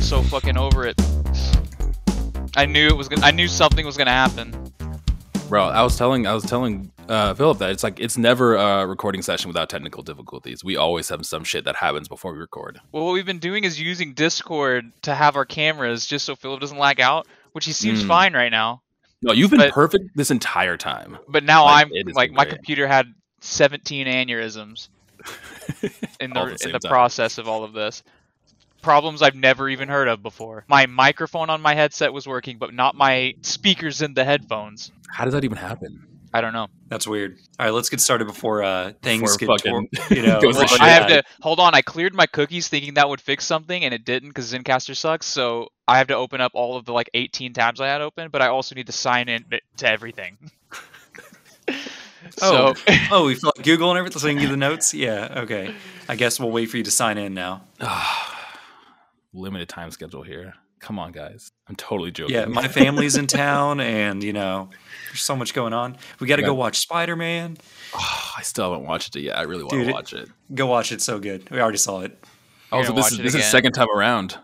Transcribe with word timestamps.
So 0.00 0.22
fucking 0.22 0.56
over 0.56 0.86
it. 0.86 0.94
I 2.56 2.64
knew 2.66 2.86
it 2.86 2.96
was 2.96 3.08
gonna. 3.08 3.26
I 3.26 3.32
knew 3.32 3.48
something 3.48 3.84
was 3.84 3.96
gonna 3.96 4.10
happen. 4.12 4.54
Bro, 5.48 5.64
I 5.66 5.82
was 5.82 5.96
telling 5.98 6.26
I 6.26 6.32
was 6.34 6.44
telling 6.44 6.90
uh, 7.08 7.34
Philip 7.34 7.58
that 7.58 7.70
it's 7.70 7.82
like 7.82 7.98
it's 8.00 8.16
never 8.16 8.54
a 8.54 8.86
recording 8.86 9.22
session 9.22 9.48
without 9.48 9.68
technical 9.68 10.02
difficulties. 10.02 10.62
We 10.64 10.76
always 10.76 11.08
have 11.08 11.24
some 11.26 11.42
shit 11.44 11.64
that 11.64 11.76
happens 11.76 12.08
before 12.08 12.32
we 12.32 12.38
record. 12.38 12.80
Well, 12.92 13.04
what 13.04 13.12
we've 13.12 13.26
been 13.26 13.38
doing 13.40 13.64
is 13.64 13.80
using 13.80 14.14
Discord 14.14 14.84
to 15.02 15.14
have 15.14 15.36
our 15.36 15.44
cameras 15.44 16.06
just 16.06 16.24
so 16.24 16.36
Philip 16.36 16.60
doesn't 16.60 16.78
lag 16.78 17.00
out, 17.00 17.26
which 17.52 17.64
he 17.64 17.72
seems 17.72 18.02
Mm. 18.04 18.08
fine 18.08 18.32
right 18.34 18.50
now. 18.50 18.82
No, 19.22 19.32
you've 19.32 19.50
been 19.50 19.58
But- 19.60 19.72
perfect 19.72 20.16
this 20.16 20.30
entire 20.30 20.76
time. 20.76 21.18
But 21.28 21.44
now 21.44 21.64
Like, 21.64 21.86
I'm 21.86 22.12
like 22.14 22.32
my 22.32 22.44
great. 22.44 22.54
computer 22.56 22.86
had 22.86 23.06
17 23.40 24.06
aneurysms 24.06 24.88
in 26.20 26.30
the 26.30 26.56
the 26.58 26.66
in 26.66 26.72
the 26.72 26.78
time. 26.78 26.90
process 26.90 27.38
of 27.38 27.48
all 27.48 27.64
of 27.64 27.72
this. 27.72 28.02
Problems 28.82 29.22
I've 29.22 29.34
never 29.34 29.68
even 29.68 29.88
heard 29.88 30.06
of 30.06 30.22
before. 30.22 30.64
My 30.68 30.86
microphone 30.86 31.50
on 31.50 31.60
my 31.60 31.74
headset 31.74 32.12
was 32.12 32.26
working, 32.26 32.58
but 32.58 32.72
not 32.72 32.94
my 32.94 33.34
speakers 33.42 34.00
in 34.02 34.14
the 34.14 34.24
headphones. 34.24 34.92
How 35.10 35.24
does 35.24 35.32
that 35.34 35.44
even 35.44 35.58
happen? 35.58 36.06
I 36.36 36.42
don't 36.42 36.52
know. 36.52 36.66
That's 36.88 37.06
weird. 37.06 37.38
All 37.58 37.64
right, 37.64 37.72
let's 37.72 37.88
get 37.88 37.98
started 37.98 38.26
before 38.26 38.62
uh, 38.62 38.92
things 39.00 39.38
Before 39.38 39.56
get 39.56 39.70
tor- 39.70 39.86
you 40.10 40.20
know. 40.20 40.38
goes 40.38 40.56
to 40.56 40.60
like 40.60 40.68
shit. 40.68 40.82
I 40.82 40.88
have 40.90 41.06
to 41.06 41.22
hold 41.40 41.60
on. 41.60 41.74
I 41.74 41.80
cleared 41.80 42.14
my 42.14 42.26
cookies 42.26 42.68
thinking 42.68 42.92
that 42.94 43.08
would 43.08 43.22
fix 43.22 43.46
something, 43.46 43.82
and 43.82 43.94
it 43.94 44.04
didn't 44.04 44.28
because 44.28 44.52
Zencastr 44.52 44.94
sucks. 44.94 45.24
So 45.24 45.68
I 45.88 45.96
have 45.96 46.08
to 46.08 46.14
open 46.14 46.42
up 46.42 46.52
all 46.54 46.76
of 46.76 46.84
the 46.84 46.92
like 46.92 47.08
18 47.14 47.54
tabs 47.54 47.80
I 47.80 47.86
had 47.86 48.02
open, 48.02 48.28
but 48.28 48.42
I 48.42 48.48
also 48.48 48.74
need 48.74 48.84
to 48.88 48.92
sign 48.92 49.30
in 49.30 49.46
to 49.78 49.88
everything. 49.88 50.36
Oh. 52.42 52.74
so 52.74 52.74
Oh, 53.10 53.24
we 53.24 53.34
feel 53.34 53.52
like 53.56 53.64
Google 53.64 53.88
and 53.88 53.98
everything, 53.98 54.20
so 54.20 54.26
we 54.26 54.34
can 54.34 54.42
give 54.42 54.50
the 54.50 54.58
notes. 54.58 54.92
Yeah, 54.92 55.38
okay. 55.38 55.74
I 56.10 56.16
guess 56.16 56.38
we'll 56.38 56.50
wait 56.50 56.66
for 56.66 56.76
you 56.76 56.82
to 56.82 56.90
sign 56.90 57.16
in 57.16 57.32
now. 57.32 57.62
Limited 59.32 59.70
time 59.70 59.90
schedule 59.90 60.22
here. 60.22 60.52
Come 60.80 60.98
on, 60.98 61.10
guys. 61.12 61.50
I'm 61.68 61.74
totally 61.76 62.10
joking. 62.10 62.34
Yeah, 62.34 62.44
my 62.46 62.68
family's 62.68 63.16
in 63.16 63.26
town, 63.26 63.80
and 63.80 64.22
you 64.22 64.32
know, 64.32 64.68
there's 65.08 65.22
so 65.22 65.34
much 65.34 65.54
going 65.54 65.72
on. 65.72 65.96
We 66.20 66.26
got 66.26 66.36
to 66.36 66.42
Yeah. 66.42 66.48
go 66.48 66.54
watch 66.54 66.78
Spider 66.78 67.16
Man. 67.16 67.56
Oh, 67.94 68.32
I 68.38 68.42
still 68.42 68.70
haven't 68.72 68.86
watched 68.86 69.16
it 69.16 69.20
yet. 69.22 69.38
I 69.38 69.42
really 69.42 69.62
want 69.64 69.72
to 69.86 69.92
watch 69.92 70.12
it. 70.12 70.28
Go 70.54 70.66
watch 70.66 70.92
it. 70.92 71.00
So 71.00 71.18
good. 71.18 71.48
We 71.50 71.60
already 71.60 71.78
saw 71.78 72.00
it. 72.00 72.22
Oh, 72.72 72.82
so 72.82 72.92
this 72.92 73.12
is 73.12 73.18
it 73.18 73.22
this 73.22 73.34
is 73.34 73.44
second 73.46 73.72
time 73.72 73.88
around. 73.94 74.38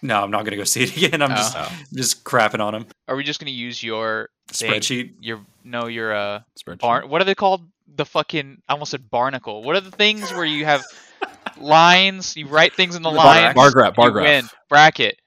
No, 0.00 0.22
I'm 0.22 0.30
not 0.30 0.44
gonna 0.44 0.56
go 0.56 0.64
see 0.64 0.84
it 0.84 0.96
again. 1.06 1.22
I'm 1.22 1.30
just 1.30 1.56
Oh. 1.56 1.68
just 1.92 2.22
crapping 2.24 2.60
on 2.60 2.74
him. 2.74 2.86
are 3.08 3.16
we 3.16 3.24
just 3.24 3.40
gonna 3.40 3.50
use 3.50 3.82
your 3.82 4.28
thing? 4.48 4.70
Spreadsheet. 4.70 5.14
Your 5.20 5.40
no, 5.64 5.86
your 5.88 6.14
uh 6.14 6.40
Spreadsheet. 6.58 6.78
barn. 6.80 7.08
What 7.08 7.20
are 7.20 7.24
they 7.24 7.34
called? 7.34 7.68
The 7.96 8.04
fucking. 8.04 8.62
I 8.68 8.72
almost 8.74 8.92
said 8.92 9.10
barnacle. 9.10 9.64
What 9.64 9.74
are 9.74 9.80
the 9.80 9.90
things 9.90 10.30
where 10.32 10.44
you 10.44 10.64
have 10.66 10.84
lines? 11.56 12.36
You 12.36 12.46
write 12.46 12.74
things 12.74 12.94
in 12.94 13.02
the 13.02 13.10
The 13.10 13.16
lines. 13.16 13.54
bar 13.54 13.70
graph, 13.72 13.94
bar 13.96 14.10
graph. 14.10 14.24
win. 14.24 14.48
Bracket. 14.68 15.18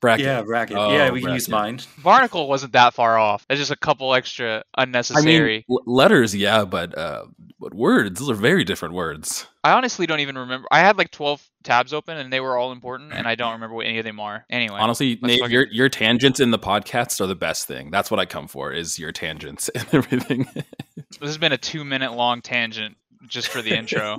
Bracket. 0.00 0.26
Yeah, 0.26 0.42
bracket. 0.42 0.76
Oh, 0.76 0.90
yeah, 0.92 1.10
we 1.10 1.20
can 1.20 1.32
use 1.34 1.48
bracket. 1.48 1.86
mine. 1.86 2.02
Barnacle 2.02 2.48
wasn't 2.48 2.72
that 2.72 2.94
far 2.94 3.18
off. 3.18 3.44
It's 3.50 3.58
just 3.58 3.70
a 3.70 3.76
couple 3.76 4.14
extra 4.14 4.62
I 4.74 4.82
unnecessary. 4.84 5.64
mean, 5.68 5.76
l- 5.78 5.82
letters, 5.92 6.34
yeah, 6.34 6.64
but 6.64 6.96
uh, 6.96 7.26
but 7.60 7.74
words, 7.74 8.20
those 8.20 8.30
are 8.30 8.34
very 8.34 8.64
different 8.64 8.94
words. 8.94 9.46
I 9.64 9.72
honestly 9.72 10.06
don't 10.06 10.20
even 10.20 10.38
remember. 10.38 10.66
I 10.70 10.80
had 10.80 10.96
like 10.96 11.10
12 11.10 11.42
tabs 11.64 11.92
open 11.92 12.16
and 12.16 12.32
they 12.32 12.40
were 12.40 12.56
all 12.56 12.72
important, 12.72 13.12
and 13.12 13.26
I 13.26 13.34
don't 13.34 13.52
remember 13.52 13.74
what 13.74 13.86
any 13.86 13.98
of 13.98 14.04
them 14.04 14.20
are. 14.20 14.46
Anyway, 14.48 14.78
Honestly, 14.78 15.18
let's 15.20 15.22
Nate, 15.34 15.40
fucking- 15.40 15.52
your 15.52 15.66
your 15.68 15.88
tangents 15.88 16.40
in 16.40 16.50
the 16.52 16.58
podcast 16.58 17.20
are 17.20 17.26
the 17.26 17.34
best 17.34 17.66
thing. 17.66 17.90
That's 17.90 18.10
what 18.10 18.20
I 18.20 18.26
come 18.26 18.48
for 18.48 18.72
is 18.72 18.98
your 18.98 19.12
tangents 19.12 19.68
and 19.74 19.86
everything. 19.92 20.46
this 20.96 21.18
has 21.20 21.38
been 21.38 21.52
a 21.52 21.58
two 21.58 21.84
minute 21.84 22.12
long 22.14 22.40
tangent 22.40 22.96
just 23.26 23.48
for 23.48 23.60
the 23.62 23.76
intro. 23.76 24.18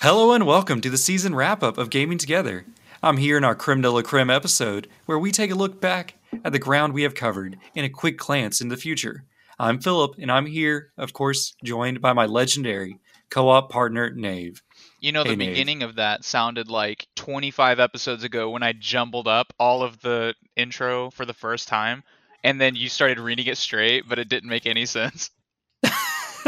Hello 0.00 0.32
and 0.32 0.46
welcome 0.46 0.80
to 0.82 0.90
the 0.90 0.98
season 0.98 1.34
wrap 1.34 1.62
up 1.62 1.78
of 1.78 1.88
Gaming 1.90 2.18
Together. 2.18 2.64
I'm 3.04 3.18
here 3.18 3.36
in 3.36 3.44
our 3.44 3.54
Creme 3.54 3.82
de 3.82 3.90
la 3.90 4.00
Creme 4.00 4.30
episode 4.30 4.88
where 5.04 5.18
we 5.18 5.30
take 5.30 5.50
a 5.50 5.54
look 5.54 5.78
back 5.78 6.14
at 6.42 6.52
the 6.52 6.58
ground 6.58 6.94
we 6.94 7.02
have 7.02 7.14
covered 7.14 7.58
and 7.76 7.84
a 7.84 7.90
quick 7.90 8.16
glance 8.16 8.62
in 8.62 8.68
the 8.68 8.78
future. 8.78 9.26
I'm 9.58 9.78
Philip, 9.78 10.14
and 10.18 10.32
I'm 10.32 10.46
here, 10.46 10.90
of 10.96 11.12
course, 11.12 11.54
joined 11.62 12.00
by 12.00 12.14
my 12.14 12.24
legendary 12.24 12.98
co 13.28 13.50
op 13.50 13.70
partner, 13.70 14.10
Nave. 14.10 14.62
You 15.00 15.12
know, 15.12 15.22
the 15.22 15.28
Hey, 15.28 15.36
beginning 15.36 15.82
of 15.82 15.96
that 15.96 16.24
sounded 16.24 16.70
like 16.70 17.06
25 17.16 17.78
episodes 17.78 18.24
ago 18.24 18.48
when 18.48 18.62
I 18.62 18.72
jumbled 18.72 19.28
up 19.28 19.52
all 19.58 19.82
of 19.82 20.00
the 20.00 20.34
intro 20.56 21.10
for 21.10 21.26
the 21.26 21.34
first 21.34 21.68
time, 21.68 22.04
and 22.42 22.58
then 22.58 22.74
you 22.74 22.88
started 22.88 23.20
reading 23.20 23.48
it 23.48 23.58
straight, 23.58 24.08
but 24.08 24.18
it 24.18 24.30
didn't 24.30 24.48
make 24.48 24.64
any 24.64 24.86
sense. 24.86 25.30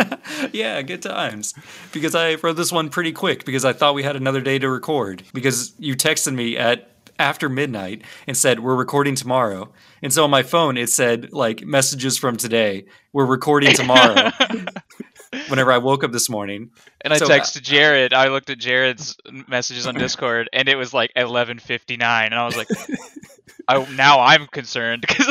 yeah, 0.53 0.83
good 0.83 1.03
times. 1.03 1.55
Because 1.93 2.15
I 2.15 2.34
wrote 2.37 2.57
this 2.57 2.73
one 2.73 2.89
pretty 2.89 3.12
quick 3.12 3.45
because 3.45 3.65
I 3.65 3.73
thought 3.73 3.95
we 3.95 4.03
had 4.03 4.17
another 4.17 4.41
day 4.41 4.59
to 4.59 4.69
record. 4.69 5.23
Because 5.33 5.75
you 5.79 5.97
texted 5.97 6.34
me 6.34 6.57
at 6.57 6.91
after 7.19 7.49
midnight 7.49 8.03
and 8.27 8.37
said 8.37 8.61
we're 8.61 8.77
recording 8.77 9.15
tomorrow. 9.15 9.73
And 10.03 10.12
so 10.12 10.25
on 10.25 10.31
my 10.31 10.43
phone 10.43 10.77
it 10.77 10.91
said 10.91 11.33
like 11.33 11.65
messages 11.65 12.19
from 12.19 12.37
today. 12.37 12.87
We're 13.12 13.27
recording 13.27 13.73
tomorrow. 13.75 14.31
whenever 15.48 15.72
I 15.72 15.78
woke 15.78 16.04
up 16.04 16.12
this 16.12 16.28
morning. 16.28 16.70
And 17.03 17.12
I 17.12 17.19
So, 17.19 17.26
uh, 17.26 17.28
texted 17.28 17.62
Jared. 17.62 18.12
I 18.12 18.28
looked 18.28 18.50
at 18.50 18.59
Jared's 18.59 19.16
messages 19.48 19.87
on 19.87 19.94
Discord, 19.94 20.48
and 20.53 20.69
it 20.69 20.76
was 20.76 20.92
like 20.94 21.12
11:59, 21.16 22.00
and 22.26 22.34
I 22.34 22.44
was 22.44 22.56
like, 22.56 22.69
I, 23.69 23.84
"Now 23.94 24.20
I'm 24.20 24.47
concerned 24.47 25.04
because 25.06 25.26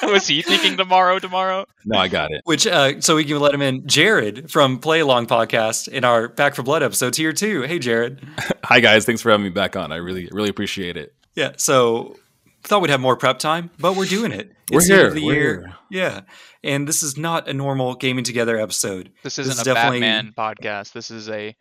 was 0.02 0.26
he 0.26 0.42
thinking 0.42 0.76
tomorrow? 0.76 1.18
Tomorrow? 1.18 1.66
no, 1.84 1.98
I 1.98 2.08
got 2.08 2.32
it. 2.32 2.42
Which 2.44 2.66
uh 2.66 3.00
so 3.00 3.16
we 3.16 3.24
can 3.24 3.38
let 3.38 3.54
him 3.54 3.62
in. 3.62 3.86
Jared 3.86 4.50
from 4.50 4.78
Play 4.78 5.00
Along 5.00 5.26
Podcast 5.26 5.86
in 5.88 6.04
our 6.04 6.28
Back 6.28 6.54
for 6.54 6.62
Blood 6.62 6.82
episode 6.82 7.14
here 7.16 7.32
too. 7.32 7.62
Hey 7.62 7.78
Jared. 7.78 8.20
Hi 8.64 8.80
guys, 8.80 9.04
thanks 9.06 9.22
for 9.22 9.30
having 9.30 9.44
me 9.44 9.50
back 9.50 9.76
on. 9.76 9.92
I 9.92 9.96
really 9.96 10.28
really 10.32 10.48
appreciate 10.50 10.96
it. 10.96 11.14
Yeah, 11.36 11.52
so 11.56 12.16
thought 12.64 12.82
we'd 12.82 12.90
have 12.90 13.00
more 13.00 13.16
prep 13.16 13.38
time, 13.38 13.70
but 13.78 13.94
we're 13.96 14.04
doing 14.04 14.32
it. 14.32 14.50
We're 14.70 14.78
It's 14.80 14.88
the 14.88 14.94
end 14.94 15.00
here, 15.00 15.08
of 15.08 15.14
the 15.14 15.24
we're 15.24 15.34
year. 15.34 15.60
here. 15.60 15.74
Yeah. 15.90 16.20
And 16.62 16.86
this 16.86 17.02
is 17.02 17.16
not 17.16 17.48
a 17.48 17.54
normal 17.54 17.94
gaming 17.94 18.24
together 18.24 18.58
episode. 18.58 19.10
This 19.22 19.36
This 19.36 19.46
isn't 19.46 19.60
is 19.60 19.60
a 19.62 19.74
definitely- 19.74 20.00
Batman 20.00 20.34
podcast. 20.36 20.92
This 20.92 21.10
is 21.10 21.28
a 21.28 21.54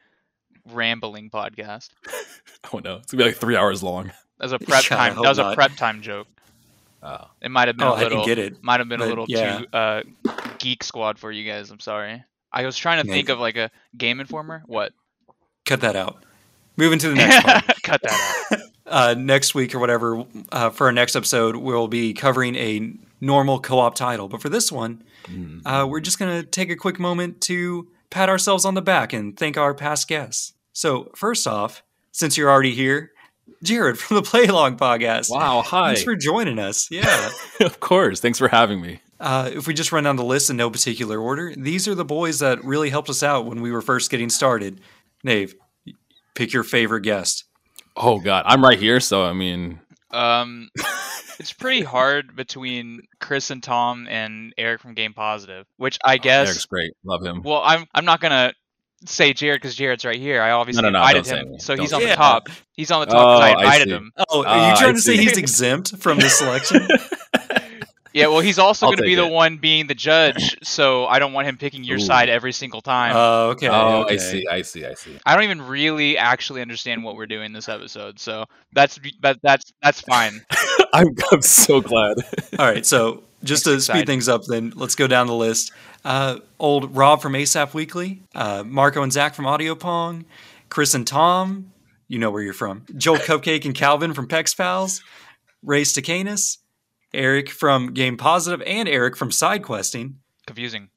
rambling 0.66 1.30
podcast." 1.30 1.90
Oh 2.74 2.80
no, 2.80 2.98
it's 2.98 3.10
gonna 3.14 3.24
be 3.24 3.30
like 3.30 3.38
three 3.38 3.56
hours 3.56 3.82
long. 3.82 4.12
Was 4.38 4.52
a 4.52 4.60
prep 4.60 4.84
Yeah, 4.90 4.98
time. 4.98 5.16
That 5.16 5.30
was 5.30 5.38
a 5.40 5.54
prep 5.56 5.78
time 5.78 6.02
joke. 6.02 6.28
Oh. 7.02 7.30
It 7.42 7.50
might 7.50 7.70
have 7.70 7.78
been 7.78 7.88
Oh, 7.88 7.92
a 7.94 7.96
I 7.96 8.00
little. 8.04 8.26
didn't 8.26 8.26
get 8.26 8.38
it. 8.54 8.62
Might 8.62 8.82
have 8.82 8.90
been 8.90 9.00
a 9.00 9.06
little 9.06 9.24
yeah. 9.30 9.60
too 9.60 9.66
uh, 9.72 10.02
geek 10.58 10.84
squad 10.84 11.18
for 11.18 11.32
you 11.32 11.50
guys. 11.50 11.72
I'm 11.72 11.80
sorry. 11.80 12.22
I 12.52 12.66
was 12.66 12.76
trying 12.76 13.02
to 13.06 13.10
think 13.10 13.30
of 13.30 13.40
like 13.40 13.56
a 13.56 13.72
game 13.98 14.20
informer. 14.20 14.64
What? 14.66 14.92
Cut 15.66 15.80
that 15.82 15.96
out. 15.96 16.22
Moving 16.76 17.00
to 17.00 17.08
the 17.10 17.16
next 17.16 17.46
part. 17.46 17.64
Cut 17.84 18.02
that 18.04 18.46
out. 18.52 18.60
uh, 18.86 19.16
next 19.18 19.56
week 19.56 19.74
or 19.74 19.80
whatever, 19.80 20.26
uh, 20.52 20.70
for 20.72 20.88
our 20.88 20.92
next 20.92 21.16
episode, 21.16 21.56
we'll 21.56 21.88
be 21.88 22.14
covering 22.14 22.56
a 22.58 22.92
normal 23.22 23.60
co 23.60 23.80
op 23.80 23.96
title. 23.96 24.28
But 24.28 24.42
for 24.42 24.50
this 24.50 24.72
one, 24.72 25.04
Mm. 25.28 25.62
uh, 25.66 25.86
we're 25.88 26.00
just 26.00 26.18
going 26.18 26.42
to 26.42 26.48
take 26.48 26.70
a 26.70 26.76
quick 26.76 27.00
moment 27.00 27.42
to 27.42 27.88
pat 28.10 28.30
ourselves 28.30 28.66
on 28.66 28.74
the 28.74 28.82
back 28.82 29.14
and 29.14 29.38
thank 29.38 29.58
our 29.58 29.74
past 29.74 30.08
guests. 30.08 30.54
So, 30.74 31.12
first 31.16 31.46
off, 31.46 31.84
since 32.12 32.38
you're 32.38 32.50
already 32.50 32.74
here, 32.74 33.12
Jared 33.64 34.00
from 34.00 34.16
the 34.16 34.22
Play 34.32 34.46
Along 34.46 34.78
podcast. 34.78 35.30
Wow, 35.30 35.62
hi. 35.62 35.88
Thanks 35.88 36.04
for 36.04 36.16
joining 36.16 36.58
us. 36.60 36.88
Yeah. 36.90 37.30
of 37.60 37.80
course, 37.80 38.20
thanks 38.22 38.40
for 38.40 38.48
having 38.48 38.82
me. 38.82 39.02
uh, 39.20 39.50
if 39.54 39.68
we 39.68 39.74
just 39.74 39.92
run 39.92 40.06
down 40.06 40.16
the 40.16 40.24
list 40.24 40.50
in 40.50 40.56
no 40.58 40.70
particular 40.70 41.20
order, 41.20 41.54
these 41.56 41.88
are 41.88 41.96
the 41.96 42.06
boys 42.06 42.40
that 42.40 42.64
really 42.64 42.90
helped 42.90 43.10
us 43.10 43.22
out 43.22 43.46
when 43.46 43.62
we 43.62 43.72
were 43.72 43.82
first 43.82 44.10
getting 44.10 44.30
started. 44.30 44.80
Nave, 45.24 45.54
pick 46.36 46.54
your 46.54 46.64
favorite 46.64 47.02
guest. 47.02 47.44
Oh 47.98 48.20
god, 48.20 48.44
I'm 48.48 48.64
right 48.64 48.80
here, 48.80 49.00
so 49.02 49.24
I 49.26 49.34
mean, 49.34 49.82
Um, 50.12 50.70
it's 51.40 51.54
pretty 51.54 51.82
hard 51.82 52.36
between 52.36 53.02
Chris 53.20 53.50
and 53.50 53.64
Tom 53.64 54.08
and 54.10 54.54
Eric 54.58 54.82
from 54.82 54.94
Game 54.94 55.14
Positive, 55.14 55.66
which 55.78 55.98
I 56.04 56.18
guess. 56.18 56.48
Eric's 56.50 56.66
great. 56.66 56.94
Love 57.04 57.24
him. 57.24 57.42
Well, 57.44 57.62
I'm 57.64 57.86
I'm 57.94 58.06
not 58.06 58.20
gonna 58.20 58.54
say 59.06 59.32
Jared 59.34 59.62
because 59.62 59.76
Jared's 59.76 60.04
right 60.06 60.20
here. 60.20 60.42
I 60.42 60.52
obviously 60.52 60.82
No, 60.84 60.90
no, 60.90 61.00
no, 61.00 61.08
invited 61.08 61.26
him, 61.26 61.60
so 61.60 61.76
he's 61.76 61.92
Don't 61.92 62.02
on 62.02 62.02
say 62.04 62.10
the 62.12 62.16
top. 62.16 62.50
He's 62.74 62.92
on 62.92 63.00
the 63.02 63.06
top 63.08 63.14
because 63.14 63.40
I 63.40 63.54
Oh, 63.54 63.58
I 63.58 63.62
invited 63.64 63.88
see. 63.88 63.96
him. 63.96 64.12
Oh, 64.30 64.42
are 64.42 64.46
Ah, 64.48 64.70
you 64.72 64.78
trying 64.78 64.90
I 64.90 64.94
to 64.94 65.02
say 65.02 65.18
he's 65.18 65.38
exempt 65.38 65.98
from 65.98 66.20
this 66.20 66.38
selection? 66.38 66.88
Yeah, 68.12 68.28
well, 68.28 68.40
he's 68.40 68.58
also 68.58 68.88
going 68.88 68.98
to 68.98 69.04
be 69.04 69.16
take 69.16 69.28
the 69.28 69.28
one 69.28 69.58
being 69.58 69.86
the 69.86 69.94
judge, 69.94 70.58
so 70.64 71.06
I 71.06 71.20
don't 71.20 71.32
want 71.32 71.48
him 71.48 71.58
picking 71.58 71.84
your 71.84 71.98
Ooh. 71.98 72.02
side 72.02 72.28
every 72.28 72.52
single 72.54 72.82
time. 72.82 73.14
Oh, 73.16 73.50
okay. 73.52 73.70
oh, 73.70 74.02
okay. 74.04 74.16
I 74.16 74.18
see, 74.18 74.48
I 74.48 74.62
see, 74.64 74.84
I 74.86 74.96
see. 74.96 75.20
I 75.28 75.36
don't 75.36 75.44
even 75.44 75.62
really 75.62 76.18
actually 76.18 76.62
understand 76.62 77.04
what 77.04 77.16
we're 77.16 77.28
doing 77.28 77.54
this 77.54 77.70
episode, 77.70 78.20
so 78.20 78.46
that's 78.74 79.00
that, 79.22 79.40
that's 79.44 79.72
that's 79.84 80.02
fine. 80.02 80.42
I'm, 80.94 81.16
I'm 81.32 81.42
so 81.42 81.82
glad. 81.82 82.18
All 82.58 82.66
right, 82.66 82.86
so 82.86 83.24
just 83.44 83.66
to 83.66 83.80
speed 83.80 84.06
things 84.06 84.28
up, 84.28 84.44
then 84.46 84.74
let's 84.76 84.96
go 84.96 85.08
down 85.08 85.28
the 85.28 85.36
list. 85.36 85.72
Uh, 86.04 86.40
old 86.60 86.96
Rob 86.96 87.22
from 87.22 87.34
ASAP 87.34 87.74
Weekly, 87.74 88.22
uh, 88.36 88.64
Marco 88.66 89.04
and 89.04 89.12
Zach 89.12 89.36
from 89.36 89.46
Audio 89.46 89.76
Pong, 89.76 90.26
Chris 90.70 90.94
and 90.94 91.06
Tom, 91.06 91.72
you 92.08 92.20
know 92.20 92.32
where 92.32 92.42
you're 92.42 92.54
from, 92.54 92.86
Joel 92.96 93.18
Cupcake 93.18 93.66
and 93.66 93.76
Calvin 93.76 94.14
from 94.14 94.28
Pex 94.28 94.56
Pals, 94.56 95.02
Ray 95.62 95.84
Stacanus, 95.84 96.58
Eric 97.14 97.50
from 97.50 97.94
Game 97.94 98.18
Positive, 98.18 98.62
and 98.66 98.88
Eric 98.88 99.18
from 99.18 99.32
Side 99.32 99.64
Questing. 99.64 100.20
confusing. 100.46 100.90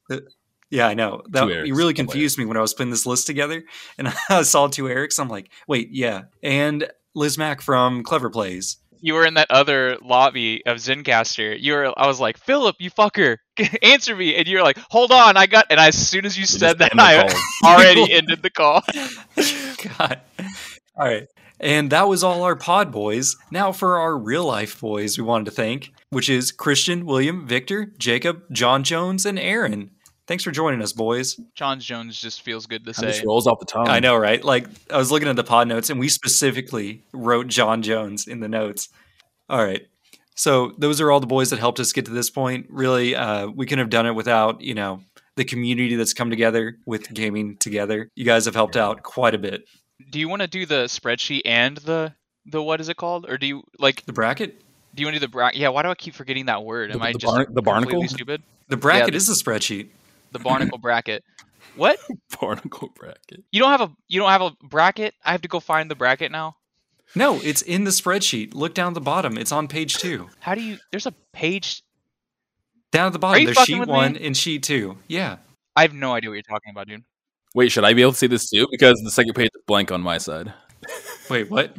Yeah, 0.70 0.86
I 0.86 0.94
know. 0.94 1.22
That 1.28 1.66
you 1.66 1.74
really 1.74 1.92
confused 1.92 2.38
me 2.38 2.46
when 2.46 2.56
I 2.56 2.60
was 2.60 2.72
putting 2.72 2.90
this 2.90 3.04
list 3.04 3.26
together, 3.26 3.62
and 3.98 4.12
I 4.30 4.42
saw 4.42 4.68
two 4.68 4.84
Erics. 4.84 5.18
I'm 5.18 5.28
like, 5.28 5.50
wait, 5.66 5.90
yeah, 5.90 6.22
and 6.42 6.90
Liz 7.14 7.36
Mack 7.36 7.60
from 7.60 8.02
Clever 8.02 8.30
Plays. 8.30 8.78
You 9.02 9.14
were 9.14 9.26
in 9.26 9.34
that 9.34 9.50
other 9.50 9.98
lobby 10.00 10.64
of 10.64 10.78
Zencastr. 10.78 11.56
You 11.60 11.72
were. 11.72 11.92
I 11.98 12.06
was 12.06 12.20
like, 12.20 12.38
Philip, 12.38 12.76
you 12.78 12.88
fucker, 12.90 13.38
answer 13.82 14.14
me. 14.14 14.36
And 14.36 14.46
you're 14.46 14.62
like, 14.62 14.78
hold 14.90 15.10
on, 15.10 15.36
I 15.36 15.46
got. 15.46 15.66
And 15.70 15.80
as 15.80 16.08
soon 16.08 16.24
as 16.24 16.38
you 16.38 16.46
said 16.46 16.78
that, 16.78 16.92
I 16.98 17.28
already 17.64 18.12
ended 18.12 18.42
the 18.42 18.50
call. 18.50 18.82
God. 19.98 20.20
All 20.96 21.06
right. 21.06 21.26
And 21.58 21.90
that 21.90 22.08
was 22.08 22.22
all 22.24 22.44
our 22.44 22.56
pod 22.56 22.92
boys. 22.92 23.36
Now 23.50 23.72
for 23.72 23.98
our 23.98 24.16
real 24.16 24.44
life 24.44 24.80
boys, 24.80 25.18
we 25.18 25.24
wanted 25.24 25.46
to 25.46 25.50
thank, 25.50 25.92
which 26.10 26.28
is 26.28 26.52
Christian, 26.52 27.04
William, 27.04 27.46
Victor, 27.46 27.92
Jacob, 27.98 28.42
John 28.52 28.84
Jones, 28.84 29.26
and 29.26 29.38
Aaron. 29.38 29.90
Thanks 30.32 30.44
for 30.44 30.50
joining 30.50 30.80
us, 30.80 30.94
boys. 30.94 31.38
John 31.54 31.78
Jones 31.78 32.18
just 32.18 32.40
feels 32.40 32.64
good 32.64 32.84
to 32.84 32.90
It 32.92 32.96
just 32.96 33.18
say. 33.18 33.24
rolls 33.26 33.46
off 33.46 33.58
the 33.60 33.66
tongue. 33.66 33.86
I 33.86 34.00
know, 34.00 34.16
right? 34.16 34.42
Like 34.42 34.66
I 34.90 34.96
was 34.96 35.12
looking 35.12 35.28
at 35.28 35.36
the 35.36 35.44
pod 35.44 35.68
notes 35.68 35.90
and 35.90 36.00
we 36.00 36.08
specifically 36.08 37.02
wrote 37.12 37.48
John 37.48 37.82
Jones 37.82 38.26
in 38.26 38.40
the 38.40 38.48
notes. 38.48 38.88
All 39.50 39.62
right. 39.62 39.82
So 40.34 40.72
those 40.78 41.02
are 41.02 41.10
all 41.10 41.20
the 41.20 41.26
boys 41.26 41.50
that 41.50 41.58
helped 41.58 41.78
us 41.80 41.92
get 41.92 42.06
to 42.06 42.12
this 42.12 42.30
point. 42.30 42.64
Really, 42.70 43.14
uh, 43.14 43.48
we 43.48 43.66
couldn't 43.66 43.80
have 43.80 43.90
done 43.90 44.06
it 44.06 44.14
without, 44.14 44.62
you 44.62 44.72
know, 44.72 45.02
the 45.36 45.44
community 45.44 45.96
that's 45.96 46.14
come 46.14 46.30
together 46.30 46.78
with 46.86 47.12
gaming 47.12 47.58
together. 47.58 48.08
You 48.14 48.24
guys 48.24 48.46
have 48.46 48.54
helped 48.54 48.74
out 48.78 49.02
quite 49.02 49.34
a 49.34 49.38
bit. 49.38 49.64
Do 50.10 50.18
you 50.18 50.30
want 50.30 50.40
to 50.40 50.48
do 50.48 50.64
the 50.64 50.84
spreadsheet 50.84 51.42
and 51.44 51.76
the 51.76 52.14
the 52.46 52.62
what 52.62 52.80
is 52.80 52.88
it 52.88 52.96
called? 52.96 53.28
Or 53.28 53.36
do 53.36 53.46
you 53.46 53.64
like? 53.78 54.06
The 54.06 54.14
bracket? 54.14 54.58
Do 54.94 55.02
you 55.02 55.06
want 55.08 55.16
to 55.16 55.20
do 55.20 55.26
the 55.26 55.30
bra- 55.30 55.50
Yeah. 55.52 55.68
Why 55.68 55.82
do 55.82 55.90
I 55.90 55.94
keep 55.94 56.14
forgetting 56.14 56.46
that 56.46 56.64
word? 56.64 56.90
Am 56.90 57.00
The- 57.00 57.04
I 57.04 57.12
just 57.12 57.26
barn- 57.26 57.52
the 57.52 57.60
barnacle? 57.60 58.08
stupid? 58.08 58.42
The 58.68 58.78
bracket 58.78 59.12
Yeah. 59.12 59.18
is 59.18 59.26
the 59.26 59.34
spreadsheet. 59.34 59.88
The 60.32 60.38
barnacle 60.38 60.78
bracket. 60.82 61.24
What? 61.76 61.98
Barnacle 62.40 62.90
bracket. 62.94 63.44
You 63.50 63.60
don't 63.60 63.70
have 63.70 63.80
a 63.80 63.92
you 64.08 64.20
don't 64.20 64.30
have 64.30 64.42
a 64.42 64.52
bracket? 64.62 65.14
I 65.24 65.32
have 65.32 65.42
to 65.42 65.48
go 65.48 65.60
find 65.60 65.90
the 65.90 65.94
bracket 65.94 66.32
now. 66.32 66.56
No, 67.14 67.40
it's 67.42 67.62
in 67.62 67.84
the 67.84 67.90
spreadsheet. 67.90 68.54
Look 68.54 68.74
down 68.74 68.88
at 68.88 68.94
the 68.94 69.00
bottom. 69.00 69.36
It's 69.36 69.52
on 69.52 69.68
page 69.68 69.94
two. 69.94 70.28
How 70.40 70.54
do 70.54 70.62
you? 70.62 70.78
There's 70.90 71.06
a 71.06 71.14
page. 71.32 71.82
Down 72.90 73.06
at 73.06 73.12
the 73.12 73.18
bottom, 73.18 73.44
there's 73.44 73.56
sheet 73.58 73.78
with 73.78 73.88
me? 73.88 73.94
one 73.94 74.16
and 74.16 74.36
sheet 74.36 74.62
two. 74.62 74.98
Yeah. 75.08 75.36
I 75.76 75.82
have 75.82 75.94
no 75.94 76.12
idea 76.12 76.28
what 76.30 76.34
you're 76.34 76.42
talking 76.42 76.70
about, 76.70 76.88
dude. 76.88 77.04
Wait, 77.54 77.70
should 77.70 77.84
I 77.84 77.94
be 77.94 78.02
able 78.02 78.12
to 78.12 78.18
see 78.18 78.26
this 78.26 78.50
too? 78.50 78.66
Because 78.70 79.00
the 79.02 79.10
second 79.10 79.34
page 79.34 79.50
is 79.54 79.62
blank 79.66 79.90
on 79.92 80.02
my 80.02 80.18
side. 80.18 80.52
Wait, 81.30 81.50
what? 81.50 81.76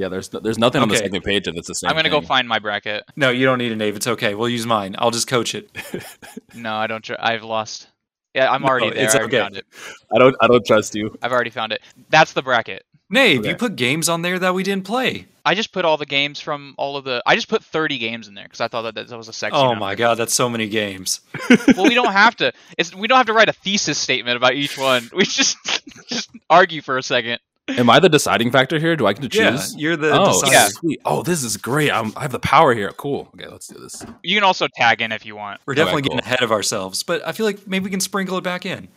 Yeah, 0.00 0.08
there's 0.08 0.30
there's 0.30 0.56
nothing 0.56 0.80
on 0.80 0.88
the 0.88 0.96
second 0.96 1.22
page 1.22 1.46
if 1.46 1.54
it's 1.56 1.68
the 1.68 1.74
same. 1.74 1.90
I'm 1.90 1.96
gonna 1.96 2.08
go 2.08 2.22
find 2.22 2.48
my 2.48 2.58
bracket. 2.58 3.04
No, 3.16 3.28
you 3.28 3.44
don't 3.44 3.58
need 3.58 3.70
a 3.70 3.76
nave. 3.76 3.96
It's 3.96 4.06
okay. 4.06 4.34
We'll 4.34 4.48
use 4.48 4.64
mine. 4.64 4.94
I'll 4.98 5.10
just 5.10 5.26
coach 5.28 5.54
it. 5.54 5.70
No, 6.54 6.74
I 6.74 6.86
don't. 6.86 7.04
Tr- 7.04 7.14
I've 7.18 7.42
lost. 7.44 7.86
Yeah, 8.34 8.50
I'm 8.50 8.64
already 8.64 8.88
No, 8.88 8.94
there. 8.94 9.04
it's 9.04 9.14
I 9.14 9.22
okay. 9.24 9.38
found 9.40 9.56
it. 9.56 9.66
I 10.14 10.18
don't 10.18 10.34
I 10.40 10.46
don't 10.46 10.64
trust 10.64 10.94
you. 10.94 11.14
I've 11.22 11.32
already 11.32 11.50
found 11.50 11.72
it. 11.72 11.82
That's 12.08 12.32
the 12.32 12.42
bracket. 12.42 12.84
Nave, 13.10 13.40
Okay. 13.40 13.50
you 13.50 13.56
put 13.56 13.76
games 13.76 14.08
on 14.08 14.22
there 14.22 14.38
that 14.38 14.54
we 14.54 14.62
didn't 14.62 14.84
play. 14.84 15.26
I 15.44 15.54
just 15.54 15.72
put 15.72 15.84
all 15.84 15.96
the 15.96 16.06
games 16.06 16.38
from 16.40 16.74
all 16.78 16.96
of 16.96 17.04
the. 17.04 17.22
I 17.26 17.34
just 17.34 17.48
put 17.48 17.62
30 17.64 17.98
games 17.98 18.28
in 18.28 18.34
there 18.34 18.44
because 18.44 18.60
I 18.60 18.68
thought 18.68 18.82
that 18.82 18.94
that 19.08 19.16
was 19.16 19.28
a 19.28 19.32
sexy. 19.32 19.56
Oh 19.56 19.68
number. 19.70 19.80
my 19.80 19.94
god, 19.96 20.14
that's 20.14 20.32
so 20.34 20.48
many 20.48 20.68
games. 20.68 21.20
Well, 21.76 21.84
we 21.88 21.94
don't 21.94 22.12
have 22.12 22.36
to. 22.36 22.52
It's 22.78 22.94
we 22.94 23.06
don't 23.08 23.18
have 23.18 23.26
to 23.26 23.32
write 23.34 23.48
a 23.48 23.52
thesis 23.52 23.98
statement 23.98 24.36
about 24.36 24.54
each 24.54 24.78
one. 24.78 25.10
We 25.14 25.24
just 25.24 25.56
just 26.08 26.30
argue 26.48 26.80
for 26.82 26.96
a 26.98 27.02
second. 27.02 27.38
Am 27.78 27.88
I 27.90 28.00
the 28.00 28.08
deciding 28.08 28.50
factor 28.50 28.78
here? 28.78 28.96
Do 28.96 29.06
I 29.06 29.12
get 29.12 29.30
to 29.30 29.38
Yeah, 29.38 29.50
choose? 29.52 29.76
you're 29.76 29.96
the 29.96 30.12
oh, 30.12 30.26
decider. 30.26 30.52
Yeah. 30.52 30.68
sweet. 30.68 31.00
Oh, 31.04 31.22
this 31.22 31.42
is 31.42 31.56
great. 31.56 31.90
I'm, 31.90 32.12
I 32.16 32.22
have 32.22 32.32
the 32.32 32.38
power 32.38 32.74
here. 32.74 32.90
Cool. 32.92 33.28
Okay, 33.34 33.46
let's 33.48 33.66
do 33.68 33.78
this. 33.78 34.04
You 34.22 34.36
can 34.36 34.44
also 34.44 34.66
tag 34.76 35.00
in 35.00 35.12
if 35.12 35.24
you 35.24 35.36
want. 35.36 35.60
We're 35.66 35.74
definitely 35.74 36.00
Okay, 36.00 36.08
getting 36.16 36.20
ahead 36.20 36.42
of 36.42 36.52
ourselves, 36.52 37.02
but 37.02 37.26
I 37.26 37.32
feel 37.32 37.46
like 37.46 37.66
maybe 37.66 37.84
we 37.84 37.90
can 37.90 38.00
sprinkle 38.00 38.36
it 38.38 38.44
back 38.44 38.64
in. 38.66 38.88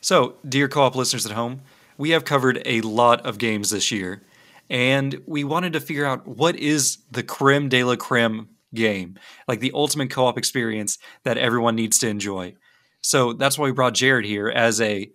So, 0.00 0.34
dear 0.48 0.68
co 0.68 0.82
op 0.82 0.94
listeners 0.96 1.26
at 1.26 1.32
home, 1.32 1.60
we 1.98 2.10
have 2.10 2.24
covered 2.24 2.60
a 2.64 2.80
lot 2.80 3.24
of 3.26 3.38
games 3.38 3.70
this 3.70 3.90
year, 3.92 4.22
and 4.68 5.20
we 5.26 5.44
wanted 5.44 5.72
to 5.74 5.80
figure 5.80 6.04
out 6.04 6.26
what 6.26 6.56
is 6.56 6.98
the 7.10 7.22
creme 7.22 7.68
de 7.68 7.84
la 7.84 7.96
creme 7.96 8.48
game, 8.74 9.18
like 9.46 9.60
the 9.60 9.70
ultimate 9.74 10.10
co 10.10 10.26
op 10.26 10.38
experience 10.38 10.98
that 11.24 11.38
everyone 11.38 11.76
needs 11.76 11.98
to 12.00 12.08
enjoy. 12.08 12.54
So, 13.00 13.32
that's 13.32 13.58
why 13.58 13.66
we 13.66 13.72
brought 13.72 13.94
Jared 13.94 14.24
here 14.24 14.48
as 14.48 14.80
a 14.80 15.10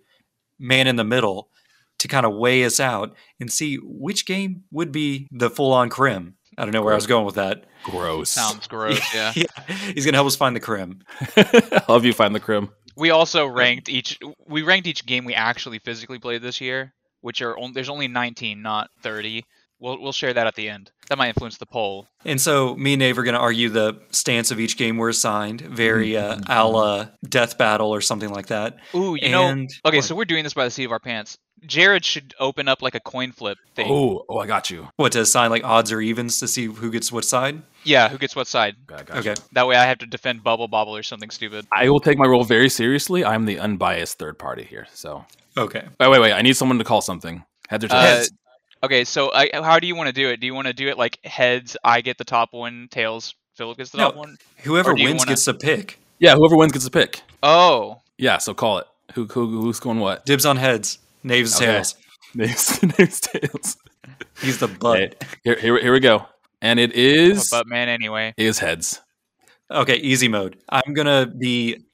man 0.58 0.86
in 0.86 0.96
the 0.96 1.04
middle 1.04 1.50
to 1.98 2.08
kind 2.08 2.24
of 2.24 2.34
weigh 2.34 2.64
us 2.64 2.80
out 2.80 3.14
and 3.40 3.50
see 3.52 3.76
which 3.82 4.26
game 4.26 4.64
would 4.70 4.92
be 4.92 5.28
the 5.30 5.50
full 5.50 5.72
on 5.72 5.88
creme. 5.88 6.34
I 6.56 6.64
don't 6.64 6.72
know 6.72 6.82
where 6.82 6.92
I 6.92 6.96
was 6.96 7.06
going 7.06 7.24
with 7.24 7.36
that. 7.36 7.64
Gross. 7.84 8.30
Sounds 8.30 8.66
gross. 8.68 9.00
Yeah. 9.14 9.32
yeah, 9.36 9.44
he's 9.94 10.04
going 10.04 10.12
to 10.12 10.18
help 10.18 10.26
us 10.26 10.36
find 10.36 10.56
the 10.56 10.60
creme. 10.60 11.00
Help 11.86 12.02
you 12.02 12.12
find 12.12 12.34
the 12.34 12.40
crim. 12.40 12.70
We 12.96 13.10
also 13.10 13.46
ranked 13.46 13.88
each. 13.88 14.18
We 14.48 14.62
ranked 14.62 14.88
each 14.88 15.06
game 15.06 15.24
we 15.24 15.34
actually 15.34 15.78
physically 15.78 16.18
played 16.18 16.42
this 16.42 16.60
year, 16.60 16.92
which 17.20 17.42
are 17.42 17.56
on, 17.56 17.72
there's 17.72 17.88
only 17.88 18.08
19, 18.08 18.60
not 18.60 18.90
30. 19.02 19.44
We'll 19.80 20.02
we'll 20.02 20.10
share 20.10 20.34
that 20.34 20.48
at 20.48 20.56
the 20.56 20.68
end. 20.68 20.90
That 21.08 21.18
might 21.18 21.28
influence 21.28 21.58
the 21.58 21.66
poll. 21.66 22.08
And 22.24 22.40
so 22.40 22.74
me 22.74 22.94
and 22.94 23.00
Nave 23.00 23.16
are 23.16 23.22
going 23.22 23.36
to 23.36 23.40
argue 23.40 23.68
the 23.68 24.00
stance 24.10 24.50
of 24.50 24.58
each 24.58 24.76
game 24.76 24.96
we're 24.96 25.10
assigned, 25.10 25.60
very 25.60 26.16
uh, 26.16 26.40
a 26.48 26.66
la 26.66 27.06
Death 27.22 27.56
Battle 27.56 27.94
or 27.94 28.00
something 28.00 28.30
like 28.30 28.48
that. 28.48 28.78
Ooh, 28.96 29.14
you 29.14 29.28
know. 29.28 29.50
Okay, 29.84 29.98
what? 29.98 30.04
so 30.04 30.16
we're 30.16 30.24
doing 30.24 30.42
this 30.42 30.54
by 30.54 30.64
the 30.64 30.70
seat 30.72 30.84
of 30.86 30.90
our 30.90 30.98
pants. 30.98 31.38
Jared 31.66 32.04
should 32.04 32.34
open 32.40 32.68
up 32.68 32.82
like 32.82 32.94
a 32.94 33.00
coin 33.00 33.32
flip 33.32 33.58
thing. 33.74 33.86
Oh, 33.90 34.24
oh, 34.28 34.38
I 34.38 34.46
got 34.46 34.70
you. 34.70 34.88
what 34.96 35.12
to 35.12 35.20
assign 35.20 35.50
like 35.50 35.64
odds 35.64 35.92
or 35.92 36.00
evens 36.00 36.38
to 36.40 36.48
see 36.48 36.66
who 36.66 36.90
gets 36.90 37.10
what 37.12 37.24
side? 37.24 37.62
Yeah, 37.84 38.08
who 38.08 38.18
gets 38.18 38.34
what 38.36 38.46
side? 38.46 38.76
Okay, 38.90 39.12
you. 39.14 39.20
Okay. 39.20 39.34
That 39.52 39.66
way 39.66 39.76
I 39.76 39.84
have 39.86 39.98
to 39.98 40.06
defend 40.06 40.42
Bubble 40.44 40.68
Bobble 40.68 40.96
or 40.96 41.02
something 41.02 41.30
stupid. 41.30 41.66
I 41.72 41.88
will 41.90 42.00
take 42.00 42.18
my 42.18 42.26
role 42.26 42.44
very 42.44 42.68
seriously. 42.68 43.24
I'm 43.24 43.44
the 43.44 43.58
unbiased 43.58 44.18
third 44.18 44.38
party 44.38 44.64
here. 44.64 44.86
So 44.92 45.24
Okay. 45.56 45.82
wait, 46.00 46.08
wait, 46.10 46.20
wait. 46.20 46.32
I 46.32 46.42
need 46.42 46.56
someone 46.56 46.78
to 46.78 46.84
call 46.84 47.00
something. 47.00 47.44
Heads 47.68 47.84
or 47.84 47.88
Uh, 47.90 48.24
okay, 48.84 49.04
so 49.04 49.30
I, 49.32 49.50
how 49.54 49.78
do 49.80 49.86
you 49.86 49.94
want 49.96 50.06
to 50.08 50.12
do 50.12 50.28
it? 50.28 50.40
Do 50.40 50.46
you 50.46 50.54
want 50.54 50.66
to 50.68 50.72
do 50.72 50.88
it 50.88 50.96
like 50.98 51.18
heads? 51.24 51.76
I 51.84 52.00
get 52.00 52.18
the 52.18 52.24
top 52.24 52.52
one. 52.52 52.88
Tails. 52.90 53.34
Philip 53.56 53.76
gets 53.78 53.90
the 53.90 53.98
No. 53.98 54.04
top 54.04 54.16
one. 54.16 54.38
Whoever 54.58 54.92
or 54.92 54.94
do 54.94 55.02
you 55.02 55.08
wins 55.08 55.20
wanna- 55.20 55.30
gets 55.32 55.44
to 55.46 55.54
pick. 55.54 55.98
yeah, 56.20 56.34
whoever 56.36 56.56
wins 56.56 56.72
gets 56.72 56.86
a 56.86 56.90
pick. 56.90 57.22
Oh, 57.42 58.00
Yeah, 58.16 58.38
so 58.38 58.54
call 58.54 58.78
it. 58.78 58.86
Who, 59.14 59.24
who 59.26 59.62
who's 59.62 59.80
going 59.80 59.98
what? 60.00 60.24
Dibs 60.26 60.44
on 60.46 60.56
heads. 60.58 60.98
Knaves 61.28 61.54
Okay. 61.56 61.66
tails. 61.66 61.94
Names, 62.34 62.82
names, 62.98 63.20
tails. 63.20 63.76
He's 64.42 64.58
the 64.58 64.68
butt. 64.68 65.00
Okay, 65.00 65.16
here, 65.44 65.58
here, 65.58 65.80
here 65.80 65.92
we 65.92 66.00
go. 66.00 66.26
And 66.60 66.78
it 66.78 66.92
I'm 66.94 67.38
a 67.38 67.42
butt 67.50 67.66
man 67.66 67.88
anyway. 67.88 68.34
is 68.36 68.58
heads. 68.58 69.00
Okay, 69.70 69.96
easy 69.96 70.28
mode. 70.28 70.58
I'm 70.68 70.92
gonna 70.94 71.26
be 71.26 71.84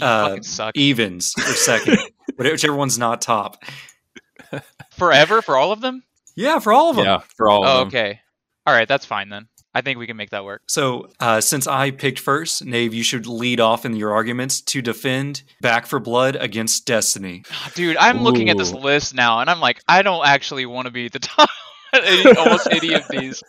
uh, 0.00 0.38
suck. 0.42 0.76
evens 0.76 1.32
or 1.38 1.42
second, 1.54 1.98
whichever 2.36 2.74
one's 2.74 2.98
not 2.98 3.22
top. 3.22 3.62
Forever 4.92 5.40
for 5.42 5.56
all 5.56 5.72
of 5.72 5.80
them? 5.80 6.02
Yeah, 6.36 6.58
for 6.58 6.72
all 6.72 6.90
of 6.90 6.96
them. 6.96 7.04
Yeah, 7.06 7.18
for 7.36 7.48
all 7.50 7.64
Oh, 7.64 7.68
of 7.68 7.78
them. 7.78 7.88
okay. 7.88 8.20
All 8.66 8.74
right, 8.74 8.88
that's 8.88 9.06
fine 9.06 9.28
then. 9.30 9.48
I 9.74 9.80
think 9.80 9.98
we 9.98 10.06
can 10.06 10.16
make 10.18 10.30
that 10.30 10.44
work. 10.44 10.62
So, 10.66 11.08
uh, 11.18 11.40
since 11.40 11.66
I 11.66 11.90
picked 11.90 12.18
first, 12.18 12.64
Nave, 12.64 12.92
you 12.92 13.02
should 13.02 13.26
lead 13.26 13.58
off 13.58 13.86
in 13.86 13.96
your 13.96 14.12
arguments 14.12 14.60
to 14.60 14.82
defend 14.82 15.42
Back 15.62 15.86
for 15.86 15.98
Blood 15.98 16.36
against 16.36 16.86
Destiny. 16.86 17.42
Dude, 17.74 17.96
I'm 17.96 18.22
looking 18.22 18.50
at 18.50 18.58
this 18.58 18.72
list 18.72 19.14
now, 19.14 19.40
and 19.40 19.48
I'm 19.48 19.60
like, 19.60 19.80
I 19.88 20.02
don't 20.02 20.26
actually 20.26 20.66
want 20.66 20.86
to 20.86 20.90
be 20.92 21.08
the 21.08 21.18
top. 21.20 21.48
any, 21.94 22.36
almost 22.36 22.68
any 22.70 22.92
of 22.94 23.06
these. 23.08 23.42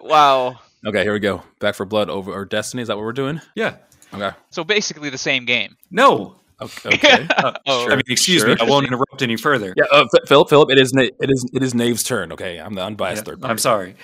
Wow. 0.00 0.58
Okay, 0.86 1.02
here 1.02 1.12
we 1.12 1.18
go. 1.20 1.42
Back 1.60 1.74
for 1.74 1.84
blood 1.84 2.08
over 2.08 2.32
or 2.32 2.44
destiny. 2.44 2.82
Is 2.82 2.88
that 2.88 2.96
what 2.96 3.04
we're 3.04 3.12
doing? 3.12 3.40
Yeah. 3.54 3.76
Okay. 4.14 4.30
So 4.50 4.64
basically 4.64 5.10
the 5.10 5.18
same 5.18 5.44
game. 5.44 5.76
No. 5.90 6.36
Okay. 6.60 6.88
okay. 6.94 7.26
oh, 7.66 7.86
I 7.86 7.90
mean, 7.90 8.02
excuse 8.08 8.42
Sure. 8.42 8.50
me. 8.54 8.56
I 8.60 8.64
won't 8.64 8.86
interrupt 8.86 9.22
any 9.22 9.36
further. 9.36 9.74
yeah, 9.76 9.84
uh, 9.92 10.06
Philip. 10.26 10.48
Philip. 10.48 10.70
It 10.70 10.80
is. 10.80 10.92
Na- 10.92 11.02
it 11.02 11.30
is. 11.30 11.48
It 11.52 11.62
is 11.62 11.74
Nave's 11.74 12.02
turn. 12.02 12.32
Okay, 12.32 12.58
I'm 12.58 12.74
the 12.74 12.84
unbiased 12.84 13.20
Yeah, 13.22 13.32
third. 13.32 13.40
Party. 13.40 13.50
I'm 13.50 13.58
sorry. 13.58 13.94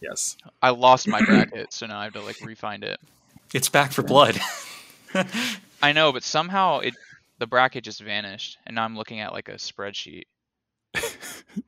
Yes. 0.00 0.36
I 0.62 0.70
lost 0.70 1.08
my 1.08 1.22
bracket, 1.24 1.72
so 1.72 1.86
now 1.86 1.98
I 1.98 2.04
have 2.04 2.12
to 2.14 2.22
like 2.22 2.36
refind 2.36 2.82
it. 2.84 3.00
It's 3.52 3.68
Back 3.68 3.92
for 3.92 4.02
Blood. 4.02 4.38
I 5.82 5.92
know, 5.92 6.12
but 6.12 6.22
somehow 6.22 6.80
it 6.80 6.94
the 7.38 7.46
bracket 7.46 7.84
just 7.84 8.00
vanished, 8.00 8.58
and 8.66 8.74
now 8.74 8.84
I'm 8.84 8.96
looking 8.96 9.20
at 9.20 9.32
like 9.32 9.48
a 9.48 9.54
spreadsheet. 9.54 10.24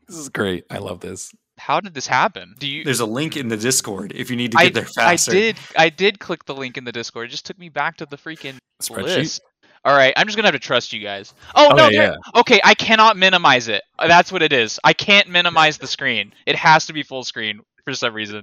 This 0.06 0.18
is 0.18 0.28
great. 0.28 0.64
I 0.70 0.78
love 0.78 1.00
this. 1.00 1.32
How 1.58 1.80
did 1.80 1.94
this 1.94 2.06
happen? 2.06 2.54
Do 2.58 2.66
you? 2.66 2.84
There's 2.84 3.00
a 3.00 3.06
link 3.06 3.37
in 3.37 3.49
the 3.49 3.56
Discord 3.56 4.12
if 4.14 4.30
you 4.30 4.37
need 4.37 4.52
to 4.52 4.58
I, 4.58 4.68
get 4.68 4.75
there 4.75 4.87
I 4.99 5.16
did. 5.16 5.56
I 5.76 5.88
did 5.88 6.18
click 6.18 6.44
the 6.44 6.54
link 6.54 6.76
in 6.76 6.84
the 6.84 6.92
Discord. 6.92 7.28
It 7.28 7.30
just 7.30 7.46
took 7.46 7.58
me 7.58 7.68
back 7.68 7.96
to 7.99 8.06
the 8.06 8.16
freaking 8.16 8.58
Spreadsheet. 8.82 9.04
list. 9.04 9.42
All 9.84 9.96
right, 9.96 10.12
I'm 10.16 10.26
just 10.26 10.37
gonna 10.37 10.49
have 10.49 10.54
to 10.54 10.58
trust 10.58 10.92
you 10.92 11.00
guys. 11.00 11.32
Oh, 11.54 11.70
oh 11.72 11.76
no, 11.76 11.87
Okay, 11.87 12.12
okay, 12.37 12.60
I 12.62 12.75
cannot 12.75 13.16
minimize 13.16 13.68
it. 13.68 13.82
That's 13.99 14.30
what 14.30 14.42
it 14.42 14.52
is. 14.52 14.78
I 14.84 14.92
can't 14.92 15.28
minimize 15.28 15.78
the 15.78 15.87
screen. 15.87 16.34
It 16.44 16.56
has 16.56 16.87
to 16.87 16.92
be 16.92 17.02
full 17.02 17.25
screen 17.25 17.60
for 17.84 17.94
some 17.94 18.14
reason. 18.14 18.42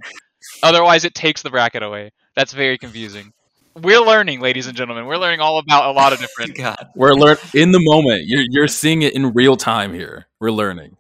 Otherwise, 0.64 1.06
it 1.06 1.16
takes 1.16 1.42
the 1.42 1.50
bracket 1.50 1.84
away. 1.84 2.12
That's 2.36 2.54
very 2.54 2.78
confusing. 2.78 3.34
We're 3.76 4.02
learning, 4.02 4.40
ladies 4.40 4.68
and 4.68 4.76
gentlemen. 4.76 5.06
We're 5.06 5.18
learning 5.18 5.40
all 5.40 5.60
about 5.60 5.86
a 5.86 5.92
lot 5.92 6.14
of 6.14 6.20
different. 6.20 6.56
God. 6.58 6.88
We're 6.96 7.14
learn 7.14 7.38
in 7.54 7.72
the 7.72 7.80
moment. 7.82 8.24
You're 8.26 8.44
you're 8.50 8.68
seeing 8.68 9.04
it 9.04 9.14
in 9.14 9.34
real 9.34 9.56
time 9.56 9.94
here. 9.94 10.26
We're 10.40 10.52
learning. 10.52 10.98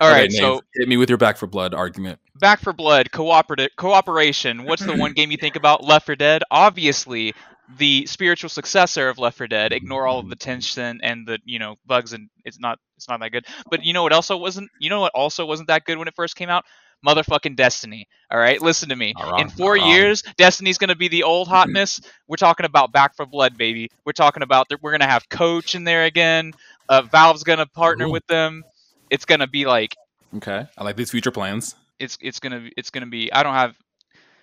All 0.00 0.08
Okay, 0.08 0.20
right, 0.20 0.30
Nave, 0.30 0.38
so 0.38 0.60
hit 0.74 0.88
me 0.88 0.96
with 0.96 1.10
your 1.10 1.18
back 1.18 1.36
for 1.36 1.46
blood 1.46 1.74
argument. 1.74 2.18
Back 2.40 2.60
for 2.60 2.72
Blood, 2.72 3.10
cooperative 3.12 3.70
cooperation. 3.76 4.64
What's 4.64 4.82
the 4.82 4.96
one 4.96 5.12
game 5.12 5.30
you 5.30 5.36
think 5.36 5.56
about? 5.56 5.84
Left 5.84 6.06
for 6.06 6.16
Dead. 6.16 6.42
Obviously, 6.50 7.34
the 7.76 8.06
spiritual 8.06 8.48
successor 8.48 9.10
of 9.10 9.18
Left 9.18 9.36
for 9.36 9.46
Dead. 9.46 9.72
Ignore 9.72 10.06
all 10.06 10.18
of 10.20 10.30
the 10.30 10.36
tension 10.36 11.00
and 11.02 11.26
the 11.28 11.38
you 11.44 11.58
know 11.58 11.76
bugs, 11.84 12.14
and 12.14 12.30
it's 12.46 12.58
not 12.58 12.78
it's 12.96 13.08
not 13.08 13.20
that 13.20 13.30
good. 13.30 13.44
But 13.70 13.84
you 13.84 13.92
know 13.92 14.02
what 14.02 14.12
also 14.14 14.38
wasn't 14.38 14.70
you 14.78 14.88
know 14.88 15.00
what 15.00 15.12
also 15.14 15.44
wasn't 15.44 15.68
that 15.68 15.84
good 15.84 15.98
when 15.98 16.08
it 16.08 16.14
first 16.14 16.34
came 16.34 16.48
out. 16.48 16.64
Motherfucking 17.06 17.56
Destiny. 17.56 18.06
All 18.30 18.38
right, 18.38 18.60
listen 18.60 18.88
to 18.90 18.96
me. 18.96 19.14
Wrong, 19.18 19.40
In 19.40 19.48
four 19.48 19.76
years, 19.76 20.22
Destiny's 20.36 20.78
gonna 20.78 20.94
be 20.96 21.08
the 21.08 21.22
old 21.22 21.48
hotness. 21.48 22.00
We're 22.28 22.36
talking 22.36 22.66
about 22.66 22.92
Back 22.92 23.14
for 23.16 23.26
Blood, 23.26 23.56
baby. 23.56 23.90
We're 24.04 24.12
talking 24.12 24.42
about 24.42 24.68
that 24.68 24.82
we're 24.82 24.92
gonna 24.92 25.06
have 25.10 25.28
Coach 25.28 25.74
in 25.74 25.84
there 25.84 26.04
again. 26.04 26.52
Uh, 26.88 27.02
Valve's 27.02 27.44
gonna 27.44 27.66
partner 27.66 28.06
Ooh. 28.06 28.10
with 28.12 28.26
them. 28.26 28.64
It's 29.10 29.24
gonna 29.24 29.46
be 29.48 29.66
like 29.66 29.96
Okay, 30.36 30.66
I 30.78 30.84
like 30.84 30.96
these 30.96 31.10
future 31.10 31.30
plans. 31.32 31.74
it's 31.98 32.16
it's 32.20 32.38
gonna 32.38 32.60
be- 32.60 32.72
it's 32.76 32.90
gonna 32.90 33.06
be. 33.06 33.32
I 33.32 33.42
don't 33.42 33.54
have. 33.54 33.74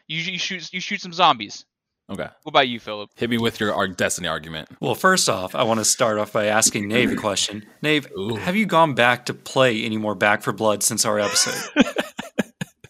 You, 0.07 0.19
you 0.19 0.37
shoot 0.37 0.71
you 0.73 0.79
shoot 0.81 1.01
some 1.01 1.13
zombies. 1.13 1.63
Okay, 2.09 2.23
What 2.43 2.49
about 2.51 2.69
you, 2.69 2.79
Philip? 2.79 3.09
hit 3.15 3.29
me 3.29 3.37
with 3.37 3.59
your 3.59 3.73
ar- 3.73 3.89
Destiny 3.89 4.29
argument. 4.29 4.69
Well, 4.79 4.95
first 4.95 5.27
off, 5.27 5.53
I 5.55 5.63
want 5.63 5.81
to 5.81 5.85
start 5.85 6.17
off 6.17 6.31
by 6.31 6.45
asking 6.45 6.87
Nave 6.87 7.11
a 7.11 7.15
question. 7.17 7.65
Nave, 7.81 8.07
Ooh. 8.17 8.35
have 8.35 8.55
you 8.55 8.65
gone 8.65 8.93
back 8.95 9.25
to 9.25 9.33
play 9.33 9.83
any 9.83 9.97
more 9.97 10.15
Back 10.15 10.41
for 10.41 10.53
Blood 10.53 10.83
since 10.83 11.03
our 11.03 11.19
episode? 11.19 11.61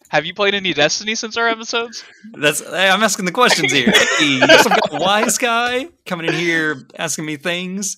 Have 0.09 0.25
you 0.25 0.33
played 0.33 0.53
any 0.55 0.73
Destiny 0.73 1.15
since 1.15 1.35
our 1.37 1.47
episodes? 1.47 2.03
That's 2.33 2.59
hey, 2.61 2.89
I'm 2.89 3.03
asking 3.03 3.25
the 3.25 3.31
questions 3.31 3.71
here. 3.71 3.91
Hey, 4.19 4.39
some 4.61 4.71
of 4.71 4.79
wise 5.01 5.37
guy 5.37 5.87
coming 6.05 6.27
in 6.27 6.33
here 6.33 6.87
asking 6.97 7.25
me 7.25 7.37
things. 7.37 7.97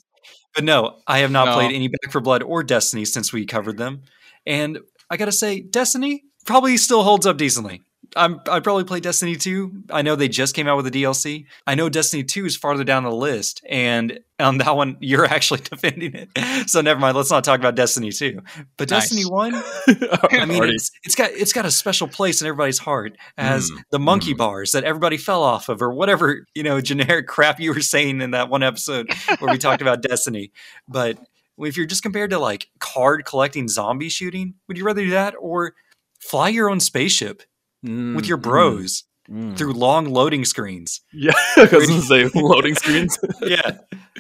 But 0.56 0.64
no, 0.64 0.98
I 1.08 1.20
have 1.20 1.32
not 1.32 1.46
No. 1.46 1.54
played 1.54 1.72
any 1.74 1.88
Back 1.88 2.12
for 2.12 2.20
Blood 2.22 2.42
or 2.44 2.64
Destiny 2.64 3.06
since 3.06 3.32
we 3.32 3.46
covered 3.46 3.78
them. 3.78 4.02
And 4.46 4.80
I 5.10 5.18
gotta 5.18 5.32
say, 5.32 5.62
Destiny 5.62 6.24
probably 6.46 6.76
still 6.78 7.04
holds 7.04 7.26
up 7.28 7.38
decently. 7.38 7.82
I'm 8.16 8.42
I'd 8.50 8.64
probably 8.64 8.84
play 8.84 9.00
Destiny 9.00 9.36
2. 9.36 9.84
I 9.92 10.02
know 10.02 10.16
they 10.16 10.28
just 10.28 10.56
came 10.56 10.68
out 10.68 10.78
with 10.78 10.88
a 10.88 10.92
DLC. 10.92 11.46
I 11.68 11.76
know 11.76 11.90
Destiny 11.90 12.24
2 12.24 12.46
is 12.46 12.56
farther 12.56 12.84
down 12.84 13.04
the 13.04 13.12
list, 13.12 13.62
and 13.70 14.20
on 14.40 14.58
that 14.60 14.76
one, 14.76 14.98
you're 15.02 15.26
actually 15.26 15.60
defending 15.64 16.14
it. 16.16 16.70
So 16.70 16.82
never 16.82 17.00
mind, 17.00 17.16
let's 17.16 17.32
not 17.32 17.44
talk 17.44 17.60
about 17.60 17.76
Destiny 17.76 18.12
2. 18.12 18.42
But 18.78 18.90
Nice. 18.90 19.10
Destiny 19.10 19.24
1, 19.24 19.54
I 20.32 20.46
mean, 20.46 20.64
it's, 20.66 20.92
it's 21.04 21.16
got 21.16 21.32
it's 21.32 21.54
got 21.54 21.66
a 21.66 21.72
special 21.72 22.08
place 22.08 22.42
in 22.42 22.48
everybody's 22.48 22.80
heart 22.80 23.18
as 23.38 23.70
Mm, 23.70 23.84
the 23.92 24.00
monkey 24.00 24.34
mm. 24.34 24.38
bars 24.38 24.72
that 24.72 24.84
everybody 24.84 25.18
fell 25.18 25.44
off 25.44 25.70
of, 25.70 25.82
or 25.82 25.92
whatever 25.94 26.46
you 26.56 26.64
know 26.64 26.80
generic 26.82 27.28
crap 27.28 27.60
you 27.60 27.74
were 27.74 27.82
saying 27.82 28.22
in 28.22 28.32
that 28.32 28.50
one 28.50 28.64
episode 28.64 29.10
where 29.40 29.52
we 29.52 29.58
talked 29.58 29.82
about 29.82 30.02
Destiny. 30.02 30.52
But 30.88 31.20
if 31.58 31.76
you're 31.78 31.86
just 31.86 32.04
compared 32.04 32.30
to 32.32 32.40
like 32.40 32.70
card 32.80 33.26
collecting, 33.26 33.68
zombie 33.68 34.10
shooting, 34.10 34.56
would 34.68 34.78
you 34.78 34.86
rather 34.86 35.04
do 35.04 35.12
that 35.12 35.36
or 35.40 35.74
fly 36.20 36.50
your 36.50 36.70
own 36.70 36.80
spaceship 36.80 37.44
with 37.84 38.28
your 38.28 38.38
Mm, 38.38 38.44
bros 38.44 39.04
mm, 39.30 39.52
mm. 39.52 39.58
through 39.58 39.74
long 39.74 40.06
loading 40.06 40.46
screens? 40.46 41.02
Yeah, 41.14 41.32
I 41.58 41.68
was 41.72 41.88
gonna 41.88 42.02
say 42.02 42.30
loading 42.36 42.76
screens. 42.76 43.18
Yeah, 43.42 43.78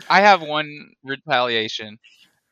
I 0.10 0.22
have 0.22 0.42
one 0.42 0.92
retaliation. 1.04 1.98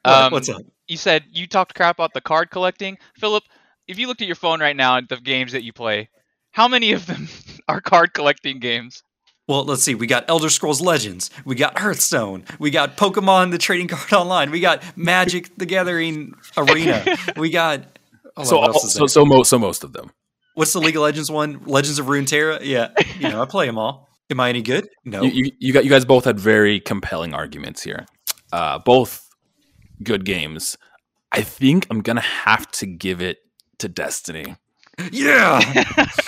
Um, 0.06 0.32
what's 0.32 0.50
up? 0.50 0.62
You 0.88 0.98
said 0.98 1.24
you 1.30 1.48
talked 1.48 1.76
crap 1.76 1.98
about 1.98 2.14
the 2.14 2.22
card 2.22 2.50
collecting, 2.50 2.98
Philip. 3.18 3.44
If 3.88 3.98
you 3.98 4.08
looked 4.08 4.22
at 4.22 4.28
your 4.28 4.36
phone 4.36 4.60
right 4.60 4.76
now 4.76 4.98
at 4.98 5.10
the 5.10 5.18
games 5.18 5.54
that 5.54 5.64
you 5.64 5.74
play, 5.74 6.10
how 6.52 6.68
many 6.68 6.92
of 6.92 7.06
them 7.06 7.28
are 7.68 7.82
card 7.82 8.14
collecting 8.14 8.60
games? 8.60 9.04
Well, 9.48 9.64
let's 9.64 9.82
see. 9.82 9.96
We 9.96 10.08
got 10.08 10.26
Elder 10.28 10.50
Scrolls 10.50 10.82
Legends. 10.82 11.30
We 11.46 11.56
got 11.56 11.80
Hearthstone. 11.80 12.44
We 12.60 12.70
got 12.70 12.98
Pokemon 12.98 13.52
the 13.52 13.58
Trading 13.58 13.88
Card 13.88 14.12
Online. 14.12 14.52
We 14.52 14.60
got 14.60 14.84
Magic 14.98 15.58
the 15.58 15.66
Gathering 15.66 16.34
Arena. 16.58 17.06
We 17.38 17.50
got. 17.50 17.84
Oh, 18.36 18.44
so, 18.44 18.58
what 18.60 18.70
all, 18.70 18.76
else 18.76 18.94
so, 18.94 19.08
so 19.08 19.26
most, 19.26 19.50
so 19.50 19.58
most 19.58 19.84
of 19.86 19.94
them. 19.94 20.12
What's 20.58 20.74
the 20.74 20.80
League 20.80 20.96
of 20.96 21.04
Legends 21.04 21.30
one? 21.30 21.62
Legends 21.68 22.00
of 22.00 22.08
Runeterra? 22.08 22.62
Yeah, 22.64 22.90
you 23.20 23.30
know, 23.30 23.44
I 23.44 23.46
play 23.46 23.68
them 23.68 23.78
all. 23.78 24.10
Am 24.32 24.40
I 24.40 24.50
any 24.50 24.64
good? 24.64 24.90
No. 25.06 25.22
You, 25.22 25.30
you, 25.30 25.52
you 25.60 25.72
got 25.72 25.84
you 25.84 25.92
guys 25.92 26.04
both 26.04 26.26
had 26.26 26.40
very 26.40 26.80
compelling 26.80 27.36
arguments 27.36 27.84
here. 27.84 28.08
Uh, 28.52 28.80
both 28.80 29.30
good 30.02 30.26
games. 30.26 30.76
I 31.32 31.44
think 31.44 31.86
I'm 31.92 32.02
gonna 32.02 32.22
have 32.22 32.72
to 32.72 32.88
give 32.88 33.22
it 33.22 33.38
to 33.78 33.88
Destiny. 33.88 34.56
yeah. 35.12 35.62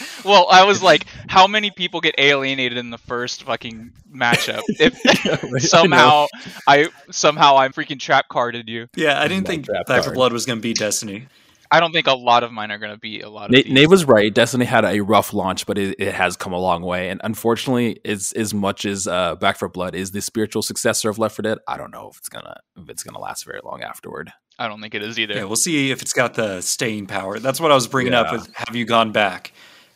well, 0.23 0.45
I 0.51 0.63
was 0.63 0.83
like, 0.83 1.05
how 1.27 1.47
many 1.47 1.71
people 1.71 1.99
get 1.99 2.13
alienated 2.19 2.77
in 2.77 2.91
the 2.91 2.99
first 2.99 3.41
fucking 3.41 3.93
matchup? 4.15 4.61
If 4.79 5.43
right. 5.51 5.59
somehow 5.59 6.27
I 6.67 6.89
somehow 7.09 7.57
I'm 7.57 7.73
freaking 7.73 7.99
trap 7.99 8.27
carded 8.29 8.69
you. 8.69 8.89
Yeah, 8.95 9.19
I 9.19 9.27
didn't 9.27 9.47
My 9.47 9.53
think 9.53 9.65
trap 9.65 9.87
Back 9.87 10.03
for. 10.03 10.13
Blood 10.13 10.33
was 10.33 10.45
going 10.45 10.59
to 10.59 10.63
be 10.63 10.75
Destiny. 10.75 11.27
I 11.71 11.79
don't 11.79 11.91
think 11.91 12.07
a 12.07 12.13
lot 12.13 12.43
of 12.43 12.51
mine 12.51 12.71
are 12.71 12.79
gonna 12.79 12.97
be 12.97 13.21
a 13.21 13.29
lot 13.29 13.45
of. 13.45 13.51
Nate. 13.51 13.69
Nate 13.69 13.89
was 13.89 14.05
right. 14.05 14.33
Destiny 14.33 14.65
had 14.65 14.85
a 14.85 15.01
rough 15.01 15.33
launch, 15.33 15.65
but 15.65 15.77
it, 15.77 15.95
it 15.99 16.13
has 16.13 16.35
come 16.35 16.51
a 16.51 16.59
long 16.59 16.81
way. 16.81 17.09
And 17.09 17.21
unfortunately, 17.23 17.99
as 18.05 18.31
as 18.33 18.53
much 18.53 18.85
as 18.85 19.07
uh, 19.07 19.35
Back 19.35 19.57
for 19.57 19.69
Blood 19.69 19.93
is 19.93 20.11
the 20.11 20.21
spiritual 20.21 20.61
successor 20.61 21.09
of 21.09 21.19
Left 21.19 21.35
4 21.35 21.43
Dead, 21.43 21.57
I 21.67 21.77
don't 21.77 21.91
know 21.91 22.09
if 22.09 22.17
it's 22.17 22.29
gonna 22.29 22.57
if 22.77 22.89
it's 22.89 23.03
gonna 23.03 23.19
last 23.19 23.45
very 23.45 23.59
long 23.63 23.83
afterward. 23.83 24.31
I 24.57 24.67
don't 24.67 24.81
think 24.81 24.93
it 24.93 25.03
is 25.03 25.17
either. 25.17 25.35
Yeah, 25.35 25.45
we'll 25.45 25.55
see 25.55 25.89
if 25.89 26.01
it's 26.01 26.11
got 26.11 26.33
the 26.33 26.59
staying 26.61 27.07
power. 27.07 27.39
That's 27.39 27.61
what 27.61 27.71
I 27.71 27.75
was 27.75 27.87
bringing 27.87 28.13
up 28.13 28.31
with 28.31 28.53
Have 28.53 28.75
You 28.75 28.83
Gone 28.83 29.13
Back? 29.13 29.53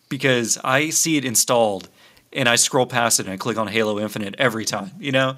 Because 0.08 0.58
I 0.64 0.90
see 0.90 1.18
it 1.18 1.26
installed 1.26 1.90
and 2.32 2.48
I 2.48 2.56
scroll 2.56 2.86
past 2.86 3.20
it 3.20 3.26
and 3.26 3.34
I 3.34 3.38
click 3.38 3.58
on 3.58 3.68
Halo 3.68 4.00
Infinite 4.00 4.36
every 4.38 4.64
time, 4.64 4.92
you 5.00 5.12
know? 5.12 5.36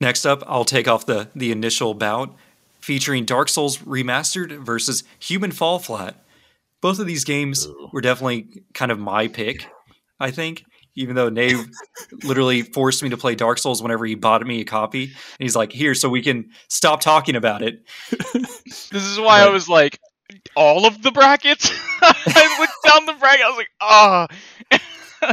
Next 0.00 0.24
up, 0.24 0.44
I'll 0.46 0.64
take 0.64 0.86
off 0.86 1.06
the, 1.06 1.30
the 1.34 1.50
initial 1.50 1.94
bout 1.94 2.36
featuring 2.86 3.24
Dark 3.24 3.48
Souls 3.48 3.78
Remastered 3.78 4.64
versus 4.64 5.02
Human 5.18 5.50
Fall 5.50 5.80
Flat. 5.80 6.24
Both 6.80 7.00
of 7.00 7.06
these 7.08 7.24
games 7.24 7.66
Ooh. 7.66 7.90
were 7.92 8.00
definitely 8.00 8.62
kind 8.74 8.92
of 8.92 8.98
my 9.00 9.26
pick, 9.26 9.66
I 10.20 10.30
think. 10.30 10.62
Even 10.94 11.16
though 11.16 11.28
Nave 11.28 11.66
literally 12.22 12.62
forced 12.62 13.02
me 13.02 13.08
to 13.08 13.16
play 13.16 13.34
Dark 13.34 13.58
Souls 13.58 13.82
whenever 13.82 14.06
he 14.06 14.14
bought 14.14 14.46
me 14.46 14.60
a 14.60 14.64
copy. 14.64 15.02
And 15.02 15.12
he's 15.40 15.56
like, 15.56 15.72
here, 15.72 15.96
so 15.96 16.08
we 16.08 16.22
can 16.22 16.50
stop 16.68 17.00
talking 17.00 17.34
about 17.34 17.62
it. 17.62 17.82
This 18.92 19.04
is 19.04 19.18
why 19.18 19.40
I 19.40 19.48
was 19.48 19.68
like, 19.68 19.98
all 20.54 20.86
of 20.86 21.02
the 21.02 21.10
brackets. 21.10 21.70
I 22.02 22.56
looked 22.60 22.72
down 22.86 23.06
the 23.06 23.18
bracket. 23.18 23.44
I 23.44 23.48
was 23.48 23.56
like, 23.56 23.70
ah. 23.80 24.28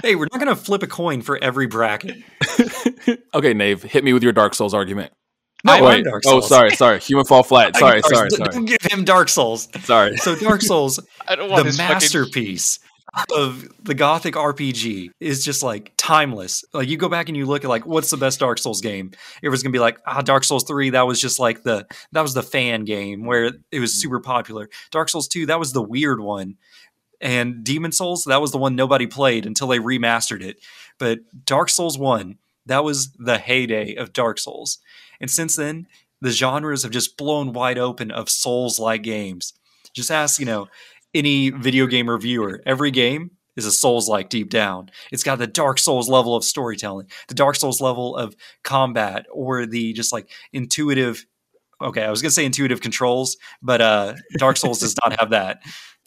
hey, 0.01 0.15
we're 0.15 0.27
not 0.31 0.39
going 0.39 0.47
to 0.47 0.55
flip 0.55 0.81
a 0.81 0.87
coin 0.87 1.21
for 1.21 1.37
every 1.41 1.67
bracket. 1.67 2.17
okay, 3.33 3.53
Nave, 3.53 3.83
hit 3.83 4.03
me 4.03 4.11
with 4.11 4.23
your 4.23 4.33
Dark 4.33 4.55
Souls 4.55 4.73
argument. 4.73 5.13
No, 5.65 5.73
I 5.73 5.81
Wait, 5.81 6.03
Dark 6.03 6.23
oh, 6.27 6.41
sorry, 6.41 6.71
sorry. 6.75 6.99
Human 6.99 7.25
Fall 7.25 7.43
Flat. 7.43 7.75
Sorry, 7.77 8.01
Dark- 8.01 8.13
sorry, 8.13 8.29
sorry, 8.31 8.51
Don't 8.51 8.65
give 8.65 8.81
him 8.81 9.03
Dark 9.05 9.29
Souls. 9.29 9.69
sorry. 9.83 10.17
So 10.17 10.35
Dark 10.35 10.61
Souls, 10.61 10.99
I 11.27 11.35
don't 11.35 11.49
want 11.49 11.63
the 11.63 11.67
his 11.67 11.77
fucking. 11.77 11.93
masterpiece 11.93 12.79
of 13.33 13.67
the 13.83 13.93
Gothic 13.93 14.33
RPG, 14.33 15.11
is 15.19 15.45
just 15.45 15.63
like 15.63 15.93
timeless. 15.97 16.65
Like 16.73 16.89
you 16.89 16.97
go 16.97 17.07
back 17.07 17.29
and 17.29 17.37
you 17.37 17.45
look 17.45 17.63
at 17.63 17.69
like 17.69 17.85
what's 17.85 18.09
the 18.09 18.17
best 18.17 18.39
Dark 18.39 18.57
Souls 18.57 18.81
game? 18.81 19.11
It 19.41 19.49
was 19.49 19.63
gonna 19.63 19.71
be 19.71 19.79
like, 19.79 19.99
ah, 20.05 20.21
Dark 20.21 20.43
Souls 20.43 20.63
three. 20.65 20.89
That 20.89 21.07
was 21.07 21.21
just 21.21 21.39
like 21.39 21.63
the 21.63 21.87
that 22.11 22.21
was 22.21 22.33
the 22.33 22.43
fan 22.43 22.83
game 22.83 23.25
where 23.25 23.51
it 23.71 23.79
was 23.79 23.93
super 23.93 24.19
popular. 24.19 24.69
Dark 24.91 25.09
Souls 25.09 25.27
two, 25.27 25.45
that 25.45 25.59
was 25.59 25.71
the 25.73 25.81
weird 25.83 26.19
one. 26.19 26.55
And 27.21 27.63
Demon 27.63 27.93
Souls, 27.93 28.25
that 28.25 28.41
was 28.41 28.51
the 28.51 28.57
one 28.57 28.75
nobody 28.75 29.07
played 29.07 29.45
until 29.45 29.67
they 29.67 29.79
remastered 29.79 30.41
it. 30.43 30.57
But 30.99 31.19
Dark 31.45 31.69
Souls 31.69 31.97
1, 31.97 32.37
that 32.65 32.83
was 32.83 33.11
the 33.13 33.37
heyday 33.37 33.95
of 33.95 34.13
Dark 34.13 34.39
Souls. 34.39 34.79
And 35.19 35.29
since 35.29 35.55
then, 35.55 35.87
the 36.21 36.31
genres 36.31 36.83
have 36.83 36.91
just 36.91 37.17
blown 37.17 37.53
wide 37.53 37.77
open 37.77 38.11
of 38.11 38.29
Souls 38.29 38.79
like 38.79 39.03
games. 39.03 39.53
Just 39.93 40.11
ask, 40.11 40.39
you 40.39 40.45
know, 40.45 40.67
any 41.13 41.49
video 41.49 41.85
game 41.85 42.09
reviewer, 42.09 42.61
every 42.65 42.91
game 42.91 43.31
is 43.55 43.65
a 43.65 43.71
Souls 43.71 44.09
like 44.09 44.29
deep 44.29 44.49
down. 44.49 44.89
It's 45.11 45.23
got 45.23 45.37
the 45.37 45.47
Dark 45.47 45.77
Souls 45.77 46.09
level 46.09 46.35
of 46.35 46.43
storytelling, 46.43 47.07
the 47.27 47.35
Dark 47.35 47.55
Souls 47.55 47.81
level 47.81 48.15
of 48.15 48.35
combat, 48.63 49.25
or 49.31 49.65
the 49.65 49.93
just 49.93 50.11
like 50.11 50.29
intuitive. 50.51 51.25
Okay, 51.81 52.03
I 52.03 52.09
was 52.09 52.21
gonna 52.21 52.31
say 52.31 52.45
intuitive 52.45 52.81
controls, 52.81 53.37
but 53.61 53.81
uh, 53.81 54.13
Dark 54.37 54.57
Souls 54.57 54.79
does 54.79 54.95
not 55.03 55.19
have 55.19 55.31
that. 55.31 55.61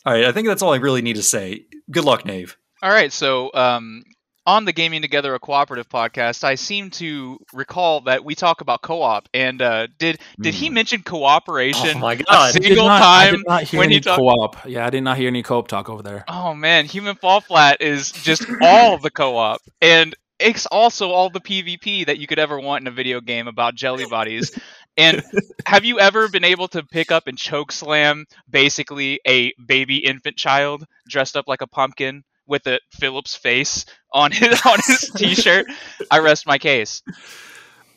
All 0.05 0.13
right, 0.13 0.25
I 0.25 0.33
think 0.33 0.49
that's 0.49 0.63
all 0.63 0.73
I 0.73 0.79
really 0.79 1.03
need 1.03 1.17
to 1.17 1.23
say. 1.23 1.67
Good 1.91 2.05
luck, 2.05 2.25
Nave. 2.25 2.57
All 2.83 2.91
right, 2.91 3.13
so 3.13 3.51
um, 3.55 4.03
on 4.47 4.65
the 4.65 4.73
Gaming 4.73 5.03
Together 5.03 5.35
a 5.35 5.39
Cooperative 5.41 5.89
podcast, 5.89 6.45
I 6.45 6.55
seem 6.55 6.91
to 6.93 7.39
recall 7.53 8.03
that 8.03 8.25
we 8.25 8.35
talk 8.35 8.61
about 8.61 8.81
co-op, 8.83 9.29
and 9.35 9.61
uh, 9.61 9.89
did 9.99 10.21
did 10.41 10.55
he 10.55 10.69
Hmm. 10.69 10.75
mention 10.75 11.03
cooperation? 11.03 11.97
Oh 11.97 11.99
my 11.99 12.15
God. 12.17 12.53
Did 12.55 12.63
single 12.65 12.87
not- 12.87 13.03
I 13.03 13.25
time 13.27 13.35
did 13.37 13.47
not 13.47 13.63
hear 13.65 13.79
when 13.79 13.87
any 13.89 13.95
you 13.97 14.01
talk. 14.01 14.19
co-op. 14.19 14.67
Yeah, 14.67 14.87
I 14.87 14.91
did 14.91 15.03
not 15.03 15.17
hear 15.17 15.29
any 15.29 15.43
co-op 15.43 15.69
talk 15.69 15.89
over 15.89 16.03
there. 16.03 16.25
Oh 16.29 16.55
man, 16.55 16.85
Human 16.87 17.17
Fall 17.17 17.41
Flat 17.41 17.81
is 17.81 18.13
just 18.13 18.45
all 18.63 18.99
the 18.99 19.11
co-op, 19.11 19.61
and 19.83 20.15
it's 20.39 20.67
also 20.67 21.11
all 21.11 21.31
the 21.31 21.41
PvP 21.41 22.07
that 22.07 22.19
you 22.19 22.27
could 22.27 22.39
ever 22.39 22.61
want 22.61 22.83
in 22.83 22.87
a 22.89 22.91
video 22.91 23.21
game 23.21 23.49
about 23.49 23.75
jelly 23.75 24.05
bodies. 24.07 24.57
And 24.99 25.23
have 25.67 25.85
you 25.85 25.99
ever 26.01 26.29
been 26.29 26.45
able 26.45 26.69
to 26.69 26.83
pick 26.83 27.11
up 27.11 27.27
and 27.27 27.37
choke 27.37 27.73
slam 27.73 28.27
basically 28.49 29.21
a 29.27 29.53
baby 29.67 29.99
infant 29.99 30.37
child 30.37 30.85
dressed 31.09 31.37
up 31.37 31.47
like 31.49 31.61
a 31.63 31.67
pumpkin 31.67 32.23
with 32.47 32.67
a 32.67 32.81
Philip's 32.91 33.35
face 33.35 33.87
on 34.13 34.33
his 34.33 34.61
on 34.67 34.79
his 34.87 35.11
t-shirt? 35.17 35.67
I 36.11 36.19
rest 36.19 36.47
my 36.47 36.59
case. 36.59 37.03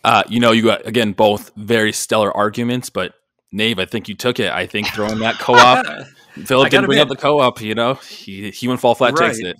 Uh, 0.03 0.23
you 0.29 0.39
know, 0.39 0.51
you 0.51 0.63
got 0.63 0.85
again 0.87 1.13
both 1.13 1.51
very 1.55 1.91
stellar 1.91 2.35
arguments, 2.35 2.89
but 2.89 3.13
Nave, 3.51 3.79
I 3.79 3.85
think 3.85 4.07
you 4.07 4.15
took 4.15 4.39
it. 4.39 4.51
I 4.51 4.65
think 4.65 4.87
throwing 4.87 5.19
that 5.19 5.35
co-op, 5.39 5.85
I 5.85 6.03
Philip 6.45 6.69
didn't 6.69 6.85
bring 6.85 6.99
up 6.99 7.09
the 7.09 7.15
co-op. 7.15 7.61
You 7.61 7.75
know, 7.75 7.95
he, 7.95 8.51
Human 8.51 8.77
Fall 8.77 8.95
Flat 8.95 9.15
takes 9.15 9.39
it. 9.39 9.57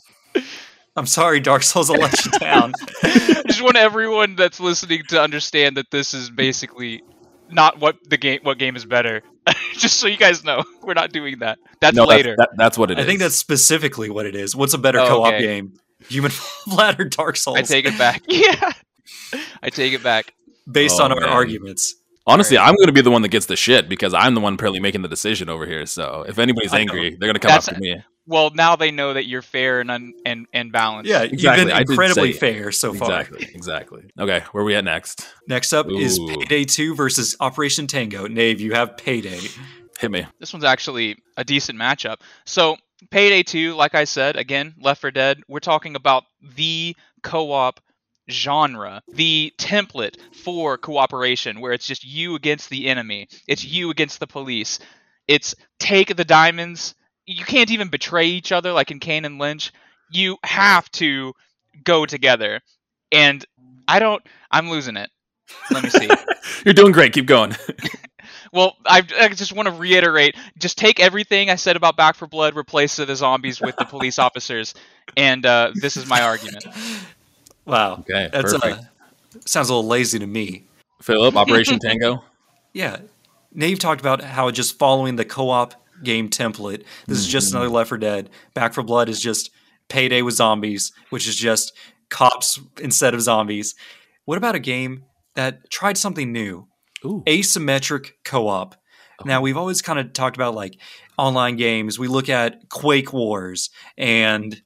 I'm 0.96 1.06
sorry, 1.06 1.40
Dark 1.40 1.64
Souls 1.64 1.90
will 1.90 1.98
let 1.98 2.26
you 2.26 2.32
down. 2.40 2.74
I 3.04 3.44
just 3.48 3.62
want 3.62 3.78
everyone 3.78 4.36
that's 4.36 4.60
listening 4.60 5.04
to 5.10 5.22
understand 5.22 5.78
that 5.78 5.92
this 5.92 6.14
is 6.14 6.30
basically 6.30 7.04
not 7.52 7.80
what 7.80 7.98
the 8.10 8.18
game 8.18 8.40
what 8.44 8.58
game 8.58 8.76
is 8.76 8.86
better. 8.86 9.22
just 9.74 9.98
so 10.00 10.08
you 10.08 10.18
guys 10.18 10.44
know, 10.44 10.64
we're 10.84 10.94
not 10.94 11.12
doing 11.12 11.40
that. 11.40 11.60
That's 11.82 11.96
no, 11.96 12.06
later. 12.06 12.36
That's, 12.38 12.52
that, 12.52 12.58
that's 12.58 12.78
what 12.78 12.92
it 12.92 12.98
I 12.98 13.02
is. 13.02 13.08
think 13.08 13.20
that's 13.20 13.36
specifically 13.36 14.10
what 14.10 14.26
it 14.26 14.36
is. 14.36 14.56
What's 14.56 14.74
a 14.74 14.78
better 14.78 15.00
Oh, 15.00 15.08
co-op 15.08 15.34
okay. 15.34 15.42
game? 15.42 15.74
Human 16.08 16.32
Ladder 16.68 17.06
Dark 17.06 17.36
Souls. 17.38 17.58
I 17.58 17.62
take 17.62 17.86
it 17.86 17.98
back. 17.98 18.24
Yeah. 18.28 18.72
I 19.62 19.70
take 19.70 19.94
it 19.94 20.02
back. 20.04 20.34
based 20.72 21.00
Oh, 21.00 21.06
on 21.06 21.12
our 21.12 21.20
man. 21.20 21.30
arguments. 21.30 21.96
Honestly, 22.28 22.58
I'm 22.58 22.76
going 22.76 22.88
to 22.88 22.94
be 22.94 23.02
the 23.02 23.10
one 23.12 23.22
that 23.24 23.30
gets 23.30 23.48
the 23.48 23.56
shit 23.56 23.90
because 23.90 24.14
I'm 24.14 24.36
the 24.36 24.40
one 24.42 24.54
apparently 24.54 24.80
making 24.80 25.02
the 25.02 25.08
decision 25.08 25.50
over 25.50 25.66
here. 25.66 25.86
So 25.88 26.24
if 26.28 26.38
anybody's 26.38 26.74
angry, 26.74 27.10
they're 27.20 27.28
going 27.28 27.34
to 27.34 27.40
come 27.40 27.50
That's- 27.50 27.68
after 27.70 27.80
me. 27.80 28.04
Well, 28.30 28.52
now 28.54 28.76
they 28.76 28.92
know 28.92 29.14
that 29.16 29.26
you're 29.26 29.42
fair 29.42 29.82
and 29.82 29.90
un- 29.90 30.14
and 30.24 30.46
and 30.54 30.72
balanced. 30.72 31.10
Yeah, 31.10 31.24
Exactly, 31.24 31.64
you've 31.66 31.68
been 31.68 31.82
incredibly 31.90 32.32
fair 32.34 32.72
so 32.72 32.94
far. 32.94 33.22
Exactly. 33.22 33.50
Exactly. 33.56 34.04
Okay, 34.20 34.44
where 34.52 34.62
are 34.62 34.66
we 34.66 34.76
at 34.76 34.84
next? 34.84 35.28
Next 35.48 35.74
up 35.74 35.88
is 35.90 36.20
Ooh. 36.20 36.28
Payday 36.28 36.66
2 36.66 36.94
versus 36.94 37.36
Operation 37.40 37.88
Tango. 37.88 38.28
Nave, 38.28 38.62
you 38.62 38.74
have 38.74 38.98
Payday. 38.98 39.40
Hit 40.00 40.12
me. 40.12 40.26
this 40.40 40.54
one's 40.54 40.64
actually 40.64 41.18
a 41.38 41.44
decent 41.44 41.78
matchup. 41.78 42.18
So, 42.46 42.78
Payday 43.10 43.44
2, 43.44 43.74
like 43.74 43.96
I 43.96 44.04
said, 44.04 44.36
again, 44.38 44.76
Left 44.80 45.02
for 45.02 45.10
Dead, 45.12 45.42
we're 45.48 45.60
talking 45.60 45.96
about 45.96 46.24
the 46.56 46.96
co 47.24 47.52
op 47.52 47.80
genre, 48.30 49.02
the 49.12 49.52
template 49.58 50.18
for 50.36 50.78
cooperation, 50.78 51.62
where 51.62 51.74
it's 51.74 51.88
just 51.88 52.04
you 52.06 52.36
against 52.36 52.70
the 52.70 52.88
enemy, 52.88 53.28
it's 53.48 53.66
you 53.66 53.90
against 53.90 54.20
the 54.20 54.28
police, 54.28 54.80
it's 55.28 55.56
take 55.80 56.16
the 56.16 56.26
diamonds. 56.26 56.94
You 57.32 57.46
can't 57.46 57.70
even 57.70 57.90
betray 57.90 58.26
each 58.26 58.52
other 58.52 58.74
like 58.74 58.90
in 58.90 59.00
Kane 59.00 59.24
and 59.24 59.38
Lynch. 59.38 59.72
You 60.10 60.38
have 60.44 60.90
to 60.94 61.34
go 61.84 62.08
together. 62.08 62.60
And 63.12 63.46
I 63.88 64.00
don't, 64.00 64.24
I'm 64.50 64.70
losing 64.70 64.98
it. 64.98 65.12
Let 65.70 65.84
me 65.84 65.90
see. 65.92 66.10
You're 66.66 66.74
doing 66.74 66.92
great. 66.92 67.14
Keep 67.14 67.28
going. 67.28 67.56
Well, 68.52 68.78
I, 68.84 69.04
I 69.20 69.28
just 69.30 69.54
want 69.54 69.68
to 69.68 69.74
reiterate: 69.74 70.36
just 70.58 70.78
take 70.78 71.00
everything 71.00 71.52
I 71.52 71.56
said 71.56 71.76
about 71.76 71.96
Back 71.96 72.16
for 72.16 72.26
Blood, 72.26 72.56
replace 72.56 72.96
the 72.96 73.16
zombies 73.16 73.62
with 73.62 73.76
the 73.78 73.86
police 73.86 74.18
officers, 74.20 74.74
and 75.16 75.46
uh, 75.46 75.72
this 75.76 75.98
is 75.98 76.08
my 76.08 76.22
argument. 76.22 76.66
Wow. 77.66 78.00
Okay, 78.00 78.28
That's 78.32 78.54
uh, 78.54 78.60
perfect. 78.60 78.88
sounds 79.48 79.70
a 79.70 79.76
little 79.76 79.88
lazy 79.88 80.18
to 80.18 80.26
me. 80.26 80.64
Philip, 81.02 81.36
Operation 81.36 81.78
Tango. 81.78 82.24
Yeah. 82.74 82.98
Nave 83.54 83.78
talked 83.78 84.02
about 84.02 84.24
how 84.24 84.50
just 84.52 84.80
following 84.80 85.16
the 85.16 85.26
co-op 85.26 85.76
game 86.04 86.30
template. 86.30 86.84
This 87.08 87.18
is 87.20 87.28
just 87.28 87.50
Mhm. 87.50 87.56
another 87.56 87.70
Left 87.70 87.90
4 87.90 87.98
Dead. 87.98 88.30
Back 88.54 88.74
for 88.74 88.84
Blood 88.84 89.10
is 89.10 89.22
just 89.22 89.50
Payday 89.90 90.22
with 90.22 90.36
zombies, 90.36 90.92
which 91.10 91.28
is 91.28 91.36
just 91.36 91.72
cops 92.10 92.60
instead 92.80 93.14
of 93.14 93.22
zombies. 93.22 93.76
What 94.26 94.38
about 94.38 94.56
a 94.56 94.60
game 94.60 95.04
that 95.36 95.70
tried 95.72 95.98
something 95.98 96.32
new? 96.32 96.68
Ooh. 97.06 97.24
Asymmetric 97.28 98.12
co-op. 98.26 98.76
Now 99.26 99.42
we've 99.42 99.58
always 99.58 99.82
kind 99.82 100.00
of 100.00 100.14
talked 100.14 100.38
about 100.38 100.54
like 100.56 100.74
online 101.18 101.56
games. 101.58 101.98
We 102.00 102.08
look 102.08 102.30
at 102.30 102.70
Quake 102.70 103.12
Wars 103.14 103.70
and 103.98 104.62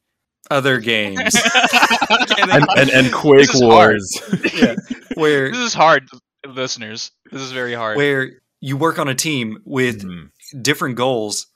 other 0.52 0.80
games 0.80 1.36
and, 2.38 2.68
and, 2.78 2.90
and 2.90 3.14
Quake 3.14 3.48
This 3.48 3.56
is 3.56 3.62
hard. 3.62 3.92
Wars. 3.92 4.22
yeah, 4.54 4.76
where 5.16 5.50
This 5.50 5.60
is 5.60 5.74
hard, 5.74 6.08
listeners. 6.48 7.12
This 7.32 7.42
is 7.42 7.52
very 7.52 7.74
hard. 7.74 7.98
where 7.98 8.32
you 8.62 8.78
work 8.78 9.00
on 9.00 9.08
a 9.08 9.16
team 9.16 9.58
with 9.66 10.04
Mhm. 10.04 10.30
Different 10.62 10.96
goals. 10.96 11.48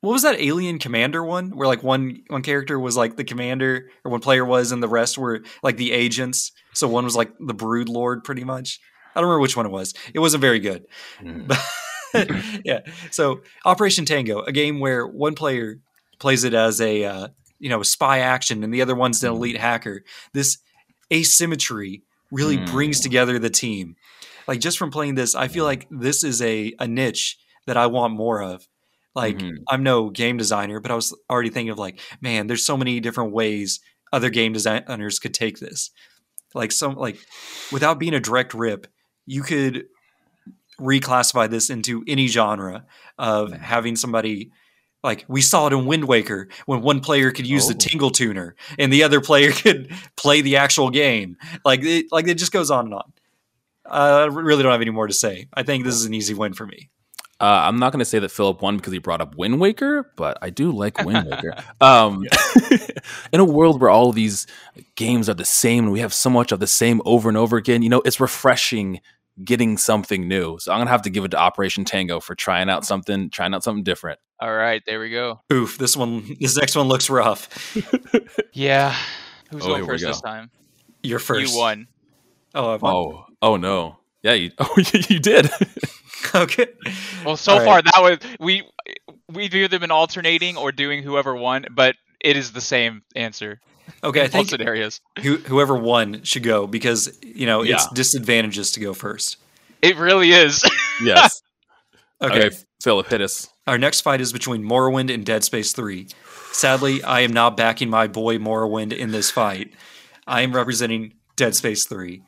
What 0.00 0.12
was 0.12 0.22
that 0.22 0.38
Alien 0.40 0.78
Commander 0.78 1.24
one 1.24 1.50
where 1.56 1.66
like 1.66 1.82
one 1.82 2.22
one 2.28 2.42
character 2.42 2.78
was 2.78 2.96
like 2.96 3.16
the 3.16 3.24
commander 3.24 3.90
or 4.04 4.10
one 4.10 4.20
player 4.20 4.44
was 4.44 4.70
and 4.70 4.82
the 4.82 4.88
rest 4.88 5.16
were 5.16 5.42
like 5.62 5.76
the 5.78 5.92
agents. 5.92 6.52
So 6.74 6.86
one 6.88 7.04
was 7.04 7.16
like 7.16 7.32
the 7.40 7.54
Brood 7.54 7.88
Lord 7.88 8.22
pretty 8.22 8.44
much. 8.44 8.80
I 9.16 9.20
don't 9.20 9.28
remember 9.28 9.40
which 9.40 9.56
one 9.56 9.64
it 9.66 9.72
was. 9.72 9.94
It 10.12 10.18
wasn't 10.18 10.42
very 10.42 10.58
good. 10.60 10.84
Mhm. 11.22 11.48
But 11.48 12.30
yeah. 12.64 12.80
So 13.10 13.40
Operation 13.64 14.04
Tango, 14.04 14.40
a 14.42 14.52
game 14.52 14.78
where 14.78 15.06
one 15.06 15.34
player 15.34 15.78
plays 16.18 16.44
it 16.44 16.52
as 16.54 16.80
a 16.82 17.04
uh, 17.04 17.28
you 17.58 17.70
know 17.70 17.82
spy 17.82 18.18
action 18.18 18.62
and 18.62 18.74
the 18.74 18.82
other 18.82 18.94
one's 18.94 19.24
an 19.24 19.30
elite 19.30 19.56
hacker. 19.56 20.04
This 20.34 20.58
asymmetry 21.12 22.02
really 22.30 22.58
Mm. 22.58 22.70
brings 22.70 23.00
together 23.00 23.38
the 23.38 23.50
team. 23.50 23.96
Like 24.46 24.60
just 24.60 24.76
from 24.78 24.90
playing 24.90 25.14
this, 25.14 25.34
I 25.34 25.48
feel 25.48 25.64
like 25.64 25.86
this 25.90 26.22
is 26.24 26.42
a 26.42 26.74
a 26.78 26.86
niche 26.86 27.38
that 27.66 27.76
I 27.76 27.86
want 27.86 28.14
more 28.14 28.42
of. 28.42 28.66
Like 29.14 29.38
Mhm. 29.38 29.58
I'm 29.70 29.82
no 29.82 30.10
game 30.10 30.36
designer, 30.36 30.80
but 30.80 30.90
I 30.90 30.94
was 30.96 31.16
already 31.30 31.50
thinking 31.50 31.70
of 31.70 31.78
like, 31.78 32.00
man, 32.20 32.46
there's 32.48 32.64
so 32.66 32.76
many 32.76 32.98
different 33.00 33.32
ways 33.32 33.80
other 34.12 34.30
game 34.30 34.52
designers 34.52 35.18
could 35.18 35.34
take 35.34 35.58
this. 35.60 35.90
Like 36.54 36.72
some 36.72 36.94
like 36.96 37.18
without 37.72 37.98
being 37.98 38.14
a 38.14 38.20
direct 38.20 38.54
rip, 38.54 38.86
you 39.26 39.42
could 39.42 39.86
reclassify 40.80 41.48
this 41.48 41.70
into 41.70 42.02
any 42.06 42.26
genre 42.26 42.84
of 43.18 43.50
Mm. 43.50 43.60
having 43.60 43.96
somebody 43.96 44.50
like 45.04 45.24
we 45.28 45.42
saw 45.42 45.66
it 45.66 45.72
in 45.74 45.84
Wind 45.84 46.04
Waker 46.08 46.48
when 46.66 46.80
one 46.80 47.00
player 47.00 47.30
could 47.30 47.46
use 47.46 47.68
the 47.68 47.74
Oh. 47.74 47.78
tingle 47.78 48.10
tuner 48.10 48.56
and 48.78 48.90
the 48.92 49.02
other 49.02 49.20
player 49.20 49.52
could 49.62 49.92
play 50.16 50.40
the 50.40 50.56
actual 50.56 50.88
game. 50.90 51.36
Like 51.64 51.84
it, 51.84 52.06
like 52.10 52.26
it 52.26 52.34
just 52.38 52.52
goes 52.52 52.70
on 52.70 52.86
and 52.86 52.94
on. 52.94 53.12
Uh, 53.84 54.22
I 54.22 54.24
really 54.26 54.62
don't 54.62 54.72
have 54.72 54.80
any 54.80 54.90
more 54.90 55.06
to 55.06 55.12
say. 55.12 55.46
I 55.52 55.62
think 55.62 55.84
this 55.84 55.94
is 55.94 56.06
an 56.06 56.14
easy 56.14 56.32
win 56.34 56.54
for 56.54 56.66
me. 56.66 56.88
Uh, 57.44 57.68
I'm 57.68 57.78
not 57.78 57.92
going 57.92 57.98
to 57.98 58.06
say 58.06 58.18
that 58.20 58.30
Philip 58.30 58.62
won 58.62 58.78
because 58.78 58.94
he 58.94 58.98
brought 58.98 59.20
up 59.20 59.36
Wind 59.36 59.60
Waker, 59.60 60.10
but 60.16 60.38
I 60.40 60.48
do 60.48 60.70
like 60.70 61.04
Wind 61.04 61.28
Waker. 61.30 61.52
Um, 61.80 62.24
in 63.32 63.40
a 63.40 63.44
world 63.44 63.82
where 63.82 63.90
all 63.90 64.08
of 64.08 64.14
these 64.14 64.46
games 64.94 65.28
are 65.28 65.34
the 65.34 65.44
same 65.44 65.84
and 65.84 65.92
we 65.92 66.00
have 66.00 66.14
so 66.14 66.30
much 66.30 66.52
of 66.52 66.60
the 66.60 66.66
same 66.66 67.02
over 67.04 67.28
and 67.28 67.36
over 67.36 67.58
again, 67.58 67.82
you 67.82 67.90
know, 67.90 68.00
it's 68.06 68.18
refreshing 68.18 69.00
getting 69.44 69.76
something 69.76 70.26
new. 70.26 70.58
So 70.58 70.72
I'm 70.72 70.78
going 70.78 70.86
to 70.86 70.92
have 70.92 71.02
to 71.02 71.10
give 71.10 71.26
it 71.26 71.32
to 71.32 71.36
Operation 71.38 71.84
Tango 71.84 72.18
for 72.18 72.34
trying 72.34 72.70
out 72.70 72.86
something, 72.86 73.28
trying 73.28 73.52
out 73.52 73.62
something 73.62 73.84
different. 73.84 74.18
All 74.40 74.54
right, 74.54 74.82
there 74.86 74.98
we 75.00 75.10
go. 75.10 75.42
Oof, 75.52 75.76
this 75.76 75.98
one, 75.98 76.36
this 76.40 76.56
next 76.56 76.76
one 76.76 76.88
looks 76.88 77.10
rough. 77.10 77.76
Yeah. 78.54 78.96
Who's 79.50 79.64
Oh, 79.64 79.66
going 79.66 79.82
here 79.82 79.84
we 79.84 79.88
first 79.98 80.04
this 80.04 80.20
time? 80.22 80.50
You're 81.02 81.18
first. 81.18 81.52
You 81.52 81.58
won. 81.58 81.88
Oh, 82.54 82.72
I've 82.72 82.80
won. 82.82 82.94
Oh, 82.94 83.24
oh 83.42 83.56
no. 83.56 83.98
Yeah, 84.22 84.32
you, 84.32 84.52
oh, 84.58 84.74
you 85.10 85.18
did. 85.18 85.50
Okay. 86.34 86.66
Well, 87.24 87.36
so 87.36 87.52
All 87.52 87.58
right. 87.58 87.64
far 87.64 87.82
that 87.82 88.00
was 88.00 88.18
we 88.40 88.62
we've 89.30 89.54
either 89.54 89.78
been 89.78 89.90
alternating 89.90 90.56
or 90.56 90.72
doing 90.72 91.02
whoever 91.02 91.34
won, 91.34 91.66
but 91.70 91.96
it 92.20 92.36
is 92.36 92.52
the 92.52 92.60
same 92.60 93.02
answer. 93.14 93.60
Okay, 94.02 94.22
I 94.22 94.28
think 94.28 94.48
scenarios. 94.48 95.00
who, 95.22 95.36
whoever 95.36 95.76
won 95.76 96.22
should 96.22 96.42
go 96.42 96.66
because 96.66 97.18
you 97.22 97.46
know 97.46 97.62
it's 97.62 97.88
disadvantages 97.90 98.72
to 98.72 98.80
go 98.80 98.94
first. 98.94 99.36
It 99.82 99.96
really 99.96 100.32
is. 100.32 100.64
yes. 101.02 101.42
Okay. 102.22 102.46
Okay, 102.46 102.56
Philip, 102.82 103.08
hit 103.08 103.20
us. 103.20 103.48
Our 103.66 103.76
next 103.76 104.00
fight 104.00 104.20
is 104.20 104.32
between 104.32 104.62
Morrowind 104.62 105.12
and 105.12 105.24
Dead 105.24 105.44
Space 105.44 105.72
3. 105.72 106.08
Sadly, 106.52 107.02
I 107.02 107.20
am 107.20 107.32
not 107.32 107.56
backing 107.56 107.90
my 107.90 108.06
boy 108.06 108.38
Morrowind 108.38 108.92
in 108.92 109.10
this 109.10 109.30
fight. 109.30 109.72
I 110.26 110.42
am 110.42 110.52
representing 110.52 111.14
Dead 111.36 111.54
Space 111.54 111.86
3, 111.86 112.22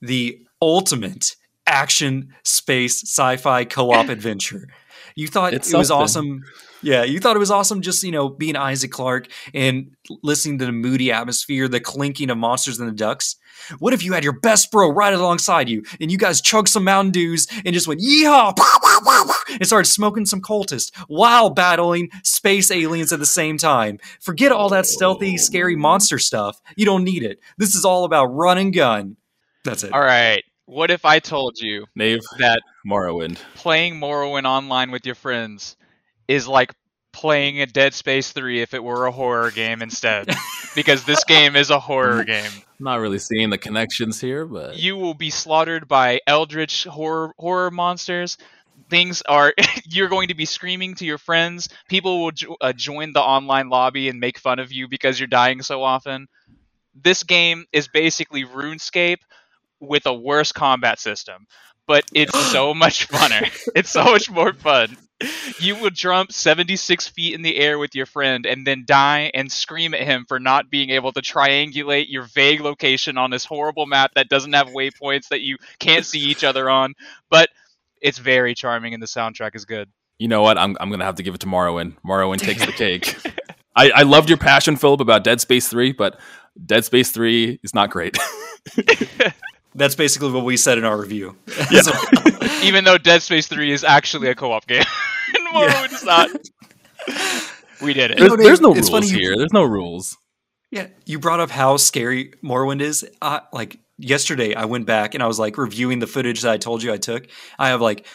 the 0.00 0.38
ultimate 0.60 1.34
action 1.66 2.34
space 2.44 3.02
sci-fi 3.02 3.64
co-op 3.64 4.08
adventure. 4.08 4.68
You 5.16 5.28
thought 5.28 5.54
It's 5.54 5.72
it 5.72 5.76
was 5.76 5.88
something. 5.88 6.02
awesome. 6.02 6.42
Yeah, 6.82 7.02
you 7.04 7.20
thought 7.20 7.36
it 7.36 7.40
was 7.40 7.50
awesome 7.50 7.82
just, 7.82 8.02
you 8.02 8.10
know, 8.10 8.30
being 8.30 8.56
Isaac 8.56 8.90
Clarke 8.90 9.28
and 9.52 9.90
listening 10.22 10.58
to 10.60 10.66
the 10.66 10.72
moody 10.72 11.12
atmosphere, 11.12 11.68
the 11.68 11.78
clinking 11.80 12.30
of 12.30 12.38
monsters 12.38 12.78
and 12.78 12.88
the 12.88 12.92
ducks. 12.94 13.36
What 13.78 13.92
if 13.92 14.02
you 14.02 14.14
had 14.14 14.24
your 14.24 14.32
best 14.40 14.70
bro 14.70 14.88
right 14.88 15.12
alongside 15.12 15.68
you 15.68 15.82
and 16.00 16.10
you 16.10 16.16
guys 16.16 16.40
chugged 16.40 16.68
some 16.68 16.84
Mountain 16.84 17.12
Dews 17.12 17.46
and 17.66 17.74
just 17.74 17.86
went 17.86 18.00
yeehaw 18.00 18.54
and 19.50 19.66
started 19.66 19.88
smoking 19.90 20.24
some 20.24 20.40
cultists 20.40 20.90
while 21.08 21.50
battling 21.50 22.08
space 22.24 22.70
aliens 22.70 23.12
at 23.12 23.18
the 23.18 23.26
same 23.26 23.58
time? 23.58 23.98
Forget 24.20 24.50
all 24.50 24.70
that 24.70 24.86
stealthy, 24.86 25.36
scary 25.36 25.76
monster 25.76 26.18
stuff. 26.18 26.58
You 26.76 26.86
don't 26.86 27.04
need 27.04 27.22
it. 27.22 27.40
This 27.58 27.74
is 27.74 27.84
all 27.84 28.04
about 28.06 28.26
run 28.26 28.56
and 28.56 28.72
gun. 28.72 29.16
That's 29.64 29.84
it. 29.84 29.92
All 29.92 30.00
right. 30.00 30.42
What 30.70 30.92
if 30.92 31.04
I 31.04 31.18
told 31.18 31.58
you 31.60 31.86
Nave, 31.96 32.20
that 32.38 32.62
Morrowind. 32.86 33.38
playing 33.56 33.96
Morrowind 33.96 34.44
online 34.44 34.92
with 34.92 35.04
your 35.04 35.16
friends 35.16 35.76
is 36.28 36.46
like 36.46 36.72
playing 37.12 37.60
a 37.60 37.66
Dead 37.66 37.92
Space 37.92 38.30
3 38.30 38.62
if 38.62 38.72
it 38.72 38.84
were 38.84 39.06
a 39.06 39.10
horror 39.10 39.50
game 39.50 39.82
instead? 39.82 40.28
because 40.76 41.02
this 41.02 41.24
game 41.24 41.56
is 41.56 41.70
a 41.70 41.80
horror 41.80 42.22
game. 42.22 42.52
Not 42.78 43.00
really 43.00 43.18
seeing 43.18 43.50
the 43.50 43.58
connections 43.58 44.20
here, 44.20 44.46
but 44.46 44.76
You 44.76 44.96
will 44.96 45.14
be 45.14 45.30
slaughtered 45.30 45.88
by 45.88 46.20
eldritch 46.24 46.84
horror 46.84 47.34
horror 47.36 47.72
monsters. 47.72 48.38
Things 48.88 49.22
are 49.22 49.52
you're 49.90 50.08
going 50.08 50.28
to 50.28 50.34
be 50.34 50.44
screaming 50.44 50.94
to 50.94 51.04
your 51.04 51.18
friends. 51.18 51.68
People 51.88 52.22
will 52.22 52.30
jo- 52.30 52.56
uh, 52.60 52.72
join 52.72 53.12
the 53.12 53.20
online 53.20 53.70
lobby 53.70 54.08
and 54.08 54.20
make 54.20 54.38
fun 54.38 54.60
of 54.60 54.70
you 54.70 54.86
because 54.86 55.18
you're 55.18 55.26
dying 55.26 55.62
so 55.62 55.82
often. 55.82 56.28
This 56.94 57.24
game 57.24 57.64
is 57.72 57.88
basically 57.88 58.44
RuneScape 58.44 59.18
with 59.80 60.06
a 60.06 60.14
worse 60.14 60.52
combat 60.52 60.98
system. 61.00 61.46
but 61.86 62.04
it's 62.14 62.38
so 62.52 62.72
much 62.72 63.08
funner. 63.08 63.48
It's 63.74 63.90
so 63.90 64.04
much 64.04 64.30
more 64.30 64.52
fun. 64.52 64.96
You 65.58 65.76
will 65.76 65.90
jump 65.90 66.32
76 66.32 67.08
feet 67.08 67.34
in 67.34 67.42
the 67.42 67.56
air 67.56 67.78
with 67.78 67.94
your 67.94 68.06
friend 68.06 68.46
and 68.46 68.66
then 68.66 68.84
die 68.86 69.30
and 69.34 69.50
scream 69.52 69.92
at 69.92 70.00
him 70.02 70.24
for 70.26 70.40
not 70.40 70.70
being 70.70 70.90
able 70.90 71.12
to 71.12 71.20
triangulate 71.20 72.06
your 72.08 72.22
vague 72.22 72.60
location 72.60 73.18
on 73.18 73.30
this 73.30 73.44
horrible 73.44 73.86
map 73.86 74.12
that 74.14 74.28
doesn't 74.28 74.54
have 74.54 74.68
waypoints 74.68 75.28
that 75.28 75.40
you 75.42 75.56
can't 75.78 76.06
see 76.06 76.20
each 76.20 76.42
other 76.44 76.70
on. 76.70 76.94
But 77.28 77.50
it's 78.00 78.18
very 78.18 78.54
charming 78.54 78.94
and 78.94 79.02
the 79.02 79.06
soundtrack 79.06 79.54
is 79.54 79.64
good. 79.66 79.90
You 80.18 80.28
know 80.28 80.42
what? 80.42 80.56
I'm, 80.56 80.76
I'm 80.80 80.88
going 80.88 81.00
to 81.00 81.06
have 81.06 81.16
to 81.16 81.22
give 81.22 81.34
it 81.34 81.40
to 81.40 81.46
Morrowind. 81.46 81.96
Morrowind 82.06 82.38
takes 82.38 82.64
the 82.64 82.72
cake. 82.72 83.16
I, 83.76 83.90
I 83.90 84.02
loved 84.02 84.28
your 84.30 84.38
passion, 84.38 84.76
Philip, 84.76 85.00
about 85.00 85.22
Dead 85.24 85.40
Space 85.40 85.68
3, 85.68 85.92
but 85.92 86.18
Dead 86.64 86.84
Space 86.84 87.10
3 87.12 87.60
is 87.62 87.74
not 87.74 87.90
great. 87.90 88.16
That's 89.74 89.94
basically 89.94 90.32
what 90.32 90.44
we 90.44 90.56
said 90.56 90.78
in 90.78 90.84
our 90.84 90.98
review. 91.00 91.36
Yeah. 91.70 91.82
So- 91.82 91.92
Even 92.62 92.84
though 92.84 92.98
Dead 92.98 93.22
Space 93.22 93.46
3 93.46 93.72
is 93.72 93.84
actually 93.84 94.28
a 94.28 94.34
co 94.34 94.52
op 94.52 94.66
game. 94.66 94.84
and 95.34 95.46
Morrowind 95.54 95.92
is 95.92 96.04
not. 96.04 96.30
We 97.82 97.94
did 97.94 98.10
it. 98.10 98.18
There's, 98.18 98.36
there's 98.36 98.60
no 98.60 98.72
it's 98.74 98.90
rules 98.90 98.90
funny 98.90 99.06
you- 99.08 99.18
here. 99.30 99.36
There's 99.38 99.52
no 99.54 99.64
rules. 99.64 100.16
Yeah, 100.70 100.88
you 101.06 101.18
brought 101.18 101.40
up 101.40 101.50
how 101.50 101.78
scary 101.78 102.32
Morrowind 102.44 102.80
is. 102.82 103.08
I, 103.22 103.40
like 103.52 103.78
yesterday, 103.96 104.54
I 104.54 104.66
went 104.66 104.84
back 104.86 105.14
and 105.14 105.22
I 105.22 105.26
was 105.26 105.38
like 105.38 105.56
reviewing 105.56 105.98
the 105.98 106.06
footage 106.06 106.42
that 106.42 106.52
I 106.52 106.58
told 106.58 106.82
you 106.82 106.92
I 106.92 106.98
took. 106.98 107.26
I 107.58 107.68
have 107.68 107.80
like 107.80 108.06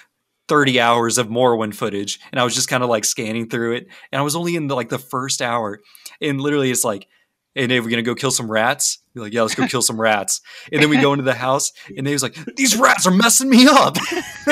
30 0.49 0.79
hours 0.79 1.17
of 1.17 1.27
Morrowind 1.27 1.73
footage, 1.73 2.19
and 2.31 2.39
I 2.39 2.43
was 2.43 2.53
just 2.53 2.69
kind 2.69 2.83
of 2.83 2.89
like 2.89 3.03
scanning 3.05 3.49
through 3.49 3.77
it, 3.77 3.87
and 4.11 4.19
I 4.19 4.23
was 4.23 4.35
only 4.35 4.55
in 4.55 4.67
the, 4.67 4.75
like 4.75 4.89
the 4.89 4.99
first 4.99 5.41
hour, 5.41 5.81
and 6.21 6.39
literally 6.39 6.69
it's 6.69 6.83
like, 6.85 7.07
"Hey, 7.55 7.65
Dave, 7.67 7.83
we're 7.83 7.89
gonna 7.89 8.03
go 8.03 8.13
kill 8.15 8.29
some 8.31 8.49
rats." 8.51 8.99
You're 9.15 9.23
like, 9.23 9.33
"Yeah, 9.33 9.43
let's 9.43 9.55
go 9.55 9.65
kill 9.65 9.81
some 9.81 9.99
rats," 9.99 10.41
and 10.71 10.81
then 10.81 10.89
we 10.89 10.97
go 10.97 11.13
into 11.13 11.23
the 11.23 11.33
house, 11.33 11.71
and 11.95 12.05
Dave's 12.05 12.21
like, 12.21 12.37
"These 12.57 12.75
rats 12.75 13.07
are 13.07 13.11
messing 13.11 13.49
me 13.49 13.65
up." 13.67 13.97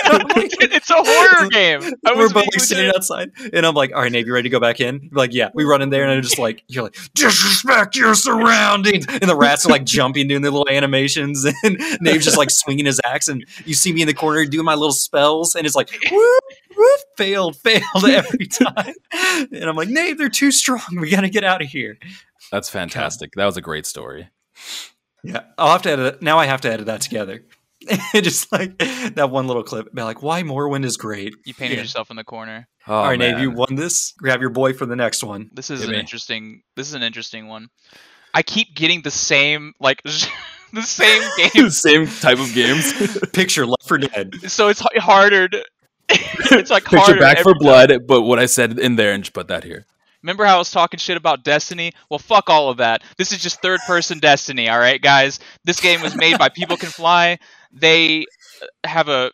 It's 0.05 0.89
a 0.89 0.95
horror 0.95 1.49
game. 1.49 1.81
I 2.05 2.13
we're 2.15 2.27
both 2.29 2.47
like 2.53 2.59
sitting 2.59 2.85
legit. 2.85 2.95
outside, 2.95 3.31
and 3.53 3.65
I'm 3.65 3.73
like, 3.73 3.93
"All 3.93 4.01
right, 4.01 4.11
Nate, 4.11 4.25
you 4.25 4.33
ready 4.33 4.49
to 4.49 4.51
go 4.51 4.59
back 4.59 4.79
in?" 4.79 5.01
You're 5.03 5.11
like, 5.13 5.33
"Yeah." 5.33 5.49
We 5.53 5.63
run 5.63 5.81
in 5.81 5.89
there, 5.89 6.03
and 6.03 6.11
I'm 6.11 6.21
just 6.21 6.39
like, 6.39 6.63
"You're 6.67 6.83
like 6.83 6.95
disrespect 7.13 7.95
your 7.95 8.15
surroundings," 8.15 9.05
and 9.07 9.29
the 9.29 9.35
rats 9.35 9.65
are 9.65 9.69
like 9.69 9.85
jumping, 9.85 10.27
doing 10.27 10.41
their 10.41 10.51
little 10.51 10.69
animations, 10.69 11.45
and 11.63 11.79
Nave's 12.01 12.25
just 12.25 12.37
like 12.37 12.49
swinging 12.49 12.85
his 12.85 12.99
axe, 13.05 13.27
and 13.27 13.45
you 13.65 13.73
see 13.73 13.93
me 13.93 14.01
in 14.01 14.07
the 14.07 14.13
corner 14.13 14.45
doing 14.45 14.65
my 14.65 14.75
little 14.75 14.93
spells, 14.93 15.55
and 15.55 15.65
it's 15.65 15.75
like, 15.75 15.89
whoop, 16.11 16.43
whoop, 16.75 16.99
failed, 17.17 17.55
failed 17.57 18.05
every 18.05 18.47
time, 18.47 18.93
and 19.51 19.63
I'm 19.65 19.75
like, 19.75 19.89
"Nave, 19.89 20.17
they're 20.17 20.29
too 20.29 20.51
strong. 20.51 20.81
We 20.99 21.09
got 21.09 21.21
to 21.21 21.29
get 21.29 21.43
out 21.43 21.61
of 21.61 21.67
here." 21.67 21.97
That's 22.51 22.69
fantastic. 22.69 23.31
That 23.35 23.45
was 23.45 23.57
a 23.57 23.61
great 23.61 23.85
story. 23.85 24.29
Yeah, 25.23 25.41
I'll 25.57 25.71
have 25.71 25.81
to 25.83 25.91
edit. 25.91 26.21
Now 26.21 26.37
I 26.39 26.45
have 26.45 26.61
to 26.61 26.71
edit 26.71 26.85
that 26.87 27.01
together. 27.01 27.43
just 28.13 28.51
like 28.51 28.77
that 29.15 29.29
one 29.29 29.47
little 29.47 29.63
clip, 29.63 29.93
be 29.93 30.01
like, 30.03 30.21
"Why 30.23 30.41
Morrowind 30.43 30.85
is 30.85 30.95
great." 30.97 31.33
You 31.45 31.53
painted 31.53 31.75
Yeah. 31.75 31.81
yourself 31.81 32.09
in 32.11 32.15
the 32.17 32.23
corner. 32.23 32.67
Oh, 32.87 32.93
All 32.95 33.03
right, 33.05 33.19
Nave, 33.19 33.33
man. 33.35 33.41
you 33.41 33.51
won 33.51 33.75
this. 33.75 34.13
Grab 34.17 34.41
your 34.41 34.49
boy 34.51 34.73
for 34.73 34.85
the 34.85 34.95
next 34.95 35.23
one. 35.23 35.49
This 35.53 35.69
is 35.69 35.79
Hit 35.81 35.89
an 35.89 35.93
me. 35.95 35.99
interesting. 35.99 36.63
This 36.75 36.87
is 36.87 36.93
an 36.93 37.03
interesting 37.03 37.47
one. 37.47 37.67
I 38.33 38.41
keep 38.41 38.73
getting 38.75 39.01
the 39.01 39.11
same 39.11 39.73
like 39.79 40.01
the 40.73 40.81
same 40.81 41.21
game, 41.53 41.69
Same 41.69 42.07
type 42.07 42.39
of 42.39 42.53
games. 42.53 42.93
Picture 43.33 43.65
Left 43.65 43.85
for 43.87 43.97
Dead. 43.97 44.33
so 44.49 44.69
it's 44.69 44.81
h- 44.81 45.01
harder. 45.01 45.47
To, 45.49 45.63
it's 46.09 46.69
like 46.69 46.83
Picture 46.83 46.97
harder 46.99 47.19
back 47.19 47.37
for 47.39 47.51
every 47.51 47.53
time. 47.53 47.59
blood, 47.59 48.07
but 48.07 48.21
what 48.23 48.39
I 48.39 48.45
said 48.45 48.79
in 48.79 48.95
there 48.97 49.11
and 49.13 49.23
just 49.23 49.33
put 49.33 49.47
that 49.49 49.63
here. 49.65 49.85
Remember 50.23 50.45
how 50.45 50.55
I 50.55 50.59
was 50.59 50.71
talking 50.71 50.97
shit 50.97 51.17
about 51.17 51.43
Destiny? 51.43 51.91
Well, 52.09 52.19
fuck 52.19 52.49
all 52.49 52.69
of 52.69 52.77
that. 52.77 53.03
This 53.17 53.31
is 53.31 53.39
just 53.39 53.61
third 53.61 53.81
person 53.85 54.19
Destiny, 54.19 54.69
all 54.69 54.79
right, 54.79 55.01
guys. 55.01 55.39
This 55.65 55.81
game 55.81 56.01
was 56.01 56.15
made 56.15 56.37
by 56.37 56.49
People 56.49 56.77
Can 56.77 56.89
Fly. 56.89 57.37
They 57.71 58.25
uh, 58.61 58.87
have 58.87 59.09
a, 59.09 59.31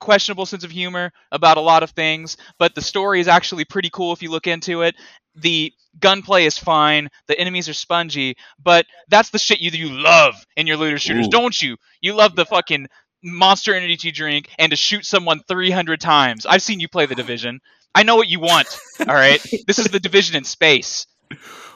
questionable 0.00 0.46
sense 0.46 0.64
of 0.64 0.70
humor 0.70 1.12
about 1.30 1.58
a 1.58 1.60
lot 1.60 1.82
of 1.82 1.90
things, 1.90 2.38
but 2.58 2.74
the 2.74 2.80
story 2.80 3.20
is 3.20 3.28
actually 3.28 3.66
pretty 3.66 3.90
cool 3.92 4.14
if 4.14 4.22
you 4.22 4.30
look 4.30 4.46
into 4.46 4.80
it. 4.80 4.94
The 5.34 5.74
gunplay 6.00 6.46
is 6.46 6.56
fine. 6.56 7.10
The 7.26 7.38
enemies 7.38 7.68
are 7.68 7.74
spongy, 7.74 8.36
but 8.62 8.86
that's 9.08 9.28
the 9.28 9.38
shit 9.38 9.60
you 9.60 9.70
you 9.70 9.90
love 9.90 10.34
in 10.56 10.66
your 10.66 10.78
looter 10.78 10.96
shooters, 10.96 11.26
Ooh. 11.26 11.30
don't 11.30 11.60
you? 11.60 11.76
You 12.00 12.14
love 12.14 12.34
the 12.34 12.46
fucking 12.46 12.88
monster 13.22 13.74
energy 13.74 14.10
drink 14.10 14.48
and 14.58 14.70
to 14.70 14.76
shoot 14.76 15.04
someone 15.04 15.40
300 15.48 16.00
times. 16.00 16.46
I've 16.46 16.62
seen 16.62 16.80
you 16.80 16.88
play 16.88 17.04
the 17.04 17.14
division. 17.14 17.60
I 17.98 18.04
know 18.04 18.14
what 18.14 18.28
you 18.28 18.38
want. 18.38 18.78
All 19.00 19.14
right. 19.14 19.44
This 19.66 19.80
is 19.80 19.88
the 19.88 19.98
division 19.98 20.36
in 20.36 20.44
space. 20.44 21.06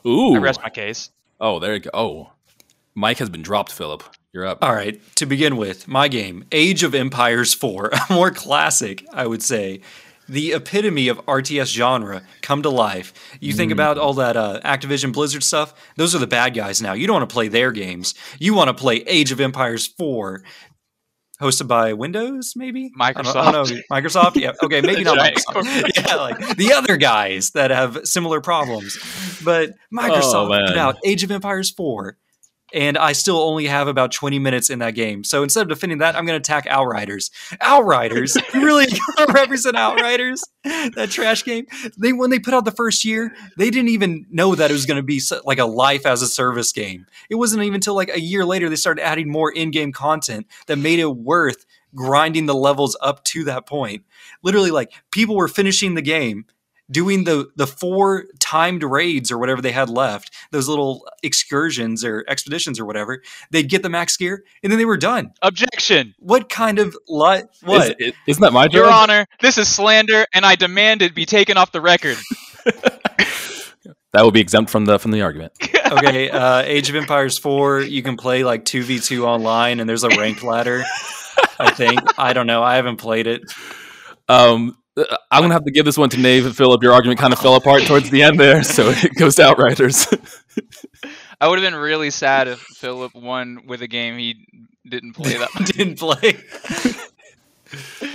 Ooh. 0.07 0.37
I 0.37 0.39
rest 0.39 0.61
my 0.63 0.71
case. 0.71 1.11
Oh, 1.41 1.59
there 1.59 1.75
you 1.75 1.81
go. 1.81 1.91
Oh, 1.93 2.31
Mic 2.95 3.19
has 3.19 3.29
been 3.29 3.43
dropped, 3.43 3.73
Philip. 3.73 4.05
You're 4.33 4.47
up. 4.47 4.59
All 4.63 4.73
right, 4.73 5.01
to 5.17 5.27
begin 5.27 5.57
with, 5.57 5.89
my 5.89 6.07
game, 6.07 6.45
Age 6.53 6.85
of 6.85 6.95
Empires 6.95 7.53
4, 7.53 7.91
a 8.11 8.13
more 8.13 8.31
classic, 8.31 9.05
I 9.13 9.27
would 9.27 9.43
say. 9.43 9.81
The 10.29 10.53
epitome 10.53 11.09
of 11.09 11.19
RTS 11.27 11.67
genre 11.75 12.23
come 12.41 12.63
to 12.63 12.71
life. 12.71 13.13
You 13.41 13.53
think 13.53 13.73
about 13.73 13.99
all 13.99 14.15
that 14.15 14.37
uh, 14.37 14.61
Activision 14.65 15.13
Blizzard 15.13 15.43
stuff, 15.43 15.75
those 15.97 16.15
are 16.15 16.19
the 16.19 16.29
bad 16.29 16.55
guys 16.55 16.81
now. 16.81 16.93
You 16.93 17.07
don't 17.09 17.17
want 17.17 17.29
to 17.29 17.35
play 17.35 17.49
their 17.49 17.73
games. 17.73 18.15
You 18.39 18.55
want 18.55 18.69
to 18.69 18.75
play 18.75 18.99
Age 19.09 19.33
of 19.33 19.41
Empires 19.41 19.87
4, 19.87 20.43
hosted 21.43 21.67
by 21.69 21.93
Windows, 21.93 22.55
maybe? 22.57 22.91
I 22.99 23.13
don't- 23.13 23.37
I 23.37 23.53
don't. 23.53 23.71
Microsoft? 23.91 24.37
Yeah, 24.37 24.53
okay, 24.63 24.81
maybe 24.85 25.05
not 25.05 25.19
Microsoft. 25.19 25.91
yeah, 25.97 26.15
like 26.17 26.57
the 26.57 26.73
other 26.73 26.97
guys 26.97 27.51
that 27.51 27.71
have 27.71 28.01
similar 28.05 28.41
problems. 28.41 28.97
But 29.45 29.71
oh, 29.71 29.97
Microsoft 29.97 30.51
man. 30.51 30.69
put 30.69 30.79
out 30.79 30.97
Age 31.05 31.23
of 31.25 31.31
Empires 31.31 31.71
4, 31.71 32.17
and 32.73 32.97
I 32.97 33.13
still 33.13 33.39
only 33.39 33.67
have 33.67 33.89
about 33.89 34.13
20 34.13 34.39
minutes 34.39 34.71
in 34.71 34.79
that 34.81 34.95
game. 34.95 35.25
So 35.25 35.43
instead 35.43 35.63
of 35.63 35.69
defending 35.69 35.99
that, 35.99 36.17
I'm 36.17 36.25
going 36.25 36.41
to 36.41 36.43
attack 36.43 36.67
Outriders. 36.67 37.31
Outriders? 37.61 38.37
You 38.55 38.65
really 38.65 38.87
represent 39.29 39.77
Outriders? 39.77 40.43
That 40.65 41.09
trash 41.11 41.45
game? 41.45 41.67
They 41.99 42.13
When 42.13 42.31
they 42.31 42.39
put 42.39 42.55
out 42.55 42.65
the 42.65 42.71
first 42.71 43.05
year, 43.05 43.35
they 43.57 43.71
didn't 43.71 43.91
even 43.91 44.27
know 44.31 44.55
that 44.55 44.71
it 44.71 44.75
was 44.75 44.87
going 44.87 44.97
to 44.99 45.03
be 45.03 45.21
like 45.45 45.59
a 45.59 45.65
life 45.65 46.07
as 46.07 46.23
a 46.23 46.27
service 46.27 46.73
game. 46.73 47.07
It 47.29 47.37
wasn't 47.37 47.63
even 47.63 47.77
until 47.77 47.95
like 47.95 48.11
a 48.11 48.21
year 48.21 48.45
later 48.45 48.69
they 48.69 48.77
started 48.77 49.05
adding 49.05 49.31
more 49.31 49.53
in-game 49.53 49.93
content 49.93 50.47
that 50.67 50.77
made 50.77 50.99
it 50.99 51.17
worth 51.17 51.67
grinding 51.95 52.47
the 52.47 52.55
levels 52.55 52.97
up 53.01 53.23
to 53.25 53.45
that 53.45 53.67
point. 53.67 54.05
Literally, 54.43 54.71
like 54.71 54.93
people 55.11 55.37
were 55.37 55.49
finishing 55.49 55.95
the 55.95 56.03
game, 56.03 56.47
doing 56.93 57.25
the 57.25 57.51
the 57.57 57.67
four 57.67 58.27
timed 58.39 58.83
raids 58.83 59.33
or 59.33 59.39
whatever 59.39 59.61
they 59.61 59.73
had 59.73 59.89
left, 59.89 60.33
those 60.51 60.69
little 60.69 61.07
excursions 61.23 62.05
or 62.05 62.25
expeditions 62.29 62.79
or 62.79 62.85
whatever. 62.85 63.23
They'd 63.51 63.69
get 63.69 63.83
the 63.83 63.89
max 63.89 64.17
gear 64.17 64.45
and 64.63 64.71
then 64.71 64.79
they 64.79 64.85
were 64.85 64.97
done. 64.97 65.33
Objection. 65.43 66.15
What 66.19 66.49
kind 66.49 66.79
of 66.79 66.97
li- 67.09 67.43
what? 67.63 68.01
Is, 68.01 68.13
is, 68.27 68.39
not 68.39 68.49
that 68.49 68.53
my 68.53 68.67
job? 68.67 68.75
Your 68.75 68.91
Honor, 68.91 69.27
this 69.41 69.59
is 69.59 69.69
slander, 69.69 70.27
and 70.33 70.45
I 70.45 70.55
demand 70.55 71.03
it 71.03 71.15
be 71.15 71.27
taken 71.27 71.57
off 71.57 71.73
the 71.73 71.81
record. 71.81 72.19
That 74.13 74.25
will 74.25 74.31
be 74.31 74.41
exempt 74.41 74.71
from 74.71 74.85
the 74.85 74.99
from 74.99 75.11
the 75.11 75.23
argument. 75.23 75.53
okay, 75.91 76.29
uh, 76.29 76.61
Age 76.61 76.91
of 76.91 76.97
Empires 76.97 77.39
4, 77.39 77.81
you 77.81 78.03
can 78.03 78.19
play 78.19 78.45
like 78.45 78.65
2v2 78.67 79.25
online 79.25 79.81
and 79.81 79.89
there's 79.89 80.05
a 80.05 80.11
ranked 80.11 80.43
ladder. 80.43 80.85
I 81.59 81.71
think. 81.71 82.01
I 82.19 82.35
don't 82.35 82.47
know. 82.47 82.63
I 82.63 82.77
haven't 82.77 82.97
played 82.97 83.27
it. 83.27 83.43
Um, 84.29 84.77
I'm 84.97 85.43
gonna 85.43 85.55
have 85.55 85.65
to 85.65 85.71
give 85.71 85.85
this 85.85 85.97
one 85.97 86.11
to 86.11 86.19
Nave 86.19 86.45
and 86.45 86.57
Philip. 86.57 86.83
Your 86.83 86.93
argument 86.93 87.19
kind 87.19 87.33
of 87.33 87.39
fell 87.39 87.55
apart 87.57 87.83
towards 87.83 88.11
the 88.11 88.23
end 88.23 88.39
there, 88.39 88.63
so 88.63 88.91
it 88.95 89.15
goes 89.15 89.37
to 89.37 89.43
Outriders. 89.43 90.07
I 91.41 91.49
would 91.49 91.59
have 91.59 91.71
been 91.71 91.79
really 91.79 92.11
sad 92.11 92.47
if 92.47 92.61
Philip 92.61 93.15
won 93.15 93.67
with 93.67 93.83
a 93.83 93.89
game 93.89 94.19
he 94.19 94.47
didn't 94.89 95.15
play 95.15 95.37
that 95.39 95.49
much. 95.59 95.71
Didn't 95.71 95.99
play. 95.99 96.37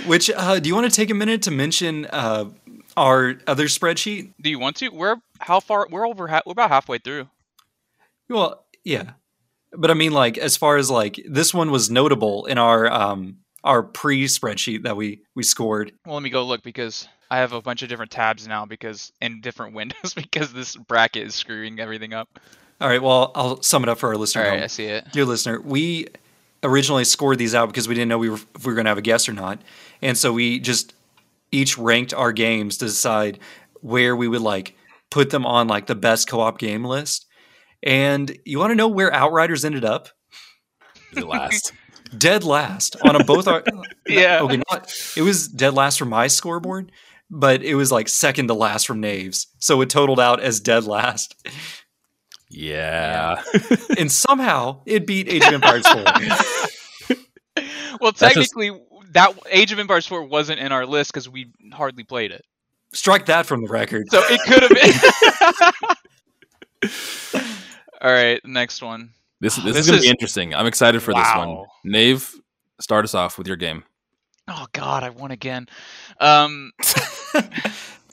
Which 0.06 0.30
uh, 0.30 0.60
do 0.60 0.68
you 0.68 0.74
want 0.74 0.90
to 0.90 0.94
take 0.94 1.10
a 1.10 1.14
minute 1.14 1.42
to 1.42 1.50
mention 1.50 2.06
uh, 2.06 2.50
our 2.96 3.34
other 3.46 3.66
spreadsheet? 3.66 4.32
Do 4.40 4.48
you 4.48 4.58
want 4.58 4.76
to? 4.76 4.88
We're 4.90 5.16
how 5.40 5.60
far? 5.60 5.88
We're 5.90 6.06
over. 6.06 6.28
Ha- 6.28 6.42
we're 6.46 6.52
about 6.52 6.70
halfway 6.70 6.98
through. 6.98 7.28
Well, 8.28 8.64
yeah, 8.84 9.12
but 9.72 9.90
I 9.90 9.94
mean, 9.94 10.12
like 10.12 10.38
as 10.38 10.56
far 10.56 10.76
as 10.76 10.90
like 10.90 11.20
this 11.28 11.52
one 11.52 11.70
was 11.70 11.90
notable 11.90 12.46
in 12.46 12.56
our 12.56 12.90
um 12.90 13.38
our 13.64 13.82
pre 13.82 14.24
spreadsheet 14.26 14.82
that 14.84 14.96
we 14.96 15.22
we 15.34 15.42
scored. 15.42 15.92
Well, 16.06 16.14
let 16.14 16.22
me 16.22 16.30
go 16.30 16.44
look 16.44 16.62
because 16.62 17.08
I 17.30 17.38
have 17.38 17.52
a 17.52 17.60
bunch 17.60 17.82
of 17.82 17.88
different 17.88 18.10
tabs 18.10 18.46
now 18.46 18.66
because 18.66 19.12
in 19.20 19.40
different 19.40 19.74
windows 19.74 20.14
because 20.14 20.52
this 20.52 20.76
bracket 20.76 21.26
is 21.26 21.34
screwing 21.34 21.80
everything 21.80 22.14
up. 22.14 22.38
All 22.80 22.88
right, 22.88 23.02
well, 23.02 23.32
I'll 23.34 23.60
sum 23.62 23.82
it 23.82 23.88
up 23.88 23.98
for 23.98 24.08
our 24.08 24.16
listener. 24.16 24.44
All 24.44 24.50
home. 24.50 24.62
I 24.62 24.68
see 24.68 24.84
it. 24.84 25.10
Dear 25.12 25.24
listener, 25.24 25.60
we 25.60 26.06
originally 26.62 27.04
scored 27.04 27.38
these 27.38 27.54
out 27.54 27.66
because 27.66 27.88
we 27.88 27.94
didn't 27.94 28.08
know 28.08 28.18
we 28.18 28.30
were 28.30 28.38
if 28.54 28.64
we 28.64 28.70
were 28.70 28.74
going 28.74 28.84
to 28.84 28.90
have 28.90 28.98
a 28.98 29.02
guest 29.02 29.28
or 29.28 29.32
not, 29.32 29.60
and 30.00 30.16
so 30.16 30.32
we 30.32 30.60
just 30.60 30.94
each 31.50 31.78
ranked 31.78 32.14
our 32.14 32.32
games 32.32 32.76
to 32.78 32.84
decide 32.84 33.38
where 33.80 34.14
we 34.14 34.28
would 34.28 34.42
like 34.42 34.74
put 35.10 35.30
them 35.30 35.46
on 35.46 35.66
like 35.66 35.86
the 35.86 35.94
best 35.94 36.28
co-op 36.28 36.58
game 36.58 36.84
list. 36.84 37.26
And 37.82 38.36
you 38.44 38.58
want 38.58 38.70
to 38.72 38.74
know 38.74 38.88
where 38.88 39.12
Outriders 39.12 39.64
ended 39.64 39.84
up? 39.84 40.08
the 41.12 41.26
last. 41.26 41.72
Dead 42.16 42.44
last 42.44 42.96
on 43.04 43.16
a 43.16 43.24
both 43.24 43.46
our 43.48 43.62
Yeah. 44.08 44.40
okay 44.42 44.62
not 44.70 44.92
it 45.16 45.22
was 45.22 45.48
dead 45.48 45.74
last 45.74 45.98
from 45.98 46.08
my 46.08 46.26
scoreboard, 46.28 46.90
but 47.30 47.62
it 47.62 47.74
was 47.74 47.92
like 47.92 48.08
second 48.08 48.46
to 48.48 48.54
last 48.54 48.86
from 48.86 49.00
Naves, 49.00 49.46
so 49.58 49.80
it 49.82 49.90
totaled 49.90 50.20
out 50.20 50.40
as 50.40 50.60
dead 50.60 50.84
last, 50.84 51.34
Yeah. 52.48 53.42
and 53.98 54.10
somehow 54.10 54.82
it 54.86 55.06
beat 55.06 55.28
Age 55.28 55.44
of 55.46 55.52
Empires 55.54 55.86
4. 55.86 56.04
Well, 58.00 58.12
just- 58.12 58.20
technically, 58.34 58.70
that 59.12 59.36
Age 59.50 59.72
of 59.72 59.80
Empires 59.80 60.06
4 60.06 60.22
wasn't 60.24 60.60
in 60.60 60.70
our 60.70 60.86
list 60.86 61.12
because 61.12 61.28
we 61.28 61.50
hardly 61.72 62.04
played 62.04 62.30
it. 62.30 62.44
Strike 62.92 63.26
that 63.26 63.44
from 63.46 63.60
the 63.62 63.68
record. 63.68 64.06
So 64.10 64.22
it 64.30 64.40
could 64.46 64.62
have 64.62 64.70
been. 67.32 67.42
All 68.00 68.12
right, 68.12 68.40
next 68.44 68.80
one. 68.82 69.10
This 69.40 69.56
this, 69.56 69.64
This 69.64 69.76
is 69.78 69.86
gonna 69.86 69.98
is- 69.98 70.04
be 70.04 70.10
interesting. 70.10 70.54
I'm 70.54 70.66
excited 70.66 71.02
for 71.02 71.14
this 71.14 71.28
one. 71.36 71.64
Nave, 71.84 72.34
start 72.80 73.04
us 73.04 73.14
off 73.14 73.38
with 73.38 73.46
your 73.46 73.56
game. 73.56 73.84
Oh 74.48 74.66
God, 74.72 75.02
I 75.04 75.10
won 75.10 75.30
again. 75.30 75.66
Um, 76.20 76.72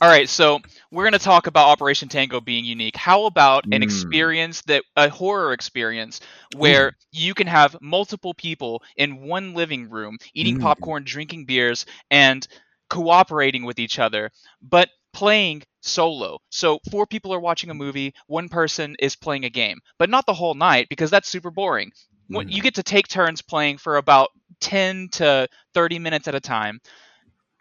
all 0.02 0.10
right, 0.10 0.28
so 0.28 0.60
we're 0.92 1.06
gonna 1.06 1.18
talk 1.18 1.48
about 1.48 1.70
Operation 1.70 2.10
Tango 2.10 2.42
being 2.42 2.66
unique. 2.66 2.96
How 2.98 3.26
about 3.26 3.64
an 3.66 3.82
Mm. 3.82 3.84
experience 3.84 4.62
that 4.64 4.84
a 4.98 5.10
horror 5.10 5.54
experience 5.54 6.20
where 6.56 6.94
you 7.12 7.34
can 7.34 7.48
have 7.48 7.76
multiple 7.82 8.34
people 8.34 8.84
in 8.98 9.22
one 9.22 9.54
living 9.54 9.90
room 9.90 10.18
eating 10.34 10.58
Mm. 10.58 10.62
popcorn, 10.62 11.04
drinking 11.06 11.46
beers, 11.46 11.86
and 12.12 12.46
cooperating 12.90 13.64
with 13.66 13.80
each 13.80 13.98
other, 13.98 14.30
but 14.62 14.90
playing 15.16 15.64
solo. 15.82 16.40
So 16.52 16.80
four 16.92 17.08
people 17.08 17.34
are 17.34 17.40
watching 17.42 17.72
a 17.72 17.76
movie, 17.76 18.14
one 18.28 18.50
person 18.50 18.96
is 19.00 19.16
playing 19.18 19.46
a 19.46 19.50
game, 19.50 19.80
but 20.00 20.12
not 20.12 20.28
the 20.28 20.36
whole 20.36 20.56
night 20.56 20.90
because 20.90 21.12
that's 21.12 21.30
super 21.30 21.52
boring. 21.52 21.92
What- 22.30 22.48
Mhm. 22.48 22.54
You 22.54 22.62
get 22.62 22.76
to 22.76 22.84
take 22.84 23.08
turns 23.08 23.42
playing 23.42 23.80
for 23.80 23.98
about 23.98 24.30
10 24.62 25.10
to 25.14 25.48
30 25.74 26.00
minutes 26.00 26.28
at 26.28 26.36
a 26.36 26.42
time, 26.42 26.82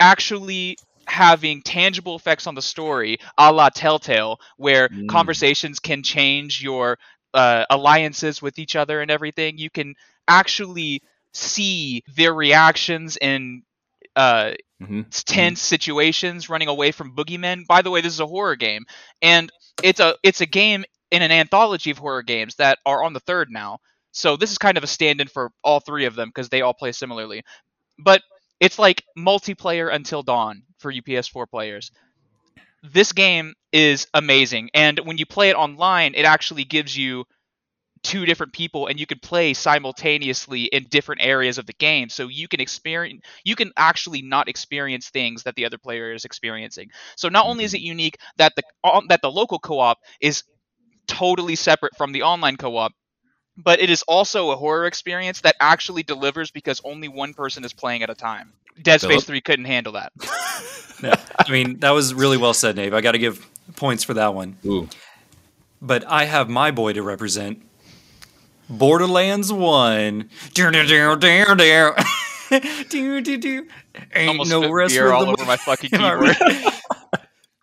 actually 0.00 0.78
having 1.06 1.62
tangible 1.62 2.16
effects 2.16 2.46
on 2.46 2.54
the 2.54 2.62
story, 2.62 3.18
a 3.38 3.52
la 3.52 3.70
Telltale, 3.70 4.38
where 4.56 4.90
Mm. 4.90 5.08
conversations 5.08 5.80
can 5.80 6.02
change 6.02 6.62
your 6.62 6.98
uh, 7.34 7.64
alliances 7.70 8.42
with 8.42 8.58
each 8.58 8.76
other 8.76 9.00
and 9.02 9.10
everything. 9.10 9.58
You 9.58 9.70
can 9.70 9.94
actually 10.28 11.02
see 11.32 12.02
their 12.16 12.32
reactions 12.34 13.16
and 13.18 13.62
uh, 14.16 14.52
Mhm. 14.84 15.04
tense 15.26 15.60
situations, 15.62 16.48
running 16.48 16.68
away 16.68 16.92
from 16.92 17.14
boogeymen. 17.14 17.66
By 17.66 17.82
the 17.82 17.90
way, 17.90 18.00
this 18.00 18.12
is 18.12 18.20
a 18.20 18.26
horror 18.26 18.56
game, 18.56 18.84
and 19.22 19.50
it's 19.82 20.00
a 20.00 20.16
it's 20.22 20.40
a 20.40 20.46
game 20.46 20.84
in 21.10 21.22
an 21.22 21.30
anthology 21.32 21.90
of 21.90 21.98
horror 21.98 22.22
games 22.22 22.56
that 22.56 22.78
are 22.86 23.02
on 23.04 23.12
the 23.12 23.20
third 23.20 23.48
now. 23.50 23.78
So 24.12 24.36
this 24.36 24.50
is 24.52 24.58
kind 24.58 24.76
of 24.78 24.84
a 24.84 24.88
stand-in 24.88 25.28
for 25.28 25.50
all 25.62 25.80
three 25.80 26.06
of 26.06 26.14
them 26.14 26.28
because 26.28 26.48
they 26.48 26.62
all 26.62 26.74
play 26.74 26.92
similarly. 26.92 27.42
But 27.98 28.22
it's 28.60 28.78
like 28.78 29.02
multiplayer 29.18 29.92
until 29.92 30.22
dawn 30.22 30.62
for 30.78 30.90
UPS4 30.90 31.46
players. 31.46 31.90
This 32.82 33.12
game 33.12 33.54
is 33.72 34.06
amazing, 34.14 34.70
and 34.74 34.98
when 35.00 35.18
you 35.18 35.26
play 35.26 35.50
it 35.50 35.56
online, 35.56 36.14
it 36.14 36.24
actually 36.24 36.64
gives 36.64 36.96
you 36.96 37.24
two 38.04 38.24
different 38.26 38.52
people 38.52 38.86
and 38.86 39.00
you 39.00 39.06
can 39.06 39.18
play 39.18 39.52
simultaneously 39.54 40.64
in 40.64 40.84
different 40.84 41.20
areas 41.22 41.58
of 41.58 41.66
the 41.66 41.72
game 41.72 42.08
so 42.08 42.28
you 42.28 42.46
can 42.46 42.60
experience 42.60 43.22
you 43.44 43.56
can 43.56 43.72
actually 43.76 44.22
not 44.22 44.48
experience 44.48 45.08
things 45.08 45.42
that 45.42 45.54
the 45.56 45.64
other 45.64 45.78
player 45.78 46.12
is 46.12 46.24
experiencing 46.24 46.90
so 47.16 47.28
not 47.28 47.46
only 47.46 47.64
is 47.64 47.72
mm-hmm. 47.72 47.78
it 47.78 47.88
unique 47.88 48.18
that 48.36 48.52
the 48.56 48.62
on, 48.84 49.06
that 49.08 49.22
the 49.22 49.30
local 49.30 49.58
co-op 49.58 49.98
is 50.20 50.44
totally 51.06 51.56
separate 51.56 51.96
from 51.96 52.12
the 52.12 52.22
online 52.22 52.56
co-op 52.56 52.92
but 53.56 53.80
it 53.80 53.90
is 53.90 54.02
also 54.02 54.50
a 54.50 54.56
horror 54.56 54.86
experience 54.86 55.40
that 55.40 55.56
actually 55.60 56.02
delivers 56.02 56.50
because 56.50 56.80
only 56.84 57.08
one 57.08 57.34
person 57.34 57.64
is 57.64 57.72
playing 57.72 58.02
at 58.02 58.10
a 58.10 58.14
time 58.14 58.52
dead 58.82 59.00
space 59.00 59.24
Philip? 59.24 59.24
3 59.24 59.40
couldn't 59.40 59.64
handle 59.64 59.94
that 59.94 60.12
Yeah. 61.02 61.20
I 61.38 61.50
mean, 61.50 61.80
that 61.80 61.90
was 61.90 62.14
really 62.14 62.36
well 62.36 62.54
said, 62.54 62.76
Nave. 62.76 62.94
I 62.94 63.00
got 63.00 63.12
to 63.12 63.18
give 63.18 63.46
points 63.76 64.04
for 64.04 64.14
that 64.14 64.34
one. 64.34 64.56
Ooh. 64.64 64.88
But 65.80 66.04
I 66.06 66.24
have 66.24 66.48
my 66.48 66.70
boy 66.70 66.94
to 66.94 67.02
represent. 67.02 67.62
Borderlands 68.68 69.52
1. 69.52 70.30
Down, 70.54 70.72
down, 70.72 70.86
down, 70.86 71.18
down, 71.20 71.56
down. 71.56 71.94
Do, 72.88 73.20
do, 73.20 73.38
do. 73.38 73.66
Ain't 74.14 74.28
almost 74.28 74.50
no 74.50 74.70
rest 74.70 74.94
beer 74.94 75.08
for 75.08 75.12
all 75.12 75.26
the 75.26 75.32
over 75.32 75.44
my 75.44 75.56
fucking 75.56 75.90
keyboard 75.90 76.36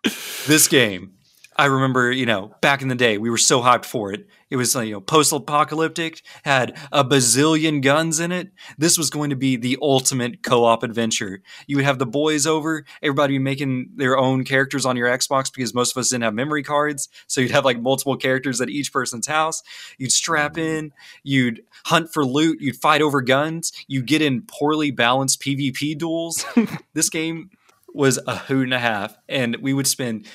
this 0.46 0.68
game 0.68 1.14
i 1.56 1.66
remember 1.66 2.10
you 2.10 2.26
know 2.26 2.54
back 2.60 2.82
in 2.82 2.88
the 2.88 2.94
day 2.94 3.18
we 3.18 3.30
were 3.30 3.38
so 3.38 3.60
hyped 3.60 3.84
for 3.84 4.12
it. 4.12 4.26
It 4.50 4.56
was 4.56 4.74
you 4.74 4.92
know 4.92 5.00
post-apocalyptic 5.00 6.22
had 6.42 6.76
a 6.90 7.04
bazillion 7.04 7.82
guns 7.82 8.20
in 8.20 8.32
it. 8.32 8.52
This 8.76 8.98
was 8.98 9.10
going 9.10 9.30
to 9.30 9.36
be 9.36 9.56
the 9.56 9.78
ultimate 9.80 10.42
co-op 10.42 10.82
adventure. 10.82 11.42
You 11.66 11.76
would 11.76 11.84
have 11.84 11.98
the 11.98 12.06
boys 12.06 12.46
over 12.46 12.84
everybody 13.02 13.38
making 13.38 13.92
their 13.96 14.18
own 14.18 14.44
characters 14.44 14.84
on 14.84 14.96
your 14.96 15.08
xbox 15.08 15.52
because 15.52 15.74
most 15.74 15.96
of 15.96 16.00
us 16.00 16.10
didn't 16.10 16.24
have 16.24 16.34
memory 16.34 16.62
cards. 16.62 17.08
So 17.26 17.40
you'd 17.40 17.50
have 17.50 17.64
like 17.64 17.80
multiple 17.80 18.16
characters 18.16 18.60
at 18.60 18.68
each 18.68 18.92
person's 18.92 19.26
house. 19.26 19.62
You'd 19.98 20.12
strap 20.12 20.58
in 20.58 20.92
you'd 21.22 21.62
hunt 21.86 22.12
for 22.12 22.24
loot 22.24 22.60
you'd 22.60 22.76
fight 22.76 23.02
over 23.02 23.20
guns 23.20 23.72
you 23.86 24.02
get 24.02 24.22
in 24.22 24.42
poorly 24.42 24.90
balanced 24.90 25.40
pvp 25.40 25.98
duels. 25.98 26.44
This 26.94 27.08
game 27.08 27.50
was 27.94 28.18
a 28.26 28.36
hoot 28.36 28.64
and 28.64 28.74
a 28.74 28.78
half, 28.78 29.16
and 29.28 29.56
we 29.56 29.72
would 29.72 29.86
spend 29.86 30.26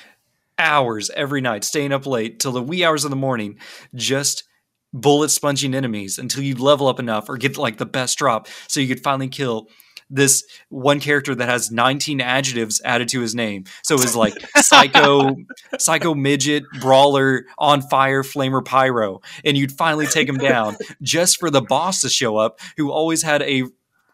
hours 0.58 1.10
every 1.14 1.40
night 1.40 1.64
staying 1.64 1.92
up 1.92 2.06
late 2.06 2.40
till 2.40 2.52
the 2.52 2.62
wee 2.62 2.84
hours 2.84 3.04
of 3.04 3.10
the 3.10 3.16
morning, 3.16 3.58
just 3.94 4.44
bullet 4.92 5.28
sponging 5.28 5.74
enemies 5.74 6.18
until 6.18 6.42
you 6.42 6.54
level 6.54 6.88
up 6.88 6.98
enough 6.98 7.28
or 7.28 7.36
get 7.36 7.58
like 7.58 7.78
the 7.78 7.86
best 7.86 8.18
drop, 8.18 8.48
so 8.66 8.80
you 8.80 8.88
could 8.88 9.02
finally 9.02 9.28
kill 9.28 9.68
this 10.10 10.42
one 10.70 11.00
character 11.00 11.34
that 11.34 11.48
has 11.48 11.70
19 11.70 12.20
adjectives 12.20 12.80
added 12.84 13.08
to 13.08 13.20
his 13.20 13.34
name. 13.34 13.64
So 13.82 13.94
it 13.94 14.00
was 14.00 14.16
like 14.16 14.34
psycho, 14.56 15.36
psycho 15.78 16.14
midget, 16.14 16.64
brawler, 16.80 17.44
on 17.58 17.82
fire, 17.82 18.22
flamer, 18.22 18.64
pyro, 18.64 19.20
and 19.44 19.56
you'd 19.56 19.72
finally 19.72 20.06
take 20.06 20.28
him 20.28 20.38
down 20.38 20.76
just 21.02 21.38
for 21.38 21.50
the 21.50 21.60
boss 21.60 22.00
to 22.02 22.08
show 22.08 22.36
up, 22.36 22.60
who 22.76 22.90
always 22.90 23.22
had 23.22 23.42
a 23.42 23.64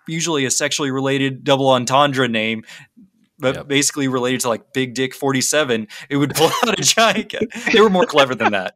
usually 0.06 0.44
a 0.44 0.50
sexually 0.50 0.90
related 0.90 1.44
double 1.44 1.68
entendre 1.70 2.28
name 2.28 2.62
but 3.44 3.54
Yep. 3.56 3.68
basically 3.68 4.08
related 4.08 4.40
to 4.40 4.48
like 4.48 4.72
Big 4.72 4.94
Dick 4.94 5.14
47, 5.14 5.86
it 6.08 6.16
would 6.16 6.34
pull 6.34 6.46
out 6.66 6.78
a 6.78 6.82
giant 6.82 7.30
gun. 7.32 7.42
They 7.72 7.80
were 7.80 7.90
more 7.90 8.06
clever 8.06 8.34
than 8.34 8.52
that. 8.52 8.74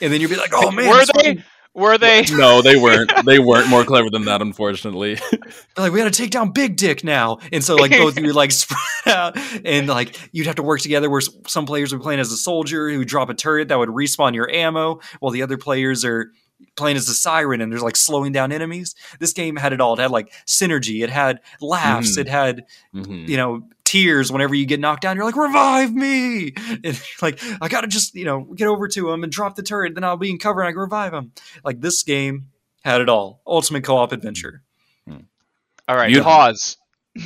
And 0.00 0.12
then 0.12 0.20
you'd 0.20 0.30
be 0.30 0.36
like, 0.36 0.52
oh 0.54 0.70
man, 0.70 0.88
were 0.88 0.98
they 1.00 1.04
fucking- 1.06 1.44
were 1.72 1.98
they 1.98 2.24
No, 2.32 2.62
they 2.62 2.76
weren't. 2.80 3.12
They 3.24 3.38
weren't 3.38 3.68
more 3.68 3.84
clever 3.84 4.10
than 4.10 4.24
that, 4.24 4.42
unfortunately. 4.42 5.14
They're 5.30 5.40
like, 5.84 5.92
we 5.92 5.98
got 6.00 6.12
to 6.12 6.22
take 6.22 6.30
down 6.32 6.50
Big 6.52 6.76
Dick 6.76 7.04
now. 7.04 7.38
And 7.52 7.62
so 7.62 7.76
like 7.76 7.92
both 7.92 8.16
of 8.16 8.22
you 8.22 8.26
would 8.30 8.34
like 8.36 8.50
spread 8.50 8.78
out 9.06 9.36
and 9.64 9.86
like 9.86 10.18
you'd 10.32 10.46
have 10.46 10.56
to 10.56 10.62
work 10.64 10.80
together 10.80 11.08
where 11.08 11.20
some 11.46 11.66
players 11.66 11.92
would 11.92 11.98
be 12.00 12.02
playing 12.02 12.20
as 12.20 12.32
a 12.32 12.36
soldier 12.36 12.90
who 12.90 12.98
would 12.98 13.08
drop 13.08 13.28
a 13.30 13.34
turret 13.34 13.68
that 13.68 13.78
would 13.78 13.90
respawn 13.90 14.34
your 14.34 14.50
ammo 14.50 14.98
while 15.20 15.30
the 15.30 15.42
other 15.42 15.56
players 15.58 16.04
are 16.04 16.32
playing 16.76 16.96
as 16.96 17.08
a 17.08 17.14
siren 17.14 17.60
and 17.62 17.72
there's 17.72 17.82
like 17.82 17.96
slowing 17.96 18.32
down 18.32 18.52
enemies. 18.52 18.94
This 19.18 19.32
game 19.32 19.56
had 19.56 19.72
it 19.72 19.80
all. 19.80 19.94
It 19.94 20.00
had 20.00 20.10
like 20.10 20.30
synergy. 20.46 21.02
It 21.02 21.08
had 21.10 21.40
laughs. 21.60 22.16
Mhm. 22.16 22.20
It 22.20 22.28
had 22.28 22.64
Mhm. 22.94 23.28
you 23.28 23.36
know, 23.38 23.62
tears 23.90 24.30
whenever 24.30 24.54
you 24.54 24.66
get 24.66 24.78
knocked 24.80 25.02
down. 25.02 25.16
You're 25.16 25.24
like, 25.24 25.36
revive 25.36 25.92
me. 25.92 26.52
And 26.84 27.00
like, 27.20 27.40
I 27.60 27.68
gotta 27.68 27.86
just, 27.88 28.14
you 28.14 28.24
know, 28.24 28.42
get 28.54 28.68
over 28.68 28.86
to 28.88 29.10
him 29.10 29.24
and 29.24 29.32
drop 29.32 29.56
the 29.56 29.62
turret, 29.62 29.94
then 29.94 30.04
I'll 30.04 30.16
be 30.16 30.30
in 30.30 30.38
cover 30.38 30.60
and 30.60 30.68
I 30.68 30.72
can 30.72 30.80
revive 30.80 31.12
him. 31.12 31.32
Like 31.64 31.80
this 31.80 32.02
game 32.02 32.46
had 32.84 33.00
it 33.00 33.08
all. 33.08 33.42
Ultimate 33.46 33.84
co-op 33.84 34.12
adventure. 34.12 34.62
all 35.08 35.96
right 35.96 36.06
Beautiful. 36.08 36.30
pause 36.30 36.76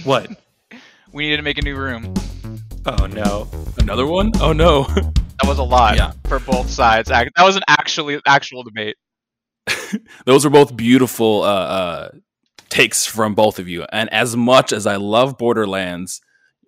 What? 0.05 0.31
we 1.13 1.29
need 1.29 1.37
to 1.37 1.43
make 1.43 1.59
a 1.59 1.63
new 1.63 1.77
room 1.77 2.15
Oh 2.87 3.07
no. 3.07 3.49
Another 3.79 4.07
one? 4.07 4.33
Oh 4.41 4.53
no. 4.53 4.85
That 5.43 5.49
was 5.49 5.59
a 5.59 5.65
lot 5.65 5.97
Yeah. 5.97 6.13
for 6.29 6.39
both 6.39 6.71
sides. 6.71 7.09
That 7.09 7.29
was 7.41 7.57
an 7.57 7.63
actually 7.69 8.21
actual 8.27 8.63
debate. 8.63 8.97
Those 10.27 10.45
were 10.45 10.51
both 10.51 10.77
beautiful 10.77 11.43
uh, 11.43 11.47
uh, 11.47 12.09
takes 12.71 13.05
from 13.05 13.35
both 13.35 13.59
of 13.59 13.69
you. 13.69 13.85
And 13.93 14.09
as 14.13 14.37
much 14.37 14.73
as 14.73 14.87
I 14.87 14.95
love 14.97 15.37
Borderlands, 15.37 16.21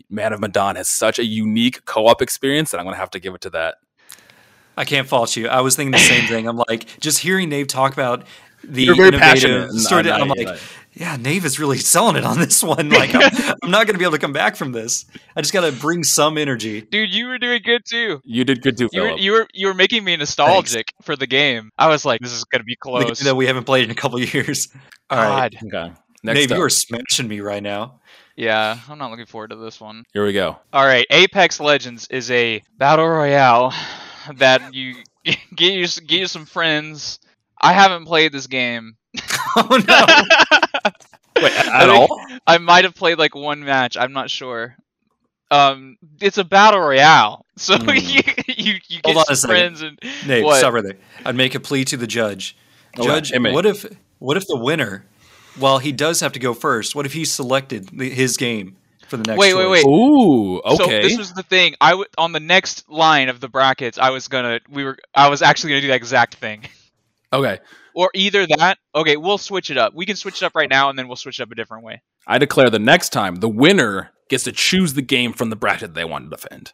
Man 0.08 0.32
of 0.32 0.40
Medan 0.40 0.76
has 0.76 0.88
such 0.88 1.18
a 1.18 1.24
unique 1.24 1.84
co-op 1.84 2.22
experience 2.22 2.70
that 2.70 2.78
I'm 2.78 2.84
gonna 2.86 2.96
have 2.96 3.10
to 3.10 3.18
give 3.20 3.34
it 3.34 3.40
to 3.42 3.50
that. 3.50 3.76
I 4.76 4.84
can't 4.84 5.08
fault 5.08 5.36
you. 5.36 5.48
I 5.48 5.62
was 5.62 5.74
thinking 5.74 5.92
the 5.92 5.98
same 5.98 6.28
thing. 6.28 6.46
I'm 6.46 6.58
like, 6.68 7.00
just 7.00 7.18
hearing 7.20 7.48
Nave 7.48 7.66
talk 7.66 7.92
about 7.94 8.26
the 8.62 8.84
You're 8.84 8.94
very 8.94 9.08
innovative 9.08 9.70
passionate. 9.70 9.90
No, 9.90 10.02
no, 10.02 10.12
I'm 10.12 10.28
no, 10.28 10.34
like, 10.34 10.46
no. 10.48 10.56
yeah, 10.92 11.16
Nave 11.16 11.44
is 11.46 11.58
really 11.58 11.78
selling 11.78 12.16
it 12.16 12.24
on 12.24 12.38
this 12.38 12.62
one. 12.62 12.90
Like, 12.90 13.14
I'm, 13.14 13.22
I'm 13.62 13.70
not 13.70 13.86
going 13.86 13.94
to 13.94 13.98
be 13.98 14.04
able 14.04 14.12
to 14.12 14.18
come 14.18 14.32
back 14.34 14.54
from 14.56 14.72
this. 14.72 15.06
I 15.34 15.40
just 15.40 15.54
got 15.54 15.62
to 15.62 15.72
bring 15.72 16.04
some 16.04 16.36
energy. 16.36 16.82
Dude, 16.82 17.14
you 17.14 17.26
were 17.26 17.38
doing 17.38 17.62
good 17.64 17.82
too. 17.86 18.20
You 18.24 18.44
did 18.44 18.60
good 18.60 18.76
too, 18.76 18.88
You 18.92 19.02
were, 19.02 19.16
you 19.16 19.32
were 19.32 19.46
you 19.54 19.66
were 19.68 19.74
making 19.74 20.04
me 20.04 20.14
nostalgic 20.16 20.92
for 21.02 21.16
the 21.16 21.26
game. 21.26 21.70
I 21.78 21.88
was 21.88 22.04
like, 22.04 22.20
this 22.20 22.32
is 22.32 22.44
gonna 22.44 22.64
be 22.64 22.76
The 22.82 22.90
game 22.90 23.04
close. 23.06 23.20
that 23.20 23.34
we 23.34 23.46
haven't 23.46 23.64
played 23.64 23.84
in 23.84 23.90
a 23.90 23.94
couple 23.94 24.18
years. 24.20 24.68
All 25.08 25.18
right, 25.18 25.54
God. 25.70 25.90
okay. 25.90 25.94
Next 26.22 26.38
Nave, 26.40 26.52
up. 26.52 26.58
you 26.58 26.64
are 26.64 26.70
smashing 26.70 27.28
me 27.28 27.40
right 27.40 27.62
now. 27.62 28.00
Yeah, 28.36 28.78
I'm 28.88 28.98
not 28.98 29.10
looking 29.10 29.26
forward 29.26 29.50
to 29.50 29.56
this 29.56 29.80
one. 29.80 30.04
Here 30.12 30.24
we 30.24 30.32
go. 30.32 30.58
All 30.72 30.84
right, 30.84 31.06
Apex 31.10 31.58
Legends 31.60 32.06
is 32.10 32.30
a 32.30 32.62
battle 32.76 33.08
royale 33.08 33.72
that 34.34 34.74
you 34.74 34.96
get 35.24 35.38
you 35.72 35.86
get 35.86 36.20
you 36.20 36.26
some 36.26 36.44
friends. 36.46 37.18
I 37.60 37.72
haven't 37.72 38.04
played 38.04 38.32
this 38.32 38.46
game. 38.46 38.96
Oh 39.58 39.62
no! 39.88 40.04
Wait, 41.42 41.52
I 41.52 41.82
at 41.84 41.88
think- 41.88 42.10
all? 42.10 42.20
I 42.46 42.58
might 42.58 42.84
have 42.84 42.94
played 42.94 43.16
like 43.18 43.34
one 43.34 43.64
match. 43.64 43.96
I'm 43.96 44.12
not 44.12 44.28
sure. 44.28 44.76
Um, 45.50 45.96
it's 46.20 46.36
a 46.36 46.44
battle 46.44 46.80
royale, 46.80 47.46
so 47.56 47.78
Hmm. 47.78 47.88
you 47.90 48.20
you, 48.48 48.74
you 48.88 49.00
Hold 49.04 49.14
get 49.14 49.16
on 49.16 49.24
some 49.26 49.36
second. 49.36 49.48
friends 49.56 49.80
and 49.82 49.98
Nave, 50.26 50.44
What? 50.44 50.58
stop 50.58 50.74
right 50.74 50.84
there. 50.84 50.96
I'd 51.24 51.36
make 51.36 51.54
a 51.54 51.60
plea 51.60 51.86
to 51.86 51.96
the 51.96 52.06
judge. 52.06 52.54
Okay, 52.98 53.06
Judge, 53.06 53.30
hey, 53.30 53.38
what 53.38 53.64
if 53.64 53.86
what 54.18 54.36
if 54.36 54.46
the 54.46 54.56
winner 54.58 55.06
Well, 55.58 55.78
he 55.78 55.92
does 55.92 56.20
have 56.20 56.32
to 56.32 56.38
go 56.38 56.54
first. 56.54 56.94
What 56.94 57.06
if 57.06 57.12
he 57.12 57.24
selected 57.24 57.90
his 57.90 58.36
game 58.36 58.76
for 59.08 59.16
the 59.16 59.24
next? 59.24 59.38
Wait, 59.38 59.54
wait, 59.54 59.62
choice? 59.62 59.84
wait. 59.84 59.86
Ooh, 59.86 60.60
okay. 60.60 61.02
So 61.02 61.08
this 61.08 61.18
was 61.18 61.32
the 61.32 61.42
thing. 61.42 61.74
I 61.80 61.90
w- 61.90 62.08
on 62.18 62.32
the 62.32 62.40
next 62.40 62.88
line 62.88 63.28
of 63.28 63.40
the 63.40 63.48
brackets, 63.48 63.98
I 63.98 64.10
was 64.10 64.28
gonna 64.28 64.60
we 64.68 64.84
were 64.84 64.98
I 65.14 65.28
was 65.28 65.42
actually 65.42 65.70
gonna 65.70 65.82
do 65.82 65.88
that 65.88 65.96
exact 65.96 66.34
thing. 66.36 66.64
okay. 67.32 67.58
Or 67.94 68.10
either 68.14 68.46
that. 68.46 68.78
Okay, 68.94 69.16
we'll 69.16 69.38
switch 69.38 69.70
it 69.70 69.78
up. 69.78 69.94
We 69.94 70.04
can 70.04 70.16
switch 70.16 70.42
it 70.42 70.44
up 70.44 70.54
right 70.54 70.68
now, 70.68 70.90
and 70.90 70.98
then 70.98 71.08
we'll 71.08 71.16
switch 71.16 71.40
it 71.40 71.42
up 71.42 71.50
a 71.50 71.54
different 71.54 71.82
way. 71.84 72.02
I 72.26 72.36
declare 72.38 72.68
the 72.68 72.78
next 72.78 73.10
time 73.10 73.36
the 73.36 73.48
winner 73.48 74.10
gets 74.28 74.44
to 74.44 74.52
choose 74.52 74.94
the 74.94 75.02
game 75.02 75.32
from 75.32 75.48
the 75.50 75.56
bracket 75.56 75.94
they 75.94 76.04
want 76.04 76.30
to 76.30 76.36
defend. 76.36 76.72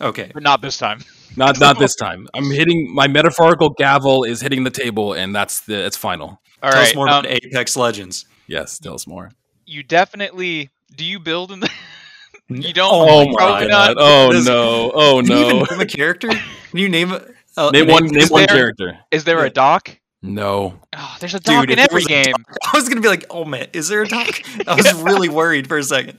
Okay. 0.00 0.30
But 0.34 0.42
not 0.42 0.60
this 0.60 0.76
time. 0.76 1.00
Not 1.36 1.58
not 1.60 1.78
this 1.78 1.94
time. 1.94 2.28
I'm 2.34 2.50
hitting 2.50 2.94
my 2.94 3.08
metaphorical 3.08 3.70
gavel 3.70 4.24
is 4.24 4.40
hitting 4.40 4.64
the 4.64 4.70
table, 4.70 5.12
and 5.12 5.34
that's 5.34 5.60
the 5.60 5.84
it's 5.84 5.96
final. 5.96 6.40
All 6.62 6.70
Tell 6.70 6.80
right. 6.80 6.88
us 6.88 6.94
more 6.94 7.08
um, 7.08 7.24
about 7.24 7.26
Apex 7.44 7.76
Legends. 7.76 8.26
Yes, 8.46 8.78
tell 8.78 8.94
us 8.94 9.06
more. 9.06 9.30
you 9.66 9.82
definitely 9.82 10.70
do 10.94 11.04
you 11.04 11.18
build 11.18 11.50
in 11.52 11.60
the 11.60 11.70
you 12.48 12.72
don't 12.72 12.90
Oh 12.92 13.34
probably 13.36 13.66
my 13.66 13.70
not 13.70 13.94
Oh 13.98 14.32
This- 14.32 14.46
no! 14.46 14.92
Oh 14.94 15.20
Can 15.22 15.30
you 15.36 15.44
even 15.44 15.58
no! 15.58 15.64
name 15.70 15.80
a 15.80 15.86
character? 15.86 16.28
Can 16.28 16.78
you 16.78 16.88
name 16.88 17.12
a 17.12 17.22
uh, 17.58 17.70
Name 17.70 17.88
an 17.88 17.92
one. 17.92 18.06
Name 18.06 18.28
one 18.28 18.40
there- 18.46 18.56
character. 18.56 18.98
is 19.10 19.24
there 19.24 19.44
a 19.44 19.50
doc 19.50 19.98
No. 20.22 20.78
oh, 20.94 21.16
there's 21.20 21.34
a 21.34 21.40
doc 21.40 21.62
Dude, 21.62 21.70
in 21.72 21.78
every 21.78 21.96
was 21.96 22.06
a 22.06 22.08
game 22.08 22.34
I 22.72 22.76
was 22.76 22.88
gonna 22.88 23.00
be 23.00 23.08
like, 23.08 23.24
oh 23.30 23.44
man, 23.44 23.66
is 23.72 23.88
there 23.88 24.02
a 24.02 24.08
doc? 24.08 24.40
I 24.68 24.74
was 24.74 24.92
really 25.02 25.28
worried 25.28 25.66
for 25.66 25.78
a 25.78 25.82
second. 25.82 26.18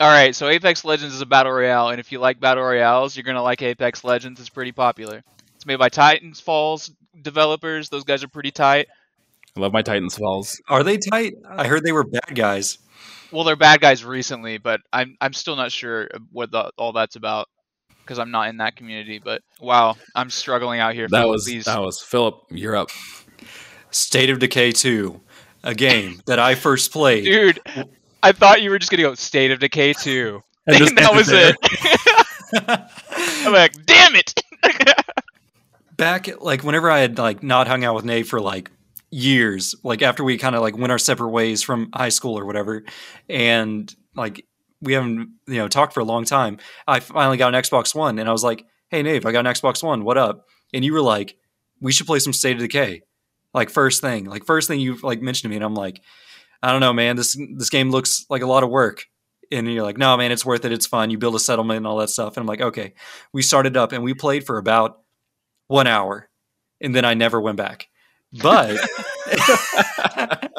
all 0.00 0.10
right 0.10 0.34
so 0.34 0.48
apex 0.48 0.84
legends 0.84 1.14
is 1.14 1.20
a 1.20 1.26
battle 1.26 1.52
royale 1.52 1.90
and 1.90 2.00
if 2.00 2.10
you 2.12 2.18
like 2.18 2.40
battle 2.40 2.64
royales 2.64 3.16
you're 3.16 3.24
gonna 3.24 3.42
like 3.42 3.62
apex 3.62 4.02
legends 4.04 4.40
it's 4.40 4.48
pretty 4.48 4.72
popular 4.72 5.22
it's 5.54 5.66
made 5.66 5.76
by 5.78 5.88
titans 5.88 6.40
falls 6.40 6.90
developers 7.22 7.88
those 7.88 8.04
guys 8.04 8.22
are 8.24 8.28
pretty 8.28 8.50
tight 8.50 8.88
I 9.58 9.60
love 9.62 9.72
my 9.72 9.82
Titans 9.82 10.16
Falls. 10.16 10.60
Are 10.68 10.84
they 10.84 10.96
tight? 10.98 11.34
I 11.50 11.66
heard 11.66 11.82
they 11.82 11.90
were 11.92 12.04
bad 12.04 12.34
guys. 12.34 12.78
well 13.32 13.42
they're 13.44 13.56
bad 13.56 13.80
guys 13.80 14.04
recently 14.04 14.56
but 14.56 14.80
i'm 14.92 15.14
i'm 15.20 15.32
still 15.34 15.54
not 15.56 15.70
sure 15.70 16.08
what 16.32 16.50
the, 16.50 16.70
all 16.78 16.92
that's 16.92 17.16
about 17.16 17.46
because 18.00 18.18
i'm 18.18 18.30
not 18.30 18.48
in 18.48 18.56
that 18.56 18.74
community 18.74 19.20
but 19.22 19.42
wow 19.60 19.94
i'm 20.14 20.30
struggling 20.30 20.80
out 20.80 20.94
here 20.94 21.06
That 21.10 21.22
Phil, 21.22 21.28
was 21.30 21.44
please. 21.44 21.64
that 21.66 21.78
was 21.80 22.00
Philip. 22.00 22.40
You're 22.50 22.74
up. 22.76 22.88
State 23.90 24.30
of 24.30 24.38
Decay 24.38 24.72
2, 24.72 25.20
a 25.64 25.74
game 25.74 26.20
that 26.26 26.38
I 26.38 26.54
first 26.54 26.90
played. 26.92 27.24
dude 27.24 27.58
i 28.22 28.32
thought 28.32 28.62
you 28.62 28.70
were 28.70 28.78
just 28.78 28.90
gonna 28.90 29.02
go 29.02 29.14
state 29.14 29.50
of 29.50 29.58
decay 29.58 29.92
2 29.92 30.40
And 30.68 30.76
and, 30.76 30.96
that 30.98 31.12
was 31.14 31.26
there. 31.26 31.52
it 31.52 32.80
i'm 33.46 33.52
like 33.52 33.74
damn 33.84 34.14
it 34.14 34.32
Back 35.98 36.40
like 36.40 36.62
whenever 36.62 36.88
I 36.88 37.00
had 37.00 37.18
like 37.18 37.42
not 37.42 37.66
hung 37.66 37.84
out 37.84 37.96
with 37.96 38.04
Nate 38.04 38.28
for 38.28 38.40
like 38.40 38.70
years, 39.10 39.74
like 39.82 40.02
after 40.02 40.22
we 40.24 40.36
kind 40.38 40.54
of 40.54 40.62
like 40.62 40.76
went 40.76 40.92
our 40.92 40.98
separate 40.98 41.30
ways 41.30 41.62
from 41.62 41.90
high 41.94 42.08
school 42.10 42.38
or 42.38 42.44
whatever, 42.44 42.84
and 43.28 43.94
like 44.14 44.44
we 44.80 44.92
haven't 44.92 45.30
you 45.46 45.56
know 45.56 45.68
talked 45.68 45.94
for 45.94 46.00
a 46.00 46.04
long 46.04 46.24
time. 46.24 46.58
I 46.86 47.00
finally 47.00 47.36
got 47.36 47.54
an 47.54 47.60
Xbox 47.60 47.94
One, 47.94 48.18
and 48.18 48.28
I 48.28 48.32
was 48.32 48.44
like, 48.44 48.64
"Hey, 48.90 49.02
Nave, 49.02 49.26
I 49.26 49.32
got 49.32 49.46
an 49.46 49.52
Xbox 49.52 49.82
One. 49.82 50.04
What 50.04 50.18
up?" 50.18 50.46
And 50.74 50.84
you 50.84 50.92
were 50.92 51.02
like, 51.02 51.36
"We 51.80 51.92
should 51.92 52.06
play 52.06 52.18
some 52.18 52.32
State 52.32 52.56
of 52.56 52.60
Decay." 52.60 53.02
Like 53.54 53.70
first 53.70 54.00
thing, 54.00 54.26
like 54.26 54.44
first 54.44 54.68
thing 54.68 54.80
you 54.80 54.96
like 55.02 55.22
mentioned 55.22 55.44
to 55.44 55.48
me, 55.48 55.56
and 55.56 55.64
I'm 55.64 55.74
like, 55.74 56.02
"I 56.62 56.70
don't 56.70 56.80
know, 56.80 56.92
man. 56.92 57.16
This 57.16 57.36
this 57.56 57.70
game 57.70 57.90
looks 57.90 58.26
like 58.30 58.42
a 58.42 58.46
lot 58.46 58.62
of 58.62 58.70
work." 58.70 59.06
And 59.50 59.72
you're 59.72 59.84
like, 59.84 59.96
"No, 59.96 60.16
man, 60.16 60.32
it's 60.32 60.44
worth 60.44 60.64
it. 60.64 60.72
It's 60.72 60.86
fun. 60.86 61.10
You 61.10 61.18
build 61.18 61.34
a 61.34 61.40
settlement 61.40 61.78
and 61.78 61.86
all 61.86 61.96
that 61.98 62.10
stuff." 62.10 62.36
And 62.36 62.42
I'm 62.42 62.46
like, 62.46 62.60
"Okay." 62.60 62.94
We 63.32 63.42
started 63.42 63.76
up 63.76 63.92
and 63.92 64.04
we 64.04 64.14
played 64.14 64.44
for 64.44 64.58
about 64.58 65.00
one 65.68 65.86
hour, 65.86 66.28
and 66.80 66.94
then 66.94 67.04
I 67.04 67.14
never 67.14 67.40
went 67.40 67.56
back. 67.56 67.88
But 68.32 68.78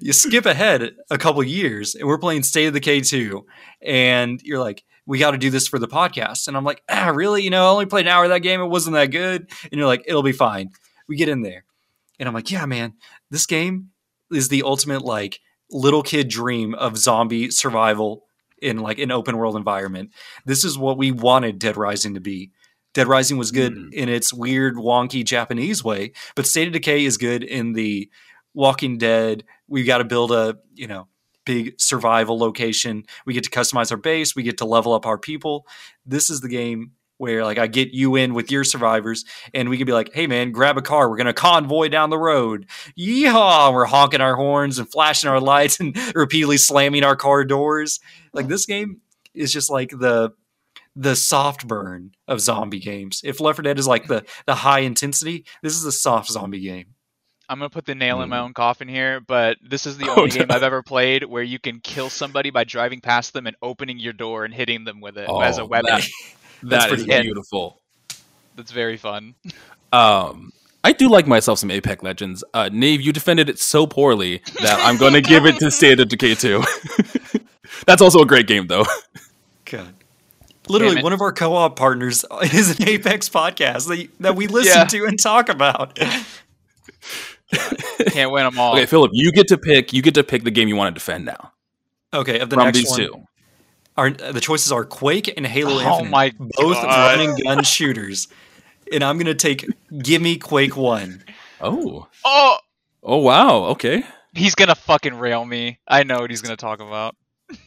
you 0.00 0.12
skip 0.12 0.46
ahead 0.46 0.92
a 1.10 1.18
couple 1.18 1.42
years 1.42 1.94
and 1.94 2.06
we're 2.06 2.18
playing 2.18 2.44
State 2.44 2.66
of 2.66 2.74
Decay 2.74 3.00
2 3.00 3.44
and 3.82 4.40
you're 4.42 4.60
like, 4.60 4.84
we 5.06 5.18
got 5.18 5.32
to 5.32 5.38
do 5.38 5.50
this 5.50 5.66
for 5.66 5.78
the 5.78 5.88
podcast. 5.88 6.46
And 6.46 6.56
I'm 6.56 6.64
like, 6.64 6.82
ah, 6.88 7.08
really? 7.08 7.42
You 7.42 7.50
know, 7.50 7.66
I 7.66 7.70
only 7.70 7.86
played 7.86 8.06
an 8.06 8.12
hour 8.12 8.24
of 8.24 8.30
that 8.30 8.40
game. 8.40 8.60
It 8.60 8.66
wasn't 8.66 8.94
that 8.94 9.06
good. 9.06 9.50
And 9.64 9.72
you're 9.72 9.86
like, 9.86 10.04
it'll 10.06 10.22
be 10.22 10.32
fine. 10.32 10.70
We 11.08 11.16
get 11.16 11.28
in 11.28 11.42
there. 11.42 11.64
And 12.20 12.28
I'm 12.28 12.34
like, 12.34 12.50
yeah, 12.50 12.64
man, 12.66 12.94
this 13.30 13.46
game 13.46 13.90
is 14.30 14.48
the 14.48 14.62
ultimate 14.62 15.02
like 15.02 15.40
little 15.70 16.02
kid 16.02 16.28
dream 16.28 16.74
of 16.74 16.96
zombie 16.96 17.50
survival 17.50 18.24
in 18.62 18.78
like 18.78 18.98
an 18.98 19.10
open 19.10 19.36
world 19.36 19.56
environment. 19.56 20.10
This 20.44 20.64
is 20.64 20.78
what 20.78 20.98
we 20.98 21.10
wanted 21.10 21.58
Dead 21.58 21.76
Rising 21.76 22.14
to 22.14 22.20
be. 22.20 22.52
Dead 22.94 23.06
Rising 23.06 23.38
was 23.38 23.50
good 23.52 23.72
Mm. 23.74 23.92
in 23.92 24.08
its 24.08 24.32
weird, 24.32 24.76
wonky 24.76 25.24
Japanese 25.24 25.84
way, 25.84 26.12
but 26.34 26.46
State 26.46 26.66
of 26.66 26.72
Decay 26.72 27.04
is 27.04 27.16
good 27.16 27.42
in 27.44 27.72
the 27.72 28.10
Walking 28.54 28.98
Dead. 28.98 29.44
We 29.68 29.84
got 29.84 29.98
to 29.98 30.04
build 30.04 30.32
a, 30.32 30.56
you 30.74 30.86
know, 30.88 31.06
big 31.46 31.74
survival 31.80 32.38
location. 32.38 33.04
We 33.26 33.32
get 33.34 33.44
to 33.44 33.50
customize 33.50 33.90
our 33.92 33.96
base. 33.96 34.34
We 34.34 34.42
get 34.42 34.58
to 34.58 34.64
level 34.64 34.92
up 34.92 35.06
our 35.06 35.18
people. 35.18 35.66
This 36.04 36.30
is 36.30 36.40
the 36.40 36.48
game 36.48 36.92
where 37.18 37.44
like 37.44 37.58
I 37.58 37.66
get 37.66 37.90
you 37.92 38.16
in 38.16 38.32
with 38.34 38.50
your 38.50 38.64
survivors 38.64 39.24
and 39.52 39.68
we 39.68 39.76
can 39.76 39.86
be 39.86 39.92
like, 39.92 40.10
hey 40.14 40.26
man, 40.26 40.52
grab 40.52 40.78
a 40.78 40.82
car. 40.82 41.08
We're 41.08 41.16
gonna 41.18 41.32
convoy 41.34 41.88
down 41.88 42.10
the 42.10 42.18
road. 42.18 42.66
Yeehaw! 42.98 43.66
And 43.66 43.74
We're 43.74 43.84
honking 43.84 44.20
our 44.22 44.36
horns 44.36 44.78
and 44.78 44.90
flashing 44.90 45.28
our 45.30 45.40
lights 45.40 45.78
and 45.80 45.96
repeatedly 46.14 46.56
slamming 46.56 47.04
our 47.04 47.16
car 47.16 47.44
doors. 47.44 48.00
Like 48.32 48.48
this 48.48 48.66
game 48.66 49.00
is 49.34 49.52
just 49.52 49.70
like 49.70 49.90
the 49.90 50.30
the 50.96 51.14
soft 51.16 51.66
burn 51.68 52.12
of 52.28 52.40
zombie 52.40 52.80
games. 52.80 53.20
If 53.24 53.40
Left 53.40 53.56
4 53.56 53.62
Dead 53.62 53.78
is 53.78 53.86
like 53.86 54.06
the 54.06 54.24
the 54.46 54.54
high 54.56 54.80
intensity, 54.80 55.44
this 55.62 55.74
is 55.76 55.84
a 55.84 55.92
soft 55.92 56.30
zombie 56.30 56.60
game. 56.60 56.94
I'm 57.48 57.58
gonna 57.58 57.70
put 57.70 57.84
the 57.86 57.94
nail 57.94 58.22
in 58.22 58.28
my 58.28 58.38
Mm. 58.38 58.42
own 58.44 58.54
coffin 58.54 58.86
here, 58.88 59.20
but 59.20 59.56
this 59.62 59.86
is 59.86 59.98
the 59.98 60.06
Oh, 60.08 60.16
only 60.22 60.30
no. 60.30 60.36
game 60.36 60.46
I've 60.50 60.62
ever 60.62 60.82
played 60.82 61.24
where 61.24 61.42
you 61.42 61.58
can 61.58 61.80
kill 61.80 62.08
somebody 62.10 62.50
by 62.50 62.64
driving 62.64 63.00
past 63.00 63.32
them 63.32 63.46
and 63.46 63.56
opening 63.62 63.98
your 63.98 64.12
door 64.12 64.44
and 64.44 64.54
hitting 64.54 64.84
them 64.84 65.00
with 65.00 65.16
it 65.18 65.28
as 65.42 65.58
a 65.58 65.62
Oh, 65.62 65.66
weapon. 65.66 65.90
that- 65.94 66.08
That 66.62 66.88
pretty 66.90 67.06
beautiful. 67.06 67.80
That's 68.56 68.70
very 68.72 68.96
fun. 68.96 69.34
Um, 69.92 70.52
I 70.84 70.92
do 70.92 71.08
like 71.08 71.26
myself 71.26 71.58
some 71.58 71.70
Apex 71.72 72.00
Legends. 72.04 72.44
Uh, 72.54 72.70
Nave, 72.72 73.00
you 73.00 73.12
defended 73.12 73.48
it 73.48 73.58
so 73.58 73.88
poorly 73.88 74.40
that 74.62 74.78
I'm 74.86 74.98
going 74.98 75.14
to 75.14 75.20
give 75.20 75.46
it 75.46 75.58
to 75.58 75.68
State 75.68 75.98
of 75.98 76.08
Decay 76.08 76.36
2. 76.36 76.62
That's 77.86 78.00
also 78.00 78.20
a 78.20 78.24
great 78.26 78.46
game, 78.46 78.68
though. 78.68 78.84
God. 79.64 79.92
Literally, 80.70 81.02
one 81.02 81.12
of 81.12 81.20
our 81.20 81.32
co-op 81.32 81.76
partners 81.76 82.24
is 82.42 82.78
an 82.78 82.88
Apex 82.88 83.28
podcast 83.28 83.88
that, 83.88 84.08
that 84.20 84.36
we 84.36 84.46
listen 84.46 84.78
Yeah. 84.80 84.84
to 84.86 85.04
and 85.06 85.20
talk 85.20 85.48
about. 85.48 85.98
Can't 88.08 88.30
win 88.30 88.44
them 88.44 88.58
all. 88.58 88.74
Okay, 88.74 88.86
Philip, 88.86 89.10
you 89.12 89.32
get 89.32 89.48
to 89.48 89.58
pick. 89.58 89.92
You 89.92 90.02
get 90.02 90.14
to 90.14 90.22
pick 90.24 90.44
the 90.44 90.50
game 90.50 90.68
you 90.68 90.76
want 90.76 90.94
to 90.94 90.98
defend 90.98 91.24
now 91.24 91.52
Okay, 92.14 92.38
of 92.38 92.48
the 92.50 92.56
from 92.56 92.64
next 92.66 92.78
these 92.78 92.90
one, 92.90 92.98
two. 92.98 93.14
Our, 93.96 94.06
uh, 94.08 94.32
the 94.32 94.40
choices 94.40 94.70
are 94.72 94.84
Quake 94.84 95.32
and 95.36 95.44
Halo 95.46 95.72
Oh 95.82 95.94
Infinite. 95.98 96.10
my 96.10 96.32
both 96.38 96.56
God. 96.82 97.18
running 97.18 97.36
gun 97.44 97.64
shooters. 97.64 98.28
And 98.92 99.02
I'm 99.04 99.18
gonna 99.18 99.34
take 99.34 99.66
give 100.02 100.22
me 100.22 100.36
Quake 100.36 100.76
One. 100.76 101.24
Oh, 101.60 102.06
Oh, 102.24 102.58
oh 103.02 103.16
wow. 103.18 103.64
Okay, 103.66 104.04
he's 104.34 104.54
gonna 104.54 104.74
fucking 104.76 105.14
rail 105.14 105.44
me. 105.44 105.78
I 105.88 106.04
know 106.04 106.20
what 106.20 106.30
he's 106.30 106.42
gonna 106.42 106.56
talk 106.56 106.80
about. 106.80 107.14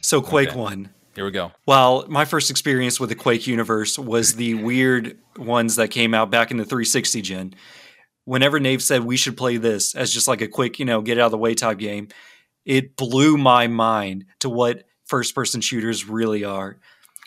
So 0.00 0.20
Quake 0.22 0.50
Okay. 0.50 0.58
One. 0.58 0.90
Here 1.14 1.24
we 1.24 1.30
go. 1.30 1.52
Well, 1.66 2.06
my 2.08 2.24
first 2.24 2.50
experience 2.50 2.98
with 2.98 3.08
the 3.08 3.14
Quake 3.14 3.46
universe 3.46 3.98
was 3.98 4.34
the 4.34 4.54
weird 4.54 5.18
ones 5.36 5.76
that 5.76 5.88
came 5.88 6.14
out 6.14 6.30
back 6.30 6.50
in 6.50 6.56
the 6.56 6.64
360 6.64 7.22
gen. 7.22 7.54
Whenever 8.24 8.58
Nave 8.58 8.82
said 8.82 9.04
we 9.04 9.16
should 9.16 9.36
play 9.36 9.56
this 9.56 9.94
as 9.94 10.12
just 10.12 10.28
like 10.28 10.40
a 10.40 10.48
quick, 10.48 10.78
you 10.78 10.84
know, 10.84 11.02
get 11.02 11.18
out 11.18 11.26
of 11.26 11.30
the 11.32 11.38
way 11.38 11.54
type 11.54 11.78
game, 11.78 12.08
it 12.64 12.96
blew 12.96 13.36
my 13.36 13.66
mind 13.66 14.24
to 14.40 14.48
what 14.48 14.84
first 15.04 15.34
person 15.34 15.60
shooters 15.60 16.08
really 16.08 16.44
are. 16.44 16.78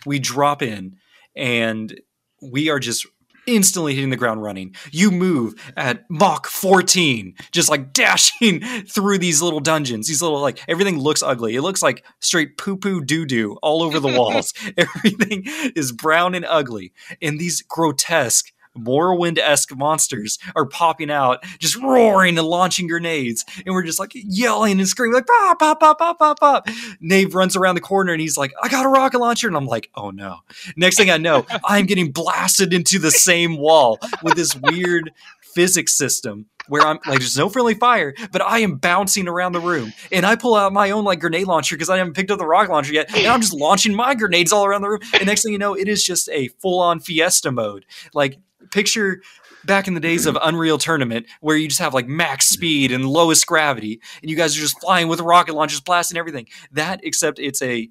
We 0.06 0.19
drop 0.19 0.62
in 0.62 0.97
and 1.36 2.00
we 2.41 2.69
are 2.69 2.80
just 2.80 3.06
instantly 3.48 3.96
hitting 3.96 4.10
the 4.10 4.18
ground 4.18 4.44
running. 4.44 4.76
You 4.92 5.10
move 5.12 5.56
at 5.76 6.06
Mach 6.10 6.48
14, 6.48 7.34
just 7.52 7.70
like 7.70 7.94
dashing 7.94 8.62
through 8.88 9.18
these 9.18 9.42
little 9.42 9.60
dungeons. 9.60 10.08
These 10.08 10.22
little, 10.22 10.40
like, 10.40 10.60
everything 10.68 11.00
looks 11.00 11.24
ugly. 11.24 11.56
It 11.56 11.62
looks 11.62 11.82
like 11.82 12.06
straight 12.20 12.58
poo 12.58 12.78
poo 12.78 13.02
doo 13.04 13.26
doo 13.26 13.58
all 13.64 13.82
over 13.82 14.00
the 14.00 14.08
walls. 14.08 14.54
everything 14.78 15.44
is 15.76 15.92
brown 15.92 16.36
and 16.36 16.46
ugly. 16.46 16.94
And 17.22 17.40
these 17.40 17.62
grotesque, 17.62 18.52
Morrowind 18.78 19.38
esque 19.38 19.76
monsters 19.76 20.40
are 20.56 20.66
popping 20.66 21.12
out, 21.12 21.43
just 21.60 21.76
roaring 21.78 22.38
and 22.38 22.47
launching 22.47 22.88
grenades. 22.88 23.45
And 23.66 23.74
we're 23.74 23.84
just 23.84 23.99
like 23.99 24.12
yelling 24.14 24.80
and 24.80 24.88
screaming, 24.88 25.16
like, 25.16 25.28
pop, 25.28 25.60
pop, 25.60 25.80
pop, 25.80 25.99
pop, 25.99 26.20
pop, 26.20 26.39
pop. 26.39 26.70
Nave 26.99 27.36
runs 27.36 27.56
around 27.56 27.76
the 27.76 27.82
corner 27.82 28.12
and 28.12 28.22
he's 28.22 28.38
like, 28.38 28.54
I 28.62 28.70
got 28.70 28.86
a 28.86 28.89
rocket 28.89 29.20
launcher. 29.20 29.47
And 29.47 29.58
I'm 29.58 29.68
like, 29.68 29.89
oh 29.95 30.12
no. 30.12 30.38
Next 30.76 30.97
thing 30.97 31.10
I 31.10 31.18
know, 31.18 31.45
I'm 31.66 31.86
getting 31.86 32.12
blasted 32.12 32.74
into 32.74 32.99
the 32.99 33.12
same 33.12 33.58
wall 33.58 33.99
with 34.24 34.36
this 34.36 34.56
weird 34.56 35.12
physics 35.54 35.97
system 35.97 36.45
where 36.68 36.84
I'm 36.84 36.99
like, 37.08 37.20
there's 37.20 37.38
no 37.38 37.49
friendly 37.49 37.74
fire, 37.74 38.14
but 38.32 38.41
I 38.41 38.60
am 38.60 38.76
bouncing 38.76 39.28
around 39.28 39.54
the 39.54 39.60
room. 39.60 39.93
And 40.12 40.26
I 40.26 40.36
pull 40.36 40.56
out 40.56 40.74
my 40.74 40.91
own 40.91 41.04
like 41.04 41.20
grenade 41.20 41.47
launcher 41.47 41.76
because 41.76 41.89
I 41.89 41.97
haven't 41.97 42.14
picked 42.14 42.32
up 42.32 42.39
the 42.39 42.45
rocket 42.45 42.72
launcher 42.72 42.93
yet. 42.93 43.16
And 43.16 43.28
I'm 43.28 43.41
just 43.41 43.54
launching 43.54 43.95
my 43.95 44.16
grenades 44.16 44.51
all 44.51 44.66
around 44.66 44.82
the 44.82 44.89
room. 44.89 45.01
And 45.14 45.26
next 45.26 45.43
thing 45.43 45.54
you 45.54 45.58
know, 45.58 45.74
it 45.76 45.88
is 45.88 46.04
just 46.04 46.30
a 46.30 46.49
full 46.60 46.80
on 46.80 46.99
fiesta 46.99 47.51
mode. 47.51 47.86
Like, 48.14 48.38
picture 48.72 49.22
back 49.65 49.88
in 49.88 49.93
the 49.93 49.99
days 49.99 50.26
of 50.26 50.38
Unreal 50.41 50.78
Tournament 50.78 51.26
where 51.41 51.57
you 51.57 51.68
just 51.68 51.82
have 51.82 51.93
like 51.93 52.07
max 52.07 52.47
speed 52.47 52.91
and 52.91 53.05
lowest 53.05 53.45
gravity, 53.45 54.01
and 54.22 54.30
you 54.30 54.38
guys 54.38 54.57
are 54.57 54.61
just 54.61 54.80
flying 54.82 55.07
with 55.07 55.20
rocket 55.20 55.53
launchers, 55.53 55.82
blasting 55.82 56.18
everything. 56.18 56.47
That, 56.72 57.01
except 57.03 57.39
it's 57.39 57.61
a 57.61 57.89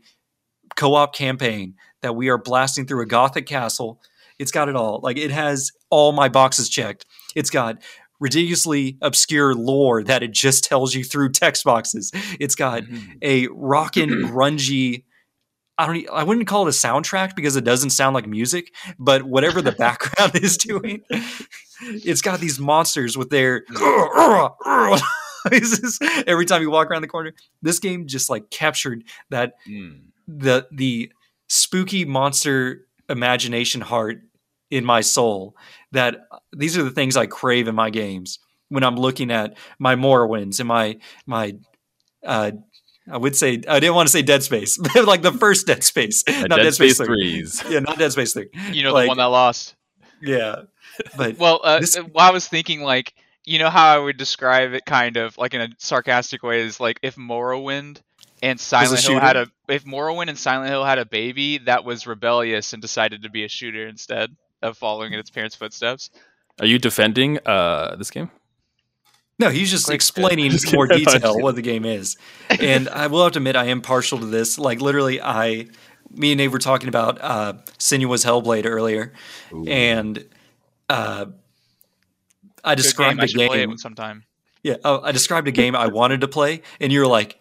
co-op 0.76 1.14
campaign 1.14 1.74
that 2.02 2.16
we 2.16 2.28
are 2.28 2.38
blasting 2.38 2.86
through 2.86 3.02
a 3.02 3.06
gothic 3.06 3.46
castle. 3.46 4.00
It's 4.38 4.50
got 4.50 4.68
it 4.68 4.76
all. 4.76 5.00
Like 5.02 5.16
it 5.16 5.30
has 5.30 5.72
all 5.90 6.12
my 6.12 6.28
boxes 6.28 6.68
checked. 6.68 7.06
It's 7.34 7.50
got 7.50 7.78
ridiculously 8.20 8.96
obscure 9.02 9.54
lore 9.54 10.02
that 10.02 10.22
it 10.22 10.32
just 10.32 10.64
tells 10.64 10.94
you 10.94 11.04
through 11.04 11.30
text 11.32 11.64
boxes. 11.64 12.12
It's 12.40 12.54
got 12.54 12.82
mm-hmm. 12.82 13.12
a 13.22 13.48
rockin' 13.48 14.08
grungy 14.08 15.04
I 15.78 15.86
don't 15.86 16.08
I 16.10 16.22
wouldn't 16.24 16.46
call 16.46 16.66
it 16.66 16.70
a 16.70 16.72
soundtrack 16.72 17.34
because 17.36 17.56
it 17.56 17.64
doesn't 17.64 17.90
sound 17.90 18.14
like 18.14 18.26
music, 18.26 18.72
but 18.98 19.24
whatever 19.24 19.60
the 19.60 19.72
background 19.78 20.34
is 20.36 20.56
doing, 20.56 21.02
it's 21.80 22.20
got 22.22 22.40
these 22.40 22.58
monsters 22.58 23.16
with 23.16 23.30
their 23.30 23.64
noises 25.50 25.98
every 26.26 26.46
time 26.46 26.62
you 26.62 26.70
walk 26.70 26.90
around 26.90 27.02
the 27.02 27.08
corner. 27.08 27.32
This 27.62 27.78
game 27.78 28.06
just 28.06 28.30
like 28.30 28.50
captured 28.50 29.04
that 29.30 29.54
Mm. 29.68 30.00
the 30.26 30.66
the 30.72 31.12
spooky 31.48 32.04
monster 32.04 32.86
imagination 33.08 33.80
heart 33.80 34.22
in 34.70 34.84
my 34.84 35.00
soul 35.00 35.56
that 35.92 36.16
these 36.52 36.76
are 36.76 36.82
the 36.82 36.90
things 36.90 37.16
I 37.16 37.26
crave 37.26 37.68
in 37.68 37.74
my 37.74 37.90
games 37.90 38.38
when 38.68 38.82
I'm 38.82 38.96
looking 38.96 39.30
at 39.30 39.56
my 39.78 39.94
Morrowinds 39.94 40.58
and 40.58 40.66
my 40.68 40.98
my 41.26 41.54
uh 42.24 42.50
I 43.10 43.16
would 43.16 43.36
say 43.36 43.62
I 43.68 43.78
didn't 43.80 43.94
want 43.94 44.08
to 44.08 44.12
say 44.12 44.22
Dead 44.22 44.42
Space, 44.42 44.78
like 45.04 45.22
the 45.22 45.32
first 45.32 45.66
Dead 45.66 45.84
Space, 45.84 46.24
not 46.26 46.50
Dead, 46.56 46.74
Space, 46.74 46.96
3. 46.96 47.06
threes. 47.06 47.62
Yeah, 47.68 47.78
not 47.80 47.98
Dead 47.98 48.12
Space 48.12 48.32
3. 48.32 48.48
You 48.72 48.82
know 48.82 48.92
Like- 48.92 49.04
the 49.04 49.08
one 49.08 49.18
that 49.18 49.24
lost. 49.24 49.74
Yeah. 50.22 50.62
But 51.16 51.38
Well, 51.38 51.60
uh, 51.62 51.80
This- 51.80 51.96
uh, 51.96 52.04
well, 52.12 52.26
I 52.26 52.30
was 52.32 52.48
thinking 52.48 52.82
like 52.82 53.14
you 53.44 53.58
know 53.60 53.70
how 53.70 53.94
I 53.94 53.98
would 53.98 54.16
describe 54.16 54.72
it 54.72 54.84
kind 54.86 55.16
of 55.16 55.38
like 55.38 55.54
in 55.54 55.60
a 55.60 55.68
sarcastic 55.78 56.42
way 56.42 56.62
is 56.62 56.80
like 56.80 56.98
if 57.02 57.14
Morrowind 57.16 58.00
and 58.42 58.58
Silent 58.58 59.00
Hill 59.00 59.20
had 59.20 59.36
a 59.36 59.46
if 59.68 59.84
Morrowind 59.84 60.28
and 60.28 60.38
Silent 60.38 60.68
Hill 60.70 60.84
had 60.84 60.98
a 60.98 61.06
baby 61.06 61.58
that 61.58 61.84
was 61.84 62.06
rebellious 62.06 62.72
and 62.72 62.82
decided 62.82 63.22
to 63.22 63.30
be 63.30 63.44
a 63.44 63.48
shooter 63.48 63.86
instead 63.86 64.34
of 64.62 64.76
following 64.76 65.12
in 65.12 65.18
its 65.20 65.30
parents' 65.30 65.54
footsteps. 65.54 66.10
Are 66.58 66.66
you 66.66 66.78
defending 66.78 67.38
uh, 67.46 67.94
this 67.96 68.10
game? 68.10 68.30
No, 69.38 69.50
he's 69.50 69.70
just 69.70 69.86
Quake's 69.86 70.10
good. 70.10 70.22
explaining 70.22 70.50
Just 70.52 70.72
more 70.72 70.86
detail 70.86 71.38
what 71.40 71.56
the 71.56 71.62
game 71.62 71.84
is. 71.84 72.16
And 72.48 72.88
I 72.88 73.06
will 73.08 73.22
have 73.24 73.32
to 73.32 73.38
admit, 73.38 73.54
I 73.56 73.66
am 73.66 73.82
partial 73.82 74.18
to 74.18 74.24
this. 74.26 74.58
Like, 74.58 74.80
literally, 74.80 75.20
I, 75.20 75.66
me 76.10 76.32
and 76.32 76.38
Nate 76.38 76.50
were 76.50 76.58
talking 76.58 76.88
about 76.88 77.20
uh, 77.20 77.52
Senua's 77.78 78.24
Hellblade 78.24 78.64
earlier, 78.64 79.12
and 79.66 80.24
uh, 80.88 81.26
I 82.64 82.70
Good 82.74 82.76
described 82.82 83.16
game. 83.16 83.20
I 83.20 83.24
a 83.24 83.28
should 83.28 83.46
play 83.48 83.58
game. 83.58 83.70
it 83.72 83.80
sometime. 83.80 84.24
Yeah, 84.62 84.76
oh, 84.84 85.00
I 85.02 85.12
described 85.12 85.46
a 85.48 85.52
game 85.52 85.76
I 85.76 85.88
wanted 85.88 86.22
to 86.22 86.28
play, 86.28 86.62
and 86.80 86.90
you're 86.92 87.06
like, 87.06 87.38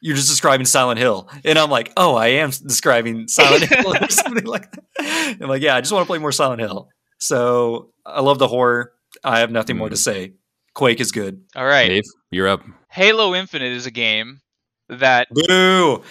"You're 0.00 0.16
just 0.16 0.28
describing 0.28 0.66
Silent 0.66 0.98
Hill," 1.00 1.28
and 1.44 1.58
I'm 1.58 1.70
like, 1.70 1.92
"Oh, 1.96 2.14
I 2.14 2.26
am 2.28 2.50
describing 2.50 3.26
Silent 3.26 3.64
Hill 3.74 3.96
or 3.96 4.08
something 4.10 4.44
like 4.44 4.70
that." 4.72 5.36
I'm 5.40 5.48
like, 5.48 5.62
"Yeah, 5.62 5.74
I 5.76 5.80
just 5.80 5.92
want 5.92 6.04
to 6.04 6.06
play 6.06 6.18
more 6.18 6.30
Silent 6.30 6.60
Hill." 6.60 6.88
So 7.18 7.90
I 8.06 8.20
love 8.20 8.38
the 8.38 8.46
horror. 8.48 8.92
I 9.24 9.40
have 9.40 9.50
nothing 9.50 9.76
more 9.76 9.88
to 9.88 9.96
Mm. 9.96 9.98
say. 9.98 10.32
Quake 10.78 11.00
is 11.00 11.10
good. 11.10 11.42
All 11.56 11.66
right, 11.66 11.88
Dave, 11.88 12.04
you're 12.30 12.46
up. 12.46 12.62
Halo 12.88 13.34
Infinite 13.34 13.72
is 13.72 13.86
a 13.86 13.90
game 13.90 14.40
that 14.88 15.26
Boo! 15.32 16.04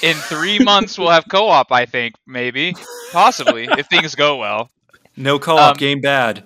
in 0.00 0.14
three 0.14 0.60
months 0.60 0.96
we'll 0.96 1.10
have 1.10 1.24
co-op. 1.28 1.72
I 1.72 1.86
think 1.86 2.14
maybe, 2.24 2.76
possibly, 3.10 3.64
if 3.68 3.88
things 3.88 4.14
go 4.14 4.36
well. 4.36 4.70
No 5.16 5.40
co-op 5.40 5.72
Um, 5.72 5.76
game 5.76 6.00
bad. 6.00 6.44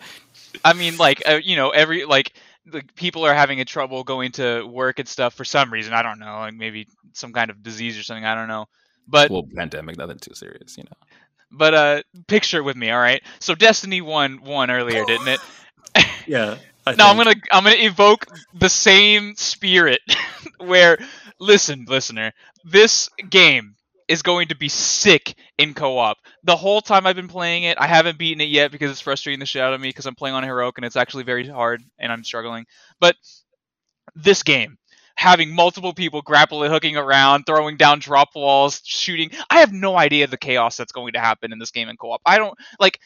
I 0.64 0.72
mean, 0.72 0.96
like 0.96 1.22
uh, 1.28 1.38
you 1.44 1.56
know, 1.56 1.68
every 1.68 2.06
like 2.06 2.32
like 2.72 2.94
people 2.94 3.26
are 3.26 3.34
having 3.34 3.60
a 3.60 3.66
trouble 3.66 4.04
going 4.04 4.32
to 4.32 4.64
work 4.66 4.98
and 4.98 5.06
stuff 5.06 5.34
for 5.34 5.44
some 5.44 5.70
reason. 5.70 5.92
I 5.92 6.02
don't 6.02 6.18
know, 6.18 6.38
like 6.38 6.54
maybe 6.54 6.88
some 7.12 7.34
kind 7.34 7.50
of 7.50 7.62
disease 7.62 7.98
or 7.98 8.02
something. 8.02 8.24
I 8.24 8.34
don't 8.34 8.48
know. 8.48 8.64
But 9.06 9.30
Well, 9.30 9.46
pandemic, 9.54 9.98
nothing 9.98 10.18
too 10.18 10.32
serious, 10.34 10.78
you 10.78 10.84
know. 10.84 10.96
but 11.52 11.74
uh, 11.74 12.02
picture 12.26 12.62
with 12.62 12.74
me, 12.76 12.90
all 12.90 13.00
right. 13.00 13.22
So 13.38 13.54
Destiny 13.54 14.00
won 14.00 14.40
won 14.42 14.70
earlier, 14.70 15.04
didn't 15.04 15.28
it? 15.28 15.40
Yeah. 16.26 16.56
I 16.86 16.94
No, 16.96 17.06
I'm 17.08 17.16
gonna 17.16 17.34
I'm 17.50 17.64
gonna 17.64 17.76
evoke 17.78 18.26
the 18.54 18.68
same 18.68 19.34
spirit 19.36 20.00
where 20.58 20.98
listen, 21.38 21.84
listener, 21.88 22.32
this 22.64 23.10
game 23.30 23.76
is 24.08 24.22
going 24.22 24.48
to 24.48 24.56
be 24.56 24.68
sick 24.68 25.34
in 25.58 25.74
co-op. 25.74 26.18
The 26.42 26.56
whole 26.56 26.80
time 26.80 27.06
I've 27.06 27.16
been 27.16 27.28
playing 27.28 27.64
it, 27.64 27.78
I 27.80 27.86
haven't 27.86 28.18
beaten 28.18 28.40
it 28.40 28.48
yet 28.48 28.70
because 28.70 28.90
it's 28.90 29.00
frustrating 29.00 29.40
the 29.40 29.46
shit 29.46 29.62
out 29.62 29.72
of 29.72 29.80
me 29.80 29.88
because 29.88 30.06
I'm 30.06 30.14
playing 30.14 30.36
on 30.36 30.42
heroic 30.42 30.76
and 30.76 30.84
it's 30.84 30.96
actually 30.96 31.24
very 31.24 31.48
hard 31.48 31.82
and 31.98 32.12
I'm 32.12 32.24
struggling. 32.24 32.66
But 33.00 33.16
this 34.14 34.42
game, 34.42 34.76
having 35.16 35.54
multiple 35.54 35.94
people 35.94 36.20
grappling, 36.20 36.70
hooking 36.70 36.96
around, 36.96 37.44
throwing 37.44 37.76
down 37.76 37.98
drop 37.98 38.30
walls, 38.34 38.82
shooting, 38.84 39.30
I 39.48 39.60
have 39.60 39.72
no 39.72 39.96
idea 39.96 40.26
the 40.26 40.36
chaos 40.36 40.76
that's 40.76 40.92
going 40.92 41.14
to 41.14 41.20
happen 41.20 41.52
in 41.52 41.58
this 41.58 41.70
game 41.70 41.88
in 41.88 41.96
co-op. 41.96 42.20
I 42.26 42.36
don't 42.36 42.56
like 42.78 43.00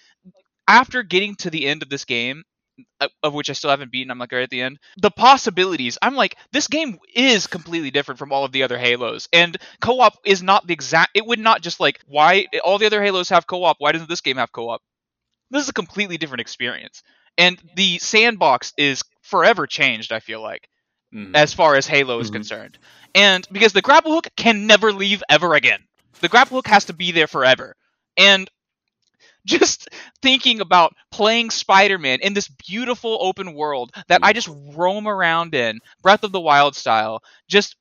after 0.66 1.02
getting 1.02 1.36
to 1.36 1.50
the 1.50 1.66
end 1.66 1.82
of 1.82 1.88
this 1.88 2.04
game 2.04 2.42
of 3.22 3.34
which 3.34 3.50
I 3.50 3.52
still 3.52 3.70
haven't 3.70 3.92
beaten. 3.92 4.10
I'm 4.10 4.18
like 4.18 4.32
right 4.32 4.42
at 4.42 4.50
the 4.50 4.62
end. 4.62 4.78
The 4.96 5.10
possibilities. 5.10 5.98
I'm 6.02 6.14
like 6.16 6.36
this 6.52 6.68
game 6.68 6.98
is 7.14 7.46
completely 7.46 7.90
different 7.90 8.18
from 8.18 8.32
all 8.32 8.44
of 8.44 8.52
the 8.52 8.62
other 8.62 8.78
Halos, 8.78 9.28
and 9.32 9.56
co-op 9.80 10.14
is 10.24 10.42
not 10.42 10.66
the 10.66 10.72
exact. 10.72 11.12
It 11.14 11.26
would 11.26 11.38
not 11.38 11.62
just 11.62 11.80
like 11.80 12.00
why 12.06 12.46
all 12.64 12.78
the 12.78 12.86
other 12.86 13.02
Halos 13.02 13.30
have 13.30 13.46
co-op. 13.46 13.76
Why 13.78 13.92
doesn't 13.92 14.08
this 14.08 14.20
game 14.20 14.36
have 14.36 14.52
co-op? 14.52 14.80
This 15.50 15.62
is 15.64 15.68
a 15.68 15.74
completely 15.74 16.18
different 16.18 16.40
experience, 16.40 17.02
and 17.36 17.58
the 17.74 17.98
sandbox 17.98 18.72
is 18.76 19.02
forever 19.22 19.66
changed. 19.66 20.12
I 20.12 20.20
feel 20.20 20.42
like 20.42 20.68
Mm. 21.14 21.34
as 21.34 21.54
far 21.54 21.74
as 21.74 21.86
Halo 21.86 22.20
is 22.20 22.28
Mhm. 22.28 22.32
concerned, 22.32 22.78
and 23.14 23.46
because 23.50 23.72
the 23.72 23.80
grapple 23.80 24.12
hook 24.12 24.28
can 24.36 24.66
never 24.66 24.92
leave 24.92 25.22
ever 25.30 25.54
again. 25.54 25.86
The 26.20 26.28
grapple 26.28 26.58
hook 26.58 26.68
has 26.68 26.84
to 26.86 26.92
be 26.92 27.12
there 27.12 27.26
forever, 27.26 27.76
and 28.18 28.50
just 29.48 29.88
thinking 30.22 30.60
about 30.60 30.94
playing 31.10 31.50
Spider-Man 31.50 32.20
in 32.20 32.34
this 32.34 32.48
beautiful 32.48 33.18
open 33.20 33.54
world 33.54 33.92
that 34.08 34.20
I 34.22 34.32
just 34.32 34.50
roam 34.76 35.08
around 35.08 35.54
in, 35.54 35.80
Breath 36.02 36.24
of 36.24 36.32
the 36.32 36.40
Wild 36.40 36.76
style, 36.76 37.22
just 37.48 37.76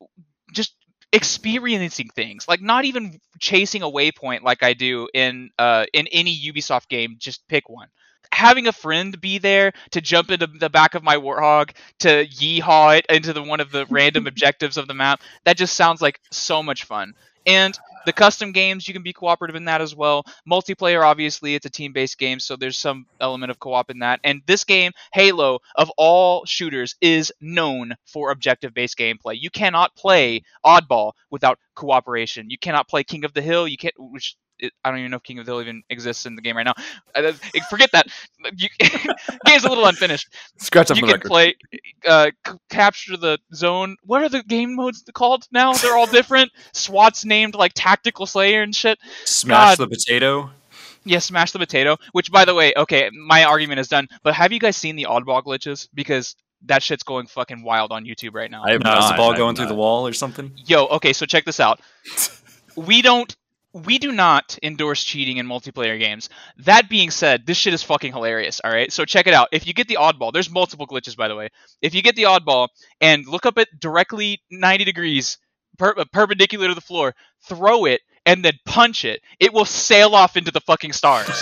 just 0.54 0.74
experiencing 1.14 2.10
things, 2.16 2.48
like 2.48 2.62
not 2.62 2.86
even 2.86 3.20
chasing 3.40 3.82
a 3.84 3.90
waypoint 3.90 4.42
like 4.44 4.64
I 4.64 4.74
do 4.74 5.08
in 5.14 5.50
uh 5.58 5.86
in 5.94 6.08
any 6.12 6.36
Ubisoft 6.36 6.88
game, 6.90 7.16
just 7.20 7.48
pick 7.48 7.70
one. 7.70 7.88
Having 8.34 8.68
a 8.68 8.74
friend 8.74 9.20
be 9.22 9.38
there 9.38 9.72
to 9.92 10.02
jump 10.02 10.32
into 10.32 10.48
the 10.48 10.70
back 10.70 10.96
of 10.96 11.04
my 11.04 11.16
warthog 11.16 11.72
to 12.00 12.26
yeehaw 12.28 12.98
it 12.98 13.06
into 13.10 13.32
the 13.32 13.42
one 13.42 13.62
of 13.62 13.72
the 13.72 13.86
random 13.90 14.28
objectives 14.28 14.78
of 14.78 14.88
the 14.88 14.94
map, 14.94 15.22
that 15.46 15.58
just 15.58 15.76
sounds 15.76 16.02
like 16.02 16.20
so 16.32 16.62
much 16.62 16.84
fun. 16.84 17.14
And 17.46 17.78
the 18.08 18.14
custom 18.14 18.54
games, 18.54 18.88
you 18.88 18.94
can 18.94 19.04
be 19.04 19.12
cooperative 19.12 19.58
in 19.58 19.66
that 19.66 19.82
as 19.82 19.94
well. 19.94 20.26
Multiplayer, 20.50 21.04
obviously, 21.04 21.56
it's 21.56 21.66
a 21.66 21.70
team 21.70 21.92
based 21.92 22.18
game, 22.18 22.40
so 22.40 22.56
there's 22.56 22.78
some 22.78 23.06
element 23.20 23.52
of 23.52 23.60
co 23.60 23.74
op 23.74 23.92
in 23.92 24.00
that. 24.00 24.22
And 24.24 24.42
this 24.48 24.64
game, 24.64 24.94
Halo, 25.14 25.60
of 25.76 25.92
all 25.98 26.46
shooters, 26.46 26.96
is 27.02 27.34
known 27.42 27.96
for 28.06 28.32
objective 28.32 28.74
based 28.74 28.98
gameplay. 28.98 29.36
You 29.40 29.50
cannot 29.50 29.94
play 29.96 30.42
Oddball 30.66 31.12
without 31.30 31.60
cooperation. 31.76 32.50
You 32.50 32.58
cannot 32.58 32.88
play 32.88 33.04
King 33.04 33.26
of 33.26 33.34
the 33.34 33.42
Hill. 33.42 33.68
You 33.68 33.78
can't, 33.78 33.94
which 33.98 34.38
it, 34.60 34.74
I 34.84 34.90
don't 34.90 35.00
even 35.00 35.12
know 35.12 35.18
if 35.18 35.24
King 35.24 35.40
of 35.40 35.46
the 35.46 35.52
Hill 35.52 35.62
even 35.62 35.84
exists 35.90 36.26
in 36.26 36.36
the 36.36 36.42
game 36.42 36.58
right 36.58 36.64
now. 36.64 36.74
Uh, 37.16 37.32
forget 37.70 37.92
that. 37.92 38.08
You, 38.56 38.70
game's 39.46 39.64
a 39.64 39.70
little 39.70 39.86
unfinished 39.86 40.34
Scratch 40.58 40.92
off 40.92 40.98
you 40.98 41.04
can 41.04 41.14
record. 41.14 41.28
play 41.30 41.56
uh, 42.08 42.32
c- 42.46 42.54
capture 42.70 43.18
the 43.18 43.38
zone. 43.54 43.96
What 44.04 44.22
are 44.24 44.30
the 44.30 44.44
game 44.44 44.76
modes 44.76 45.04
called 45.14 45.46
now? 45.52 45.74
They're 45.74 45.96
all 45.98 46.08
different. 46.08 46.52
SWAT's 46.74 47.26
named 47.26 47.56
like 47.56 47.72
Tactical 47.76 48.26
Slayer 48.26 48.62
and 48.62 48.76
shit. 48.76 48.98
Smash 49.26 49.78
God. 49.78 49.86
the 49.86 49.96
potato. 49.96 50.50
Yeah, 51.06 51.20
smash 51.20 51.52
the 51.52 51.60
potato. 51.60 51.98
Which, 52.12 52.32
by 52.32 52.44
the 52.46 52.54
way, 52.54 52.74
okay, 52.76 53.10
my 53.14 53.46
argument 53.46 53.80
is 53.80 53.88
done. 53.88 54.08
But 54.24 54.34
have 54.34 54.52
you 54.52 54.60
guys 54.60 54.76
seen 54.76 54.96
the 54.96 55.06
oddball 55.10 55.42
glitches? 55.44 55.88
Because 55.94 56.36
that 56.66 56.84
shit's 56.84 57.04
going 57.04 57.28
fucking 57.28 57.64
wild 57.64 57.92
on 57.92 58.04
YouTube 58.04 58.34
right 58.34 58.50
now. 58.52 58.64
I 58.64 58.72
have 58.74 58.84
No, 58.84 58.92
is 58.98 59.06
the 59.06 59.10
not, 59.12 59.18
ball 59.18 59.34
I 59.34 59.38
going 59.38 59.56
through 59.56 59.68
the 59.68 59.76
wall 59.76 60.08
or 60.08 60.14
something? 60.14 60.52
Yo, 60.66 60.86
okay, 60.88 61.14
so 61.14 61.26
check 61.26 61.46
this 61.46 61.60
out. 61.60 61.80
we 62.76 63.02
don't 63.02 63.36
we 63.86 63.98
do 64.00 64.12
not 64.12 64.58
endorse 64.64 65.04
cheating 65.04 65.38
in 65.38 65.48
multiplayer 65.48 66.00
games. 66.00 66.30
That 66.58 66.90
being 66.90 67.12
said, 67.12 67.46
this 67.46 67.58
shit 67.58 67.74
is 67.74 67.84
fucking 67.84 68.14
hilarious, 68.14 68.60
all 68.64 68.72
right? 68.72 68.92
So 68.92 69.06
check 69.06 69.28
it 69.28 69.34
out. 69.34 69.50
If 69.52 69.68
you 69.68 69.74
get 69.74 69.88
the 69.88 69.98
oddball, 70.00 70.34
there's 70.34 70.50
multiple 70.50 70.88
glitches 70.88 71.16
by 71.16 71.28
the 71.28 71.36
way. 71.36 71.50
If 71.82 71.94
you 71.94 72.02
get 72.02 72.16
the 72.16 72.24
oddball 72.24 72.70
and 73.02 73.26
look 73.28 73.46
up 73.46 73.58
it 73.58 73.68
directly 73.80 74.42
90 74.52 74.86
degrees 74.86 75.38
per- 75.78 75.96
uh, 75.98 76.06
perpendicular 76.12 76.68
to 76.68 76.76
the 76.76 76.82
floor, 76.82 77.14
throw 77.44 77.86
it 77.86 78.02
and 78.26 78.44
then 78.44 78.54
punch 78.66 79.06
it, 79.06 79.22
it 79.40 79.54
will 79.54 79.66
sail 79.66 80.16
off 80.16 80.36
into 80.38 80.52
the 80.52 80.62
fucking 80.62 80.94
stars. 80.94 81.28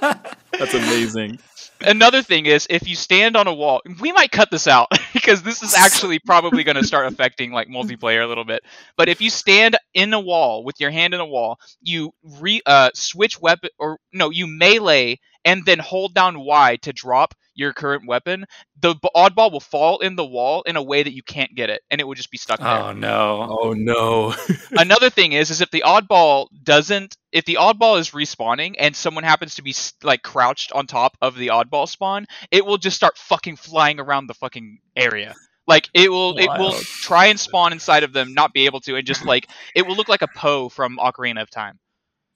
That's 0.00 0.74
amazing. 0.74 1.38
Another 1.80 2.22
thing 2.22 2.46
is 2.46 2.66
if 2.70 2.88
you 2.88 2.96
stand 2.96 3.36
on 3.36 3.46
a 3.46 3.54
wall, 3.54 3.80
we 4.00 4.12
might 4.12 4.30
cut 4.30 4.50
this 4.50 4.66
out 4.66 4.88
because 5.20 5.42
this 5.42 5.62
is 5.62 5.74
actually 5.74 6.18
probably 6.18 6.64
going 6.64 6.76
to 6.76 6.84
start 6.86 7.06
affecting 7.06 7.52
like 7.52 7.68
multiplayer 7.68 8.24
a 8.24 8.26
little 8.26 8.44
bit. 8.44 8.62
But 8.96 9.08
if 9.08 9.20
you 9.20 9.30
stand 9.30 9.76
in 9.94 10.12
a 10.14 10.20
wall 10.20 10.64
with 10.64 10.80
your 10.80 10.90
hand 10.90 11.14
in 11.14 11.20
a 11.20 11.26
wall, 11.26 11.58
you 11.82 12.12
re 12.40 12.60
uh, 12.66 12.90
switch 12.94 13.40
weapon 13.40 13.70
or 13.78 13.98
no, 14.12 14.30
you 14.30 14.46
melee 14.46 15.18
and 15.44 15.64
then 15.64 15.78
hold 15.78 16.14
down 16.14 16.40
Y 16.40 16.76
to 16.82 16.92
drop 16.92 17.34
your 17.58 17.72
current 17.72 18.06
weapon. 18.06 18.46
The 18.80 18.94
oddball 19.14 19.50
will 19.50 19.60
fall 19.60 19.98
in 19.98 20.16
the 20.16 20.24
wall 20.24 20.62
in 20.62 20.76
a 20.76 20.82
way 20.82 21.02
that 21.02 21.12
you 21.12 21.22
can't 21.22 21.54
get 21.54 21.68
it, 21.68 21.82
and 21.90 22.00
it 22.00 22.04
will 22.04 22.14
just 22.14 22.30
be 22.30 22.38
stuck 22.38 22.60
there. 22.60 22.68
Oh 22.68 22.92
no. 22.92 23.58
Oh 23.60 23.72
no. 23.72 24.34
Another 24.70 25.10
thing 25.10 25.32
is, 25.32 25.50
is 25.50 25.60
if 25.60 25.70
the 25.70 25.82
oddball 25.84 26.46
doesn't, 26.62 27.16
if 27.32 27.44
the 27.44 27.56
oddball 27.60 27.98
is 27.98 28.12
respawning 28.12 28.76
and 28.78 28.94
someone 28.94 29.24
happens 29.24 29.56
to 29.56 29.62
be 29.62 29.74
like 30.02 30.22
crouched 30.22 30.72
on 30.72 30.86
top 30.86 31.16
of 31.20 31.34
the 31.34 31.48
oddball 31.48 31.88
spawn, 31.88 32.26
it 32.50 32.64
will 32.64 32.78
just 32.78 32.96
start 32.96 33.18
fucking 33.18 33.56
flying 33.56 33.98
around 33.98 34.28
the 34.28 34.34
fucking 34.34 34.78
area. 34.96 35.34
Like 35.66 35.90
it 35.92 36.10
will, 36.10 36.38
it 36.38 36.48
will 36.58 36.72
try 36.72 37.26
and 37.26 37.38
spawn 37.38 37.72
inside 37.72 38.02
of 38.02 38.14
them, 38.14 38.32
not 38.32 38.54
be 38.54 38.64
able 38.64 38.80
to, 38.82 38.96
and 38.96 39.06
just 39.06 39.26
like 39.26 39.48
it 39.74 39.86
will 39.86 39.96
look 39.96 40.08
like 40.08 40.22
a 40.22 40.28
Poe 40.28 40.70
from 40.70 40.96
Ocarina 40.96 41.42
of 41.42 41.50
Time. 41.50 41.78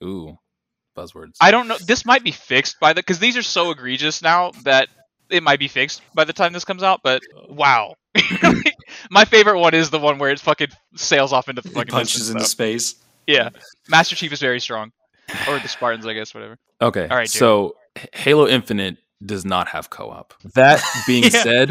Ooh. 0.05 0.37
Buzzwords. 0.95 1.37
I 1.41 1.51
don't 1.51 1.69
know. 1.69 1.79
This 1.87 2.05
might 2.05 2.23
be 2.23 2.33
fixed 2.33 2.79
by 2.79 2.93
the 2.93 3.01
because 3.01 3.19
these 3.19 3.39
are 3.39 3.43
so 3.43 3.71
egregious 3.71 4.21
now 4.21 4.51
that 4.65 4.89
it 5.33 5.43
might 5.43 5.59
be 5.59 5.69
fixed 5.69 6.03
by 6.15 6.25
the 6.25 6.33
time 6.33 6.53
this 6.53 6.65
comes 6.65 6.83
out. 6.83 7.01
But 7.03 7.23
wow, 7.49 7.95
my 9.11 9.25
favorite 9.25 9.59
one 9.59 9.75
is 9.75 9.91
the 9.91 9.99
one 9.99 10.19
where 10.19 10.31
it 10.31 10.39
fucking 10.41 10.69
sails 10.97 11.33
off 11.33 11.49
into 11.49 11.63
the 11.63 11.69
It 11.71 11.89
punches 11.89 12.13
distance, 12.13 12.29
into 12.31 12.41
though. 12.41 12.47
space. 12.47 12.95
Yeah, 13.27 13.51
Master 13.89 14.17
Chief 14.17 14.33
is 14.33 14.41
very 14.41 14.61
strong, 14.61 14.91
or 15.49 15.59
the 15.59 15.69
Spartans, 15.69 16.07
I 16.07 16.13
guess, 16.15 16.35
whatever. 16.35 16.59
Okay. 16.81 17.03
All 17.09 17.17
right, 17.17 17.29
Jared. 17.29 17.31
so 17.31 17.77
Halo 18.13 18.47
Infinite 18.49 18.97
does 19.25 19.45
not 19.45 19.69
have 19.69 19.89
co-op. 19.91 20.35
That 20.55 20.83
being 21.07 21.25
Yeah. 21.25 21.29
said, 21.31 21.69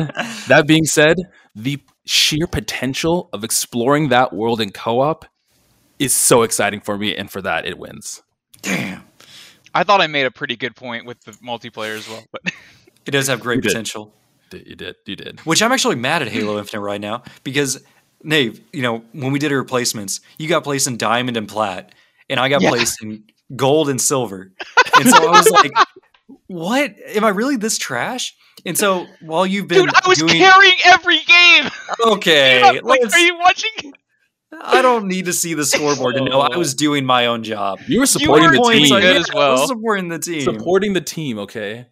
that 0.47 0.66
being 0.68 0.86
said, 0.86 1.18
the 1.55 1.80
sheer 2.05 2.47
potential 2.47 3.30
of 3.34 3.43
exploring 3.43 4.09
that 4.09 4.32
world 4.34 4.62
in 4.62 4.72
co-op 4.72 5.26
is 5.99 6.14
so 6.14 6.43
exciting 6.43 6.80
for 6.80 6.97
me, 6.97 7.16
and 7.16 7.30
for 7.30 7.41
that, 7.41 7.66
it 7.66 7.78
wins. 7.78 8.22
Damn. 8.62 9.03
I 9.74 9.84
thought 9.84 10.01
I 10.01 10.07
made 10.07 10.26
a 10.26 10.32
pretty 10.32 10.55
good 10.55 10.76
point 10.76 11.05
with 11.05 11.22
the 11.26 11.32
multiplayer 11.34 11.97
as 11.97 12.07
well, 12.07 12.24
but 12.32 12.41
It 13.14 13.18
does 13.18 13.28
have 13.28 13.41
great 13.41 13.57
You 13.57 13.62
potential. 13.70 14.14
D- 14.49 14.64
You 14.66 14.76
did, 14.76 14.95
you 15.05 15.16
did. 15.18 15.39
Which 15.41 15.62
I'm 15.62 15.72
actually 15.72 15.95
mad 15.95 16.22
at 16.22 16.30
Halo 16.30 16.57
Infinite 16.57 16.82
right 16.82 17.01
now 17.01 17.24
because 17.43 17.84
Nave, 18.24 18.62
you 18.72 18.82
know, 18.82 19.03
when 19.12 19.32
we 19.34 19.39
did 19.39 19.51
our 19.51 19.57
replacements, 19.57 20.22
you 20.38 20.47
got 20.47 20.64
placed 20.64 20.88
in 20.88 20.95
diamond 20.97 21.36
and 21.38 21.47
plat, 21.47 21.93
and 22.30 22.39
I 22.39 22.47
got 22.49 22.62
Yeah. 22.62 22.70
placed 22.70 23.01
in 23.03 23.24
gold 23.55 23.89
and 23.89 23.99
silver. 23.99 24.51
And 24.97 25.09
so 25.09 25.28
I 25.28 25.32
was 25.32 25.49
like, 25.51 25.72
what? 26.47 26.95
Am 27.16 27.24
I 27.26 27.30
really 27.30 27.57
this 27.57 27.78
trash? 27.78 28.36
And 28.66 28.78
so 28.78 29.07
while 29.22 29.45
you've 29.45 29.68
been 29.68 29.86
dude, 29.86 29.93
I 29.95 30.07
was 30.07 30.20
doing 30.20 30.34
carrying 30.34 30.78
every 30.86 31.20
game. 31.20 31.70
okay, 32.05 32.80
like, 32.82 33.01
are 33.14 33.20
you 33.20 33.38
watching? 33.39 33.93
I 34.62 34.82
don't 34.82 35.07
need 35.07 35.26
to 35.26 35.34
see 35.34 35.53
the 35.53 35.66
scoreboard 35.66 36.16
to 36.16 36.24
know 36.24 36.41
I 36.41 36.57
was 36.57 36.76
doing 36.86 37.05
my 37.05 37.26
own 37.28 37.43
job. 37.43 37.80
You 37.88 37.99
were 38.01 38.05
supporting 38.05 38.49
were 38.49 38.51
the 38.57 38.72
team. 38.74 38.93
on 38.93 39.01
good 39.01 39.16
as 39.18 39.30
I 39.30 39.34
well. 39.36 39.51
was 39.53 39.68
supporting 39.70 40.09
the 40.09 40.20
team. 40.20 40.41
Supporting 40.41 40.93
the 40.93 41.01
team, 41.01 41.39
okay? 41.39 41.88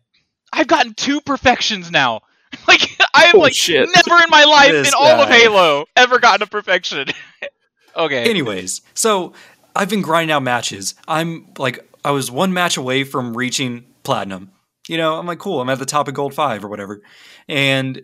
I've 0.54 0.68
gotten 0.68 0.94
two 0.94 1.22
perfections 1.22 1.92
now. 1.92 2.22
Like 2.68 2.82
I 3.14 3.26
have 3.26 3.36
Oh, 3.36 3.40
like 3.40 3.54
shit. 3.54 3.88
never 3.96 4.24
in 4.24 4.30
my 4.32 4.44
life 4.44 4.72
This 4.72 4.88
in 4.88 4.94
all 4.98 5.22
of. 5.22 5.30
Halo 5.30 5.86
ever 5.96 6.18
gotten 6.20 6.42
a 6.42 6.48
perfection. 6.48 7.08
okay. 7.96 8.28
Anyways, 8.28 8.82
so 8.96 9.34
I've 9.76 9.90
been 9.90 10.02
grinding 10.02 10.34
out 10.34 10.42
matches. 10.42 10.96
I'm 11.08 11.54
like, 11.60 11.88
I 12.04 12.10
was 12.10 12.32
one 12.32 12.52
match 12.52 12.76
away 12.76 13.04
from 13.04 13.38
reaching 13.38 13.86
platinum. 14.04 14.52
You 14.88 14.98
know, 14.98 15.20
I'm 15.20 15.28
like, 15.28 15.38
cool, 15.38 15.62
I'm 15.62 15.70
at 15.70 15.78
the 15.78 15.86
top 15.86 16.08
of 16.08 16.16
gold 16.16 16.34
five 16.34 16.66
or 16.66 16.70
whatever. 16.70 17.02
And 17.48 18.04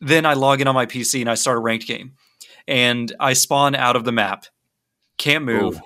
then 0.00 0.26
I 0.26 0.34
log 0.34 0.60
in 0.60 0.68
on 0.68 0.74
my 0.76 0.86
PC 0.86 1.20
and 1.20 1.28
I 1.28 1.34
start 1.34 1.56
a 1.58 1.60
ranked 1.60 1.88
game. 1.88 2.12
And 2.68 3.12
I 3.18 3.32
spawn 3.32 3.74
out 3.74 3.96
of 3.96 4.04
the 4.04 4.12
map. 4.12 4.46
Can't 5.18 5.44
move. 5.44 5.76
Ooh. 5.76 5.80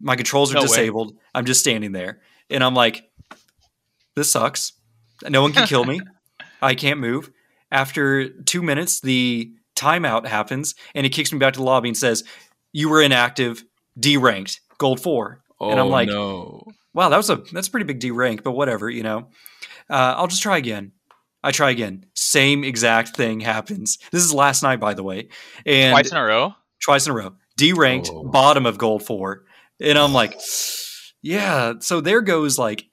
My 0.00 0.16
controls 0.16 0.50
are 0.50 0.54
No 0.54 0.62
way. 0.62 0.66
disabled. 0.66 1.16
I'm 1.32 1.44
just 1.44 1.60
standing 1.60 1.92
there. 1.92 2.20
And 2.50 2.64
I'm 2.64 2.74
like, 2.74 3.08
this 4.16 4.30
sucks. 4.32 4.72
No 5.28 5.42
one 5.42 5.52
can 5.52 5.66
kill 5.66 5.84
me. 5.84 6.00
I 6.62 6.74
can't 6.74 7.00
move. 7.00 7.30
After 7.70 8.28
two 8.28 8.62
minutes, 8.62 9.00
the 9.00 9.50
timeout 9.74 10.26
happens 10.26 10.74
and 10.94 11.04
it 11.04 11.10
kicks 11.10 11.32
me 11.32 11.38
back 11.38 11.52
to 11.54 11.58
the 11.60 11.64
lobby 11.64 11.88
and 11.88 11.96
says, 11.96 12.24
You 12.72 12.88
were 12.88 13.02
inactive, 13.02 13.64
D 13.98 14.16
ranked, 14.16 14.60
gold 14.78 15.00
four. 15.00 15.42
Oh, 15.60 15.70
And 15.70 15.80
I'm 15.80 15.88
like- 15.88 16.08
no. 16.08 16.64
Wow, 16.94 17.10
that 17.10 17.16
was 17.18 17.28
a 17.28 17.36
that's 17.52 17.68
a 17.68 17.70
pretty 17.70 17.84
big 17.84 17.98
D 17.98 18.10
rank, 18.10 18.42
but 18.42 18.52
whatever, 18.52 18.88
you 18.88 19.02
know. 19.02 19.28
Uh, 19.90 20.14
I'll 20.16 20.28
just 20.28 20.42
try 20.42 20.56
again. 20.56 20.92
I 21.44 21.50
try 21.52 21.70
again. 21.70 22.06
Same 22.14 22.64
exact 22.64 23.14
thing 23.14 23.40
happens. 23.40 23.98
This 24.12 24.22
is 24.24 24.32
last 24.32 24.62
night, 24.62 24.80
by 24.80 24.94
the 24.94 25.02
way. 25.02 25.28
And 25.66 25.92
Twice 25.92 26.10
in 26.10 26.16
a 26.16 26.24
row. 26.24 26.54
twice 26.82 27.06
in 27.06 27.12
a 27.12 27.14
row. 27.14 27.34
D 27.58 27.74
ranked, 27.74 28.08
Oh. 28.10 28.24
bottom 28.24 28.64
of 28.64 28.78
gold 28.78 29.02
four. 29.04 29.44
And 29.78 29.98
I'm 29.98 30.14
like, 30.14 30.40
yeah. 31.22 31.74
So 31.80 32.00
there 32.00 32.22
goes 32.22 32.58
like 32.58 32.84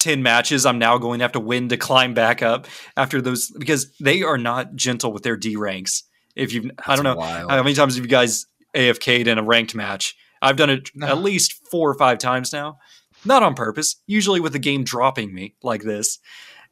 10 0.00 0.22
matches 0.22 0.66
I'm 0.66 0.78
now 0.78 0.98
going 0.98 1.20
to 1.20 1.24
have 1.24 1.32
to 1.32 1.40
win 1.40 1.68
to 1.68 1.76
climb 1.76 2.14
back 2.14 2.42
up 2.42 2.66
after 2.96 3.20
those 3.22 3.50
because 3.50 3.92
they 4.00 4.22
are 4.22 4.38
not 4.38 4.74
gentle 4.74 5.12
with 5.12 5.22
their 5.22 5.36
D 5.36 5.56
ranks. 5.56 6.02
If 6.34 6.52
you, 6.52 6.70
I 6.86 6.94
don't 6.96 7.04
know 7.04 7.16
Wild. 7.16 7.50
how 7.50 7.62
many 7.62 7.74
times 7.74 7.96
have 7.96 8.04
you 8.04 8.10
guys 8.10 8.46
AFK'd 8.74 9.26
in 9.28 9.38
a 9.38 9.42
ranked 9.42 9.74
match? 9.74 10.16
I've 10.42 10.56
done 10.56 10.70
it 10.70 10.90
No. 10.94 11.06
at 11.06 11.18
least 11.18 11.54
four 11.70 11.90
or 11.90 11.94
five 11.94 12.18
times 12.18 12.52
now. 12.52 12.78
Not 13.24 13.42
on 13.42 13.54
purpose, 13.54 13.96
usually 14.06 14.40
with 14.40 14.52
the 14.54 14.58
game 14.58 14.82
dropping 14.84 15.34
me 15.34 15.54
like 15.62 15.82
this. 15.82 16.18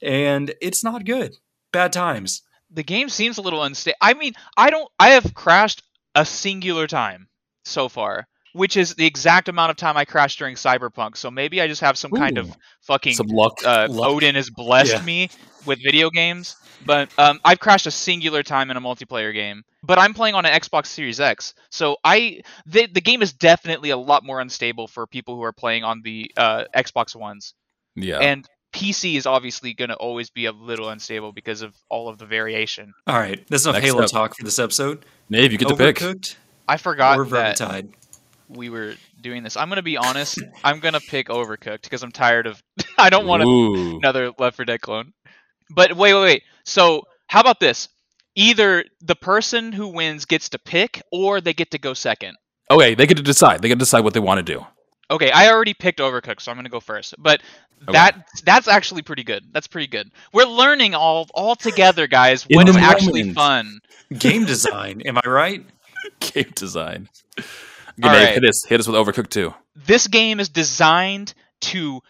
And 0.00 0.54
it's 0.62 0.82
not 0.82 1.04
good. 1.04 1.34
Bad 1.72 1.92
times. 1.92 2.42
The 2.70 2.82
game 2.82 3.08
seems 3.10 3.36
a 3.36 3.42
little 3.42 3.62
unstable. 3.62 3.96
I 4.00 4.14
mean, 4.14 4.32
I 4.56 4.70
don't. 4.70 4.88
I 4.98 5.10
have 5.10 5.34
crashed 5.34 5.82
a 6.14 6.24
singular 6.24 6.86
time 6.86 7.28
so 7.64 7.88
far, 7.88 8.26
which 8.52 8.76
is 8.76 8.94
the 8.94 9.06
exact 9.06 9.48
amount 9.48 9.70
of 9.70 9.76
time 9.76 9.96
I 9.96 10.04
crashed 10.04 10.38
during 10.38 10.54
Cyberpunk. 10.56 11.16
So 11.16 11.30
maybe 11.30 11.60
I 11.60 11.66
just 11.68 11.80
have 11.80 11.96
some 11.98 12.10
kind 12.10 12.38
of 12.38 12.54
fucking 12.82 13.14
Some 13.14 13.28
luck. 13.28 13.58
uh, 13.64 13.86
Luck. 13.90 14.08
Odin 14.10 14.34
has 14.34 14.50
blessed 14.50 14.92
Yeah. 14.92 15.02
me 15.02 15.30
with 15.66 15.78
video 15.84 16.10
games. 16.10 16.56
But 16.86 17.10
um, 17.18 17.40
I've 17.44 17.58
crashed 17.58 17.88
a 17.88 17.90
singular 17.90 18.44
time 18.44 18.70
in 18.70 18.76
a 18.76 18.80
multiplayer 18.80 19.34
game. 19.34 19.64
But 19.82 19.98
I'm 19.98 20.14
playing 20.14 20.36
on 20.36 20.46
an 20.46 20.52
Xbox 20.52 20.86
Series 20.86 21.18
X, 21.18 21.54
so 21.70 21.96
I 22.04 22.40
the 22.66 22.86
the 22.86 23.00
game 23.00 23.20
is 23.22 23.32
definitely 23.32 23.90
a 23.90 23.96
lot 23.96 24.24
more 24.24 24.40
unstable 24.40 24.86
for 24.86 25.06
people 25.06 25.34
who 25.36 25.42
are 25.42 25.52
playing 25.52 25.82
on 25.82 26.02
the 26.02 26.30
uh, 26.36 26.64
Xbox 26.76 27.16
Ones. 27.16 27.54
yeah. 27.96 28.18
And 28.18 28.46
PC 28.72 29.16
is 29.16 29.26
obviously 29.26 29.72
going 29.74 29.88
to 29.88 29.96
always 29.96 30.30
be 30.30 30.44
a 30.46 30.52
little 30.52 30.88
unstable 30.90 31.32
because 31.32 31.62
of 31.62 31.74
all 31.88 32.08
of 32.08 32.18
the 32.18 32.26
variation. 32.26 32.92
All 33.06 33.16
right. 33.18 33.44
That's 33.48 33.64
enough 33.64 33.76
Next 33.76 33.86
Halo 33.86 34.02
up. 34.04 34.10
talk 34.10 34.36
for 34.36 34.44
this 34.44 34.58
episode. 34.60 35.04
Nave, 35.30 35.50
you 35.52 35.58
get 35.58 35.68
to 35.68 35.76
pick. 35.76 35.96
Overcooked 35.96 36.36
I 36.68 36.76
forgot 36.76 37.18
or 37.18 37.24
that 37.26 37.56
Vermintide? 37.58 37.88
We 38.48 38.70
were 38.70 38.94
doing 39.20 39.42
this. 39.42 39.56
I'm 39.56 39.68
going 39.68 39.76
to 39.76 39.82
be 39.82 39.96
honest. 39.96 40.42
I'm 40.64 40.80
going 40.80 40.94
to 40.94 41.00
pick 41.00 41.28
Overcooked 41.28 41.82
because 41.82 42.02
I'm 42.02 42.12
tired 42.12 42.46
of. 42.46 42.62
I 42.98 43.10
don't 43.10 43.26
want 43.26 43.44
Ooh. 43.44 43.98
another 43.98 44.32
Left 44.38 44.56
4 44.56 44.64
Dead 44.64 44.80
clone. 44.80 45.12
But 45.70 45.94
wait, 45.94 46.14
wait, 46.14 46.22
wait. 46.22 46.42
So 46.64 47.02
how 47.26 47.40
about 47.40 47.60
this? 47.60 47.88
Either 48.34 48.84
the 49.00 49.16
person 49.16 49.72
who 49.72 49.88
wins 49.88 50.24
gets 50.24 50.48
to 50.50 50.58
pick, 50.58 51.02
or 51.10 51.40
they 51.40 51.52
get 51.52 51.70
to 51.72 51.78
go 51.78 51.92
second. 51.92 52.36
Okay, 52.70 52.94
they 52.94 53.06
get 53.06 53.16
to 53.16 53.22
decide. 53.22 53.62
They 53.62 53.68
get 53.68 53.74
to 53.74 53.80
decide 53.80 54.04
what 54.04 54.14
they 54.14 54.20
want 54.20 54.38
to 54.38 54.52
do. 54.54 54.64
Okay, 55.10 55.30
I 55.30 55.50
already 55.50 55.72
picked 55.72 56.00
Overcooked, 56.00 56.42
so 56.42 56.50
I'm 56.50 56.58
gonna 56.58 56.68
go 56.68 56.80
first. 56.80 57.14
But 57.18 57.40
that 57.90 58.28
that's 58.44 58.68
actually 58.68 59.02
pretty 59.02 59.24
good. 59.24 59.44
That's 59.52 59.66
pretty 59.66 59.86
good. 59.86 60.10
We're 60.34 60.44
learning 60.44 60.94
all 60.94 61.26
all 61.34 61.56
together, 61.56 62.06
guys. 62.06 62.46
In 62.48 62.56
What 62.56 62.76
actually 62.76 63.32
fun? 63.32 63.80
Game 64.18 64.44
design. 64.44 65.00
Am 65.02 65.16
I 65.16 65.28
right? 65.28 65.64
Game 66.20 66.52
design. 66.54 67.08
Okay, 67.98 68.08
All 68.08 68.14
Nave, 68.14 68.24
right. 68.24 68.34
hit 68.34 68.44
us. 68.44 68.64
Hit 68.66 68.80
us 68.80 68.86
with 68.86 68.96
Overcooked 68.96 69.30
2. 69.30 69.52
This 69.74 70.06
game 70.06 70.40
is 70.40 70.48
designed 70.48 71.34
to 71.62 72.00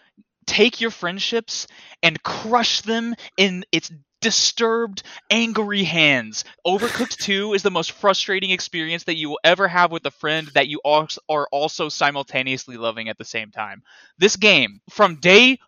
take 0.45 0.81
your 0.81 0.91
friendships 0.91 1.67
and 2.03 2.21
crush 2.23 2.81
them 2.81 3.15
in 3.37 3.63
its 3.71 3.91
disturbed, 4.21 5.03
angry 5.29 5.83
hands. 5.83 6.43
Overcooked 6.65 7.17
2 7.23 7.53
is 7.53 7.63
the 7.63 7.71
most 7.71 7.91
frustrating 7.91 8.51
experience 8.51 9.05
that 9.05 9.15
you 9.15 9.29
will 9.29 9.39
ever 9.43 9.67
have 9.67 9.91
with 9.91 10.05
a 10.05 10.11
friend 10.11 10.47
that 10.53 10.67
you 10.67 10.81
are 10.83 11.47
also 11.51 11.89
simultaneously 11.89 12.77
loving 12.77 13.09
at 13.09 13.17
the 13.17 13.25
same 13.25 13.51
time. 13.51 13.81
This 14.17 14.35
game, 14.35 14.81
from 14.89 15.15
day 15.15 15.59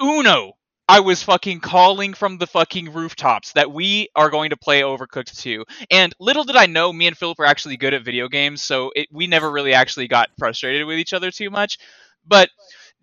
uno, 0.00 0.52
I 0.90 0.98
was 0.98 1.22
fucking 1.22 1.60
calling 1.60 2.14
from 2.14 2.38
the 2.38 2.48
fucking 2.48 2.92
rooftops 2.92 3.52
that 3.52 3.70
we 3.70 4.08
are 4.16 4.28
going 4.28 4.50
to 4.50 4.56
play 4.56 4.80
Overcooked 4.80 5.40
2. 5.40 5.64
And 5.88 6.12
little 6.18 6.42
did 6.42 6.56
I 6.56 6.66
know, 6.66 6.92
me 6.92 7.06
and 7.06 7.16
Philip 7.16 7.38
are 7.38 7.44
actually 7.44 7.76
good 7.76 7.94
at 7.94 8.02
video 8.04 8.26
games, 8.26 8.60
so 8.60 8.90
it, 8.96 9.06
we 9.12 9.28
never 9.28 9.52
really 9.52 9.72
actually 9.72 10.08
got 10.08 10.30
frustrated 10.36 10.88
with 10.88 10.98
each 10.98 11.12
other 11.12 11.30
too 11.30 11.48
much. 11.48 11.78
But, 12.26 12.50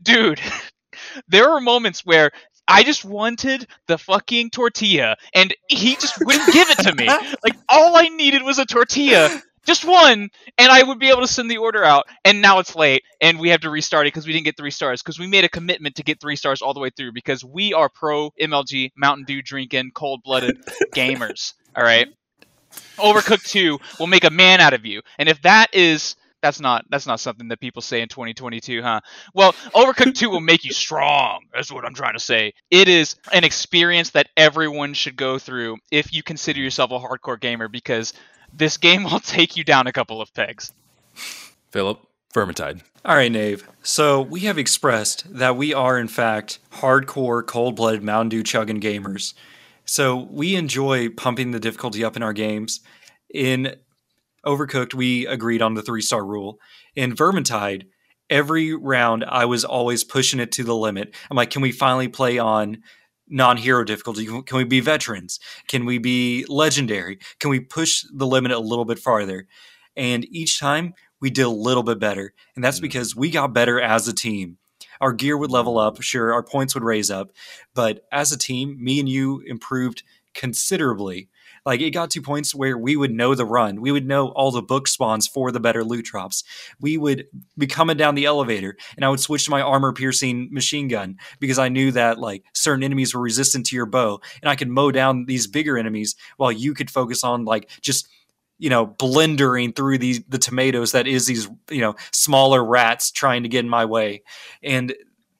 dude, 0.03 0.41
there 1.29 1.49
were 1.49 1.61
moments 1.61 2.05
where 2.05 2.31
I 2.67 2.83
just 2.83 3.05
wanted 3.05 3.65
the 3.87 3.97
fucking 3.97 4.49
tortilla, 4.49 5.15
and 5.33 5.55
he 5.69 5.95
just 5.95 6.19
wouldn't 6.19 6.51
give 6.51 6.69
it 6.69 6.79
to 6.79 6.93
me. 6.93 7.07
Like, 7.41 7.55
all 7.69 7.95
I 7.95 8.09
needed 8.09 8.43
was 8.43 8.59
a 8.59 8.65
tortilla. 8.65 9.29
Just 9.67 9.85
one, 9.85 10.29
and 10.57 10.71
I 10.71 10.81
would 10.81 10.97
be 10.97 11.09
able 11.09 11.21
to 11.21 11.27
send 11.27 11.51
the 11.51 11.57
order 11.57 11.83
out. 11.83 12.05
And 12.23 12.41
now 12.41 12.59
it's 12.59 12.75
late, 12.75 13.03
and 13.19 13.37
we 13.37 13.49
have 13.49 13.61
to 13.61 13.69
restart 13.69 14.07
it 14.07 14.13
because 14.13 14.25
we 14.25 14.33
didn't 14.33 14.45
get 14.45 14.55
three 14.55 14.71
stars. 14.71 15.01
Because 15.03 15.19
we 15.19 15.27
made 15.27 15.43
a 15.43 15.49
commitment 15.49 15.95
to 15.95 16.03
get 16.03 16.21
three 16.21 16.37
stars 16.37 16.61
all 16.61 16.73
the 16.73 16.79
way 16.79 16.89
through. 16.89 17.11
Because 17.11 17.43
we 17.43 17.73
are 17.73 17.89
pro 17.89 18.31
MLG 18.41 18.91
Mountain 18.95 19.25
Dew 19.25 19.41
drinking, 19.41 19.91
cold 19.93 20.21
blooded 20.23 20.57
gamers. 20.95 21.53
All 21.75 21.83
right. 21.83 22.07
Overcooked 22.97 23.47
2 23.47 23.77
will 23.99 24.07
make 24.07 24.23
a 24.23 24.29
man 24.29 24.61
out 24.61 24.73
of 24.73 24.85
you. 24.85 25.01
And 25.19 25.29
if 25.29 25.41
that 25.41 25.73
is 25.73 26.15
that's 26.41 26.59
not 26.59 26.85
that's 26.89 27.07
not 27.07 27.19
something 27.19 27.47
that 27.47 27.59
people 27.59 27.81
say 27.81 28.01
in 28.01 28.07
2022, 28.07 28.81
huh? 28.81 29.01
Well, 29.33 29.53
Overcooked 29.73 30.15
2 30.15 30.29
will 30.29 30.39
make 30.39 30.63
you 30.65 30.71
strong. 30.71 31.45
That's 31.53 31.71
what 31.71 31.85
I'm 31.85 31.93
trying 31.93 32.13
to 32.13 32.19
say. 32.19 32.53
It 32.69 32.87
is 32.87 33.15
an 33.33 33.43
experience 33.43 34.11
that 34.11 34.29
everyone 34.37 34.93
should 34.93 35.15
go 35.15 35.39
through 35.39 35.77
if 35.91 36.13
you 36.13 36.23
consider 36.23 36.59
yourself 36.59 36.91
a 36.91 36.99
hardcore 36.99 37.39
gamer 37.39 37.67
because 37.67 38.13
this 38.53 38.77
game 38.77 39.03
will 39.03 39.19
take 39.19 39.55
you 39.57 39.63
down 39.63 39.87
a 39.87 39.93
couple 39.93 40.21
of 40.21 40.33
pegs. 40.33 40.73
Philip, 41.71 41.99
Vermintide. 42.33 42.81
All 43.05 43.15
right, 43.15 43.31
Nave. 43.31 43.67
So 43.83 44.21
we 44.21 44.41
have 44.41 44.57
expressed 44.57 45.33
that 45.33 45.55
we 45.55 45.73
are, 45.73 45.97
in 45.97 46.07
fact, 46.07 46.59
hardcore, 46.73 47.45
cold 47.45 47.75
blooded 47.75 48.03
Mountain 48.03 48.29
Dew 48.29 48.43
chugging 48.43 48.81
gamers. 48.81 49.33
So 49.85 50.27
we 50.29 50.55
enjoy 50.55 51.09
pumping 51.09 51.51
the 51.51 51.59
difficulty 51.59 52.03
up 52.03 52.17
in 52.17 52.23
our 52.23 52.33
games. 52.33 52.81
In 53.33 53.75
Overcooked, 54.45 54.93
we 54.93 55.25
agreed 55.25 55.61
on 55.61 55.73
the 55.73 55.81
three 55.81 56.01
star 56.01 56.25
rule. 56.25 56.59
In 56.95 57.15
Vermintide, 57.15 57.83
every 58.29 58.73
round 58.73 59.23
I 59.25 59.45
was 59.45 59.63
always 59.63 60.03
pushing 60.03 60.39
it 60.39 60.51
to 60.53 60.63
the 60.63 60.75
limit. 60.75 61.15
I'm 61.31 61.37
like, 61.37 61.49
can 61.49 61.61
we 61.61 61.71
finally 61.71 62.07
play 62.07 62.37
on 62.37 62.83
non 63.29 63.57
hero 63.57 63.83
difficulty? 63.83 64.25
Can 64.25 64.57
we 64.57 64.63
be 64.63 64.79
veterans? 64.79 65.39
Can 65.67 65.85
we 65.85 65.97
be 65.97 66.45
legendary? 66.47 67.19
Can 67.39 67.49
we 67.49 67.59
push 67.59 68.05
the 68.13 68.27
limit 68.27 68.51
a 68.51 68.59
little 68.59 68.85
bit 68.85 68.99
farther? 68.99 69.47
And 69.95 70.25
each 70.29 70.59
time 70.59 70.93
we 71.19 71.29
did 71.29 71.43
a 71.43 71.49
little 71.49 71.83
bit 71.83 71.99
better. 71.99 72.33
And 72.55 72.63
that's 72.63 72.79
mm. 72.79 72.83
because 72.83 73.15
we 73.15 73.31
got 73.31 73.53
better 73.53 73.81
as 73.81 74.07
a 74.07 74.13
team. 74.13 74.57
Our 75.01 75.13
gear 75.13 75.37
would 75.37 75.51
level 75.51 75.77
up, 75.77 76.01
sure, 76.01 76.33
our 76.33 76.43
points 76.43 76.73
would 76.73 76.83
raise 76.83 77.11
up, 77.11 77.31
but 77.75 78.05
as 78.11 78.31
a 78.31 78.37
team, 78.37 78.77
me 78.83 78.99
and 78.99 79.07
you 79.07 79.43
improved 79.45 80.03
considerably. 80.33 81.29
Like 81.67 81.81
it 81.81 81.91
got 81.91 82.09
to 82.11 82.21
points 82.21 82.55
where 82.55 82.77
we 82.77 82.95
would 82.95 83.11
know 83.11 83.35
the 83.35 83.43
run. 83.45 83.81
We 83.81 83.91
would 83.91 84.07
know 84.07 84.29
all 84.29 84.51
the 84.51 84.61
book 84.61 84.87
spawns 84.87 85.27
for 85.27 85.51
the 85.51 85.59
better 85.59 85.83
loot 85.83 86.05
drops. 86.05 86.45
We 86.79 86.97
would 86.97 87.27
be 87.57 87.67
coming 87.67 87.97
down 87.97 88.15
the 88.15 88.23
elevator 88.23 88.77
and 88.95 89.03
I 89.03 89.09
would 89.09 89.19
switch 89.19 89.43
to 89.45 89.51
my 89.51 89.59
armor 89.59 89.91
piercing 89.91 90.47
machine 90.49 90.87
gun 90.87 91.17
because 91.41 91.59
I 91.59 91.67
knew 91.67 91.91
that 91.91 92.19
like 92.19 92.45
certain 92.53 92.83
enemies 92.85 93.13
were 93.13 93.19
resistant 93.19 93.65
to 93.65 93.75
your 93.75 93.85
bow 93.85 94.21
and 94.41 94.49
I 94.49 94.55
could 94.55 94.69
mow 94.69 94.91
down 94.91 95.25
these 95.25 95.45
bigger 95.45 95.77
enemies 95.77 96.15
while 96.37 96.53
you 96.53 96.73
could 96.73 96.89
focus 96.89 97.21
on 97.21 97.43
like 97.43 97.69
just 97.81 98.07
you 98.59 98.69
know 98.69 98.85
blendering 98.85 99.73
through 99.73 99.97
these 99.97 100.23
the 100.29 100.37
tomatoes 100.37 100.93
that 100.93 101.05
is 101.05 101.25
these 101.25 101.49
you 101.69 101.81
know 101.81 101.95
smaller 102.13 102.63
rats 102.63 103.11
trying 103.11 103.43
to 103.43 103.49
get 103.49 103.65
in 103.65 103.69
my 103.69 103.83
way 103.83 104.23
and 104.63 104.95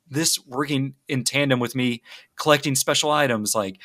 this 0.09 0.37
working 0.45 0.93
in 1.07 1.23
tandem 1.23 1.61
with 1.61 1.73
me 1.73 2.01
collecting 2.35 2.75
special 2.75 3.11
items 3.11 3.55
like 3.55 3.79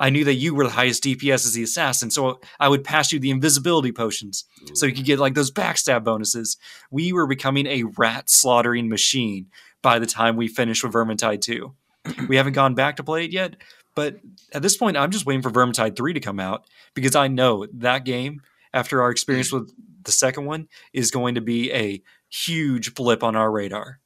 I 0.00 0.10
knew 0.10 0.24
that 0.24 0.34
you 0.34 0.54
were 0.54 0.64
the 0.64 0.70
highest 0.70 1.04
DPS 1.04 1.46
as 1.46 1.52
the 1.52 1.62
assassin, 1.62 2.10
so 2.10 2.40
I 2.58 2.68
would 2.68 2.84
pass 2.84 3.12
you 3.12 3.18
the 3.18 3.30
invisibility 3.30 3.92
potions 3.92 4.44
so 4.74 4.86
you 4.86 4.94
could 4.94 5.04
get 5.04 5.18
like 5.18 5.34
those 5.34 5.52
backstab 5.52 6.04
bonuses. 6.04 6.56
We 6.90 7.12
were 7.12 7.26
becoming 7.26 7.66
a 7.66 7.84
rat 7.84 8.28
slaughtering 8.28 8.88
machine 8.88 9.46
by 9.82 9.98
the 9.98 10.06
time 10.06 10.36
we 10.36 10.48
finished 10.48 10.82
with 10.82 10.92
Vermintide 10.92 11.42
2. 11.42 11.74
we 12.28 12.36
haven't 12.36 12.54
gone 12.54 12.74
back 12.74 12.96
to 12.96 13.04
play 13.04 13.24
it 13.24 13.32
yet, 13.32 13.56
but 13.94 14.16
at 14.52 14.62
this 14.62 14.76
point, 14.76 14.96
I'm 14.96 15.10
just 15.10 15.26
waiting 15.26 15.42
for 15.42 15.50
Vermintide 15.50 15.96
3 15.96 16.14
to 16.14 16.20
come 16.20 16.40
out 16.40 16.66
because 16.94 17.14
I 17.14 17.28
know 17.28 17.66
that 17.74 18.04
game 18.04 18.42
after 18.72 19.00
our 19.02 19.10
experience 19.10 19.52
with 19.52 19.72
the 20.02 20.12
second 20.12 20.44
one 20.44 20.68
is 20.92 21.10
going 21.10 21.36
to 21.36 21.40
be 21.40 21.72
a 21.72 22.02
huge 22.28 22.94
blip 22.94 23.22
on 23.22 23.36
our 23.36 23.50
radar. 23.50 24.00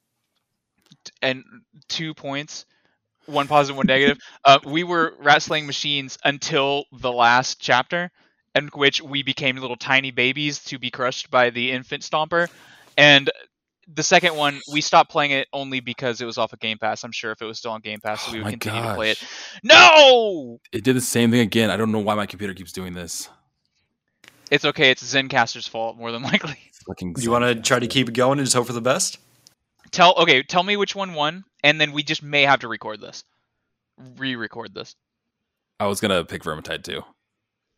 And 1.23 1.45
two 1.89 2.15
points, 2.15 2.67
one 3.29 3.47
positive, 3.47 3.77
one 3.77 3.87
negative. 3.87 4.19
Uh, 4.45 4.59
we 4.65 4.85
were 4.85 5.15
wrestling 5.19 5.67
machines 5.67 6.19
until 6.25 6.85
the 6.93 7.13
last 7.13 7.61
chapter, 7.61 8.11
in 8.55 8.69
which 8.69 9.03
we 9.03 9.23
became 9.23 9.57
little 9.57 9.77
tiny 9.77 10.11
babies 10.11 10.63
to 10.65 10.79
be 10.79 10.91
crushed 10.91 11.31
by 11.31 11.51
the 11.51 11.71
infant 11.71 12.03
stomper. 12.03 12.49
And 12.97 13.31
the 13.95 14.03
second 14.03 14.35
one, 14.37 14.61
we 14.71 14.81
stopped 14.81 15.11
playing 15.11 15.31
it 15.31 15.49
only 15.53 15.81
because 15.81 16.21
it 16.21 16.25
was 16.27 16.37
off 16.37 16.53
of 16.53 16.61
Game 16.61 16.79
Pass. 16.79 17.05
I'm 17.05 17.13
sure 17.13 17.31
if 17.33 17.41
it 17.41 17.47
was 17.47 17.59
still 17.59 17.71
on 17.71 17.81
Game 17.81 18.01
Pass, 18.01 18.29
Oh 18.29 18.33
we 18.33 18.39
would 18.39 18.45
my 18.45 18.51
continue 18.51 18.83
to 18.83 18.95
play 18.95 19.11
it. 19.13 19.23
No, 19.63 20.59
It 20.73 20.85
did 20.85 20.97
the 20.97 21.01
same 21.01 21.31
thing 21.31 21.41
again. 21.41 21.71
I 21.71 21.77
don't 21.77 21.93
know 21.93 21.99
why 21.99 22.15
my 22.15 22.27
computer 22.27 22.53
keeps 22.55 22.73
doing 22.73 22.93
this. 22.93 23.29
it's 24.51 24.65
okay. 24.65 24.91
It's 24.91 25.03
Zencastr's 25.03 25.69
fault 25.69 25.97
more 25.97 26.13
than 26.13 26.23
likely. 26.33 26.59
You 27.19 27.31
want 27.31 27.45
to 27.45 27.55
try 27.55 27.79
to 27.79 27.87
keep 27.87 28.09
it 28.09 28.13
going 28.13 28.39
and 28.39 28.47
just 28.47 28.55
hope 28.57 28.67
for 28.67 28.73
the 28.73 28.81
best? 28.81 29.19
Tell 29.91 30.15
okay, 30.19 30.43
tell 30.43 30.63
me 30.63 30.77
which 30.77 30.95
one 30.95 31.15
won, 31.15 31.45
and 31.63 31.81
then 31.81 31.93
we 31.93 32.03
just 32.03 32.23
may 32.23 32.43
have 32.43 32.61
to 32.61 32.69
record 32.69 33.01
this, 33.01 33.25
re-record 34.17 34.75
this. 34.75 34.95
I 35.81 35.87
was 35.87 36.01
gonna 36.01 36.25
pick 36.25 36.43
Vermintide 36.43 36.83
too. 36.83 37.03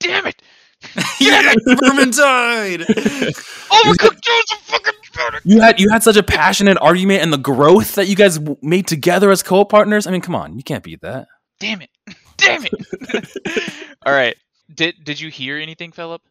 Damn 0.00 0.26
it! 0.26 0.42
yeah, 1.20 1.52
Vermintide! 1.66 2.80
Overcooked 2.86 4.20
Joe's 4.22 4.52
a 4.52 4.56
fucking 4.56 4.94
better. 5.14 5.40
You 5.44 5.60
had 5.60 5.78
you 5.78 5.90
had 5.90 6.02
such 6.02 6.16
a 6.16 6.22
passionate 6.22 6.78
argument 6.80 7.22
and 7.22 7.32
the 7.32 7.38
growth 7.38 7.94
that 7.96 8.06
you 8.08 8.16
guys 8.16 8.38
w- 8.38 8.56
made 8.62 8.86
together 8.86 9.30
as 9.30 9.42
co-partners. 9.42 10.06
I 10.06 10.10
mean, 10.10 10.22
come 10.22 10.34
on, 10.34 10.56
you 10.56 10.62
can't 10.62 10.82
beat 10.82 11.02
that. 11.02 11.28
Damn 11.58 11.82
it! 11.82 11.90
Damn 12.38 12.64
it! 12.64 13.94
All 14.06 14.12
right. 14.14 14.36
Did 14.74 14.94
did 15.04 15.20
you 15.20 15.30
hear 15.30 15.58
anything, 15.58 15.92
Philip? 15.92 16.22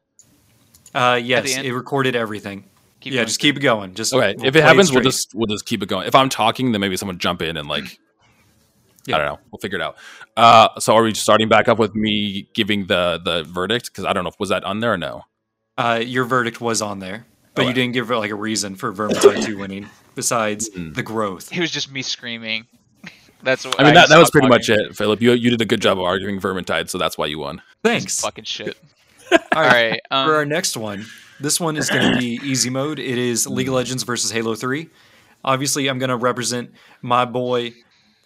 Uh, 0.95 1.19
yes, 1.21 1.55
it 1.55 1.71
recorded 1.71 2.15
everything. 2.15 2.63
Keep 3.01 3.13
yeah, 3.13 3.17
going. 3.19 3.27
just 3.27 3.39
keep 3.39 3.55
it 3.57 3.61
going. 3.61 3.93
Just 3.95 4.13
Okay, 4.13 4.35
we'll 4.37 4.45
if 4.45 4.55
it 4.55 4.59
play 4.59 4.61
happens, 4.61 4.91
we'll 4.91 5.01
just 5.03 5.31
we'll 5.33 5.47
just 5.47 5.65
keep 5.65 5.81
it 5.83 5.87
going. 5.89 6.07
If 6.07 6.15
I'm 6.15 6.29
talking, 6.29 6.71
then 6.73 6.81
maybe 6.81 6.97
someone 6.97 7.17
jump 7.17 7.41
in 7.41 7.55
and 7.57 7.67
like, 7.67 7.97
Yeah. 9.05 9.15
I 9.15 9.17
don't 9.19 9.27
know, 9.27 9.39
we'll 9.51 9.59
figure 9.59 9.77
it 9.79 9.81
out. 9.81 9.95
Uh, 10.35 10.67
so 10.79 10.95
are 10.95 11.03
we 11.03 11.13
starting 11.13 11.47
back 11.49 11.67
up 11.69 11.79
with 11.79 11.95
me 11.95 12.47
giving 12.53 12.87
the 12.87 13.19
the 13.23 13.43
verdict? 13.43 13.85
Because 13.87 14.05
I 14.05 14.13
don't 14.13 14.23
know, 14.23 14.29
if 14.29 14.39
was 14.39 14.49
that 14.49 14.63
on 14.63 14.79
there 14.81 14.93
or 14.93 14.97
no? 14.97 15.23
Uh, 15.77 16.01
your 16.05 16.25
verdict 16.25 16.59
was 16.59 16.81
on 16.81 16.99
there, 16.99 17.25
but 17.55 17.65
you 17.65 17.73
didn't 17.73 17.93
give 17.93 18.09
like 18.09 18.31
a 18.31 18.35
reason 18.35 18.75
for 18.75 18.91
Vermintide 18.93 19.45
2 19.45 19.57
winning 19.57 19.87
besides 20.15 20.69
Mm. 20.69 20.93
the 20.93 21.03
growth. 21.03 21.53
It 21.53 21.61
was 21.61 21.71
just 21.71 21.89
me 21.91 22.01
screaming. 22.01 22.67
That's 23.43 23.63
what 23.65 23.79
I 23.79 23.85
mean, 23.85 23.93
that, 23.93 24.09
that 24.09 24.17
was 24.17 24.27
stopped 24.27 24.31
pretty 24.33 24.49
much 24.49 24.67
it, 24.69 24.97
Philip. 24.97 25.21
You 25.21 25.31
you 25.31 25.49
did 25.51 25.61
a 25.61 25.65
good 25.65 25.81
job 25.81 25.97
of 25.97 26.03
arguing 26.03 26.41
Vermintide, 26.41 26.89
so 26.89 26.97
that's 26.97 27.17
why 27.17 27.27
you 27.27 27.39
won. 27.39 27.61
Thanks. 27.81 28.19
Fucking 28.19 28.43
shit. 28.43 28.77
All 29.31 29.37
All 29.53 29.61
right. 29.63 29.91
right. 29.91 29.99
For 30.09 30.35
our 30.35 30.41
Um, 30.41 30.49
next 30.49 30.75
one, 30.75 31.05
this 31.39 31.59
one 31.59 31.77
is 31.77 31.89
going 31.89 32.13
to 32.13 32.19
be 32.19 32.39
easy 32.43 32.69
mode. 32.69 32.99
It 32.99 33.17
is 33.17 33.47
League 33.47 33.67
of 33.67 33.73
Legends 33.73 34.03
versus 34.03 34.31
Halo 34.31 34.55
3. 34.55 34.89
Obviously, 35.43 35.87
I'm 35.87 35.99
going 35.99 36.09
to 36.09 36.17
represent 36.17 36.71
my 37.01 37.25
boy, 37.25 37.73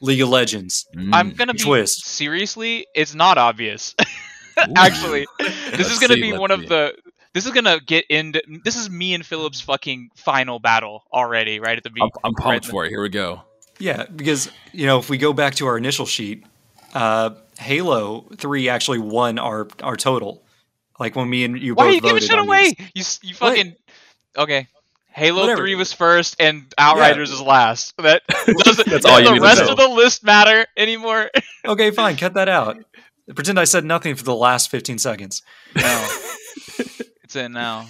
League 0.03 0.21
of 0.21 0.29
Legends. 0.29 0.85
I'm 1.13 1.31
gonna 1.31 1.53
be 1.53 1.59
Twist. 1.59 2.05
seriously. 2.05 2.85
It's 2.93 3.15
not 3.15 3.37
obvious. 3.37 3.95
Actually, 4.75 5.25
this 5.39 5.89
is 5.89 5.97
gonna 5.97 6.15
be 6.15 6.33
one 6.33 6.51
of 6.51 6.67
the. 6.67 6.93
This 7.33 7.45
is 7.45 7.53
gonna 7.53 7.79
get 7.79 8.05
into. 8.09 8.41
This 8.65 8.75
is 8.75 8.89
me 8.89 9.13
and 9.13 9.25
Philip's 9.25 9.61
fucking 9.61 10.09
final 10.15 10.59
battle 10.59 11.05
already, 11.13 11.61
right 11.61 11.77
at 11.77 11.83
the 11.83 11.89
I'm, 11.89 11.93
beginning. 11.93 12.11
I'm 12.25 12.33
pumped 12.33 12.65
for 12.65 12.85
it. 12.85 12.89
Here 12.89 13.01
we 13.01 13.09
go. 13.09 13.43
Yeah, 13.79 14.05
because, 14.13 14.51
you 14.71 14.85
know, 14.85 14.99
if 14.99 15.09
we 15.09 15.17
go 15.17 15.33
back 15.33 15.55
to 15.55 15.67
our 15.67 15.77
initial 15.77 16.05
sheet, 16.05 16.43
uh, 16.93 17.31
Halo 17.57 18.27
3 18.37 18.69
actually 18.69 18.99
won 18.99 19.39
our, 19.39 19.67
our 19.81 19.95
total. 19.95 20.43
Like 20.99 21.15
when 21.15 21.29
me 21.29 21.43
and 21.43 21.59
you 21.59 21.75
Why 21.75 21.85
both 21.85 21.91
are 21.91 21.93
you 21.95 22.01
giving 22.01 22.21
shit 22.21 22.39
away? 22.39 22.73
these. 22.77 22.87
You 22.95 23.01
s- 23.01 23.19
you 23.23 23.35
What? 23.39 23.55
fucking. 23.57 23.75
Okay. 24.37 24.67
Halo 25.09 25.41
Whatever. 25.41 25.61
three 25.61 25.75
was 25.75 25.93
first, 25.93 26.35
and 26.39 26.73
Outriders 26.77 27.31
is 27.31 27.39
last. 27.41 27.93
That 28.01 28.23
doesn't. 28.63 28.89
That's 28.89 29.05
all 29.05 29.19
you 29.19 29.25
does 29.25 29.33
need 29.33 29.41
the 29.41 29.45
to 29.45 29.47
rest 29.47 29.61
know. 29.65 29.69
of 29.71 29.77
the 29.77 29.87
list 29.89 30.23
matter 30.23 30.65
anymore? 30.77 31.29
Okay, 31.65 31.91
fine. 31.91 32.17
Cut 32.17 32.33
that 32.33 32.49
out. 32.49 32.77
Pretend 33.33 33.57
I 33.57 33.63
said 33.63 33.85
nothing 33.85 34.15
for 34.15 34.23
the 34.25 34.35
last 34.35 34.69
15 34.69 34.97
seconds. 34.97 35.41
no. 35.75 36.07
It's 37.23 37.35
in 37.37 37.53
now. 37.53 37.87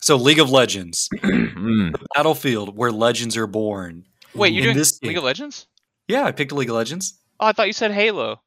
So, 0.00 0.16
League 0.16 0.38
of 0.38 0.50
Legends, 0.50 1.08
Mm. 1.16 1.94
battlefield 2.14 2.76
where 2.76 2.92
legends 2.92 3.36
are 3.36 3.46
born. 3.46 4.04
Wait, 4.34 4.52
you're 4.52 4.58
In 4.60 4.64
doing 4.64 4.76
this 4.76 5.02
League 5.02 5.12
game- 5.12 5.18
of 5.18 5.24
Legends? 5.24 5.66
Yeah, 6.06 6.24
I 6.24 6.32
picked 6.32 6.52
League 6.52 6.68
of 6.70 6.76
Legends. 6.76 7.14
Oh, 7.40 7.46
I 7.46 7.52
thought 7.52 7.66
you 7.66 7.72
said 7.72 7.92
Halo. 7.92 8.40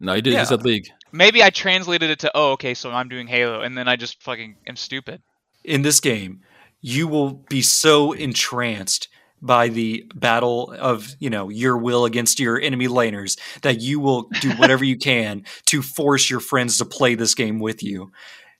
No, 0.00 0.14
you 0.14 0.22
did. 0.22 0.32
Yeah. 0.32 0.40
You 0.40 0.46
said 0.46 0.64
League. 0.64 0.88
Maybe 1.12 1.42
I 1.42 1.50
translated 1.50 2.10
it 2.10 2.18
to 2.20 2.30
oh 2.34 2.52
okay, 2.52 2.74
so 2.74 2.90
I'm 2.90 3.08
doing 3.08 3.26
Halo, 3.26 3.60
and 3.60 3.76
then 3.76 3.88
I 3.88 3.96
just 3.96 4.22
fucking 4.22 4.56
am 4.66 4.76
stupid. 4.76 5.22
in 5.64 5.82
this 5.82 6.00
game, 6.00 6.40
you 6.80 7.06
will 7.06 7.34
be 7.48 7.62
so 7.62 8.12
entranced 8.12 9.08
by 9.40 9.68
the 9.68 10.08
battle 10.14 10.74
of 10.78 11.14
you 11.18 11.28
know 11.28 11.48
your 11.48 11.76
will 11.76 12.04
against 12.04 12.38
your 12.38 12.60
enemy 12.60 12.86
laners 12.86 13.38
that 13.62 13.80
you 13.80 13.98
will 14.00 14.28
do 14.40 14.50
whatever 14.52 14.84
you 14.84 14.96
can 15.10 15.44
to 15.66 15.82
force 15.82 16.30
your 16.30 16.40
friends 16.40 16.78
to 16.78 16.84
play 16.84 17.14
this 17.14 17.34
game 17.34 17.58
with 17.58 17.82
you. 17.82 18.12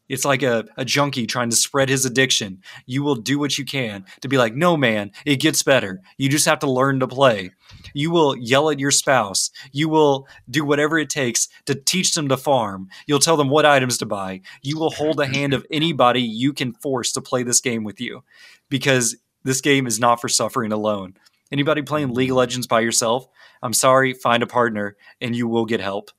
It's 0.09 0.25
like 0.25 0.43
a, 0.43 0.65
a 0.77 0.85
junkie 0.85 1.27
trying 1.27 1.51
to 1.51 1.57
spread 1.57 1.89
his 1.89 2.05
addiction. 2.05 2.61
You 2.87 3.03
will 3.03 3.15
do 3.15 3.39
what 3.39 3.57
you 3.57 3.65
can 3.65 4.05
to 4.21 4.29
be 4.29 4.37
like, 4.37 4.55
no, 4.55 4.77
man, 4.77 5.13
it 5.25 5.37
gets 5.37 5.63
better. 5.63 6.03
You 6.19 6.29
just 6.29 6.47
have 6.47 6.59
to 6.61 6.71
learn 6.71 7.01
to 7.01 7.09
play. 7.09 7.53
You 7.95 8.11
will 8.11 8.37
yell 8.37 8.69
at 8.71 8.79
your 8.79 8.91
spouse. 8.91 9.51
You 9.73 9.89
will 9.89 10.27
do 10.51 10.65
whatever 10.65 10.99
it 10.99 11.09
takes 11.09 11.49
to 11.67 11.75
teach 11.75 12.15
them 12.15 12.29
to 12.29 12.37
farm. 12.37 12.89
You'll 13.07 13.21
tell 13.21 13.37
them 13.37 13.49
what 13.49 13.65
items 13.65 13.99
to 13.99 14.07
buy. 14.07 14.43
You 14.61 14.79
will 14.79 14.91
hold 14.91 15.17
the 15.17 15.27
hand 15.27 15.55
of 15.55 15.67
anybody 15.71 16.21
you 16.21 16.53
can 16.53 16.73
force 16.75 17.13
to 17.13 17.21
play 17.21 17.43
this 17.43 17.61
game 17.61 17.85
with 17.85 18.01
you 18.01 18.23
because 18.69 19.17
this 19.45 19.61
game 19.61 19.87
is 19.87 19.99
not 19.99 20.21
for 20.21 20.29
suffering 20.29 20.73
alone. 20.73 21.15
Anybody 21.51 21.83
playing 21.83 22.15
League 22.15 22.31
of 22.31 22.37
Legends 22.37 22.67
by 22.67 22.81
yourself, 22.81 23.29
I'm 23.63 23.75
sorry, 23.75 24.15
find 24.15 24.43
a 24.43 24.47
partner 24.47 24.97
and 25.21 25.37
you 25.37 25.47
will 25.49 25.67
get 25.67 25.81
help. 25.81 26.11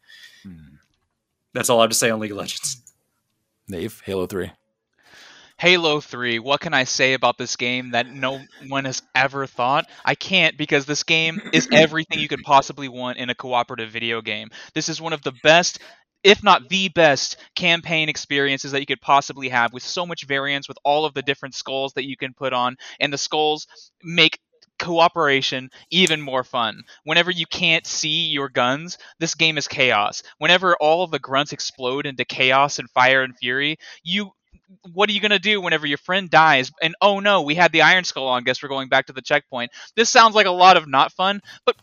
Hmm. 0.43 0.75
That's 1.53 1.69
all 1.69 1.79
I 1.79 1.83
have 1.83 1.89
to 1.91 1.95
say 1.95 2.09
on 2.09 2.19
League 2.19 2.31
of 2.31 2.37
Legends. 2.37 2.82
Nave, 3.67 4.01
Halo 4.05 4.25
3. 4.27 4.51
Halo 5.57 6.01
3, 6.01 6.39
what 6.39 6.59
can 6.59 6.73
I 6.73 6.83
say 6.83 7.13
about 7.13 7.37
this 7.37 7.55
game 7.55 7.91
that 7.91 8.07
no 8.07 8.41
one 8.67 8.85
has 8.85 9.01
ever 9.15 9.47
thought? 9.47 9.87
I 10.03 10.15
can't 10.15 10.57
because 10.57 10.85
this 10.85 11.03
game 11.03 11.39
is 11.53 11.69
everything 11.71 12.19
you 12.19 12.27
could 12.27 12.41
possibly 12.43 12.89
want 12.89 13.17
in 13.17 13.29
a 13.29 13.35
cooperative 13.35 13.89
video 13.89 14.21
game. 14.21 14.49
This 14.73 14.89
is 14.89 14.99
one 14.99 15.13
of 15.13 15.21
the 15.21 15.31
best, 15.43 15.79
if 16.23 16.43
not 16.43 16.67
the 16.69 16.89
best, 16.89 17.37
campaign 17.55 18.09
experiences 18.09 18.71
that 18.71 18.79
you 18.79 18.85
could 18.85 18.99
possibly 18.99 19.49
have 19.49 19.71
with 19.71 19.83
so 19.83 20.05
much 20.05 20.25
variance, 20.25 20.67
with 20.67 20.77
all 20.83 21.05
of 21.05 21.13
the 21.13 21.21
different 21.21 21.55
skulls 21.55 21.93
that 21.93 22.07
you 22.07 22.17
can 22.17 22.33
put 22.33 22.51
on. 22.51 22.75
And 22.99 23.13
the 23.13 23.17
skulls 23.17 23.67
make 24.03 24.39
cooperation 24.83 25.69
even 25.89 26.21
more 26.21 26.43
fun. 26.43 26.83
Whenever 27.05 27.31
you 27.31 27.45
can't 27.45 27.87
see 27.87 28.27
your 28.27 28.49
guns, 28.49 28.97
this 29.19 29.33
game 29.33 29.57
is 29.57 29.67
chaos. 29.67 30.23
Whenever 30.39 30.75
all 30.75 31.03
of 31.03 31.11
the 31.11 31.19
grunts 31.19 31.53
explode 31.53 32.05
into 32.05 32.25
chaos 32.25 32.79
and 32.79 32.89
fire 32.89 33.23
and 33.23 33.37
fury, 33.37 33.77
you 34.03 34.31
what 34.93 35.09
are 35.09 35.13
you 35.13 35.21
going 35.21 35.31
to 35.31 35.39
do 35.39 35.61
whenever 35.61 35.85
your 35.85 35.97
friend 35.99 36.29
dies 36.29 36.71
and 36.81 36.95
oh 37.01 37.19
no 37.19 37.43
we 37.43 37.53
had 37.53 37.71
the 37.71 37.81
iron 37.83 38.03
skull 38.03 38.27
on 38.27 38.43
guess 38.43 38.63
we're 38.63 38.69
going 38.69 38.89
back 38.89 39.05
to 39.05 39.13
the 39.13 39.21
checkpoint 39.21 39.71
this 39.95 40.09
sounds 40.09 40.33
like 40.33 40.47
a 40.47 40.51
lot 40.51 40.77
of 40.77 40.87
not 40.87 41.11
fun 41.11 41.39
but 41.65 41.75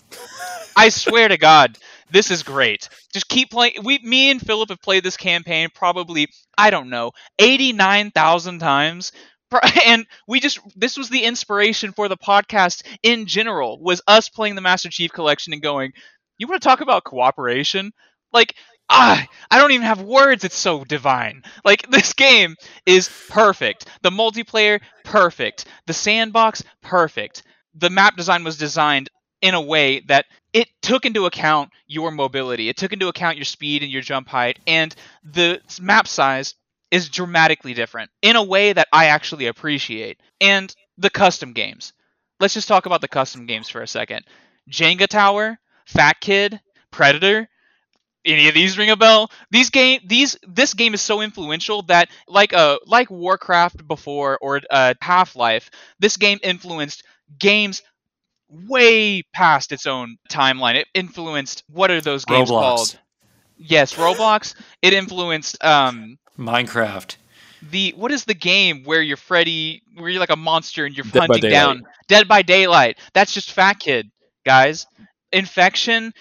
i 0.76 0.88
swear 0.88 1.28
to 1.28 1.36
god 1.38 1.78
this 2.10 2.30
is 2.30 2.42
great 2.42 2.88
just 3.12 3.28
keep 3.28 3.50
playing 3.50 3.74
we 3.84 3.98
me 4.00 4.30
and 4.30 4.40
philip 4.40 4.70
have 4.70 4.82
played 4.82 5.04
this 5.04 5.16
campaign 5.16 5.68
probably 5.72 6.26
i 6.58 6.70
don't 6.70 6.90
know 6.90 7.12
89000 7.38 8.58
times 8.58 9.12
and 9.86 10.06
we 10.28 10.40
just 10.40 10.60
this 10.76 10.96
was 10.96 11.08
the 11.08 11.24
inspiration 11.24 11.92
for 11.92 12.08
the 12.08 12.16
podcast 12.16 12.84
in 13.02 13.26
general 13.26 13.80
was 13.80 14.02
us 14.06 14.28
playing 14.28 14.54
the 14.54 14.60
master 14.60 14.88
chief 14.88 15.12
collection 15.12 15.52
and 15.52 15.62
going 15.62 15.92
you 16.38 16.46
want 16.46 16.60
to 16.60 16.68
talk 16.68 16.80
about 16.80 17.04
cooperation 17.04 17.92
like 18.32 18.54
ah, 18.90 19.24
I 19.50 19.58
don't 19.58 19.70
even 19.70 19.86
have 19.86 20.02
words. 20.02 20.44
It's 20.44 20.56
so 20.56 20.84
divine. 20.84 21.42
Like 21.64 21.88
this 21.90 22.12
game 22.12 22.56
is 22.84 23.08
perfect. 23.28 23.86
The 24.02 24.10
multiplayer 24.10 24.80
perfect. 25.04 25.66
The 25.86 25.94
sandbox 25.94 26.62
perfect. 26.82 27.42
The 27.74 27.90
map 27.90 28.16
design 28.16 28.44
was 28.44 28.58
designed 28.58 29.08
in 29.40 29.54
a 29.54 29.60
way 29.60 30.00
that 30.00 30.26
it 30.52 30.68
took 30.82 31.06
into 31.06 31.26
account 31.26 31.70
your 31.86 32.10
mobility. 32.10 32.68
It 32.68 32.76
took 32.76 32.92
into 32.92 33.08
account 33.08 33.36
your 33.36 33.44
speed 33.44 33.82
and 33.82 33.90
your 33.90 34.02
jump 34.02 34.28
height 34.28 34.58
and 34.66 34.94
the 35.22 35.60
map 35.80 36.08
size 36.08 36.54
is 36.90 37.08
dramatically 37.08 37.74
different 37.74 38.10
in 38.22 38.36
a 38.36 38.42
way 38.42 38.72
that 38.72 38.88
I 38.92 39.06
actually 39.06 39.46
appreciate. 39.46 40.20
And 40.40 40.74
the 40.98 41.10
custom 41.10 41.52
games. 41.52 41.92
Let's 42.40 42.54
just 42.54 42.68
talk 42.68 42.86
about 42.86 43.00
the 43.00 43.08
custom 43.08 43.46
games 43.46 43.68
for 43.68 43.82
a 43.82 43.86
second. 43.86 44.24
Jenga 44.70 45.06
Tower, 45.06 45.58
Fat 45.86 46.20
Kid, 46.20 46.60
Predator, 46.90 47.48
any 48.24 48.48
of 48.48 48.54
these 48.54 48.78
ring 48.78 48.90
a 48.90 48.96
bell? 48.96 49.30
These 49.50 49.70
game 49.70 50.00
these 50.04 50.36
this 50.46 50.74
game 50.74 50.94
is 50.94 51.00
so 51.00 51.20
influential 51.20 51.82
that 51.82 52.10
like 52.28 52.52
uh 52.52 52.78
like 52.86 53.10
Warcraft 53.10 53.86
before 53.86 54.38
or 54.40 54.60
uh, 54.70 54.94
Half 55.00 55.36
Life, 55.36 55.70
this 55.98 56.16
game 56.16 56.38
influenced 56.42 57.02
games 57.38 57.82
way 58.48 59.22
past 59.32 59.72
its 59.72 59.86
own 59.86 60.16
timeline. 60.30 60.74
It 60.74 60.88
influenced 60.94 61.64
what 61.68 61.90
are 61.90 62.00
those 62.00 62.24
games 62.24 62.50
Roblox. 62.50 62.52
called? 62.52 62.98
Yes, 63.56 63.94
Roblox. 63.94 64.54
It 64.82 64.92
influenced 64.92 65.62
um 65.64 66.18
Minecraft. 66.38 67.16
the 67.70 67.92
what 67.96 68.10
is 68.10 68.24
the 68.24 68.34
game 68.34 68.84
where 68.84 69.02
you're 69.02 69.16
Freddy 69.16 69.82
where 69.96 70.08
you're 70.08 70.20
like 70.20 70.30
a 70.30 70.36
monster 70.36 70.84
and 70.86 70.96
you're 70.96 71.04
Dead 71.04 71.20
hunting 71.20 71.50
down 71.50 71.82
Dead 72.08 72.26
by 72.26 72.42
Daylight. 72.42 72.98
That's 73.12 73.32
just 73.34 73.52
Fat 73.52 73.78
Kid, 73.78 74.10
guys. 74.44 74.86
Infection. 75.32 76.12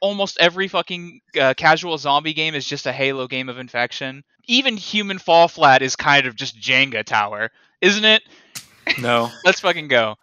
Almost 0.00 0.38
every 0.40 0.66
fucking 0.66 1.20
uh, 1.40 1.54
casual 1.54 1.96
zombie 1.98 2.32
game 2.32 2.54
is 2.54 2.66
just 2.66 2.86
a 2.86 2.92
Halo 2.92 3.28
game 3.28 3.48
of 3.48 3.58
infection. 3.58 4.24
Even 4.48 4.76
Human 4.76 5.18
Fall 5.18 5.46
Flat 5.46 5.82
is 5.82 5.94
kind 5.94 6.26
of 6.26 6.34
just 6.34 6.58
Jenga 6.58 7.04
Tower, 7.04 7.50
isn't 7.80 8.04
it? 8.04 8.22
No. 8.98 9.30
Let's 9.44 9.60
fucking 9.60 9.86
go. 9.88 10.16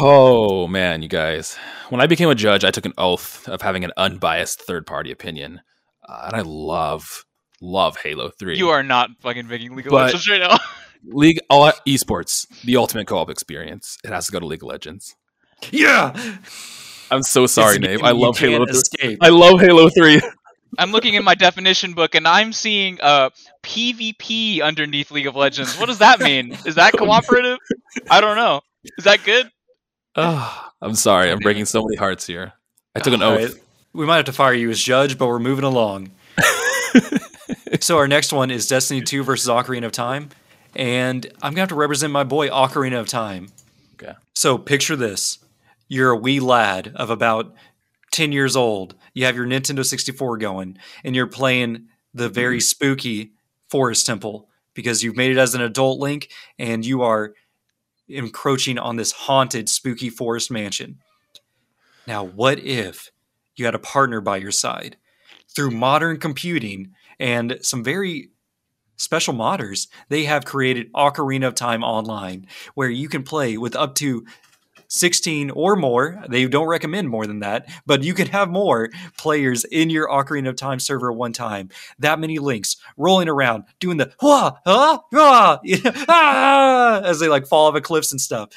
Oh 0.00 0.66
man, 0.66 1.00
you 1.00 1.08
guys! 1.08 1.56
When 1.90 2.00
I 2.00 2.06
became 2.06 2.28
a 2.28 2.34
judge, 2.34 2.64
I 2.64 2.72
took 2.72 2.84
an 2.84 2.92
oath 2.98 3.48
of 3.48 3.62
having 3.62 3.84
an 3.84 3.92
unbiased 3.96 4.62
third-party 4.62 5.12
opinion, 5.12 5.60
uh, 6.08 6.24
and 6.26 6.34
I 6.36 6.42
love, 6.44 7.24
love 7.60 7.96
Halo 7.98 8.30
Three. 8.30 8.56
You 8.58 8.70
are 8.70 8.82
not 8.82 9.10
fucking 9.20 9.46
making 9.46 9.74
League 9.76 9.86
of 9.86 9.90
But- 9.90 10.06
Legends 10.06 10.28
right 10.28 10.40
now. 10.40 10.58
League 11.08 11.38
all 11.50 11.70
esports, 11.86 12.46
the 12.64 12.76
ultimate 12.76 13.06
co-op 13.06 13.30
experience. 13.30 13.96
It 14.02 14.10
has 14.10 14.26
to 14.26 14.32
go 14.32 14.40
to 14.40 14.46
League 14.46 14.62
of 14.62 14.68
Legends. 14.68 15.14
Yeah. 15.70 16.12
I'm 17.12 17.22
so 17.22 17.46
sorry, 17.46 17.76
It's 17.76 17.84
a 17.84 17.88
Nave. 17.88 17.98
game 17.98 18.04
I 18.06 18.10
love 18.10 18.36
Halo. 18.38 18.58
can't 18.64 18.70
3. 18.70 18.76
Escape. 18.78 19.18
I 19.22 19.28
love 19.28 19.60
Halo 19.60 19.88
Three. 19.88 20.20
I'm 20.78 20.90
looking 20.90 21.14
in 21.14 21.22
my 21.22 21.34
definition 21.36 21.92
book 21.94 22.14
and 22.16 22.26
I'm 22.26 22.52
seeing 22.52 22.98
uh 23.00 23.30
PvP 23.62 24.60
underneath 24.62 25.10
League 25.12 25.28
of 25.28 25.36
Legends. 25.36 25.78
What 25.78 25.86
does 25.86 25.98
that 25.98 26.18
mean? 26.20 26.56
Is 26.66 26.74
that 26.74 26.92
cooperative? 26.96 27.58
I 28.10 28.20
don't 28.20 28.36
know. 28.36 28.62
Is 28.98 29.04
that 29.04 29.22
good? 29.24 29.48
Ah, 30.16 30.72
I'm 30.82 30.94
sorry. 30.94 31.30
I'm 31.30 31.38
breaking 31.38 31.66
so 31.66 31.82
many 31.84 31.96
hearts 31.96 32.26
here. 32.26 32.52
I 32.96 33.00
took 33.00 33.14
an 33.14 33.22
All 33.22 33.32
oath. 33.34 33.54
right. 33.54 33.62
We 33.92 34.06
might 34.06 34.16
have 34.16 34.24
to 34.26 34.32
fire 34.32 34.54
you 34.54 34.70
as 34.70 34.80
judge, 34.80 35.16
but 35.18 35.28
we're 35.28 35.38
moving 35.38 35.64
along. 35.64 36.10
So 37.80 37.98
our 37.98 38.08
next 38.08 38.32
one 38.32 38.50
is 38.50 38.66
Destiny 38.68 39.02
2 39.02 39.22
versus 39.22 39.48
Ocarina 39.48 39.86
of 39.86 39.92
Time. 39.92 40.30
And 40.74 41.26
I'm 41.42 41.52
gonna 41.52 41.60
have 41.60 41.68
to 41.70 41.74
represent 41.74 42.12
my 42.12 42.24
boy 42.24 42.48
Ocarina 42.48 43.00
of 43.00 43.08
Time. 43.08 43.48
Okay. 43.94 44.14
So 44.34 44.58
picture 44.58 44.96
this. 44.96 45.38
You're 45.88 46.10
a 46.10 46.16
wee 46.16 46.40
lad 46.40 46.92
of 46.94 47.10
about 47.10 47.54
10 48.10 48.32
years 48.32 48.56
old. 48.56 48.94
You 49.14 49.24
have 49.24 49.36
your 49.36 49.46
Nintendo 49.46 49.84
64 49.84 50.38
going, 50.38 50.78
and 51.04 51.14
you're 51.14 51.26
playing 51.26 51.86
the 52.12 52.28
very 52.28 52.58
mm-hmm. 52.58 52.62
spooky 52.62 53.32
Forest 53.68 54.06
Temple 54.06 54.48
because 54.74 55.02
you've 55.02 55.16
made 55.16 55.32
it 55.32 55.38
as 55.38 55.54
an 55.54 55.60
adult 55.60 55.98
Link 55.98 56.30
and 56.58 56.84
you 56.84 57.02
are 57.02 57.34
encroaching 58.08 58.78
on 58.78 58.96
this 58.96 59.12
haunted, 59.12 59.68
spooky 59.68 60.10
forest 60.10 60.50
mansion. 60.50 60.98
Now, 62.06 62.24
what 62.24 62.60
if 62.60 63.10
you 63.56 63.64
had 63.64 63.74
a 63.74 63.80
partner 63.80 64.20
by 64.20 64.36
your 64.36 64.52
side? 64.52 64.96
Through 65.48 65.72
modern 65.72 66.18
computing 66.18 66.92
and 67.18 67.58
some 67.62 67.82
very 67.82 68.30
special 68.96 69.34
modders, 69.34 69.88
they 70.08 70.24
have 70.24 70.44
created 70.44 70.92
Ocarina 70.92 71.46
of 71.46 71.54
Time 71.54 71.84
Online, 71.84 72.46
where 72.74 72.88
you 72.88 73.08
can 73.08 73.22
play 73.22 73.56
with 73.56 73.76
up 73.76 73.94
to 73.96 74.24
16 74.88 75.50
or 75.50 75.76
more. 75.76 76.22
They 76.28 76.46
don't 76.46 76.68
recommend 76.68 77.08
more 77.08 77.26
than 77.26 77.40
that, 77.40 77.68
but 77.86 78.02
you 78.02 78.14
can 78.14 78.28
have 78.28 78.48
more 78.48 78.90
players 79.18 79.64
in 79.64 79.90
your 79.90 80.08
Ocarina 80.08 80.48
of 80.48 80.56
Time 80.56 80.78
server 80.78 81.10
at 81.10 81.16
one 81.16 81.32
time. 81.32 81.70
That 81.98 82.20
many 82.20 82.38
links 82.38 82.76
rolling 82.96 83.28
around, 83.28 83.64
doing 83.80 83.96
the 83.96 84.12
wah, 84.22 84.52
ah, 84.64 85.02
ah, 85.14 85.60
ah, 86.08 87.00
as 87.02 87.20
they 87.20 87.28
like 87.28 87.46
fall 87.46 87.66
off 87.66 87.76
of 87.76 87.82
cliffs 87.82 88.12
and 88.12 88.20
stuff. 88.20 88.50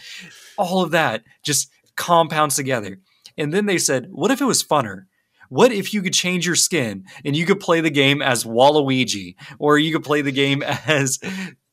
All 0.58 0.84
of 0.84 0.92
that 0.92 1.24
just 1.44 1.72
compounds 1.96 2.56
together. 2.56 3.00
And 3.38 3.54
then 3.54 3.66
they 3.66 3.78
said, 3.78 4.08
what 4.12 4.32
if 4.32 4.42
it 4.42 4.46
was 4.46 4.64
funner? 4.64 5.06
What 5.50 5.72
if 5.72 5.94
you 5.94 6.02
could 6.02 6.14
change 6.14 6.46
your 6.46 6.56
skin 6.56 7.06
and 7.26 7.36
you 7.36 7.46
could 7.46 7.60
play 7.60 7.82
the 7.82 7.90
game 7.90 8.22
as 8.22 8.44
Waluigi, 8.44 9.36
or 9.58 9.78
you 9.78 9.92
could 9.94 10.04
play 10.04 10.22
the 10.22 10.32
game 10.32 10.64
as, 10.88 11.20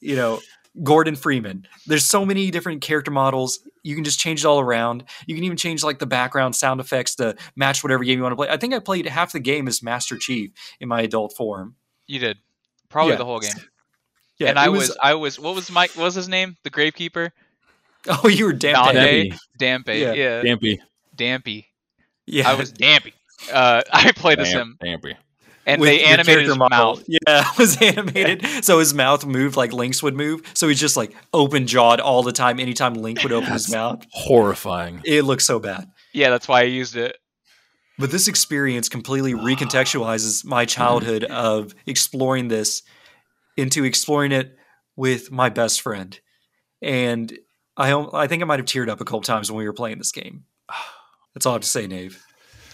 you 0.01 0.16
know, 0.16 0.41
Gordon 0.83 1.16
Freeman. 1.16 1.66
There's 1.87 2.05
so 2.05 2.27
many 2.27 2.51
different 2.51 2.83
character 2.83 3.11
models. 3.11 3.61
You 3.83 3.95
can 3.95 4.05
just 4.05 4.18
change 4.18 4.41
it 4.45 4.47
all 4.47 4.61
around. 4.61 5.05
You 5.27 5.35
can 5.35 5.45
even 5.45 5.57
change 5.57 5.83
like 5.83 5.99
the 5.99 6.07
background 6.07 6.55
sound 6.57 6.81
effects 6.81 7.14
to 7.16 7.37
match 7.55 7.83
whatever 7.83 8.05
game 8.05 8.18
you 8.18 8.22
want 8.22 8.33
to 8.33 8.37
play. 8.37 8.49
I 8.51 8.57
think 8.59 8.74
I 8.74 8.79
played 8.81 9.07
half 9.07 9.33
the 9.33 9.41
game 9.41 9.68
as 9.68 9.83
Master 9.83 10.18
Chief 10.18 10.51
in 10.81 10.89
my 10.89 11.01
adult 11.03 11.35
form. 11.35 11.77
You 12.07 12.18
did. 12.18 12.39
Probably 12.91 13.12
Yeah. 13.12 13.18
the 13.18 13.24
whole 13.24 13.41
game. 13.41 13.53
Yeah, 14.39 14.51
and 14.51 14.59
I 14.59 14.68
was, 14.68 14.95
I 15.03 15.14
was 15.14 15.41
what 15.41 15.55
was 15.55 15.70
Mike 15.70 15.93
what 15.93 16.05
was 16.05 16.14
his 16.14 16.29
name? 16.29 16.59
The 16.62 16.70
gravekeeper? 16.70 17.31
Oh, 18.22 18.29
you 18.29 18.45
were 18.45 18.53
damn. 18.53 18.74
Dante. 18.74 19.31
Dampy. 19.31 19.39
Dampy. 19.59 19.99
Yeah. 19.99 20.12
Yeah. 20.12 20.43
Dampy. 20.43 20.79
Dampy. 21.16 21.64
Yeah, 22.27 22.49
I 22.51 22.55
was 22.55 22.70
Dampy. 22.70 23.14
Uh 23.53 23.82
I 23.93 24.12
played 24.12 24.39
as 24.41 24.51
him. 24.53 24.76
Dampy. 24.82 25.14
And 25.68 25.80
with 25.80 25.91
they 25.91 26.05
animated 26.05 26.26
character 26.26 26.49
his 26.51 26.59
model. 26.59 26.97
mouth. 26.97 27.05
Yeah, 27.09 27.18
it 27.53 27.59
was 27.59 27.76
animated. 27.82 28.64
so 28.64 28.78
his 28.78 28.95
mouth 28.95 29.26
moved 29.26 29.57
like 29.57 29.72
Link's 29.72 30.01
would 30.03 30.14
move. 30.14 30.43
So 30.55 30.68
he's 30.68 30.78
just 30.78 30.97
like 30.97 31.12
open 31.32 31.66
jawed 31.66 31.99
all 31.99 32.22
the 32.22 32.30
time. 32.32 32.61
Anytime 32.61 32.95
Link 32.95 33.22
would 33.24 33.32
open 33.32 33.51
his 33.53 33.68
mouth, 33.70 34.05
Horrifying. 34.11 35.01
it 35.05 35.22
looks 35.24 35.45
so 35.45 35.59
bad. 35.59 35.91
Yeah, 36.12 36.30
that's 36.30 36.47
why 36.47 36.61
I 36.61 36.64
used 36.64 36.95
it. 36.97 37.16
But 37.99 38.11
this 38.12 38.28
experience 38.28 38.89
completely 38.89 39.32
recontextualizes 39.51 40.45
my 40.45 40.66
childhood 40.66 41.24
of 41.24 41.74
exploring 41.87 42.47
this 42.49 42.82
into 43.57 43.82
exploring 43.84 44.30
it 44.32 44.57
with 44.95 45.32
my 45.32 45.49
best 45.49 45.80
friend. 45.80 46.18
And 46.80 47.37
I 47.76 47.93
I 48.12 48.28
think 48.28 48.43
I 48.43 48.47
might 48.47 48.61
have 48.61 48.66
teared 48.66 48.89
up 48.89 49.01
a 49.01 49.05
couple 49.05 49.22
times 49.22 49.51
when 49.51 49.59
we 49.59 49.66
were 49.66 49.72
playing 49.72 49.99
this 49.99 50.12
game. 50.12 50.45
That's 51.34 51.45
all 51.45 51.53
I 51.53 51.57
have 51.57 51.62
to 51.62 51.68
say, 51.68 51.87
Nave. 51.89 52.22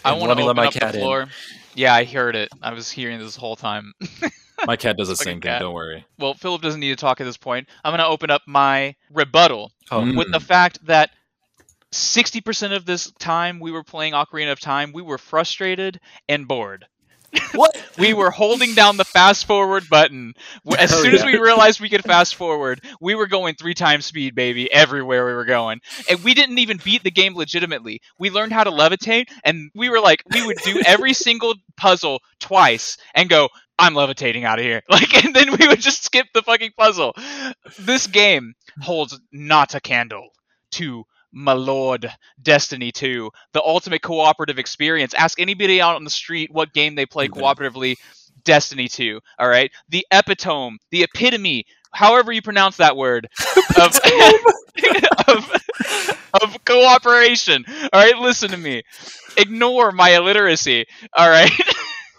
I 0.05 0.13
want 0.13 0.29
let 0.29 0.35
to 0.35 0.35
me 0.37 0.43
open 0.43 0.47
let 0.49 0.57
my 0.57 0.67
up 0.69 0.73
cat 0.75 0.93
the 0.93 1.01
in. 1.01 1.29
Yeah, 1.75 1.95
I 1.95 2.05
heard 2.05 2.37
it. 2.37 2.51
I 2.61 2.73
was 2.73 2.91
hearing 2.91 3.19
this 3.19 3.37
whole 3.37 3.57
time. 3.57 3.93
My 4.67 4.77
cat 4.77 4.97
does 4.97 5.09
the 5.09 5.17
Fucking 5.17 5.25
same 5.33 5.41
thing. 5.41 5.59
Don't 5.59 5.75
worry. 5.75 6.05
well, 6.19 6.35
Philip 6.35 6.63
doesn't 6.63 6.79
need 6.81 6.91
to 6.91 6.97
talk 6.97 7.21
at 7.21 7.25
this 7.25 7.37
point. 7.37 7.67
I'm 7.83 7.91
going 7.91 7.99
to 7.99 8.07
open 8.07 8.31
up 8.31 8.43
my 8.47 8.95
rebuttal 9.11 9.73
Oh, 9.91 10.03
Mm. 10.03 10.17
with 10.17 10.31
the 10.31 10.39
fact 10.39 10.79
that 10.87 11.11
60% 11.93 12.75
of 12.77 12.85
this 12.87 13.11
time 13.19 13.59
we 13.61 13.71
were 13.73 13.83
playing 13.83 14.13
Ocarina 14.13 14.53
of 14.53 14.61
Time, 14.61 14.93
we 14.93 15.03
were 15.03 15.19
frustrated 15.19 16.01
and 16.29 16.47
bored. 16.47 16.87
What? 17.55 17.77
we 17.99 18.15
were 18.15 18.31
holding 18.31 18.75
down 18.75 18.97
the 18.97 19.05
fast 19.05 19.47
forward 19.47 19.85
button. 19.91 20.35
As 20.79 20.93
Oh, 20.93 21.03
soon 21.03 21.15
as 21.15 21.25
we 21.25 21.39
realized 21.39 21.81
we 21.81 21.89
could 21.89 22.03
fast 22.05 22.35
forward, 22.35 22.81
we 23.01 23.15
were 23.15 23.27
going 23.27 23.55
three 23.55 23.75
times 23.75 24.07
speed, 24.07 24.35
baby, 24.35 24.73
everywhere 24.73 25.27
we 25.27 25.33
were 25.35 25.45
going. 25.45 25.81
And 26.09 26.23
we 26.25 26.35
didn't 26.35 26.59
even 26.59 26.79
beat 26.83 27.03
the 27.05 27.11
game 27.11 27.35
legitimately. 27.35 28.01
We 28.19 28.31
learned 28.31 28.53
how 28.53 28.65
to 28.65 28.71
levitate, 28.71 29.27
and 29.45 29.71
we 29.75 29.89
were 29.91 30.01
like, 30.01 30.23
we 30.33 30.45
would 30.47 30.59
do 30.65 30.81
every 30.87 31.13
single 31.13 31.55
puzzle 31.77 32.21
twice 32.41 32.97
and 33.15 33.29
go, 33.29 33.49
I'm 33.79 33.95
levitating 33.95 34.45
out 34.45 34.59
of 34.59 34.65
here. 34.65 34.83
Like, 34.91 35.25
and 35.25 35.35
then 35.35 35.57
we 35.59 35.67
would 35.69 35.81
just 35.81 36.05
skip 36.05 36.27
the 36.35 36.43
fucking 36.43 36.73
puzzle. 36.79 37.15
This 37.79 38.07
game 38.07 38.55
holds 38.81 39.19
not 39.33 39.75
a 39.75 39.81
candle 39.81 40.29
to 40.73 41.05
my 41.33 41.53
lord 41.53 42.11
Destiny 42.43 42.93
2, 42.93 43.31
the 43.53 43.63
ultimate 43.63 44.03
cooperative 44.03 44.59
experience. 44.59 45.15
Ask 45.15 45.41
anybody 45.41 45.81
out 45.81 45.97
on 45.97 46.05
the 46.05 46.11
street 46.11 46.51
what 46.53 46.73
game 46.73 46.95
they 46.95 47.07
play 47.07 47.29
cooperatively. 47.29 47.97
Destiny 48.45 48.89
2, 48.89 49.21
all 49.39 49.49
right? 49.49 49.71
The 49.89 50.07
epitome, 50.13 50.79
the 50.91 51.03
epitome, 51.05 51.65
however 51.93 52.33
you 52.33 52.43
pronounce 52.43 52.77
that 52.79 52.97
word, 52.97 53.29
of, 53.77 53.95
of, 55.29 55.51
of 56.43 56.65
cooperation. 56.65 57.65
All 57.93 58.01
right, 58.01 58.17
listen 58.19 58.51
to 58.51 58.57
me. 58.57 58.83
Ignore 59.37 59.93
my 59.93 60.11
illiteracy, 60.17 60.87
all 61.17 61.29
right? 61.29 61.51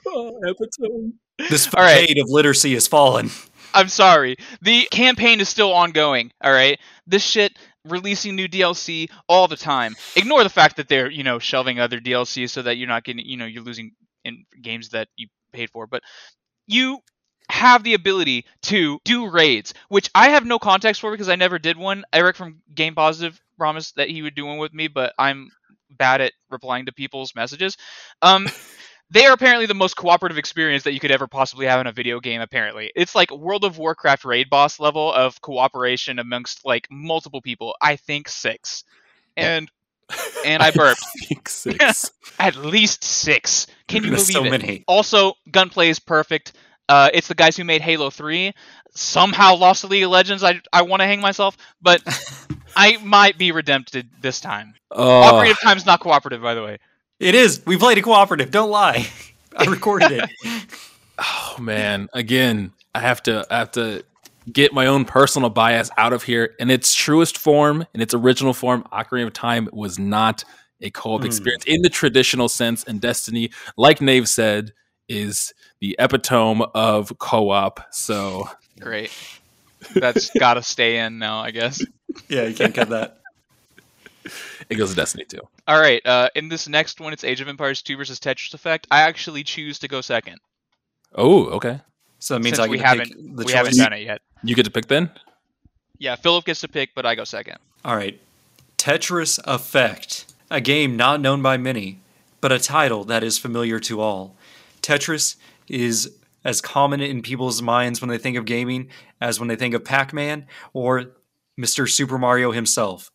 Oh, 0.06 0.40
epitome. 0.46 1.14
This 1.50 1.68
All 1.76 1.84
right. 1.84 2.08
fade 2.08 2.18
of 2.20 2.30
literacy 2.30 2.74
has 2.74 2.88
fallen. 2.88 3.32
I'm 3.74 3.88
sorry. 3.90 4.38
The 4.62 4.88
campaign 4.92 5.40
is 5.40 5.50
still 5.50 5.74
ongoing. 5.74 6.32
All 6.44 6.52
right. 6.52 6.80
This 7.08 7.24
shit 7.24 7.58
releasing 7.86 8.36
new 8.36 8.48
DLC 8.48 9.10
all 9.28 9.48
the 9.48 9.58
time. 9.58 9.96
Ignore 10.16 10.44
the 10.44 10.50
fact 10.50 10.78
that 10.78 10.88
they're 10.88 11.10
you 11.10 11.24
know 11.24 11.40
shelving 11.40 11.80
other 11.80 12.00
DLC 12.00 12.50
so 12.50 12.62
that 12.62 12.78
you're 12.78 12.88
not 12.88 13.04
getting 13.04 13.26
you 13.26 13.38
know 13.38 13.46
you're 13.46 13.64
losing 13.64 13.92
in 14.24 14.46
games 14.62 14.90
that 14.90 15.10
you 15.16 15.28
paid 15.52 15.70
for, 15.70 15.88
but 15.88 16.04
you 16.68 17.00
have 17.50 17.84
the 17.84 17.94
ability 17.94 18.46
to 18.64 19.00
do 19.04 19.30
raids, 19.30 19.74
which 19.90 20.10
I 20.16 20.30
have 20.30 20.46
no 20.46 20.60
context 20.60 21.02
for 21.02 21.12
because 21.12 21.30
I 21.30 21.36
never 21.36 21.60
did 21.60 21.78
one. 21.78 22.04
Eric 22.14 22.36
from 22.36 22.62
Game 22.74 22.96
Positive 22.96 23.40
promised 23.58 23.96
that 23.98 24.10
he 24.10 24.22
would 24.22 24.36
do 24.36 24.46
one 24.46 24.58
with 24.58 24.74
me, 24.74 24.88
but 24.88 25.14
I'm 25.20 25.50
bad 25.90 26.22
at 26.22 26.34
replying 26.50 26.86
to 26.88 26.92
people's 26.94 27.36
messages. 27.36 27.78
Um, 28.22 28.48
they 29.10 29.26
are 29.26 29.34
apparently 29.34 29.66
the 29.66 29.74
most 29.74 29.96
cooperative 29.96 30.38
experience 30.38 30.84
that 30.84 30.94
you 30.94 31.00
could 31.00 31.12
ever 31.12 31.28
possibly 31.28 31.66
have 31.66 31.80
in 31.82 31.88
a 31.88 31.92
video 31.92 32.20
game. 32.20 32.42
Apparently, 32.42 32.92
it's 32.96 33.16
like 33.16 33.32
World 33.32 33.64
of 33.64 33.78
Warcraft 33.78 34.26
raid 34.26 34.50
boss 34.50 34.80
level 34.80 35.14
of 35.14 35.40
cooperation 35.42 36.20
amongst 36.20 36.66
like 36.66 36.88
multiple 36.90 37.42
people. 37.42 37.76
I 37.82 37.96
think 37.96 38.28
six, 38.28 38.84
and 39.38 39.70
and 40.46 40.62
I 40.64 40.72
burped 40.72 41.04
think 41.28 41.48
six. 41.50 42.12
at 42.40 42.56
least 42.56 43.04
six. 43.04 43.68
Can 43.88 44.04
you 44.04 44.12
believe 44.12 44.26
so 44.26 44.46
it? 44.46 44.50
many. 44.52 44.84
Also, 44.88 45.34
gunplay 45.52 45.90
is 45.90 46.00
perfect. 46.00 46.54
Uh, 46.90 47.10
it's 47.14 47.28
the 47.28 47.36
guys 47.36 47.56
who 47.56 47.64
made 47.64 47.82
Halo 47.82 48.10
3. 48.10 48.54
Somehow 48.94 49.56
lost 49.56 49.82
to 49.82 49.88
League 49.88 50.04
of 50.04 50.12
Legends. 50.12 50.44
I, 50.44 50.62
I 50.72 50.82
want 50.82 51.02
to 51.02 51.06
hang 51.06 51.22
myself, 51.22 51.58
but 51.82 52.02
I 52.76 52.98
might 52.98 53.38
be 53.38 53.52
redempted 53.52 54.10
this 54.22 54.42
time. 54.42 54.74
Oh, 54.92 55.22
Operative 55.22 55.60
time's 55.62 55.86
not 55.86 56.02
cooperative, 56.02 56.42
by 56.42 56.54
the 56.54 56.62
way. 56.64 56.78
It 57.20 57.36
is. 57.36 57.66
We 57.66 57.78
played 57.78 57.98
a 57.98 58.02
cooperative. 58.02 58.52
Don't 58.52 58.70
lie. 58.70 59.08
I 59.56 59.66
recorded 59.66 60.12
it. 60.12 60.30
oh 61.20 61.56
man! 61.60 62.10
Again, 62.14 62.72
I 62.96 63.00
have 63.00 63.22
to 63.24 63.46
I 63.50 63.60
have 63.60 63.72
to 63.72 64.04
get 64.52 64.74
my 64.74 64.88
own 64.88 65.06
personal 65.06 65.50
bias 65.50 65.90
out 65.98 66.12
of 66.14 66.24
here. 66.24 66.56
In 66.60 66.70
its 66.70 66.94
truest 66.94 67.38
form, 67.38 67.86
in 67.94 68.02
its 68.02 68.14
original 68.14 68.54
form, 68.54 68.84
Ocarina 68.92 69.28
of 69.28 69.34
Time 69.34 69.70
was 69.72 69.98
not 70.00 70.44
a 70.82 70.90
co-op 70.90 71.22
Mm. 71.22 71.26
experience 71.26 71.64
in 71.66 71.82
the 71.82 71.90
traditional 71.90 72.50
sense. 72.50 72.84
And 72.84 73.00
Destiny, 73.00 73.52
like 73.78 74.02
Nave 74.02 74.28
said, 74.28 74.74
is 75.08 75.54
the 75.80 75.96
epitome 76.00 76.66
of 76.74 77.18
co-op. 77.20 77.80
So 77.94 78.50
Great. 78.80 79.12
That's 79.96 80.30
got 80.32 80.56
to 80.56 80.64
stay 80.64 80.98
in 80.98 81.20
now, 81.20 81.40
I 81.40 81.52
guess. 81.52 81.84
Yeah, 82.30 82.44
you 82.44 82.54
can't 82.54 82.76
cut 82.76 82.90
that. 82.90 83.18
it 84.70 84.76
goes 84.76 84.92
to 84.92 84.96
Destiny 84.96 85.26
2. 85.26 85.40
All 85.68 85.80
right. 85.80 86.06
Uh, 86.06 86.30
in 86.36 86.50
this 86.50 86.68
next 86.68 87.00
one, 87.00 87.14
it's 87.14 87.24
Age 87.24 87.42
of 87.42 87.48
Empires 87.48 87.82
2 87.82 87.98
versus 87.98 88.20
Tetris 88.20 88.54
Effect. 88.54 88.88
I 88.92 89.02
actually 89.02 89.44
choose 89.44 89.80
to 89.80 89.88
go 89.88 90.02
second. 90.02 90.40
Oh, 91.16 91.46
okay. 91.48 91.80
So 92.20 92.36
that 92.36 92.40
means 92.42 92.58
since 92.58 92.68
I 92.68 92.70
we 92.70 92.80
haven't 92.80 93.10
pick 93.10 93.36
the 93.36 93.44
we 93.46 93.52
haven't 93.52 93.74
choice. 93.74 93.80
done 93.80 93.94
it 93.94 94.04
yet. 94.04 94.22
You 94.44 94.56
get 94.56 94.64
to 94.64 94.72
pick 94.72 94.88
then. 94.88 95.12
Yeah, 95.98 96.16
Philip 96.16 96.46
gets 96.46 96.62
to 96.62 96.68
pick, 96.68 96.96
but 96.96 97.06
I 97.06 97.16
go 97.16 97.24
second. 97.24 97.58
All 97.86 97.96
right. 97.96 98.20
Tetris 98.78 99.40
Effect, 99.46 100.26
a 100.50 100.60
game 100.60 100.98
not 100.98 101.22
known 101.22 101.42
by 101.42 101.58
many, 101.58 102.00
but 102.42 102.52
a 102.52 102.60
title 102.60 103.04
that 103.06 103.24
is 103.24 103.38
familiar 103.38 103.80
to 103.82 104.02
all. 104.02 104.36
Tetris 104.82 105.36
is 105.68 106.12
as 106.44 106.60
common 106.62 107.00
in 107.00 107.22
people's 107.22 107.62
minds 107.62 108.02
when 108.02 108.10
they 108.10 108.18
think 108.18 108.36
of 108.38 108.46
gaming 108.46 108.90
as 109.22 109.40
when 109.40 109.48
they 109.48 109.56
think 109.56 109.74
of 109.74 109.86
Pac 109.86 110.12
Man 110.12 110.46
or 110.74 111.12
Mr. 111.60 111.90
Super 111.90 112.18
Mario 112.18 112.52
himself. 112.52 113.12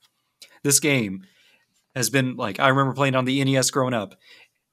This 0.68 0.80
game 0.80 1.24
has 1.96 2.10
been 2.10 2.36
like, 2.36 2.60
I 2.60 2.68
remember 2.68 2.92
playing 2.92 3.14
on 3.14 3.24
the 3.24 3.42
NES 3.42 3.70
growing 3.70 3.94
up. 3.94 4.16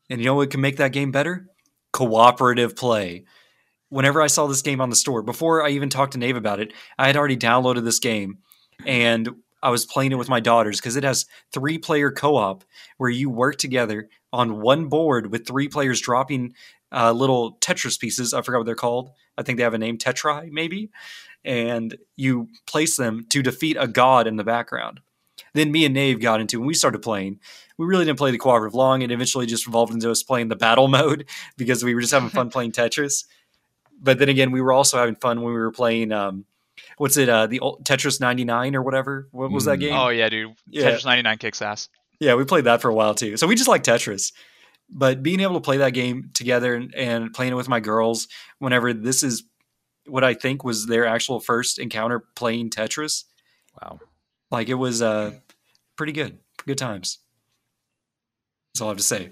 And 0.10 0.20
you 0.20 0.26
know 0.26 0.36
what 0.36 0.50
can 0.50 0.60
make 0.60 0.76
that 0.76 0.92
game 0.92 1.14
better? 1.14 1.48
Cooperative 1.94 2.76
play. 2.76 3.24
Whenever 3.88 4.22
I 4.22 4.28
saw 4.28 4.46
this 4.46 4.62
game 4.62 4.82
on 4.82 4.90
the 4.90 4.98
store, 4.98 5.22
before 5.22 5.66
I 5.66 5.70
even 5.70 5.90
talked 5.90 6.12
to 6.12 6.18
Nave 6.18 6.36
about 6.36 6.60
it, 6.60 6.74
I 7.00 7.08
had 7.08 7.16
already 7.16 7.38
downloaded 7.38 7.86
this 7.86 8.00
game 8.00 8.40
and 8.86 9.30
I 9.64 9.70
was 9.70 9.86
playing 9.86 10.12
it 10.12 10.18
with 10.18 10.28
my 10.28 10.42
daughters 10.42 10.82
because 10.82 10.98
it 10.98 11.06
has 11.06 11.28
three 11.54 11.78
player 11.78 12.12
co 12.12 12.36
op 12.36 12.66
where 12.98 13.10
you 13.10 13.30
work 13.30 13.56
together 13.56 14.10
on 14.34 14.60
one 14.60 14.90
board 14.90 15.32
with 15.32 15.48
three 15.48 15.70
players 15.70 16.02
dropping 16.02 16.56
uh, 16.92 17.14
little 17.14 17.56
Tetris 17.60 17.98
pieces. 17.98 18.34
I 18.34 18.42
forgot 18.42 18.58
what 18.58 18.66
they're 18.66 18.76
called. 18.76 19.12
I 19.38 19.44
think 19.44 19.56
they 19.56 19.64
have 19.64 19.74
a 19.74 19.78
name, 19.78 19.98
Tetri, 19.98 20.52
maybe. 20.52 20.90
And 21.46 21.96
you 22.18 22.50
place 22.68 22.98
them 22.98 23.28
to 23.30 23.42
defeat 23.42 23.78
a 23.80 23.88
god 23.88 24.28
in 24.28 24.36
the 24.36 24.44
background. 24.44 25.00
Then 25.56 25.72
me 25.72 25.86
and 25.86 25.94
Nave 25.94 26.20
got 26.20 26.40
into 26.42 26.60
when 26.60 26.68
we 26.68 26.74
started 26.76 27.02
playing. 27.02 27.40
We 27.78 27.86
really 27.88 28.06
didn't 28.06 28.18
play 28.20 28.32
the 28.32 28.38
cooperative 28.38 28.76
long. 28.76 29.02
It 29.02 29.12
eventually 29.12 29.46
just 29.48 29.68
evolved 29.68 29.94
into 29.94 30.12
us 30.12 30.22
playing 30.24 30.50
the 30.50 30.56
battle 30.56 30.88
mode 31.00 31.28
because 31.58 31.84
we 31.84 31.96
were 31.96 32.02
just 32.02 32.14
having 32.14 32.30
fun 32.30 32.50
playing 32.56 32.72
Tetris. 32.74 33.26
But 34.00 34.20
then 34.20 34.30
again, 34.30 34.52
we 34.52 34.62
were 34.62 34.72
also 34.74 34.98
having 34.98 35.16
fun 35.16 35.42
when 35.42 35.54
we 35.54 35.60
were 35.60 35.72
playing 35.72 36.12
um, 36.12 36.46
what's 36.98 37.18
it? 37.18 37.30
Uh, 37.30 37.48
the 37.48 37.60
old 37.62 37.84
Tetris 37.86 38.20
99 38.22 38.76
or 38.76 38.82
whatever. 38.82 39.28
What 39.32 39.52
was 39.52 39.66
that 39.66 39.78
Mm. 39.78 39.82
game? 39.82 39.94
Oh 39.96 40.10
yeah, 40.10 40.30
dude. 40.30 40.54
Yeah. 40.68 40.92
Tetris 40.92 41.06
99 41.06 41.38
kicks 41.40 41.62
ass. 41.62 41.90
Yeah, 42.20 42.36
we 42.36 42.46
played 42.46 42.66
that 42.66 42.82
for 42.82 42.90
a 42.90 42.94
while 42.94 43.16
too. 43.16 43.36
So 43.38 43.48
we 43.48 43.56
just 43.56 43.68
like 43.70 43.84
Tetris. 43.84 44.32
But 44.90 45.24
being 45.24 45.40
able 45.40 45.56
to 45.56 45.62
play 45.62 45.78
that 45.78 45.92
game 45.94 46.30
together 46.34 46.76
and, 46.76 46.94
and 46.94 47.34
playing 47.34 47.54
it 47.54 47.56
with 47.56 47.68
my 47.68 47.80
girls 47.80 48.28
whenever 48.60 48.94
this 48.94 49.24
is 49.24 49.44
what 50.06 50.24
I 50.24 50.34
think 50.36 50.64
was 50.64 50.86
their 50.86 51.08
actual 51.08 51.40
first 51.40 51.80
encounter 51.80 52.20
playing 52.36 52.70
Tetris, 52.70 53.24
Wow. 53.82 54.00
like 54.52 54.70
it 54.70 54.76
was 54.76 55.02
uh, 55.02 55.32
pretty 55.96 56.14
good. 56.14 56.40
Good 56.66 56.78
times. 56.78 57.20
That's 58.74 58.82
all 58.82 58.90
I 58.90 58.92
have 58.92 58.98
to 58.98 59.04
say. 59.04 59.30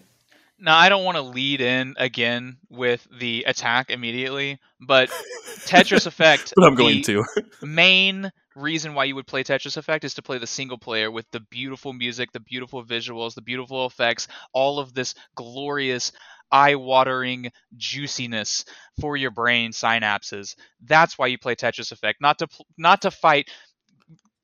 Now 0.60 0.78
I 0.78 0.88
don't 0.88 1.04
want 1.04 1.18
to 1.18 1.22
lead 1.24 1.60
in 1.62 1.96
again 1.98 2.58
with 2.70 3.06
the 3.20 3.44
attack 3.48 3.90
immediately, 3.90 4.60
but 4.80 5.10
Tetris 5.66 6.08
Effect. 6.08 6.54
But 6.56 6.66
I'm 6.66 6.76
going 6.76 7.02
to. 7.04 7.26
Main 7.62 8.32
reason 8.56 8.94
why 8.94 9.06
you 9.06 9.16
would 9.16 9.28
play 9.28 9.44
Tetris 9.44 9.78
Effect 9.78 10.06
is 10.06 10.14
to 10.14 10.22
play 10.22 10.38
the 10.38 10.48
single 10.48 10.78
player 10.78 11.12
with 11.12 11.26
the 11.32 11.40
beautiful 11.40 11.92
music, 11.92 12.32
the 12.32 12.40
beautiful 12.40 12.86
visuals, 12.86 13.36
the 13.36 13.42
beautiful 13.42 13.86
effects, 13.86 14.28
all 14.54 14.80
of 14.80 14.94
this 14.94 15.16
glorious 15.36 16.12
eye-watering 16.52 17.52
juiciness 17.76 18.64
for 19.02 19.18
your 19.18 19.32
brain 19.32 19.72
synapses. 19.72 20.56
That's 20.84 21.18
why 21.18 21.28
you 21.28 21.38
play 21.40 21.56
Tetris 21.56 21.92
Effect, 21.92 22.22
not 22.22 22.40
to 22.40 22.48
not 22.78 23.02
to 23.02 23.12
fight 23.12 23.50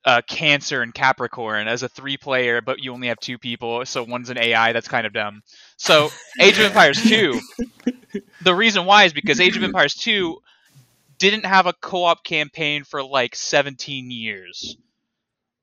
uh, 0.09 0.21
Cancer 0.23 0.81
and 0.81 0.91
Capricorn 0.91 1.67
as 1.67 1.83
a 1.83 1.89
three-player, 1.89 2.61
but 2.61 2.79
you 2.79 2.91
only 2.91 3.09
have 3.09 3.19
two 3.19 3.37
people, 3.37 3.85
so 3.85 4.03
one's 4.03 4.31
an 4.31 4.39
AI. 4.39 4.73
That's 4.73 4.87
kind 4.87 5.05
of 5.05 5.13
dumb. 5.13 5.43
So 5.77 6.09
Age 6.41 6.57
of 6.57 6.65
Empires 6.65 6.99
2, 7.03 7.39
the 8.41 8.55
reason 8.55 8.85
why 8.85 9.03
is 9.03 9.13
because 9.13 9.39
Age 9.39 9.55
of 9.55 9.61
Empires 9.63 9.93
2 9.93 10.39
didn't 11.19 11.45
have 11.45 11.67
a 11.67 11.73
co-op 11.73 12.23
campaign 12.23 12.85
for 12.85 13.03
like 13.03 13.35
17 13.35 14.09
years. 14.09 14.77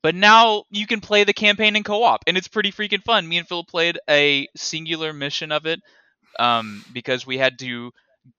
But 0.01 0.15
now 0.15 0.63
you 0.69 0.87
can 0.87 1.01
play 1.01 1.25
the 1.25 1.33
campaign 1.33 1.75
in 1.75 1.83
co-op, 1.83 2.23
and 2.25 2.37
it's 2.37 2.47
pretty 2.47 2.71
freaking 2.71 3.03
fun. 3.03 3.27
Me 3.27 3.39
and 3.39 3.47
Phil 3.47 3.65
played 3.65 3.99
a 4.09 4.47
singular 4.55 5.11
mission 5.11 5.51
of 5.51 5.65
it 5.65 5.81
um, 6.39 6.85
because 6.93 7.27
we 7.27 7.37
had 7.37 7.59
to 7.59 7.91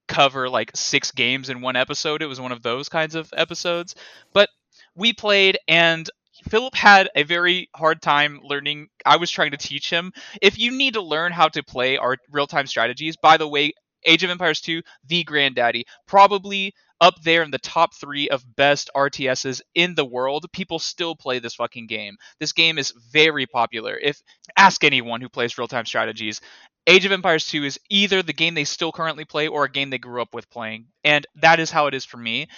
cover 0.06 0.48
like 0.48 0.70
six 0.74 1.10
games 1.10 1.50
in 1.50 1.60
one 1.60 1.76
episode. 1.76 2.22
It 2.22 2.26
was 2.28 2.40
one 2.40 2.52
of 2.52 2.62
those 2.62 2.88
kinds 2.88 3.14
of 3.14 3.30
episodes. 3.36 3.94
But 4.32 4.48
we 4.94 5.12
played, 5.12 5.58
and 5.68 6.08
Philip 6.48 6.74
had 6.74 7.10
a 7.14 7.24
very 7.24 7.68
hard 7.74 8.00
time 8.00 8.40
learning. 8.42 8.88
I 9.04 9.16
was 9.16 9.30
trying 9.30 9.50
to 9.52 9.56
teach 9.56 9.90
him. 9.90 10.12
If 10.40 10.58
you 10.58 10.70
need 10.70 10.94
to 10.94 11.02
learn 11.02 11.32
how 11.32 11.48
to 11.48 11.62
play 11.62 11.96
our 11.96 12.16
real-time 12.30 12.66
strategies, 12.66 13.16
by 13.16 13.36
the 13.36 13.48
way, 13.48 13.72
Age 14.04 14.22
of 14.22 14.30
Empires 14.30 14.60
2, 14.60 14.82
the 15.06 15.24
granddaddy, 15.24 15.84
probably 16.06 16.74
up 17.00 17.20
there 17.22 17.42
in 17.42 17.50
the 17.50 17.58
top 17.58 17.94
three 17.94 18.28
of 18.28 18.56
best 18.56 18.90
RTSs 18.94 19.60
in 19.74 19.94
the 19.94 20.04
world. 20.04 20.46
People 20.52 20.78
still 20.78 21.14
play 21.14 21.38
this 21.38 21.54
fucking 21.54 21.86
game. 21.86 22.16
This 22.40 22.52
game 22.52 22.78
is 22.78 22.92
very 23.12 23.46
popular. 23.46 23.96
If 24.00 24.20
ask 24.56 24.82
anyone 24.84 25.20
who 25.20 25.28
plays 25.28 25.58
real 25.58 25.68
time 25.68 25.86
strategies, 25.86 26.40
Age 26.86 27.04
of 27.04 27.12
Empires 27.12 27.46
2 27.46 27.64
is 27.64 27.78
either 27.90 28.22
the 28.22 28.32
game 28.32 28.54
they 28.54 28.64
still 28.64 28.92
currently 28.92 29.24
play 29.24 29.46
or 29.46 29.64
a 29.64 29.70
game 29.70 29.90
they 29.90 29.98
grew 29.98 30.22
up 30.22 30.32
with 30.32 30.50
playing. 30.50 30.86
And 31.04 31.26
that 31.36 31.60
is 31.60 31.70
how 31.70 31.86
it 31.86 31.94
is 31.94 32.04
for 32.04 32.16
me. 32.16 32.48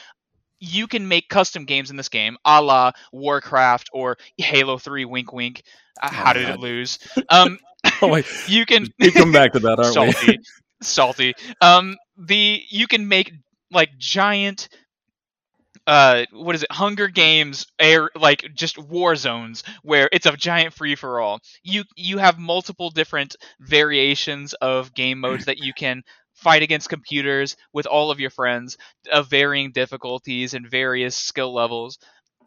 You 0.60 0.86
can 0.86 1.08
make 1.08 1.28
custom 1.28 1.64
games 1.64 1.90
in 1.90 1.96
this 1.96 2.08
game, 2.08 2.36
a 2.44 2.62
la 2.62 2.92
Warcraft 3.12 3.90
or 3.92 4.18
Halo 4.36 4.78
3, 4.78 5.04
wink 5.06 5.32
wink. 5.32 5.62
Uh, 6.02 6.10
how 6.12 6.32
did 6.32 6.46
God. 6.46 6.54
it 6.54 6.60
lose? 6.60 6.98
Um, 7.28 7.58
Oh 8.02 8.08
my, 8.08 8.24
you 8.46 8.66
can 8.66 8.86
we 8.98 9.10
come 9.10 9.32
back 9.32 9.52
to 9.52 9.60
that, 9.60 9.78
aren't 9.78 9.96
we? 9.96 10.12
salty, 10.12 10.38
salty. 10.82 11.34
Um, 11.60 11.96
the 12.16 12.62
you 12.68 12.86
can 12.86 13.08
make 13.08 13.32
like 13.70 13.96
giant, 13.98 14.68
uh, 15.86 16.24
what 16.32 16.54
is 16.54 16.62
it? 16.62 16.72
Hunger 16.72 17.08
Games 17.08 17.66
air 17.78 18.10
like 18.14 18.44
just 18.54 18.78
war 18.78 19.16
zones 19.16 19.62
where 19.82 20.08
it's 20.12 20.26
a 20.26 20.36
giant 20.36 20.74
free 20.74 20.94
for 20.94 21.20
all. 21.20 21.40
You 21.62 21.84
you 21.96 22.18
have 22.18 22.38
multiple 22.38 22.90
different 22.90 23.36
variations 23.60 24.52
of 24.54 24.94
game 24.94 25.20
modes 25.20 25.46
that 25.46 25.58
you 25.58 25.72
can 25.72 26.02
fight 26.40 26.62
against 26.62 26.88
computers 26.88 27.56
with 27.72 27.86
all 27.86 28.10
of 28.10 28.20
your 28.20 28.30
friends 28.30 28.78
of 29.12 29.28
varying 29.28 29.72
difficulties 29.72 30.54
and 30.54 30.70
various 30.70 31.16
skill 31.16 31.52
levels. 31.54 31.98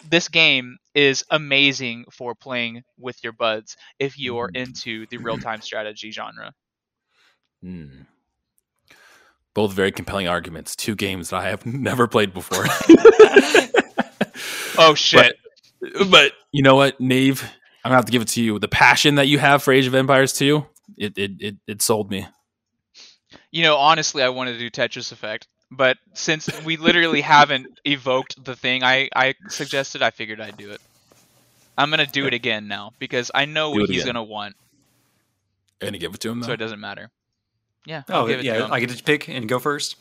This 0.09 0.27
game 0.27 0.77
is 0.95 1.23
amazing 1.29 2.05
for 2.11 2.35
playing 2.35 2.83
with 2.97 3.23
your 3.23 3.33
buds 3.33 3.77
if 3.99 4.19
you're 4.19 4.49
into 4.53 5.05
the 5.09 5.17
real-time 5.17 5.61
strategy 5.61 6.11
genre. 6.11 6.51
Hmm. 7.61 8.01
Both 9.53 9.73
very 9.73 9.91
compelling 9.91 10.27
arguments. 10.27 10.75
Two 10.75 10.95
games 10.95 11.29
that 11.29 11.37
I 11.37 11.49
have 11.49 11.65
never 11.65 12.07
played 12.07 12.33
before. 12.33 12.65
Oh 14.77 14.95
shit. 14.95 15.35
but 16.09 16.31
you 16.51 16.63
know 16.63 16.75
what, 16.75 16.99
Nave? 16.99 17.43
I'm 17.83 17.89
gonna 17.89 17.95
have 17.95 18.05
to 18.05 18.11
give 18.11 18.21
it 18.21 18.29
to 18.29 18.41
you. 18.43 18.59
The 18.59 18.67
passion 18.67 19.15
that 19.15 19.27
you 19.27 19.37
have 19.39 19.61
for 19.61 19.71
Age 19.73 19.85
of 19.85 19.95
Empires 19.95 20.33
2, 20.33 20.65
it 20.97 21.17
it 21.17 21.31
it, 21.39 21.55
it 21.67 21.81
sold 21.81 22.09
me. 22.09 22.27
You 23.53 23.61
know, 23.63 23.77
honestly, 23.77 24.21
I 24.23 24.29
wanted 24.29 24.53
to 24.53 24.57
do 24.57 24.69
Tetris 24.69 25.11
Effect, 25.11 25.47
but 25.71 25.97
since 26.13 26.49
we 26.65 26.75
literally 26.75 27.21
haven't 27.21 27.79
evoked 27.85 28.43
the 28.43 28.55
thing 28.55 28.83
I, 28.83 29.09
I 29.15 29.35
suggested, 29.47 30.01
I 30.01 30.09
figured 30.09 30.41
I'd 30.41 30.57
do 30.57 30.71
it. 30.71 30.81
I'm 31.77 31.89
gonna 31.89 32.05
do 32.07 32.25
it 32.25 32.33
again 32.33 32.67
now 32.67 32.93
because 32.99 33.29
I 33.33 33.45
know 33.45 33.73
Do 33.73 33.81
what 33.81 33.89
he's 33.89 34.01
again. 34.01 34.15
gonna 34.15 34.23
want, 34.25 34.55
And 35.81 35.99
give 35.99 36.13
it 36.15 36.19
to 36.21 36.29
him 36.31 36.39
though. 36.41 36.47
so 36.47 36.53
it 36.53 36.57
doesn't 36.57 36.79
matter. 36.79 37.09
Yeah. 37.85 38.03
Oh, 38.09 38.13
I'll 38.13 38.23
Oh, 38.23 38.27
give 38.27 38.39
it 38.39 38.43
to 38.43 38.47
yeah. 38.47 38.65
him. 38.65 38.73
I 38.73 38.79
get 38.79 38.89
to 38.89 39.03
pick 39.03 39.27
and 39.29 39.47
go 39.47 39.59
first. 39.59 39.97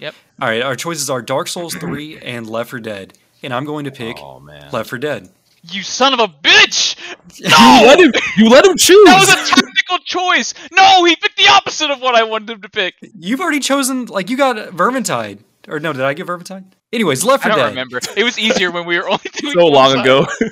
Yep. 0.00 0.14
All 0.42 0.48
right. 0.48 0.62
Our 0.62 0.74
choices 0.74 1.08
are 1.08 1.22
Dark 1.22 1.46
Souls 1.48 1.74
3 1.74 2.18
and 2.18 2.48
Left 2.48 2.70
4 2.70 2.80
Dead. 2.80 3.16
And 3.42 3.52
I'm 3.54 3.64
going 3.64 3.84
to 3.84 3.90
pick 3.92 4.16
oh 4.20 4.40
man. 4.40 4.68
Left 4.72 4.88
4 4.90 4.98
Dead. 4.98 5.28
You 5.70 5.82
son 5.82 6.12
of 6.12 6.18
a 6.20 6.26
bitch! 6.28 6.96
You 7.38 7.48
let 7.86 7.98
him. 8.00 8.12
You 8.36 8.48
let 8.48 8.64
him 8.64 8.76
choose. 8.76 9.04
That 9.06 9.18
was 9.20 9.28
a 9.62 9.66
tactical 9.88 10.04
choice. 10.04 10.54
No, 10.72 11.04
he 11.04 11.16
picked 11.16 11.36
the 11.36 11.48
opposite 11.48 11.90
of 11.90 12.00
what 12.00 12.14
I 12.14 12.22
wanted 12.24 12.50
him 12.50 12.62
to 12.62 12.68
pick. 12.68 12.94
You've 13.18 13.40
already 13.40 13.60
chosen, 13.60 14.06
like, 14.06 14.30
you 14.30 14.36
got 14.36 14.56
Vermintide. 14.74 15.40
Or 15.68 15.80
no, 15.80 15.92
did 15.92 16.02
I 16.02 16.14
get 16.14 16.26
Vermintide? 16.26 16.64
Anyways, 16.92 17.24
Left 17.24 17.44
I 17.44 17.48
4 17.50 17.56
don't 17.56 17.64
Dead. 17.66 17.70
remember. 17.70 18.00
It 18.16 18.22
was 18.24 18.38
easier 18.38 18.70
when 18.70 18.86
we 18.86 18.96
were 18.98 19.08
only 19.08 19.18
doing 19.34 19.54
so 19.54 19.66
long 19.66 19.92
side. 19.94 20.00
ago. 20.04 20.26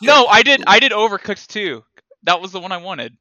No, 0.00 0.26
I 0.26 0.44
did. 0.44 0.62
I 0.64 0.78
did 0.78 0.92
Overcooked 0.92 1.48
too. 1.48 1.82
That 2.22 2.40
was 2.40 2.52
the 2.52 2.60
one 2.60 2.70
I 2.70 2.76
wanted. 2.76 3.16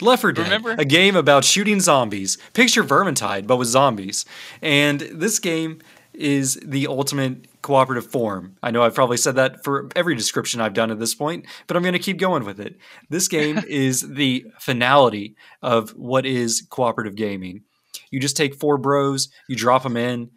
Left 0.00 0.22
4 0.22 0.32
Dead, 0.32 0.44
Remember? 0.44 0.70
a 0.78 0.84
game 0.86 1.14
about 1.14 1.44
shooting 1.44 1.78
zombies. 1.78 2.38
Picture 2.54 2.82
Vermintide, 2.82 3.46
but 3.46 3.58
with 3.58 3.68
zombies. 3.68 4.24
And 4.62 5.00
this 5.00 5.38
game 5.38 5.82
is 6.14 6.58
the 6.64 6.86
ultimate 6.86 7.48
cooperative 7.62 8.10
form. 8.10 8.56
I 8.62 8.70
know 8.70 8.82
I've 8.82 8.94
probably 8.94 9.16
said 9.16 9.36
that 9.36 9.64
for 9.64 9.88
every 9.96 10.14
description 10.14 10.60
I've 10.60 10.74
done 10.74 10.90
at 10.90 10.98
this 10.98 11.14
point, 11.14 11.46
but 11.66 11.76
I'm 11.76 11.82
going 11.82 11.92
to 11.92 11.98
keep 11.98 12.18
going 12.18 12.44
with 12.44 12.60
it. 12.60 12.76
This 13.08 13.28
game 13.28 13.58
is 13.68 14.02
the 14.02 14.44
finality 14.58 15.36
of 15.62 15.90
what 15.90 16.26
is 16.26 16.66
cooperative 16.70 17.14
gaming. 17.14 17.62
You 18.10 18.20
just 18.20 18.36
take 18.36 18.54
four 18.54 18.78
bros, 18.78 19.28
you 19.48 19.56
drop 19.56 19.84
them 19.84 19.96
in. 19.96 20.30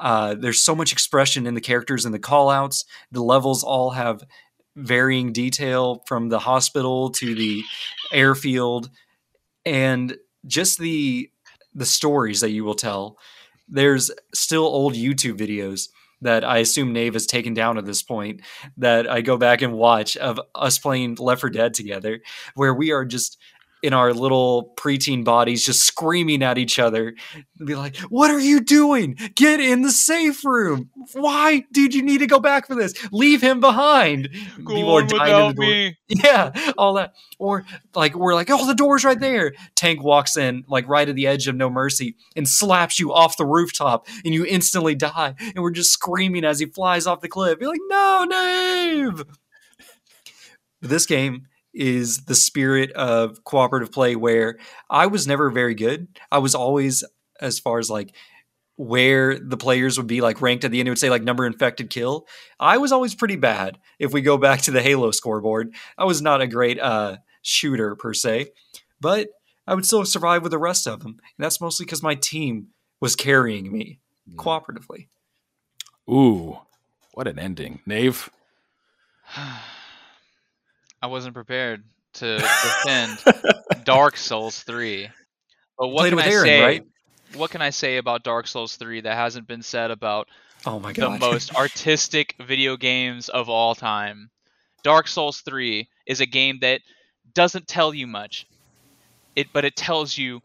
Uh, 0.00 0.34
there's 0.34 0.60
so 0.60 0.74
much 0.74 0.92
expression 0.92 1.46
in 1.46 1.54
the 1.54 1.60
characters 1.60 2.06
and 2.06 2.14
the 2.14 2.18
callouts. 2.18 2.84
The 3.12 3.22
levels 3.22 3.62
all 3.62 3.90
have 3.90 4.24
varying 4.76 5.32
detail 5.32 6.02
from 6.06 6.28
the 6.28 6.38
hospital 6.38 7.10
to 7.10 7.34
the 7.34 7.62
airfield 8.12 8.88
and 9.66 10.16
just 10.46 10.78
the 10.78 11.30
the 11.74 11.84
stories 11.84 12.40
that 12.40 12.50
you 12.50 12.64
will 12.64 12.74
tell 12.74 13.18
there's 13.68 14.10
still 14.32 14.64
old 14.64 14.94
youtube 14.94 15.36
videos 15.36 15.88
that 16.20 16.44
i 16.44 16.58
assume 16.58 16.92
nave 16.92 17.14
has 17.14 17.26
taken 17.26 17.54
down 17.54 17.78
at 17.78 17.84
this 17.86 18.02
point 18.02 18.40
that 18.76 19.08
i 19.10 19.20
go 19.20 19.36
back 19.36 19.62
and 19.62 19.72
watch 19.72 20.16
of 20.16 20.40
us 20.54 20.78
playing 20.78 21.16
left 21.16 21.40
4 21.40 21.50
dead 21.50 21.74
together 21.74 22.20
where 22.54 22.74
we 22.74 22.92
are 22.92 23.04
just 23.04 23.38
in 23.82 23.92
our 23.92 24.12
little 24.12 24.72
preteen 24.76 25.24
bodies 25.24 25.64
just 25.64 25.82
screaming 25.82 26.42
at 26.42 26.58
each 26.58 26.78
other 26.78 27.14
be 27.64 27.74
like 27.74 27.96
what 28.08 28.30
are 28.30 28.40
you 28.40 28.60
doing 28.60 29.16
get 29.34 29.60
in 29.60 29.82
the 29.82 29.90
safe 29.92 30.44
room 30.44 30.90
why 31.14 31.64
did 31.72 31.94
you 31.94 32.02
need 32.02 32.18
to 32.18 32.26
go 32.26 32.40
back 32.40 32.66
for 32.66 32.74
this 32.74 32.94
leave 33.12 33.40
him 33.40 33.60
behind 33.60 34.28
Go 34.64 34.96
on 34.96 35.04
without 35.04 35.56
me. 35.56 35.96
yeah, 36.08 36.52
all 36.76 36.94
that. 36.94 37.14
Or 37.38 37.64
like 37.94 38.14
we're 38.14 38.34
like, 38.34 38.50
oh, 38.50 38.66
the 38.66 38.74
door's 38.74 39.04
right 39.04 39.18
there. 39.18 39.52
Tank 39.74 40.02
walks 40.02 40.36
in, 40.36 40.64
like 40.68 40.88
right 40.88 41.08
at 41.08 41.14
the 41.14 41.26
edge 41.26 41.48
of 41.48 41.54
no 41.56 41.70
mercy, 41.70 42.16
and 42.36 42.48
slaps 42.48 42.98
you 42.98 43.12
off 43.12 43.36
the 43.36 43.46
rooftop, 43.46 44.06
and 44.24 44.34
you 44.34 44.44
instantly 44.44 44.94
die. 44.94 45.34
And 45.38 45.62
we're 45.62 45.70
just 45.70 45.92
screaming 45.92 46.44
as 46.44 46.58
he 46.58 46.66
flies 46.66 47.06
off 47.06 47.20
the 47.20 47.28
cliff. 47.28 47.58
You're 47.60 47.70
like, 47.70 47.80
no, 47.88 48.26
Dave. 48.30 49.24
This 50.82 51.06
game 51.06 51.46
is 51.72 52.24
the 52.24 52.34
spirit 52.34 52.90
of 52.92 53.44
cooperative 53.44 53.92
play 53.92 54.16
where 54.16 54.58
I 54.88 55.06
was 55.06 55.26
never 55.26 55.50
very 55.50 55.74
good. 55.74 56.08
I 56.30 56.38
was 56.38 56.54
always 56.54 57.04
as 57.40 57.58
far 57.58 57.78
as 57.78 57.90
like 57.90 58.14
where 58.76 59.38
the 59.38 59.56
players 59.56 59.98
would 59.98 60.06
be 60.06 60.20
like 60.20 60.40
ranked 60.40 60.64
at 60.64 60.70
the 60.70 60.80
end, 60.80 60.88
it 60.88 60.90
would 60.90 60.98
say 60.98 61.10
like 61.10 61.22
number 61.22 61.46
infected 61.46 61.90
kill. 61.90 62.26
I 62.58 62.78
was 62.78 62.92
always 62.92 63.14
pretty 63.14 63.36
bad. 63.36 63.78
If 63.98 64.12
we 64.12 64.22
go 64.22 64.38
back 64.38 64.62
to 64.62 64.70
the 64.70 64.82
Halo 64.82 65.10
scoreboard, 65.10 65.74
I 65.98 66.04
was 66.04 66.22
not 66.22 66.40
a 66.40 66.46
great 66.46 66.80
uh, 66.80 67.18
shooter 67.42 67.94
per 67.94 68.14
se, 68.14 68.52
but 69.00 69.28
I 69.66 69.74
would 69.74 69.84
still 69.84 70.04
survive 70.06 70.42
with 70.42 70.52
the 70.52 70.58
rest 70.58 70.86
of 70.86 71.00
them. 71.00 71.18
And 71.18 71.44
that's 71.44 71.60
mostly 71.60 71.84
because 71.84 72.02
my 72.02 72.14
team 72.14 72.68
was 73.00 73.14
carrying 73.14 73.70
me 73.70 74.00
cooperatively. 74.36 75.08
Ooh, 76.08 76.60
what 77.12 77.28
an 77.28 77.38
ending, 77.38 77.80
Nave. 77.86 78.30
I 81.02 81.06
wasn't 81.06 81.34
prepared 81.34 81.82
to 82.14 82.36
defend 82.38 83.18
Dark 83.84 84.16
Souls 84.16 84.62
3. 84.62 85.08
But 85.78 85.88
what 85.88 86.02
Played 86.02 86.10
can 86.10 86.16
with 86.16 86.26
I 86.26 86.30
Aaron, 86.30 86.44
say? 86.46 86.62
right? 86.62 86.82
What 87.34 87.50
can 87.50 87.62
I 87.62 87.70
say 87.70 87.96
about 87.96 88.22
Dark 88.24 88.46
Souls 88.46 88.76
3 88.76 89.02
that 89.02 89.14
hasn't 89.14 89.46
been 89.46 89.62
said 89.62 89.90
about 89.90 90.28
Oh 90.66 90.78
my 90.78 90.92
God. 90.92 91.14
the 91.14 91.18
most 91.18 91.54
artistic 91.56 92.34
video 92.40 92.76
games 92.76 93.28
of 93.28 93.48
all 93.48 93.74
time? 93.74 94.30
Dark 94.82 95.08
Souls 95.08 95.40
3 95.40 95.88
is 96.06 96.20
a 96.20 96.26
game 96.26 96.58
that 96.60 96.80
doesn't 97.34 97.68
tell 97.68 97.94
you 97.94 98.06
much. 98.06 98.46
It 99.36 99.48
but 99.52 99.64
it 99.64 99.76
tells 99.76 100.18
you 100.18 100.40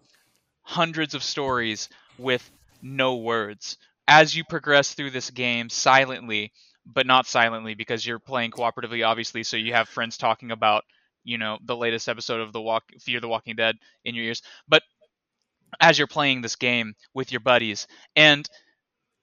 hundreds 0.61 1.13
of 1.15 1.23
stories 1.23 1.89
with 2.17 2.49
no 2.81 3.15
words. 3.15 3.77
As 4.07 4.35
you 4.35 4.43
progress 4.43 4.93
through 4.93 5.09
this 5.11 5.31
game 5.31 5.69
silently, 5.69 6.51
but 6.85 7.07
not 7.07 7.27
silently 7.27 7.73
because 7.73 8.05
you're 8.05 8.19
playing 8.19 8.51
cooperatively 8.51 9.05
obviously, 9.05 9.43
so 9.43 9.57
you 9.57 9.73
have 9.73 9.89
friends 9.89 10.17
talking 10.17 10.51
about, 10.51 10.83
you 11.23 11.37
know, 11.37 11.57
the 11.63 11.75
latest 11.75 12.07
episode 12.07 12.41
of 12.41 12.53
the 12.53 12.61
Walk 12.61 12.83
Fear 12.99 13.19
the 13.19 13.27
Walking 13.27 13.55
Dead 13.55 13.75
in 14.03 14.15
your 14.15 14.25
ears. 14.25 14.41
But 14.67 14.83
as 15.79 15.97
you're 15.97 16.07
playing 16.07 16.41
this 16.41 16.55
game 16.55 16.95
with 17.13 17.31
your 17.31 17.41
buddies 17.41 17.87
and 18.15 18.47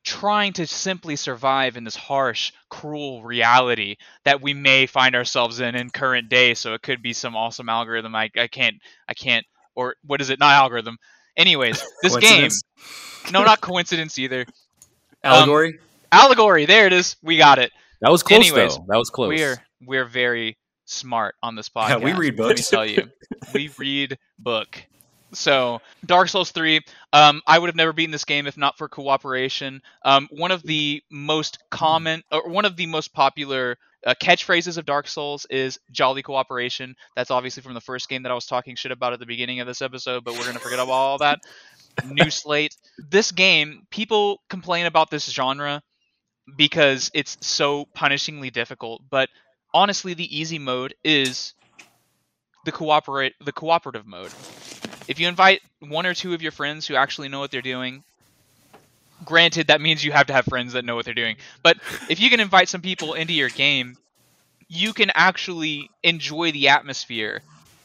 trying 0.05 0.53
to 0.53 0.67
simply 0.67 1.15
survive 1.17 1.77
in 1.77 1.85
this 1.85 1.97
harsh, 1.97 2.53
cruel 2.69 3.23
reality 3.23 3.97
that 4.25 4.43
we 4.43 4.53
may 4.53 4.87
find 4.87 5.15
ourselves 5.15 5.61
in 5.61 5.75
in 5.75 5.91
current 5.91 6.29
day. 6.29 6.55
So 6.55 6.75
it 6.75 6.83
could 6.83 7.03
be 7.03 7.13
some 7.13 7.37
awesome 7.37 7.69
algorithm. 7.69 8.15
I, 8.15 8.31
I 8.37 8.49
can't, 8.49 8.77
I 9.09 9.15
can't, 9.15 9.47
or 9.75 9.95
what 10.05 10.21
is 10.21 10.31
it? 10.31 10.41
Not 10.41 10.53
algorithm. 10.53 10.97
Anyways, 11.37 11.83
this 12.03 12.17
game, 12.17 12.51
no, 13.33 13.45
not 13.45 13.61
coincidence 13.61 14.19
either. 14.19 14.45
allegory. 15.23 15.79
Allegory. 16.13 16.67
There 16.67 16.87
it 16.87 16.93
is. 16.93 17.17
We 17.23 17.39
got 17.39 17.59
it. 17.59 17.73
That 18.03 18.11
was 18.11 18.23
close 18.23 18.51
Anyways, 18.51 18.77
though. 18.77 18.85
That 18.89 18.99
was 18.99 19.11
close. 19.11 19.29
We're 19.31 19.57
we're 19.85 20.05
very 20.05 20.59
smart 20.85 21.35
on 21.43 21.57
this 21.57 21.69
podcast. 21.69 21.89
Yeah, 21.89 21.97
we 21.99 22.13
read 22.13 22.37
books. 22.37 22.73
Let 22.73 22.87
me 22.87 22.95
tell 22.95 23.05
you, 23.05 23.11
we 23.55 23.71
read 23.79 24.19
book. 24.39 24.85
So 25.33 25.81
Dark 26.05 26.29
Souls 26.29 26.51
three, 26.51 26.81
um, 27.15 27.41
I 27.47 27.59
would 27.59 27.69
have 27.69 27.77
never 27.77 27.93
beaten 27.95 28.11
this 28.11 28.27
game 28.27 28.47
if 28.47 28.59
not 28.59 28.77
for 28.77 28.89
cooperation. 28.89 29.81
Um, 30.05 30.29
one 30.31 30.51
of 30.51 30.63
the 30.63 31.03
most 31.11 31.59
common, 31.71 32.23
or 32.31 32.49
one 32.49 32.67
of 32.67 32.77
the 32.77 32.87
most 32.87 33.15
popular 33.15 33.79
uh, 34.07 34.15
catchphrases 34.23 34.77
of 34.77 34.85
Dark 34.85 35.09
Souls 35.09 35.47
is 35.49 35.79
"Jolly 35.91 36.23
Cooperation." 36.23 36.95
That's 37.17 37.31
obviously 37.31 37.63
from 37.63 37.75
the 37.75 37.81
first 37.81 38.11
game 38.11 38.25
that 38.25 38.33
I 38.33 38.35
was 38.35 38.47
talking 38.47 38.77
shit 38.77 38.93
about 38.93 39.15
at 39.15 39.21
the 39.21 39.27
beginning 39.27 39.61
of 39.61 39.67
this 39.67 39.81
episode, 39.81 40.25
but 40.25 40.35
we're 40.35 40.45
gonna 40.45 40.59
forget 40.59 40.79
about 40.79 40.91
all 40.91 41.19
that. 41.19 41.41
New 42.07 42.31
slate. 42.31 42.77
This 42.99 43.33
game, 43.33 43.87
people 43.91 44.43
complain 44.51 44.87
about 44.87 45.11
this 45.11 45.31
genre 45.31 45.83
because 46.57 47.11
it's 47.15 47.37
so 47.41 47.87
punishingly 47.97 48.53
difficult, 48.53 49.03
but 49.11 49.29
honestly, 49.73 50.15
the 50.15 50.37
easy 50.37 50.59
mode 50.59 50.95
is 51.05 51.55
the 52.65 52.73
cooperate 52.73 53.35
the 53.45 53.53
cooperative 53.53 54.07
mode. 54.07 54.33
If 55.09 55.19
you 55.19 55.29
invite 55.29 55.61
one 55.81 56.07
or 56.07 56.15
two 56.15 56.35
of 56.35 56.43
your 56.43 56.53
friends 56.53 56.87
who 56.87 56.95
actually 56.95 57.29
know 57.29 57.41
what 57.41 57.51
they're 57.51 57.61
doing, 57.61 58.05
granted 59.25 59.69
that 59.69 59.81
means 59.81 60.05
you 60.05 60.13
have 60.13 60.27
to 60.27 60.33
have 60.33 60.45
friends 60.45 60.75
that 60.75 60.85
know 60.85 60.95
what 60.95 61.05
they're 61.05 61.15
doing. 61.15 61.37
But 61.63 61.79
if 62.09 62.21
you 62.21 62.31
can 62.31 62.41
invite 62.41 62.69
some 62.69 62.83
people 62.83 63.15
into 63.15 63.33
your 63.33 63.49
game, 63.49 63.97
you 64.69 64.93
can 64.93 65.11
actually 65.15 65.91
enjoy 66.03 66.53
the 66.53 66.69
atmosphere 66.69 67.43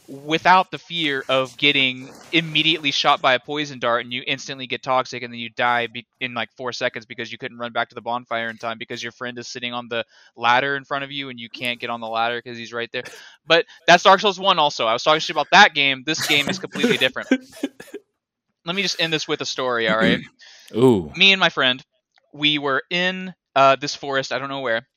without 0.07 0.71
the 0.71 0.77
fear 0.77 1.23
of 1.27 1.55
getting 1.57 2.09
immediately 2.31 2.91
shot 2.91 3.21
by 3.21 3.33
a 3.33 3.39
poison 3.39 3.77
dart 3.79 4.03
and 4.03 4.13
you 4.13 4.23
instantly 4.25 4.65
get 4.65 4.81
toxic 4.81 5.21
and 5.21 5.33
then 5.33 5.39
you 5.39 5.49
die 5.49 5.87
be- 5.87 6.07
in 6.21 6.33
like 6.33 6.49
four 6.55 6.71
seconds 6.71 7.05
because 7.05 7.31
you 7.31 7.37
couldn't 7.37 7.57
run 7.57 7.73
back 7.73 7.89
to 7.89 7.95
the 7.95 8.01
bonfire 8.01 8.49
in 8.49 8.57
time 8.57 8.77
because 8.77 9.03
your 9.03 9.11
friend 9.11 9.37
is 9.37 9.47
sitting 9.47 9.73
on 9.73 9.87
the 9.89 10.05
ladder 10.35 10.77
in 10.77 10.85
front 10.85 11.03
of 11.03 11.11
you 11.11 11.29
and 11.29 11.39
you 11.39 11.49
can't 11.49 11.79
get 11.79 11.89
on 11.89 11.99
the 11.99 12.07
ladder 12.07 12.41
because 12.41 12.57
he's 12.57 12.71
right 12.71 12.89
there. 12.93 13.03
But 13.45 13.65
that's 13.85 14.03
Dark 14.03 14.21
Souls 14.21 14.39
1 14.39 14.57
also. 14.59 14.85
I 14.85 14.93
was 14.93 15.03
talking 15.03 15.19
shit 15.19 15.35
about 15.35 15.47
that 15.51 15.73
game. 15.73 16.03
This 16.05 16.25
game 16.25 16.47
is 16.47 16.59
completely 16.59 16.97
different. 16.97 17.27
Let 18.65 18.75
me 18.75 18.81
just 18.81 19.01
end 19.01 19.11
this 19.11 19.27
with 19.27 19.41
a 19.41 19.45
story, 19.45 19.89
all 19.89 19.97
right? 19.97 20.19
Ooh. 20.75 21.11
Me 21.15 21.33
and 21.33 21.39
my 21.39 21.49
friend, 21.49 21.81
we 22.33 22.59
were 22.59 22.83
in 22.89 23.33
uh, 23.55 23.75
this 23.75 23.95
forest, 23.95 24.31
I 24.31 24.39
don't 24.39 24.49
know 24.49 24.61
where 24.61 24.87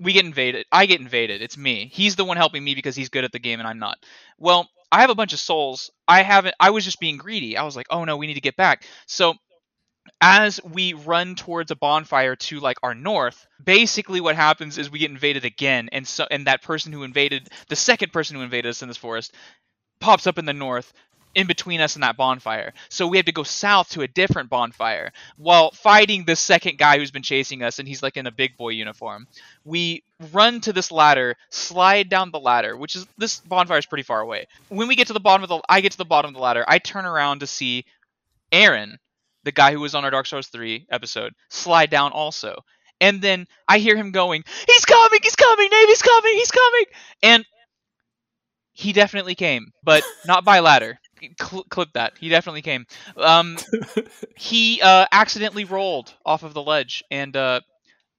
we 0.00 0.12
get 0.12 0.24
invaded. 0.24 0.66
I 0.70 0.86
get 0.86 1.00
invaded. 1.00 1.42
It's 1.42 1.56
me. 1.56 1.90
He's 1.92 2.16
the 2.16 2.24
one 2.24 2.36
helping 2.36 2.62
me 2.62 2.74
because 2.74 2.96
he's 2.96 3.08
good 3.08 3.24
at 3.24 3.32
the 3.32 3.38
game 3.38 3.60
and 3.60 3.68
I'm 3.68 3.78
not. 3.78 3.98
Well, 4.38 4.68
I 4.92 5.00
have 5.00 5.10
a 5.10 5.14
bunch 5.14 5.32
of 5.32 5.40
souls. 5.40 5.90
I 6.06 6.22
haven't. 6.22 6.54
I 6.60 6.70
was 6.70 6.84
just 6.84 7.00
being 7.00 7.16
greedy. 7.16 7.56
I 7.56 7.64
was 7.64 7.76
like, 7.76 7.86
oh 7.90 8.04
no, 8.04 8.16
we 8.16 8.26
need 8.26 8.34
to 8.34 8.40
get 8.40 8.56
back. 8.56 8.84
So 9.06 9.34
as 10.20 10.60
we 10.62 10.92
run 10.94 11.34
towards 11.34 11.70
a 11.70 11.76
bonfire 11.76 12.36
to 12.36 12.60
like 12.60 12.78
our 12.82 12.94
north, 12.94 13.46
basically 13.62 14.20
what 14.20 14.36
happens 14.36 14.78
is 14.78 14.90
we 14.90 14.98
get 14.98 15.10
invaded 15.10 15.44
again, 15.44 15.88
and 15.92 16.06
so 16.06 16.26
and 16.30 16.46
that 16.46 16.62
person 16.62 16.92
who 16.92 17.02
invaded 17.02 17.48
the 17.68 17.76
second 17.76 18.12
person 18.12 18.36
who 18.36 18.42
invaded 18.42 18.68
us 18.68 18.82
in 18.82 18.88
this 18.88 18.96
forest 18.96 19.34
pops 20.00 20.26
up 20.26 20.38
in 20.38 20.44
the 20.44 20.52
north 20.52 20.92
in 21.36 21.46
between 21.46 21.82
us 21.82 21.94
and 21.94 22.02
that 22.02 22.16
bonfire. 22.16 22.72
So 22.88 23.06
we 23.06 23.18
have 23.18 23.26
to 23.26 23.32
go 23.32 23.42
south 23.42 23.90
to 23.90 24.00
a 24.00 24.08
different 24.08 24.48
bonfire 24.48 25.12
while 25.36 25.70
fighting 25.70 26.24
the 26.24 26.34
second 26.34 26.78
guy 26.78 26.96
who's 26.96 27.10
been 27.10 27.22
chasing 27.22 27.62
us, 27.62 27.78
and 27.78 27.86
he's 27.86 28.02
like 28.02 28.16
in 28.16 28.26
a 28.26 28.32
big 28.32 28.56
boy 28.56 28.70
uniform. 28.70 29.28
We 29.62 30.02
run 30.32 30.62
to 30.62 30.72
this 30.72 30.90
ladder, 30.90 31.36
slide 31.50 32.08
down 32.08 32.30
the 32.30 32.40
ladder, 32.40 32.74
which 32.74 32.96
is 32.96 33.06
this 33.18 33.40
bonfire 33.40 33.78
is 33.78 33.84
pretty 33.84 34.02
far 34.02 34.22
away. 34.22 34.46
When 34.70 34.88
we 34.88 34.96
get 34.96 35.08
to 35.08 35.12
the 35.12 35.20
bottom 35.20 35.42
of 35.42 35.50
the, 35.50 35.60
I 35.68 35.82
get 35.82 35.92
to 35.92 35.98
the 35.98 36.06
bottom 36.06 36.30
of 36.30 36.34
the 36.34 36.40
ladder. 36.40 36.64
I 36.66 36.78
turn 36.78 37.04
around 37.04 37.40
to 37.40 37.46
see 37.46 37.84
Aaron, 38.50 38.98
the 39.44 39.52
guy 39.52 39.72
who 39.72 39.80
was 39.80 39.94
on 39.94 40.04
our 40.04 40.10
Dark 40.10 40.26
Souls 40.26 40.48
3 40.48 40.86
episode, 40.90 41.34
slide 41.50 41.90
down 41.90 42.12
also. 42.12 42.64
And 42.98 43.20
then 43.20 43.46
I 43.68 43.78
hear 43.78 43.94
him 43.94 44.10
going, 44.10 44.42
"He's 44.66 44.86
coming! 44.86 45.20
He's 45.22 45.36
coming! 45.36 45.68
Navy's 45.70 46.00
coming! 46.00 46.32
He's 46.34 46.50
coming!" 46.50 46.84
And 47.22 47.44
he 48.72 48.94
definitely 48.94 49.34
came, 49.34 49.72
but 49.84 50.02
not 50.26 50.46
by 50.46 50.60
ladder 50.60 50.98
cl- 51.40 51.64
clip 51.64 51.92
that. 51.94 52.14
He 52.18 52.28
definitely 52.28 52.62
came. 52.62 52.86
Um, 53.16 53.56
he 54.36 54.80
uh, 54.82 55.06
accidentally 55.10 55.64
rolled 55.64 56.14
off 56.24 56.42
of 56.42 56.54
the 56.54 56.62
ledge 56.62 57.02
and 57.10 57.36
uh, 57.36 57.60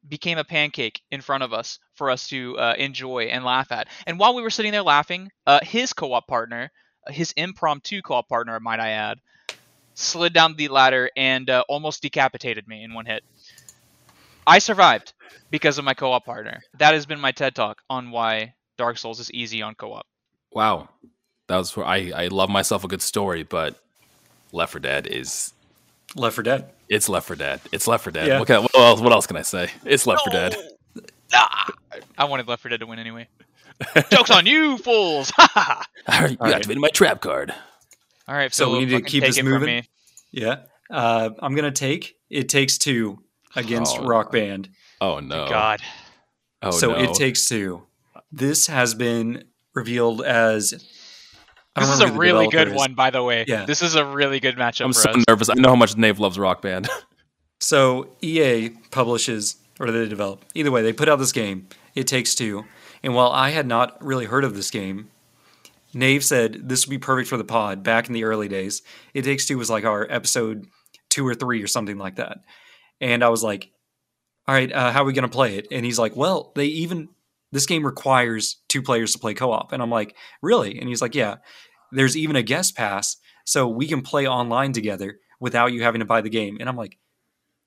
became 0.08 0.38
a 0.38 0.44
pancake 0.44 1.02
in 1.12 1.22
front 1.22 1.44
of 1.44 1.54
us 1.54 1.80
for 1.96 2.10
us 2.10 2.28
to 2.30 2.58
uh, 2.58 2.74
enjoy 2.78 3.24
and 3.24 3.44
laugh 3.44 3.72
at. 3.72 3.88
And 4.06 4.20
while 4.20 4.36
we 4.36 4.42
were 4.42 4.50
sitting 4.50 4.72
there 4.72 4.84
laughing, 4.84 5.32
uh, 5.46 5.60
his 5.64 5.94
co-op 5.94 6.28
partner, 6.28 6.72
his 7.08 7.34
impromptu 7.38 8.02
co-op 8.02 8.28
partner, 8.28 8.60
might 8.60 8.80
I 8.80 8.90
add, 8.90 9.20
slid 9.94 10.34
down 10.34 10.56
the 10.56 10.68
ladder 10.68 11.10
and 11.16 11.50
uh, 11.50 11.64
almost 11.68 12.02
decapitated 12.02 12.68
me 12.68 12.84
in 12.84 12.94
one 12.94 13.06
hit. 13.06 13.24
I 14.46 14.60
survived 14.60 15.14
because 15.52 15.78
of 15.78 15.86
my 15.86 15.94
co-op 15.94 16.26
partner. 16.26 16.62
That 16.80 16.94
has 16.94 17.06
been 17.06 17.20
my 17.20 17.32
TED 17.32 17.56
talk 17.56 17.82
on 17.90 18.12
why 18.12 18.54
Dark 18.78 18.98
Souls 18.98 19.20
is 19.20 19.32
easy 19.32 19.62
on 19.62 19.76
co-op. 19.76 20.06
Wow 20.54 20.90
that 21.48 21.58
was 21.58 21.76
where 21.76 21.86
I 21.86 22.12
I 22.16 22.28
love 22.28 22.50
myself 22.50 22.84
a 22.84 22.88
good 22.88 23.02
story, 23.02 23.44
but 23.44 23.76
Left 24.52 24.72
4 24.72 24.80
Dead 24.80 25.08
is 25.08 25.54
Left 26.16 26.36
4 26.36 26.44
Dead. 26.44 26.70
It's 26.90 27.10
Left 27.10 27.28
4 27.28 27.36
Dead. 27.36 27.62
It's 27.72 27.88
Left 27.88 28.04
4 28.04 28.12
Dead. 28.12 28.28
Yeah. 28.28 28.40
What, 28.40 28.48
can, 28.48 28.62
what, 28.62 28.76
else, 28.76 29.02
what 29.02 29.12
else 29.12 29.28
can 29.28 29.38
I 29.38 29.42
say? 29.42 29.70
It's 29.86 30.08
Left 30.08 30.22
no. 30.26 30.32
4 30.32 30.50
Dead. 30.50 30.56
Ah, 31.34 31.74
I 32.18 32.26
wanted 32.26 32.48
Left 32.48 32.62
4 32.62 32.70
Dead 32.70 32.80
to 32.80 32.86
win 32.86 33.00
anyway. 33.00 33.28
Jokes 34.10 34.32
on 34.32 34.46
you, 34.46 34.78
fools! 34.78 35.32
All 35.40 35.76
right, 36.08 36.32
you 36.32 36.38
All 36.40 36.48
activated 36.48 36.70
right. 36.70 36.78
my 36.78 36.90
trap 36.90 37.22
card. 37.22 37.54
All 38.28 38.36
right, 38.36 38.54
so 38.54 38.72
we 38.72 38.86
need 38.86 38.90
to 38.90 39.02
keep 39.02 39.24
this 39.24 39.42
moving. 39.42 39.86
Yeah, 40.32 40.64
uh, 40.90 41.30
I'm 41.40 41.54
gonna 41.54 41.72
take. 41.72 42.16
It 42.30 42.50
takes 42.50 42.78
two 42.78 43.20
against 43.56 44.00
oh, 44.00 44.08
Rock 44.08 44.32
Band. 44.32 44.70
Oh 45.00 45.20
no, 45.20 45.48
God. 45.48 45.82
Oh 46.62 46.72
so 46.72 46.92
no. 46.92 46.98
it 46.98 47.14
takes 47.14 47.48
two. 47.48 47.84
This 48.32 48.68
has 48.68 48.96
been 48.96 49.44
revealed 49.74 50.24
as 50.24 50.84
this 51.80 51.90
is 51.90 52.00
a 52.02 52.12
really 52.12 52.48
good 52.48 52.74
one, 52.74 52.94
by 52.94 53.10
the 53.10 53.24
way. 53.24 53.46
Yeah. 53.48 53.66
This 53.66 53.82
is 53.82 53.96
a 53.96 54.06
really 54.06 54.40
good 54.40 54.56
matchup. 54.56 54.86
I'm 54.86 54.94
so 54.94 55.10
us. 55.12 55.24
nervous. 55.28 55.50
I 55.50 55.54
know 55.56 55.70
how 55.70 55.76
much 55.76 55.96
Nave 55.98 56.20
loves 56.20 56.40
Rock 56.40 56.62
Band. 56.62 56.90
so 57.60 58.10
EA 58.22 58.70
publishes, 58.92 59.58
or 59.80 59.92
they 59.92 60.08
develop. 60.08 60.46
Either 60.56 60.72
way, 60.72 60.82
they 60.82 60.94
put 60.94 61.10
out 61.10 61.20
this 61.20 61.32
game. 61.32 61.68
It 61.96 62.08
Takes 62.08 62.36
Two, 62.36 62.66
and 63.04 63.16
while 63.16 63.32
I 63.32 63.50
had 63.50 63.68
not 63.68 64.04
really 64.04 64.26
heard 64.26 64.44
of 64.44 64.56
this 64.56 64.72
game, 64.72 65.10
Nave 65.94 66.24
said 66.24 66.70
this 66.70 66.86
would 66.86 66.92
be 66.92 66.98
perfect 67.00 67.30
for 67.30 67.38
the 67.38 67.44
pod 67.44 67.84
back 67.84 68.08
in 68.08 68.14
the 68.14 68.24
early 68.24 68.48
days. 68.48 68.82
It 69.14 69.24
Takes 69.24 69.46
Two 69.46 69.58
was 69.58 69.70
like 69.70 69.86
our 69.86 70.06
episode 70.10 70.68
two 71.10 71.28
or 71.28 71.34
three 71.34 71.62
or 71.64 71.68
something 71.68 71.98
like 71.98 72.18
that, 72.18 72.40
and 73.02 73.24
I 73.24 73.30
was 73.30 73.44
like, 73.44 73.70
"All 74.48 74.56
right, 74.56 74.72
uh, 74.72 74.92
how 74.92 75.04
are 75.04 75.06
we 75.06 75.14
gonna 75.14 75.28
play 75.28 75.58
it?" 75.58 75.68
And 75.72 75.86
he's 75.86 76.00
like, 76.00 76.16
"Well, 76.16 76.52
they 76.56 76.66
even." 76.66 77.10
This 77.54 77.66
game 77.66 77.86
requires 77.86 78.58
two 78.68 78.82
players 78.82 79.14
to 79.14 79.20
play 79.20 79.34
co-op, 79.34 79.72
and 79.72 79.82
I'm 79.82 79.90
like, 79.90 80.18
"Really?" 80.42 80.78
And 80.80 80.90
he's 80.90 81.02
like, 81.02 81.16
"Yeah." 81.16 81.38
There's 81.92 82.18
even 82.18 82.36
a 82.36 82.44
guest 82.44 82.76
pass, 82.76 83.18
so 83.46 83.68
we 83.68 83.88
can 83.88 84.02
play 84.02 84.28
online 84.28 84.74
together 84.74 85.20
without 85.40 85.74
you 85.74 85.84
having 85.84 86.00
to 86.00 86.06
buy 86.06 86.22
the 86.22 86.30
game. 86.30 86.58
And 86.60 86.68
I'm 86.68 86.76
like, 86.76 86.98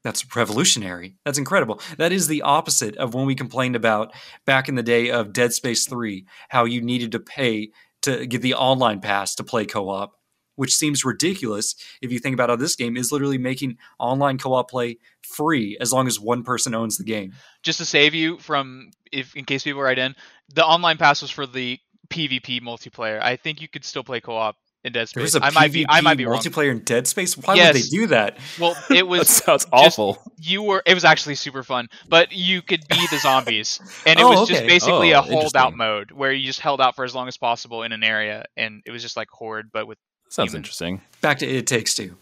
that's 0.03 0.35
revolutionary. 0.35 1.17
That's 1.25 1.39
incredible. 1.39 1.81
That 1.99 2.13
is 2.13 2.27
the 2.27 2.43
opposite 2.43 2.97
of 2.97 3.15
when 3.15 3.27
we 3.27 3.35
complained 3.35 3.77
about 3.77 4.13
back 4.47 4.69
in 4.69 4.75
the 4.75 4.83
day 4.83 5.11
of 5.11 5.33
Dead 5.33 5.53
Space 5.53 5.87
3, 5.87 6.27
how 6.49 6.65
you 6.65 6.81
needed 6.81 7.13
to 7.13 7.21
pay 7.21 7.71
to 8.03 8.27
get 8.27 8.41
the 8.41 8.55
online 8.55 9.01
pass 9.01 9.35
to 9.35 9.45
play 9.45 9.67
co 9.67 9.91
op, 9.91 10.13
which 10.57 10.75
seems 10.75 11.05
ridiculous 11.05 11.75
if 12.01 12.11
you 12.11 12.19
think 12.19 12.33
about 12.33 12.49
how 12.49 12.57
this 12.57 12.77
game 12.77 12.97
is 12.97 13.13
literally 13.13 13.37
making 13.37 13.77
online 13.99 14.39
co 14.39 14.55
op 14.55 14.71
play 14.71 14.97
free 15.23 15.77
as 15.81 15.93
long 15.93 16.07
as 16.07 16.19
one 16.19 16.43
person 16.43 16.75
owns 16.75 16.97
the 16.97 17.05
game. 17.05 17.35
Just 17.63 17.79
to 17.79 17.85
save 17.85 18.15
you 18.15 18.39
from, 18.39 18.91
if 19.13 19.37
in 19.37 19.45
case 19.45 19.65
people 19.65 19.83
write 19.83 19.99
in, 19.99 20.15
the 20.55 20.65
online 20.65 20.97
pass 20.97 21.21
was 21.21 21.31
for 21.31 21.47
the 21.47 21.79
PvP 22.11 22.61
multiplayer. 22.61 23.21
I 23.23 23.37
think 23.37 23.61
you 23.61 23.69
could 23.69 23.85
still 23.85 24.05
play 24.05 24.21
co-op 24.21 24.57
in 24.85 24.93
Dead 24.93 25.09
Space. 25.09 25.35
I 25.35 25.51
might 25.51 25.73
be 25.73 25.87
I 25.89 26.01
might 26.01 26.17
be 26.17 26.25
multiplayer 26.25 26.69
wrong. 26.69 26.79
in 26.79 26.85
Dead 26.85 27.07
Space. 27.07 27.37
Why 27.37 27.55
yes. 27.55 27.75
would 27.75 27.83
they 27.83 27.89
do 27.89 28.07
that? 28.09 28.39
Well, 28.59 28.77
it 28.91 29.07
was 29.07 29.29
sounds 29.29 29.67
awful. 29.73 30.19
You 30.39 30.63
were 30.63 30.83
it 30.87 30.95
was 30.95 31.05
actually 31.05 31.35
super 31.35 31.63
fun, 31.63 31.89
but 32.09 32.33
you 32.33 32.63
could 32.63 32.87
be 32.89 33.07
the 33.11 33.19
zombies, 33.19 33.81
and 34.07 34.19
it 34.19 34.23
oh, 34.23 34.31
was 34.31 34.41
okay. 34.43 34.55
just 34.55 34.67
basically 34.67 35.15
oh, 35.15 35.21
a 35.21 35.23
holdout 35.23 35.77
mode 35.77 36.11
where 36.11 36.33
you 36.33 36.47
just 36.47 36.61
held 36.61 36.81
out 36.81 36.97
for 36.97 37.05
as 37.05 37.15
long 37.15 37.29
as 37.29 37.37
possible 37.37 37.83
in 37.83 37.93
an 37.93 38.03
area, 38.03 38.45
and 38.57 38.83
it 38.87 38.91
was 38.91 39.03
just 39.03 39.17
like 39.17 39.29
horde, 39.31 39.71
but 39.73 39.87
with 39.87 39.99
sounds 40.29 40.51
humans. 40.51 40.55
interesting. 40.55 41.01
Back 41.21 41.39
to 41.39 41.47
It 41.47 41.67
Takes 41.67 41.95
Two. 41.95 42.17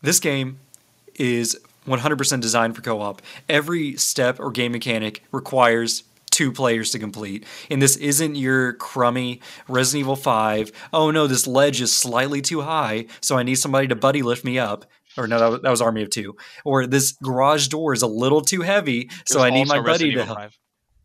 This 0.00 0.20
game 0.20 0.60
is 1.16 1.58
100% 1.88 2.40
designed 2.40 2.76
for 2.76 2.82
co-op. 2.82 3.20
Every 3.48 3.96
step 3.96 4.38
or 4.38 4.50
game 4.50 4.72
mechanic 4.72 5.24
requires 5.32 6.04
two 6.38 6.52
players 6.52 6.92
to 6.92 7.00
complete. 7.00 7.44
And 7.68 7.82
this 7.82 7.96
isn't 7.96 8.36
your 8.36 8.74
crummy 8.74 9.40
Resident 9.66 10.02
Evil 10.02 10.14
5. 10.14 10.70
Oh 10.92 11.10
no, 11.10 11.26
this 11.26 11.48
ledge 11.48 11.80
is 11.80 11.94
slightly 11.94 12.40
too 12.40 12.60
high, 12.60 13.06
so 13.20 13.36
I 13.36 13.42
need 13.42 13.56
somebody 13.56 13.88
to 13.88 13.96
buddy 13.96 14.22
lift 14.22 14.44
me 14.44 14.56
up. 14.56 14.84
Or 15.16 15.26
no, 15.26 15.56
that 15.56 15.68
was 15.68 15.82
Army 15.82 16.02
of 16.02 16.10
Two. 16.10 16.36
Or 16.64 16.86
this 16.86 17.12
garage 17.12 17.66
door 17.66 17.92
is 17.92 18.02
a 18.02 18.06
little 18.06 18.40
too 18.40 18.60
heavy, 18.60 19.10
so 19.26 19.40
I 19.40 19.50
need 19.50 19.66
my 19.66 19.80
buddy 19.80 20.12
to 20.14 20.24
help. 20.24 20.52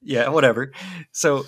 Yeah, 0.04 0.30
whatever. 0.30 0.72
So 1.14 1.46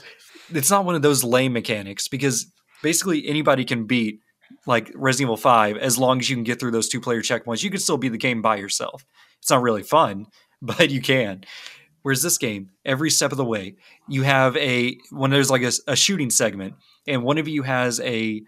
it's 0.50 0.72
not 0.72 0.84
one 0.84 0.96
of 0.96 1.04
those 1.04 1.24
lame 1.24 1.54
mechanics 1.54 2.08
because 2.08 2.52
basically 2.82 3.28
anybody 3.28 3.66
can 3.66 3.86
beat 3.86 4.20
like 4.66 4.92
Resident 4.96 5.28
Evil 5.28 5.38
5 5.38 5.78
as 5.78 6.00
long 6.00 6.20
as 6.20 6.28
you 6.28 6.36
can 6.36 6.44
get 6.44 6.60
through 6.60 6.72
those 6.72 6.90
two 6.90 7.00
player 7.00 7.22
checkpoints. 7.22 7.64
You 7.64 7.70
can 7.70 7.80
still 7.80 7.98
beat 7.98 8.14
the 8.14 8.18
game 8.18 8.42
by 8.42 8.56
yourself. 8.56 9.06
It's 9.40 9.52
not 9.52 9.62
really 9.62 9.84
fun, 9.84 10.26
but 10.62 10.90
you 10.90 11.02
can. 11.02 11.44
Whereas 12.06 12.22
this 12.22 12.38
game, 12.38 12.70
every 12.86 13.10
step 13.10 13.32
of 13.32 13.38
the 13.40 13.44
way, 13.44 13.78
you 14.08 14.22
have 14.22 14.56
a 14.58 15.00
when 15.10 15.32
there's 15.32 15.50
like 15.50 15.64
a, 15.64 15.72
a 15.88 15.96
shooting 15.96 16.30
segment, 16.30 16.76
and 17.08 17.24
one 17.24 17.40
of 17.40 17.48
you 17.48 17.64
has 17.64 18.00
a 18.02 18.44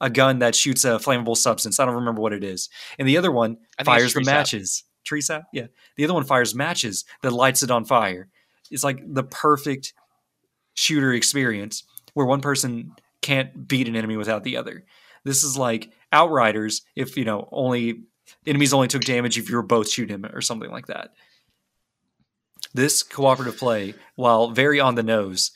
a 0.00 0.08
gun 0.08 0.38
that 0.38 0.54
shoots 0.54 0.86
a 0.86 0.92
flammable 0.92 1.36
substance. 1.36 1.78
I 1.78 1.84
don't 1.84 1.96
remember 1.96 2.22
what 2.22 2.32
it 2.32 2.42
is, 2.42 2.70
and 2.98 3.06
the 3.06 3.18
other 3.18 3.30
one 3.30 3.58
fires 3.84 4.14
the 4.14 4.22
matches. 4.22 4.84
Tree 5.04 5.20
sap, 5.20 5.42
yeah. 5.52 5.66
The 5.98 6.04
other 6.04 6.14
one 6.14 6.24
fires 6.24 6.54
matches 6.54 7.04
that 7.20 7.34
lights 7.34 7.62
it 7.62 7.70
on 7.70 7.84
fire. 7.84 8.30
It's 8.70 8.82
like 8.82 9.02
the 9.06 9.24
perfect 9.24 9.92
shooter 10.72 11.12
experience 11.12 11.84
where 12.14 12.24
one 12.24 12.40
person 12.40 12.92
can't 13.20 13.68
beat 13.68 13.88
an 13.88 13.94
enemy 13.94 14.16
without 14.16 14.42
the 14.42 14.56
other. 14.56 14.86
This 15.22 15.44
is 15.44 15.58
like 15.58 15.92
Outriders 16.12 16.80
if 16.96 17.18
you 17.18 17.26
know 17.26 17.46
only 17.52 18.04
enemies 18.46 18.72
only 18.72 18.88
took 18.88 19.02
damage 19.02 19.36
if 19.36 19.50
you 19.50 19.56
were 19.56 19.62
both 19.62 19.90
shooting 19.90 20.14
him 20.14 20.24
or 20.32 20.40
something 20.40 20.70
like 20.70 20.86
that 20.86 21.10
this 22.74 23.02
cooperative 23.02 23.58
play, 23.58 23.94
while 24.14 24.50
very 24.50 24.80
on 24.80 24.94
the 24.94 25.02
nose, 25.02 25.50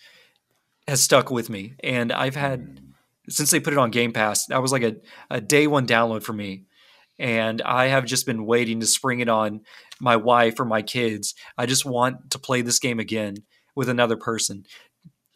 has 0.86 1.02
stuck 1.02 1.30
with 1.30 1.50
me. 1.50 1.74
And 1.82 2.12
I've 2.12 2.36
had 2.36 2.60
hmm. 2.60 2.90
since 3.28 3.50
they 3.50 3.60
put 3.60 3.72
it 3.72 3.78
on 3.78 3.90
Game 3.90 4.12
Pass, 4.12 4.46
that 4.46 4.62
was 4.62 4.72
like 4.72 4.82
a, 4.82 4.96
a 5.30 5.40
day 5.40 5.66
one 5.66 5.86
download 5.86 6.22
for 6.22 6.32
me. 6.32 6.64
And 7.18 7.62
I 7.62 7.86
have 7.86 8.04
just 8.04 8.26
been 8.26 8.44
waiting 8.44 8.80
to 8.80 8.86
spring 8.86 9.20
it 9.20 9.28
on 9.28 9.62
my 10.00 10.16
wife 10.16 10.60
or 10.60 10.66
my 10.66 10.82
kids. 10.82 11.34
I 11.56 11.64
just 11.64 11.86
want 11.86 12.30
to 12.30 12.38
play 12.38 12.60
this 12.60 12.78
game 12.78 13.00
again 13.00 13.36
with 13.74 13.88
another 13.88 14.16
person. 14.16 14.64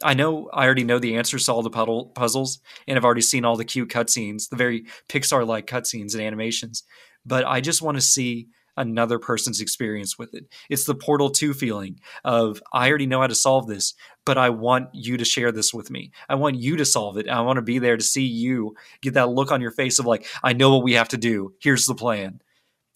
I 0.03 0.15
know 0.15 0.49
I 0.53 0.65
already 0.65 0.85
know 0.85 0.99
the 0.99 1.17
answers 1.17 1.45
to 1.45 1.53
all 1.53 1.63
the 1.63 1.71
puddle, 1.71 2.07
puzzles, 2.15 2.61
and 2.87 2.97
I've 2.97 3.05
already 3.05 3.21
seen 3.21 3.45
all 3.45 3.57
the 3.57 3.65
cute 3.65 3.91
cutscenes, 3.91 4.49
the 4.49 4.57
very 4.57 4.87
Pixar 5.09 5.47
like 5.47 5.67
cutscenes 5.67 6.15
and 6.15 6.23
animations. 6.23 6.85
But 7.25 7.47
I 7.47 7.61
just 7.61 7.83
want 7.83 7.97
to 7.97 8.03
see 8.03 8.49
another 8.77 9.19
person's 9.19 9.61
experience 9.61 10.19
with 10.19 10.35
it. 10.35 10.45
It's 10.69 10.85
the 10.85 10.95
Portal 10.95 11.31
2 11.31 11.55
feeling 11.55 12.01
of 12.25 12.63
I 12.73 12.89
already 12.89 13.07
know 13.07 13.21
how 13.21 13.27
to 13.27 13.35
solve 13.35 13.67
this, 13.67 13.95
but 14.25 14.39
I 14.39 14.51
want 14.51 14.89
you 14.93 15.17
to 15.17 15.25
share 15.25 15.53
this 15.53 15.75
with 15.75 15.91
me. 15.91 16.13
I 16.29 16.35
want 16.35 16.57
you 16.57 16.77
to 16.77 16.85
solve 16.85 17.17
it. 17.19 17.29
I 17.29 17.41
want 17.41 17.57
to 17.57 17.63
be 17.63 17.79
there 17.79 17.97
to 17.97 18.03
see 18.03 18.25
you 18.25 18.75
get 19.03 19.15
that 19.15 19.31
look 19.31 19.53
on 19.53 19.61
your 19.61 19.71
face 19.71 19.99
of 19.99 20.07
like, 20.07 20.27
I 20.43 20.53
know 20.53 20.75
what 20.75 20.85
we 20.85 20.95
have 20.95 21.09
to 21.09 21.17
do. 21.17 21.55
Here's 21.61 21.87
the 21.87 21.95
plan. 21.95 22.41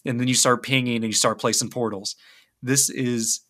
And 0.04 0.20
then 0.20 0.28
you 0.28 0.34
start 0.34 0.62
pinging 0.62 0.96
and 0.96 1.06
you 1.06 1.12
start 1.12 1.40
placing 1.40 1.70
portals. 1.70 2.16
This 2.62 2.90
is 2.90 3.40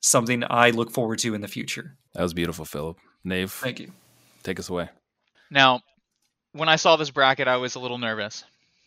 something 0.00 0.44
I 0.48 0.70
look 0.70 0.90
forward 0.90 1.18
to 1.20 1.34
in 1.34 1.40
the 1.40 1.48
future. 1.48 1.96
That 2.14 2.22
was 2.22 2.34
beautiful, 2.34 2.64
Philip. 2.64 2.98
Nave, 3.24 3.50
Thank 3.50 3.80
you. 3.80 3.92
take 4.42 4.58
us 4.60 4.68
away. 4.68 4.88
Now, 5.50 5.80
when 6.52 6.68
I 6.68 6.76
saw 6.76 6.96
this 6.96 7.10
bracket, 7.10 7.48
I 7.48 7.56
was 7.56 7.74
a 7.74 7.80
little 7.80 7.98
nervous 7.98 8.44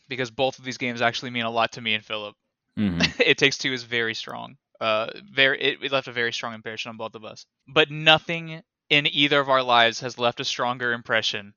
because 0.07 0.31
both 0.31 0.59
of 0.59 0.65
these 0.65 0.77
games 0.77 1.01
actually 1.01 1.31
mean 1.31 1.45
a 1.45 1.51
lot 1.51 1.73
to 1.73 1.81
me 1.81 1.93
and 1.93 2.03
Philip. 2.03 2.35
Mhm. 2.79 3.19
it 3.19 3.37
takes 3.37 3.57
two 3.57 3.73
is 3.73 3.83
very 3.83 4.15
strong. 4.15 4.57
Uh, 4.81 5.09
very 5.33 5.61
it, 5.61 5.79
it 5.83 5.91
left 5.91 6.07
a 6.07 6.13
very 6.13 6.33
strong 6.33 6.53
impression 6.55 6.89
on 6.89 6.97
both 6.97 7.15
of 7.15 7.25
us. 7.25 7.45
But 7.67 7.91
nothing 7.91 8.63
in 8.89 9.07
either 9.07 9.39
of 9.39 9.49
our 9.49 9.63
lives 9.63 10.01
has 10.01 10.17
left 10.19 10.39
a 10.39 10.45
stronger 10.45 10.93
impression 10.93 11.53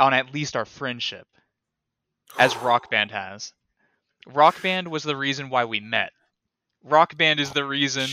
on 0.00 0.14
at 0.14 0.34
least 0.34 0.56
our 0.56 0.66
friendship 0.66 1.28
as 2.38 2.56
Rock 2.62 2.90
Band 2.90 3.10
has. 3.12 3.52
Rock 4.26 4.62
Band 4.62 4.88
was 4.88 5.04
the 5.04 5.16
reason 5.16 5.50
why 5.50 5.64
we 5.66 5.80
met. 5.80 6.12
Rock 6.84 7.16
Band 7.16 7.40
is 7.40 7.52
the 7.52 7.64
reason 7.64 8.08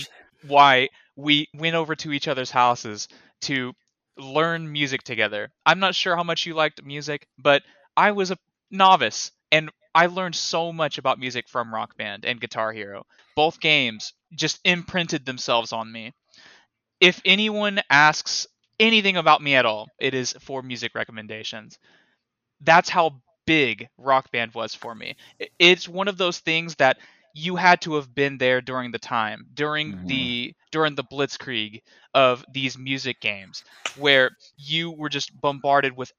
why 0.47 0.89
we 1.15 1.47
went 1.53 1.75
over 1.75 1.95
to 1.97 2.11
each 2.13 2.27
other's 2.27 2.51
houses 2.51 3.07
to 3.41 3.73
learn 4.17 4.71
music 4.71 5.03
together. 5.03 5.51
I'm 5.65 5.79
not 5.79 5.95
sure 5.95 6.15
how 6.15 6.23
much 6.23 6.45
you 6.45 6.53
liked 6.55 6.83
music, 6.83 7.27
but 7.37 7.63
I 7.97 8.11
was 8.11 8.31
a 8.31 8.37
novice 8.71 9.31
and 9.51 9.71
I 9.99 10.07
learned 10.07 10.35
so 10.35 10.71
much 10.71 10.97
about 10.97 11.19
music 11.19 11.49
from 11.49 11.73
Rock 11.73 11.97
Band 11.97 12.25
and 12.25 12.39
Guitar 12.39 12.71
Hero. 12.73 13.05
Both 13.35 13.59
games 13.59 14.13
just 14.33 14.59
imprinted 14.63 15.25
themselves 15.25 15.73
on 15.73 15.91
me. 15.91 16.13
If 16.99 17.21
anyone 17.25 17.81
asks 17.89 18.47
anything 18.79 19.17
about 19.17 19.41
me 19.41 19.55
at 19.55 19.65
all, 19.65 19.91
it 19.99 20.13
is 20.13 20.33
for 20.39 20.61
music 20.61 20.95
recommendations. 20.95 21.79
That's 22.61 22.89
how 22.89 23.21
big 23.45 23.89
Rock 23.97 24.31
Band 24.31 24.53
was 24.53 24.75
for 24.75 24.95
me. 24.95 25.15
It's 25.59 25.87
one 25.87 26.07
of 26.07 26.17
those 26.17 26.39
things 26.39 26.75
that 26.75 26.97
you 27.33 27.55
had 27.55 27.81
to 27.81 27.95
have 27.95 28.13
been 28.15 28.37
there 28.37 28.61
during 28.61 28.91
the 28.91 28.99
time, 28.99 29.47
during 29.53 29.95
Mhm. 29.95 30.05
the 30.07 30.53
during 30.71 30.95
the 30.95 31.03
blitzkrieg 31.03 31.81
of 32.13 32.45
these 32.51 32.77
music 32.77 33.21
games 33.21 33.63
where 33.93 34.31
you 34.57 34.91
were 34.91 35.09
just 35.09 35.39
bombarded 35.39 35.95
with 35.95 36.11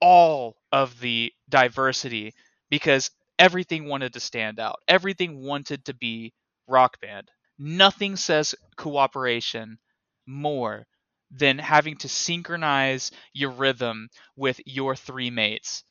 all 0.00 0.56
of 0.72 1.00
the 1.00 1.32
diversity 1.48 2.32
because 2.70 3.10
everything 3.42 3.86
wanted 3.88 4.12
to 4.12 4.20
stand 4.20 4.60
out. 4.60 4.78
Everything 4.86 5.42
wanted 5.42 5.84
to 5.86 5.94
be 5.94 6.32
rock 6.68 7.00
band. 7.00 7.28
Nothing 7.58 8.14
says 8.16 8.54
cooperation 8.76 9.78
more 10.26 10.86
than 11.32 11.58
having 11.58 11.96
to 11.96 12.08
synchronize 12.08 13.10
your 13.32 13.50
rhythm 13.50 14.08
with 14.36 14.60
your 14.64 14.94
three 14.94 15.30
mates 15.30 15.82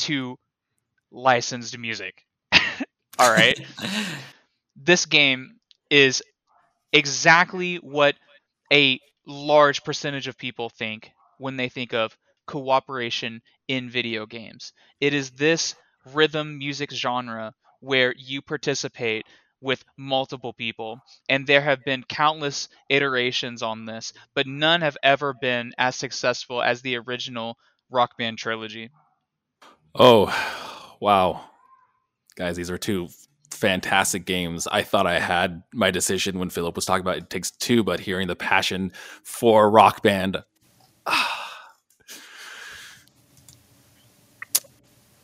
to 0.00 0.38
licensed 1.10 1.78
music. 1.78 2.24
All 3.18 3.30
right. 3.30 3.58
this 4.76 5.06
game 5.06 5.56
is 5.90 6.22
exactly 6.92 7.76
what 7.76 8.16
a 8.72 9.00
large 9.26 9.84
percentage 9.84 10.28
of 10.28 10.38
people 10.38 10.68
think 10.68 11.10
when 11.38 11.56
they 11.56 11.68
think 11.68 11.94
of 11.94 12.16
cooperation 12.46 13.40
in 13.68 13.88
video 13.90 14.26
games. 14.26 14.72
It 15.00 15.14
is 15.14 15.30
this 15.32 15.74
rhythm 16.12 16.58
music 16.58 16.90
genre 16.90 17.54
where 17.80 18.14
you 18.16 18.42
participate 18.42 19.26
with 19.60 19.84
multiple 19.96 20.52
people, 20.52 21.00
and 21.28 21.46
there 21.46 21.60
have 21.60 21.84
been 21.84 22.02
countless 22.02 22.68
iterations 22.88 23.62
on 23.62 23.86
this, 23.86 24.12
but 24.34 24.46
none 24.46 24.80
have 24.80 24.96
ever 25.02 25.32
been 25.32 25.72
as 25.78 25.94
successful 25.94 26.60
as 26.60 26.82
the 26.82 26.96
original 26.96 27.56
Rock 27.88 28.18
Band 28.18 28.38
trilogy. 28.38 28.90
Oh, 29.94 30.34
wow. 31.00 31.44
Guys, 32.36 32.56
these 32.56 32.70
are 32.70 32.78
two 32.78 33.08
fantastic 33.50 34.24
games. 34.24 34.66
I 34.66 34.82
thought 34.82 35.06
I 35.06 35.20
had 35.20 35.62
my 35.72 35.92
decision 35.92 36.38
when 36.38 36.50
Philip 36.50 36.74
was 36.74 36.84
talking 36.84 37.02
about 37.02 37.18
it 37.18 37.30
takes 37.30 37.52
two, 37.52 37.84
but 37.84 38.00
hearing 38.00 38.26
the 38.26 38.34
passion 38.34 38.90
for 39.22 39.70
Rock 39.70 40.02
Band. 40.02 40.42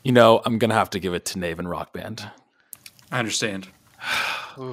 You 0.08 0.14
know, 0.14 0.40
I'm 0.42 0.56
going 0.56 0.70
to 0.70 0.74
have 0.74 0.88
to 0.90 1.00
give 1.00 1.12
it 1.12 1.26
to 1.26 1.38
Nave 1.38 1.58
and 1.58 1.68
Rock 1.68 1.92
Band. 1.92 2.26
I 3.12 3.18
understand. 3.18 3.68
All 4.56 4.72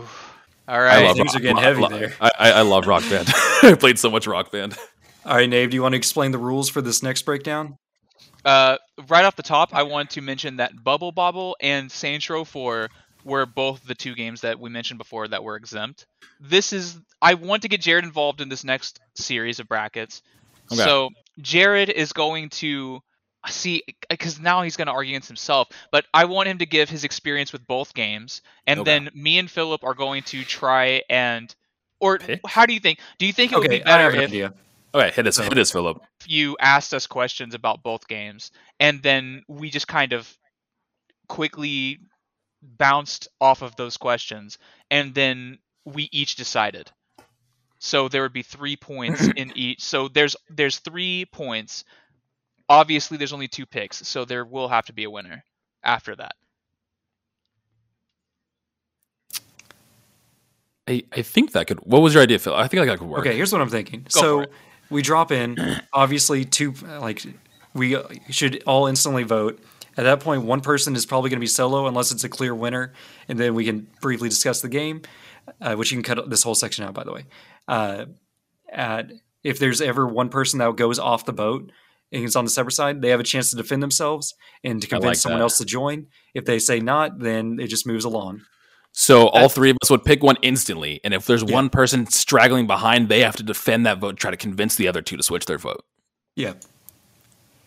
right, 0.66 1.04
I 1.04 1.06
love 1.08 1.18
things 1.18 1.34
Rock- 1.34 1.36
are 1.36 1.40
getting 1.42 1.58
I 1.58 1.62
heavy 1.62 1.82
lo- 1.82 1.90
there. 1.90 2.14
I, 2.22 2.32
I, 2.40 2.52
I 2.52 2.62
love 2.62 2.88
Rock 2.88 3.04
Band. 3.10 3.28
I 3.62 3.76
played 3.78 4.00
so 4.00 4.10
much 4.10 4.28
Rock 4.28 4.50
Band. 4.50 4.78
All 5.26 5.36
right, 5.36 5.50
Nave, 5.50 5.72
do 5.72 5.76
you 5.76 5.82
want 5.82 5.92
to 5.92 5.98
explain 5.98 6.32
the 6.32 6.38
rules 6.38 6.70
for 6.70 6.82
this 6.82 7.04
next 7.04 7.24
breakdown? 7.24 7.78
Uh, 8.46 8.78
right 9.10 9.26
off 9.26 9.36
the 9.36 9.44
top, 9.44 9.74
I 9.74 9.84
want 9.84 10.12
to 10.12 10.22
mention 10.22 10.56
that 10.56 10.72
Bubble 10.82 11.12
Bobble 11.12 11.58
and 11.60 11.92
Saints 11.92 12.30
Row 12.30 12.46
4 12.46 12.88
were 13.26 13.46
both 13.46 13.86
the 13.86 13.94
two 13.94 14.16
games 14.16 14.40
that 14.40 14.58
we 14.58 14.70
mentioned 14.70 15.00
before 15.00 15.28
that 15.28 15.44
were 15.44 15.58
exempt. 15.58 16.06
This 16.40 16.72
is 16.72 16.98
I 17.22 17.34
want 17.34 17.64
to 17.64 17.68
get 17.68 17.82
Jared 17.82 18.06
involved 18.06 18.40
in 18.40 18.48
this 18.48 18.64
next 18.64 19.02
series 19.16 19.60
of 19.60 19.68
brackets. 19.68 20.22
Okay. 20.72 20.82
So 20.82 21.10
Jared 21.42 21.90
is 21.90 22.14
going 22.14 22.52
to 22.52 23.02
see 23.52 23.84
uh, 23.88 23.92
because 24.10 24.40
now 24.40 24.62
he's 24.64 24.76
going 24.78 24.88
to 24.88 24.94
argue 24.94 25.12
against 25.14 25.28
himself, 25.28 25.70
but 25.92 26.06
I 26.14 26.26
want 26.26 26.48
him 26.50 26.58
to 26.60 26.66
give 26.66 26.90
his 26.90 27.04
experience 27.04 27.52
with 27.54 27.66
both 27.68 27.94
games, 27.94 28.42
and 28.68 28.80
Okay. 28.82 28.92
then 28.92 29.10
me 29.14 29.38
and 29.40 29.50
Philip 29.50 29.84
are 29.84 29.94
going 29.94 30.24
to 30.24 30.44
try 30.44 31.02
and. 31.10 31.54
Or 32.02 32.18
Pick? 32.20 32.42
how 32.46 32.66
do 32.66 32.74
you 32.74 32.80
think? 32.80 33.00
Do 33.18 33.26
you 33.26 33.32
think 33.34 33.52
it 33.54 33.58
would 33.58 33.68
Okay, 33.68 33.78
be 33.80 33.84
I 33.84 33.86
better 33.86 34.04
have 34.04 34.14
an 34.14 34.20
if 34.20 34.30
idea. 34.30 34.54
Okay, 34.94 35.12
hit 35.12 35.28
us, 35.28 35.36
So- 35.38 35.44
hit 35.44 35.58
us, 35.58 35.72
Philip. 35.72 36.02
you 36.28 36.56
asked 36.60 36.94
us 36.94 37.08
questions 37.08 37.54
about 37.54 37.84
both 37.84 38.08
games 38.08 38.52
and 38.80 39.02
then 39.04 39.44
we 39.48 39.70
just 39.70 39.88
kind 39.88 40.14
of 40.14 40.38
quickly 41.28 42.00
bounced 42.62 43.28
off 43.42 43.62
of 43.62 43.76
those 43.76 43.98
questions 43.98 44.58
and 44.90 45.14
then 45.14 45.58
we 45.86 46.10
each 46.12 46.36
decided 46.36 46.90
so 47.80 48.08
there 48.08 48.22
would 48.24 48.34
be 48.34 48.42
3 48.42 48.76
points 48.78 49.28
in 49.36 49.52
each 49.56 49.82
so 49.84 50.08
there's 50.08 50.36
there's 50.50 50.80
3 50.80 51.26
points 51.32 51.84
obviously 52.70 53.18
there's 53.18 53.34
only 53.34 53.48
two 53.48 53.66
picks 53.66 54.08
so 54.08 54.26
there 54.26 54.46
will 54.46 54.68
have 54.68 54.86
to 54.86 54.94
be 54.94 55.04
a 55.04 55.10
winner 55.10 55.44
after 55.84 56.16
that 56.16 56.36
I, 60.88 61.04
I 61.12 61.22
think 61.24 61.54
that 61.54 61.68
could. 61.68 61.80
What 61.80 62.02
was 62.02 62.14
your 62.14 62.22
idea, 62.22 62.38
Phil? 62.38 62.54
I 62.54 62.68
think 62.68 62.86
that 62.86 63.00
could 63.00 63.08
work. 63.08 63.22
Okay, 63.22 63.36
here's 63.36 63.52
what 63.52 63.62
I'm 63.62 63.70
thinking. 63.70 64.02
Go 64.14 64.22
so 64.22 64.46
we 64.90 65.02
drop 65.02 65.32
in, 65.32 65.58
obviously, 65.94 66.46
two 66.46 66.74
like 67.00 67.26
we 67.74 67.98
should 68.30 68.64
all 68.66 68.88
instantly 68.88 69.24
vote. 69.24 69.60
At 69.98 70.04
that 70.04 70.20
point, 70.20 70.44
one 70.44 70.62
person 70.62 70.96
is 70.96 71.06
probably 71.06 71.30
going 71.30 71.38
to 71.40 71.44
be 71.44 71.48
solo 71.48 71.88
unless 71.88 72.12
it's 72.12 72.24
a 72.24 72.30
clear 72.30 72.54
winner, 72.54 72.94
and 73.28 73.40
then 73.40 73.56
we 73.56 73.66
can 73.66 73.88
briefly 74.02 74.30
discuss 74.30 74.62
the 74.62 74.70
game, 74.70 75.02
uh, 75.62 75.76
which 75.76 75.92
you 75.92 75.98
can 75.98 76.04
cut 76.04 76.30
this 76.30 76.44
whole 76.44 76.56
section 76.56 76.84
out, 76.84 76.94
by 76.94 77.04
the 77.04 77.14
way. 77.14 77.26
Uh, 77.68 78.06
at, 78.72 79.12
if 79.44 79.58
there's 79.58 79.80
ever 79.80 80.06
one 80.06 80.30
person 80.30 80.60
that 80.60 80.76
goes 80.76 81.00
off 81.00 81.26
the 81.26 81.34
boat 81.34 81.72
and 82.12 82.24
is 82.24 82.36
on 82.36 82.46
the 82.46 82.52
separate 82.52 82.74
side, 82.74 83.02
they 83.02 83.10
have 83.10 83.20
a 83.20 83.24
chance 83.24 83.50
to 83.50 83.56
defend 83.56 83.82
themselves 83.84 84.34
and 84.64 84.82
to 84.82 84.88
I 84.88 84.96
like 84.98 85.02
convince 85.02 85.22
someone 85.22 85.40
that. 85.40 85.44
else 85.44 85.58
to 85.58 85.66
join. 85.66 86.08
If 86.34 86.46
they 86.46 86.60
say 86.60 86.80
not, 86.80 87.20
then 87.20 87.58
it 87.60 87.68
just 87.68 87.86
moves 87.88 88.06
along. 88.06 88.42
So 88.94 89.28
all 89.30 89.50
three 89.50 89.72
of 89.72 89.78
us 89.82 89.90
would 89.90 90.06
pick 90.06 90.24
one 90.24 90.38
instantly, 90.42 91.02
and 91.04 91.14
if 91.14 91.26
there's 91.26 91.44
Yeah. 91.44 91.54
one 91.54 91.70
person 91.70 92.08
straggling 92.08 92.66
behind, 92.66 93.10
they 93.10 93.22
have 93.22 93.36
to 93.36 93.44
defend 93.44 93.86
that 93.86 93.98
vote, 94.00 94.16
try 94.18 94.32
to 94.32 94.38
convince 94.38 94.76
the 94.76 94.88
other 94.88 95.02
two 95.02 95.18
to 95.18 95.24
switch 95.24 95.46
their 95.46 95.58
vote. 95.58 95.84
Yeah. 96.36 96.54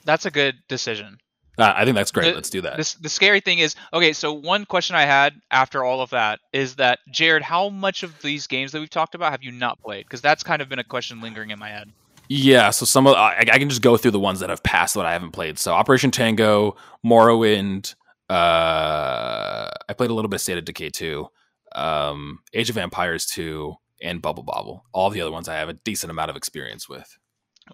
that's 0.04 0.24
a 0.24 0.30
good 0.30 0.56
decision 0.68 1.18
Uh, 1.58 1.72
I 1.76 1.84
think 1.84 1.96
that's 1.96 2.12
great. 2.12 2.30
The- 2.30 2.34
Let's 2.36 2.50
do 2.50 2.60
that. 2.62 2.76
This, 2.76 2.94
the 2.94 3.08
scary 3.08 3.40
thing 3.40 3.58
is, 3.58 3.74
okay, 3.92 4.12
so 4.12 4.32
one 4.32 4.64
question 4.64 4.94
I 4.96 5.02
had 5.04 5.34
after 5.50 5.82
all 5.84 6.00
of 6.00 6.10
that 6.10 6.38
is 6.52 6.76
that, 6.76 7.00
Jared, 7.10 7.42
how 7.42 7.68
much 7.68 8.04
of 8.04 8.22
these 8.22 8.46
games 8.46 8.70
that 8.72 8.78
we've 8.80 8.88
talked 8.88 9.14
about 9.16 9.32
have 9.32 9.42
you 9.42 9.50
not 9.50 9.80
played? 9.82 10.04
Because 10.06 10.20
that's 10.20 10.44
kind 10.44 10.62
of 10.62 10.68
been 10.68 10.78
a 10.78 10.84
question 10.84 11.20
lingering 11.20 11.50
in 11.50 11.58
my 11.58 11.68
head. 11.68 11.90
Yeah, 12.28 12.70
so 12.70 12.84
some 12.84 13.06
of 13.06 13.14
I, 13.14 13.38
I 13.38 13.58
can 13.58 13.68
just 13.68 13.82
go 13.82 13.96
through 13.96 14.10
the 14.10 14.20
ones 14.20 14.40
that 14.40 14.50
have 14.50 14.62
passed 14.62 14.94
that 14.94 15.06
I 15.06 15.12
haven't 15.12 15.32
played. 15.32 15.58
So 15.58 15.72
Operation 15.72 16.10
Tango, 16.10 16.76
Morrowind, 17.04 17.94
uh, 18.28 19.70
I 19.88 19.92
played 19.96 20.10
a 20.10 20.14
little 20.14 20.28
bit 20.28 20.36
of 20.36 20.40
State 20.42 20.58
of 20.58 20.64
Decay 20.64 20.90
2, 20.90 21.26
um, 21.74 22.40
Age 22.52 22.68
of 22.68 22.76
Empires 22.76 23.24
2, 23.26 23.74
and 24.02 24.20
Bubble 24.20 24.42
Bobble. 24.42 24.84
All 24.92 25.10
the 25.10 25.22
other 25.22 25.32
ones 25.32 25.48
I 25.48 25.56
have 25.56 25.70
a 25.70 25.74
decent 25.74 26.10
amount 26.10 26.30
of 26.30 26.36
experience 26.36 26.88
with. 26.88 27.16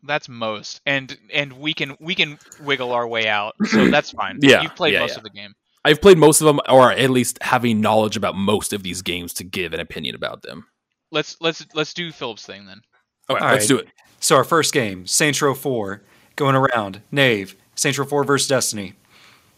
That's 0.03 0.29
most, 0.29 0.81
and 0.87 1.17
and 1.33 1.53
we 1.53 1.73
can 1.73 1.97
we 2.01 2.15
can 2.15 2.39
wiggle 2.61 2.93
our 2.93 3.07
way 3.07 3.29
out, 3.29 3.55
so 3.65 3.89
that's 3.89 4.11
fine. 4.11 4.39
Yeah, 4.43 4.63
you've 4.63 4.75
played 4.75 4.95
yeah, 4.95 5.01
most 5.01 5.13
yeah. 5.13 5.19
of 5.19 5.23
the 5.23 5.31
game. 5.31 5.55
I've 5.85 6.01
played 6.01 6.19
most 6.19 6.41
of 6.41 6.47
them, 6.47 6.61
or 6.69 6.93
at 6.93 7.11
least 7.11 7.39
having 7.43 7.81
knowledge 7.81 8.17
about 8.17 8.35
most 8.35 8.73
of 8.73 8.83
these 8.83 9.03
games 9.03 9.35
to 9.35 9.45
give 9.45 9.73
an 9.73 9.81
opinion 9.81 10.15
about 10.15 10.43
them. 10.43 10.67
Let's 11.13 11.37
let's 11.41 11.65
let's 11.75 11.95
do 11.95 12.11
Philip's 12.11 12.45
thing 12.45 12.67
then. 12.67 12.81
All 13.29 13.37
right, 13.37 13.43
All 13.43 13.51
let's 13.51 13.71
right. 13.71 13.77
do 13.77 13.79
it. 13.79 13.89
So 14.25 14.37
our 14.37 14.45
first 14.45 14.73
game, 14.73 15.07
Saints 15.07 15.43
Row 15.43 15.53
4, 15.53 16.01
going 16.35 16.55
around. 16.55 17.03
Nave, 17.13 17.55
Saints 17.75 17.99
Row 17.99 18.07
4 18.07 18.25
versus 18.25 18.49
Destiny. 18.49 18.95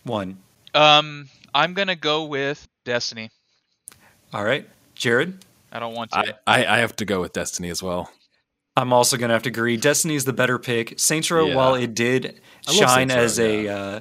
One. 0.03 0.39
Um, 0.75 1.29
I'm 1.55 1.73
gonna 1.73 1.95
go 1.95 2.25
with 2.25 2.67
Destiny. 2.85 3.31
All 4.35 4.43
right. 4.43 4.69
Jared, 4.97 5.45
I 5.71 5.79
don't 5.79 5.95
want 5.95 6.11
to. 6.11 6.19
I, 6.49 6.63
I, 6.63 6.67
I 6.67 6.79
have 6.79 6.97
to 6.97 7.05
go 7.05 7.21
with 7.21 7.33
Destiny 7.33 7.71
as 7.71 7.81
well. 7.81 8.11
I'm 8.77 8.93
also 8.93 9.17
going 9.17 9.29
to 9.29 9.35
have 9.35 9.45
to 9.45 9.51
agree. 9.51 9.77
Destiny 9.77 10.17
is 10.17 10.25
the 10.25 10.33
better 10.33 10.59
pick. 10.59 10.99
Saints 10.99 11.31
Row, 11.31 11.47
Yeah. 11.47 11.55
while 11.55 11.77
it 11.77 11.95
did 11.95 12.41
I 12.67 12.73
shine 12.73 13.11
Row, 13.11 13.15
as 13.15 13.39
a 13.39 13.69
uh, 13.69 14.01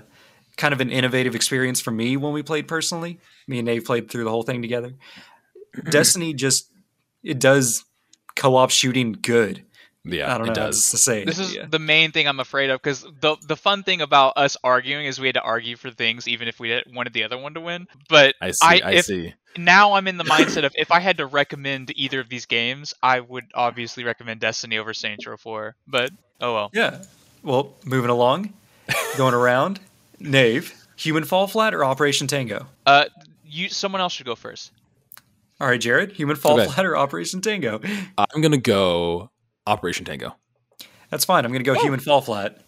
kind 0.57 0.73
of 0.73 0.81
an 0.81 0.89
innovative 0.89 1.35
experience 1.35 1.79
for 1.79 1.91
me 1.91 2.17
when 2.17 2.33
we 2.33 2.41
played 2.41 2.67
personally, 2.67 3.19
me 3.47 3.59
and 3.59 3.67
Nave 3.67 3.85
played 3.85 4.09
through 4.09 4.23
the 4.23 4.31
whole 4.31 4.43
thing 4.43 4.63
together. 4.63 4.95
Destiny 5.91 6.33
just, 6.33 6.71
it 7.23 7.39
does 7.39 7.85
co 8.35 8.55
op 8.55 8.71
shooting 8.71 9.11
good. 9.11 9.64
Yeah, 10.05 10.33
I 10.33 10.37
don't 10.37 10.47
know 10.47 10.53
it 10.53 10.57
how 10.57 10.65
does. 10.67 10.91
to 10.91 10.97
say. 10.97 11.25
This 11.25 11.39
is 11.39 11.55
yeah. 11.55 11.65
the 11.67 11.79
main 11.79 12.11
thing 12.11 12.27
I'm 12.27 12.39
afraid 12.39 12.69
of 12.69 12.81
because 12.81 13.05
the 13.21 13.35
the 13.47 13.55
fun 13.55 13.83
thing 13.83 14.01
about 14.01 14.33
us 14.37 14.55
arguing 14.63 15.05
is 15.07 15.19
we 15.19 15.27
had 15.27 15.35
to 15.35 15.41
argue 15.41 15.75
for 15.75 15.89
things 15.91 16.27
even 16.27 16.47
if 16.47 16.59
we 16.59 16.67
didn't- 16.69 16.93
wanted 16.95 17.13
the 17.13 17.23
other 17.23 17.37
one 17.37 17.53
to 17.55 17.59
win. 17.61 17.87
But 18.07 18.35
I 18.41 18.51
see. 18.51 18.59
I- 18.65 18.81
I, 18.85 18.91
if- 18.93 19.05
see. 19.05 19.33
now 19.57 19.93
I'm 19.93 20.07
in 20.07 20.17
the 20.17 20.23
mindset 20.35 20.63
of 20.63 20.73
if 20.77 20.91
I 20.91 20.99
had 20.99 21.17
to 21.17 21.25
recommend 21.25 21.91
either 21.95 22.19
of 22.19 22.29
these 22.29 22.45
games, 22.45 22.93
I 23.01 23.19
would 23.19 23.45
obviously 23.55 24.03
recommend 24.03 24.39
Destiny 24.41 24.77
over 24.77 24.93
Saints 24.93 25.25
Row 25.25 25.37
4. 25.37 25.75
But 25.87 26.11
oh 26.39 26.53
well. 26.53 26.69
Yeah. 26.73 27.01
Well, 27.41 27.73
moving 27.83 28.09
along, 28.11 28.53
going 29.17 29.33
around. 29.33 29.79
Nave, 30.19 30.73
Human 30.97 31.23
Fall 31.25 31.47
Flat 31.47 31.73
or 31.73 31.83
Operation 31.83 32.27
Tango? 32.27 32.67
Uh, 32.85 33.05
you 33.45 33.69
someone 33.69 34.01
else 34.01 34.13
should 34.13 34.25
go 34.25 34.35
first. 34.35 34.71
All 35.59 35.67
right, 35.67 35.79
Jared, 35.79 36.11
Human 36.13 36.35
Fall 36.35 36.59
Okay. 36.59 36.69
Flat 36.71 36.85
or 36.85 36.95
Operation 36.97 37.41
Tango? 37.41 37.79
I'm 38.17 38.41
gonna 38.41 38.57
go 38.57 39.29
Operation 39.67 40.05
Tango. 40.05 40.35
That's 41.09 41.25
fine. 41.25 41.45
I'm 41.45 41.51
going 41.51 41.63
to 41.63 41.71
go 41.71 41.79
Human 41.79 41.99
Fall 41.99 42.21
Flat. 42.21 42.59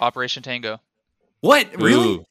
Operation 0.00 0.42
Tango. 0.42 0.80
What? 1.40 1.80
Really? 1.80 2.16
Ooh. 2.16 2.24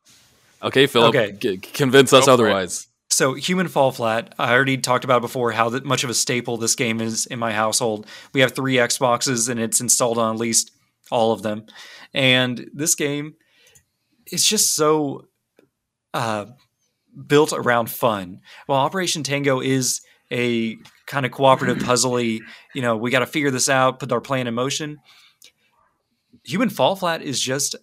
Okay, 0.63 0.87
Philip. 0.87 1.15
Okay. 1.15 1.31
g- 1.33 1.57
convince 1.57 2.13
us 2.13 2.25
Go 2.25 2.31
it. 2.31 2.33
otherwise. 2.33 2.87
So, 3.09 3.33
Human 3.35 3.67
Fall 3.67 3.91
Flat, 3.91 4.35
I 4.37 4.51
already 4.53 4.77
talked 4.77 5.05
about 5.05 5.21
before 5.21 5.51
how 5.51 5.69
that 5.69 5.85
much 5.85 6.03
of 6.03 6.09
a 6.09 6.13
staple 6.13 6.57
this 6.57 6.75
game 6.75 6.99
is 6.99 7.25
in 7.25 7.39
my 7.39 7.53
household. 7.53 8.05
We 8.33 8.41
have 8.41 8.53
three 8.53 8.75
Xboxes 8.75 9.49
and 9.49 9.59
it's 9.59 9.79
installed 9.79 10.17
on 10.17 10.35
at 10.35 10.39
least 10.39 10.71
all 11.11 11.31
of 11.31 11.41
them. 11.41 11.65
And 12.13 12.69
this 12.73 12.95
game 12.95 13.35
is 14.31 14.45
just 14.45 14.75
so 14.75 15.25
uh, 16.13 16.45
built 17.27 17.53
around 17.53 17.89
fun. 17.89 18.41
While 18.65 18.79
Operation 18.81 19.23
Tango 19.23 19.61
is 19.61 20.01
a 20.31 20.75
kind 21.05 21.25
of 21.25 21.31
cooperative, 21.31 21.77
puzzly, 21.83 22.39
you 22.77 22.83
know, 22.83 22.95
we 22.95 23.09
got 23.09 23.21
to 23.21 23.25
figure 23.25 23.49
this 23.49 23.69
out, 23.69 23.97
put 23.97 24.11
our 24.11 24.21
plan 24.21 24.45
in 24.45 24.53
motion. 24.53 24.99
Human 26.45 26.69
Fall 26.69 26.95
Flat 26.95 27.23
is 27.23 27.41
just 27.41 27.75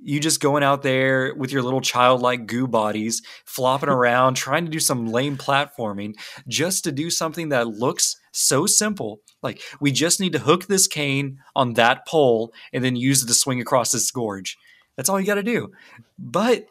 you 0.00 0.20
just 0.20 0.38
going 0.38 0.62
out 0.62 0.82
there 0.82 1.34
with 1.34 1.50
your 1.50 1.60
little 1.60 1.80
childlike 1.80 2.46
goo 2.46 2.68
bodies, 2.68 3.20
flopping 3.44 3.88
around, 3.88 4.34
trying 4.34 4.64
to 4.64 4.70
do 4.70 4.78
some 4.78 5.08
lame 5.08 5.36
platforming 5.36 6.14
just 6.46 6.84
to 6.84 6.92
do 6.92 7.10
something 7.10 7.48
that 7.48 7.66
looks 7.66 8.14
so 8.30 8.64
simple. 8.64 9.18
Like, 9.42 9.60
we 9.80 9.90
just 9.90 10.20
need 10.20 10.34
to 10.34 10.38
hook 10.38 10.68
this 10.68 10.86
cane 10.86 11.40
on 11.56 11.72
that 11.72 12.06
pole 12.06 12.52
and 12.72 12.84
then 12.84 12.94
use 12.94 13.24
it 13.24 13.26
to 13.26 13.34
swing 13.34 13.60
across 13.60 13.90
this 13.90 14.08
gorge. 14.12 14.56
That's 14.94 15.08
all 15.08 15.18
you 15.18 15.26
got 15.26 15.34
to 15.34 15.42
do. 15.42 15.72
But 16.16 16.68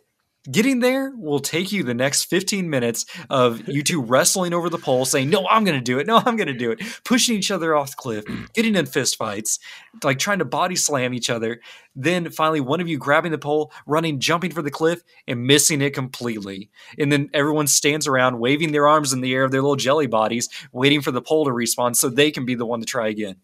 getting 0.49 0.79
there 0.79 1.11
will 1.15 1.39
take 1.39 1.71
you 1.71 1.83
the 1.83 1.93
next 1.93 2.25
15 2.25 2.69
minutes 2.69 3.05
of 3.29 3.67
you 3.67 3.83
two 3.83 4.01
wrestling 4.03 4.53
over 4.53 4.69
the 4.69 4.77
pole, 4.77 5.05
saying, 5.05 5.29
No, 5.29 5.47
I'm 5.47 5.63
going 5.63 5.77
to 5.77 5.83
do 5.83 5.99
it. 5.99 6.07
No, 6.07 6.17
I'm 6.17 6.35
going 6.35 6.47
to 6.47 6.53
do 6.53 6.71
it. 6.71 6.81
Pushing 7.03 7.35
each 7.35 7.51
other 7.51 7.75
off 7.75 7.91
the 7.91 7.97
cliff, 7.97 8.25
getting 8.53 8.75
in 8.75 8.85
fist 8.85 9.17
fights, 9.17 9.59
like 10.03 10.19
trying 10.19 10.39
to 10.39 10.45
body 10.45 10.75
slam 10.75 11.13
each 11.13 11.29
other. 11.29 11.59
Then 11.95 12.29
finally, 12.29 12.61
one 12.61 12.79
of 12.79 12.87
you 12.87 12.97
grabbing 12.97 13.31
the 13.31 13.37
pole, 13.37 13.71
running, 13.85 14.19
jumping 14.19 14.51
for 14.51 14.61
the 14.61 14.71
cliff, 14.71 15.01
and 15.27 15.45
missing 15.45 15.81
it 15.81 15.93
completely. 15.93 16.69
And 16.99 17.11
then 17.11 17.29
everyone 17.33 17.67
stands 17.67 18.07
around, 18.07 18.39
waving 18.39 18.71
their 18.71 18.87
arms 18.87 19.13
in 19.13 19.21
the 19.21 19.33
air 19.33 19.43
of 19.43 19.51
their 19.51 19.61
little 19.61 19.75
jelly 19.75 20.07
bodies, 20.07 20.49
waiting 20.71 21.01
for 21.01 21.11
the 21.11 21.21
pole 21.21 21.45
to 21.45 21.51
respawn 21.51 21.95
so 21.95 22.09
they 22.09 22.31
can 22.31 22.45
be 22.45 22.55
the 22.55 22.65
one 22.65 22.79
to 22.79 22.85
try 22.85 23.07
again. 23.07 23.37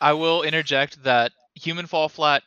I 0.00 0.12
will 0.12 0.42
interject 0.42 1.02
that 1.04 1.32
Human 1.54 1.86
Fall 1.86 2.08
Flat, 2.08 2.42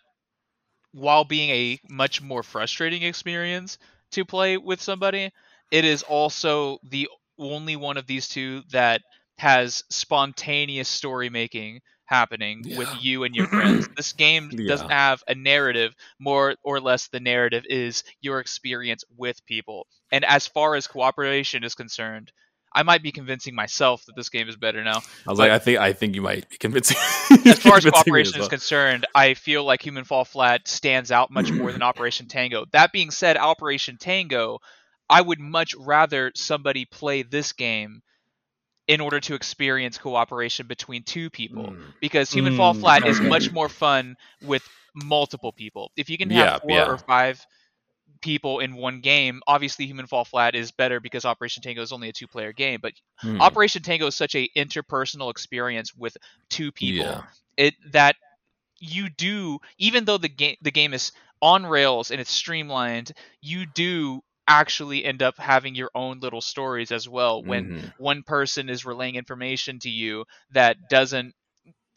while 0.91 1.23
being 1.23 1.49
a 1.49 1.79
much 1.89 2.21
more 2.21 2.43
frustrating 2.43 3.03
experience 3.03 3.77
to 4.11 4.25
play 4.25 4.57
with 4.57 4.81
somebody, 4.81 5.31
it 5.71 5.85
is 5.85 6.03
also 6.03 6.79
the 6.83 7.07
only 7.37 7.75
one 7.75 7.97
of 7.97 8.07
these 8.07 8.27
two 8.27 8.63
that 8.71 9.01
has 9.37 9.83
spontaneous 9.89 10.89
story 10.89 11.29
making 11.29 11.81
happening 12.05 12.65
with 12.73 12.89
you 12.93 13.23
and 13.23 13.35
your 13.35 13.47
friends. 13.47 13.87
This 13.95 14.13
game 14.13 14.51
doesn't 14.65 14.89
have 14.91 15.23
a 15.27 15.35
narrative. 15.35 15.93
More 16.19 16.55
or 16.63 16.79
less, 16.79 17.07
the 17.07 17.19
narrative 17.19 17.63
is 17.69 18.03
your 18.21 18.39
experience 18.39 19.03
with 19.15 19.45
people. 19.45 19.87
And 20.11 20.25
as 20.25 20.47
far 20.47 20.75
as 20.75 20.87
cooperation 20.87 21.63
is 21.63 21.75
concerned, 21.75 22.31
I 22.71 22.83
might 22.83 23.01
be 23.01 23.11
convincing 23.11 23.55
myself 23.55 24.05
that 24.05 24.15
this 24.15 24.29
game 24.29 24.47
is 24.47 24.55
better 24.55 24.83
now 24.83 24.97
I 25.25 25.31
was 25.31 25.37
But- 25.37 25.37
like, 25.37 25.51
I 25.51 25.59
think 25.59 25.79
I 25.79 25.93
think 25.93 26.15
you 26.15 26.21
might 26.21 26.49
be 26.49 26.57
convincing. 26.57 26.97
as 27.45 27.59
far 27.59 27.77
as 27.77 27.83
convincing 27.83 27.85
me 27.85 27.91
cooperation 27.91 28.41
is 28.41 28.47
concerned, 28.47 29.05
I 29.15 29.33
feel 29.33 29.63
like 29.63 29.83
Human 29.83 30.03
Fall 30.03 30.25
Flat 30.25 30.67
stands 30.67 31.11
out 31.11 31.31
much 31.31 31.51
more 31.51 31.71
than 31.71 31.81
Operation 31.91 32.27
Tango. 32.27 32.65
That 32.71 32.91
being 32.91 33.11
said, 33.11 33.37
Operation 33.37 33.97
Tango, 33.97 34.59
I 35.09 35.21
would 35.21 35.39
much 35.39 35.73
rather 35.75 36.31
somebody 36.35 36.85
play 36.85 37.23
this 37.23 37.53
game 37.53 38.01
in 38.87 39.01
order 39.01 39.19
to 39.19 39.35
experience 39.35 39.97
cooperation 39.97 40.65
between 40.67 41.03
two 41.03 41.29
people 41.29 41.63
Mm. 41.63 41.93
because 42.01 42.31
Human 42.31 42.57
Fall 42.57 42.73
Mm, 42.73 42.79
Flat 42.79 43.07
is 43.07 43.19
much 43.21 43.51
more 43.51 43.69
fun 43.69 44.15
with 44.43 44.63
multiple 44.95 45.51
people. 45.51 45.91
If 45.95 46.09
you 46.09 46.17
can 46.17 46.29
Yeah, 46.31 46.51
have 46.53 46.61
four 46.61 46.71
yeah. 46.71 46.85
or 46.87 46.97
five 46.97 47.43
people 48.21 48.59
in 48.59 48.75
one 48.75 49.01
game, 49.01 49.41
obviously 49.47 49.85
Human 49.85 50.07
Fall 50.07 50.25
Flat 50.25 50.55
is 50.55 50.71
better 50.71 50.99
because 50.99 51.25
Operation 51.25 51.61
Tango 51.63 51.81
is 51.81 51.91
only 51.91 52.09
a 52.09 52.13
two-player 52.13 52.53
game, 52.53 52.79
but 52.81 52.93
Hmm. 53.21 53.37
Operation 53.39 53.81
Tango 53.81 54.07
is 54.07 54.15
such 54.15 54.35
a 54.35 54.49
interpersonal 54.55 55.31
experience 55.31 55.95
with 55.95 56.17
two 56.49 56.71
people 56.71 57.19
Yeah. 57.19 57.23
it 57.57 57.73
that 57.91 58.15
you 58.79 59.09
do 59.09 59.59
even 59.77 60.05
though 60.05 60.17
the 60.17 60.29
game 60.29 60.55
the 60.61 60.71
game 60.71 60.93
is 60.93 61.11
on 61.41 61.65
rails 61.65 62.11
and 62.11 62.19
it's 62.21 62.31
streamlined 62.31 63.11
you 63.41 63.65
do 63.65 64.21
actually 64.47 65.03
end 65.05 65.21
up 65.21 65.37
having 65.37 65.75
your 65.75 65.91
own 65.95 66.19
little 66.19 66.41
stories 66.41 66.91
as 66.91 67.07
well 67.07 67.43
when 67.43 67.71
Mhm. 67.71 67.93
one 67.97 68.23
person 68.23 68.69
is 68.69 68.85
relaying 68.85 69.15
information 69.15 69.79
to 69.79 69.89
you 69.89 70.25
that 70.51 70.77
doesn't 70.89 71.33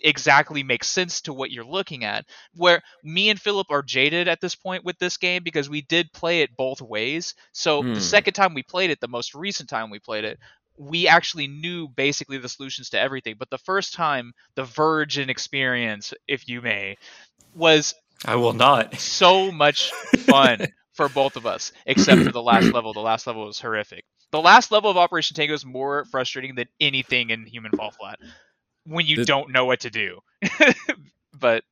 exactly 0.02 0.62
make 0.62 0.84
sense 0.84 1.20
to 1.22 1.32
what 1.32 1.50
you're 1.50 1.64
looking 1.64 2.04
at 2.04 2.24
where 2.56 2.82
me 3.04 3.30
and 3.30 3.40
philip 3.40 3.66
are 3.70 3.82
jaded 3.82 4.28
at 4.28 4.40
this 4.40 4.54
point 4.54 4.84
with 4.84 4.98
this 4.98 5.16
game 5.16 5.42
because 5.42 5.68
we 5.68 5.82
did 5.82 6.12
play 6.12 6.40
it 6.42 6.56
both 6.56 6.80
ways 6.82 7.34
so 7.52 7.82
Hmm. 7.82 7.94
the 7.94 8.00
second 8.00 8.34
time 8.34 8.54
we 8.54 8.62
played 8.62 8.90
it 8.90 9.00
the 9.00 9.08
most 9.08 9.34
recent 9.34 9.68
time 9.68 9.90
we 9.90 9.98
played 9.98 10.24
it 10.24 10.38
we 10.78 11.06
actually 11.08 11.46
knew 11.46 11.88
basically 11.88 12.38
the 12.38 12.48
solutions 12.48 12.90
to 12.90 12.98
everything 13.00 13.36
but 13.38 13.50
the 13.50 13.58
first 13.58 13.94
time 13.94 14.32
the 14.56 14.64
virgin 14.64 15.30
experience 15.30 16.12
if 16.28 16.48
you 16.48 16.60
may 16.62 16.96
was 17.54 17.94
I 18.24 18.36
will 18.36 18.52
not. 18.52 18.94
so 19.00 19.50
much 19.50 19.90
fun 19.90 20.60
for 20.94 21.08
both 21.08 21.36
of 21.36 21.46
us, 21.46 21.72
except 21.86 22.22
for 22.22 22.30
the 22.32 22.42
last 22.42 22.72
level. 22.72 22.92
The 22.92 23.00
last 23.00 23.26
level 23.26 23.46
was 23.46 23.58
horrific. 23.58 24.04
The 24.30 24.40
last 24.40 24.70
level 24.70 24.90
of 24.90 24.96
Operation 24.96 25.34
Tango 25.34 25.54
is 25.54 25.64
more 25.64 26.04
frustrating 26.06 26.54
than 26.54 26.68
anything 26.80 27.30
in 27.30 27.46
Human 27.46 27.72
Fall 27.72 27.90
Flat 27.90 28.18
when 28.84 29.06
you 29.06 29.16
Did- 29.16 29.26
don't 29.26 29.50
know 29.52 29.64
what 29.64 29.80
to 29.80 29.90
do. 29.90 30.20
but 31.38 31.64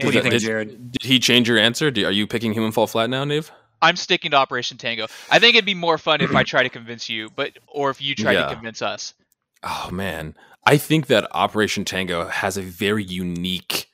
What 0.00 0.10
do 0.10 0.12
you 0.12 0.12
think, 0.22 0.30
did- 0.30 0.42
Jared? 0.42 0.92
Did 0.92 1.02
he 1.02 1.18
change 1.18 1.48
your 1.48 1.58
answer? 1.58 1.90
Do- 1.90 2.06
Are 2.06 2.12
you 2.12 2.26
picking 2.26 2.52
Human 2.52 2.72
Fall 2.72 2.86
Flat 2.86 3.10
now, 3.10 3.24
Nave? 3.24 3.50
I'm 3.82 3.96
sticking 3.96 4.30
to 4.30 4.36
Operation 4.38 4.78
Tango. 4.78 5.06
I 5.30 5.38
think 5.38 5.56
it'd 5.56 5.66
be 5.66 5.74
more 5.74 5.98
fun 5.98 6.20
if 6.22 6.34
I 6.34 6.42
try 6.52 6.62
to 6.62 6.68
convince 6.70 7.08
you, 7.08 7.28
but 7.36 7.52
or 7.68 7.90
if 7.90 8.00
you 8.00 8.14
try 8.14 8.32
Yeah. 8.32 8.46
to 8.46 8.54
convince 8.54 8.80
us. 8.82 9.14
Oh 9.62 9.90
man, 9.90 10.34
I 10.66 10.76
think 10.78 11.06
that 11.08 11.26
Operation 11.32 11.84
Tango 11.84 12.28
has 12.28 12.56
a 12.56 12.62
very 12.62 13.04
unique 13.04 13.86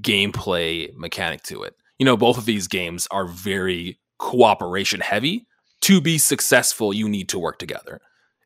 gameplay 0.00 0.94
mechanic 0.96 1.42
to 1.44 1.62
it. 1.62 1.74
You 1.98 2.06
know, 2.06 2.16
both 2.16 2.38
of 2.38 2.44
these 2.46 2.68
games 2.68 3.06
are 3.10 3.26
very 3.26 3.98
cooperation 4.18 5.00
heavy. 5.00 5.46
To 5.82 6.00
be 6.00 6.18
successful, 6.18 6.92
you 6.92 7.08
need 7.08 7.28
to 7.30 7.38
work 7.38 7.58
together. 7.58 8.00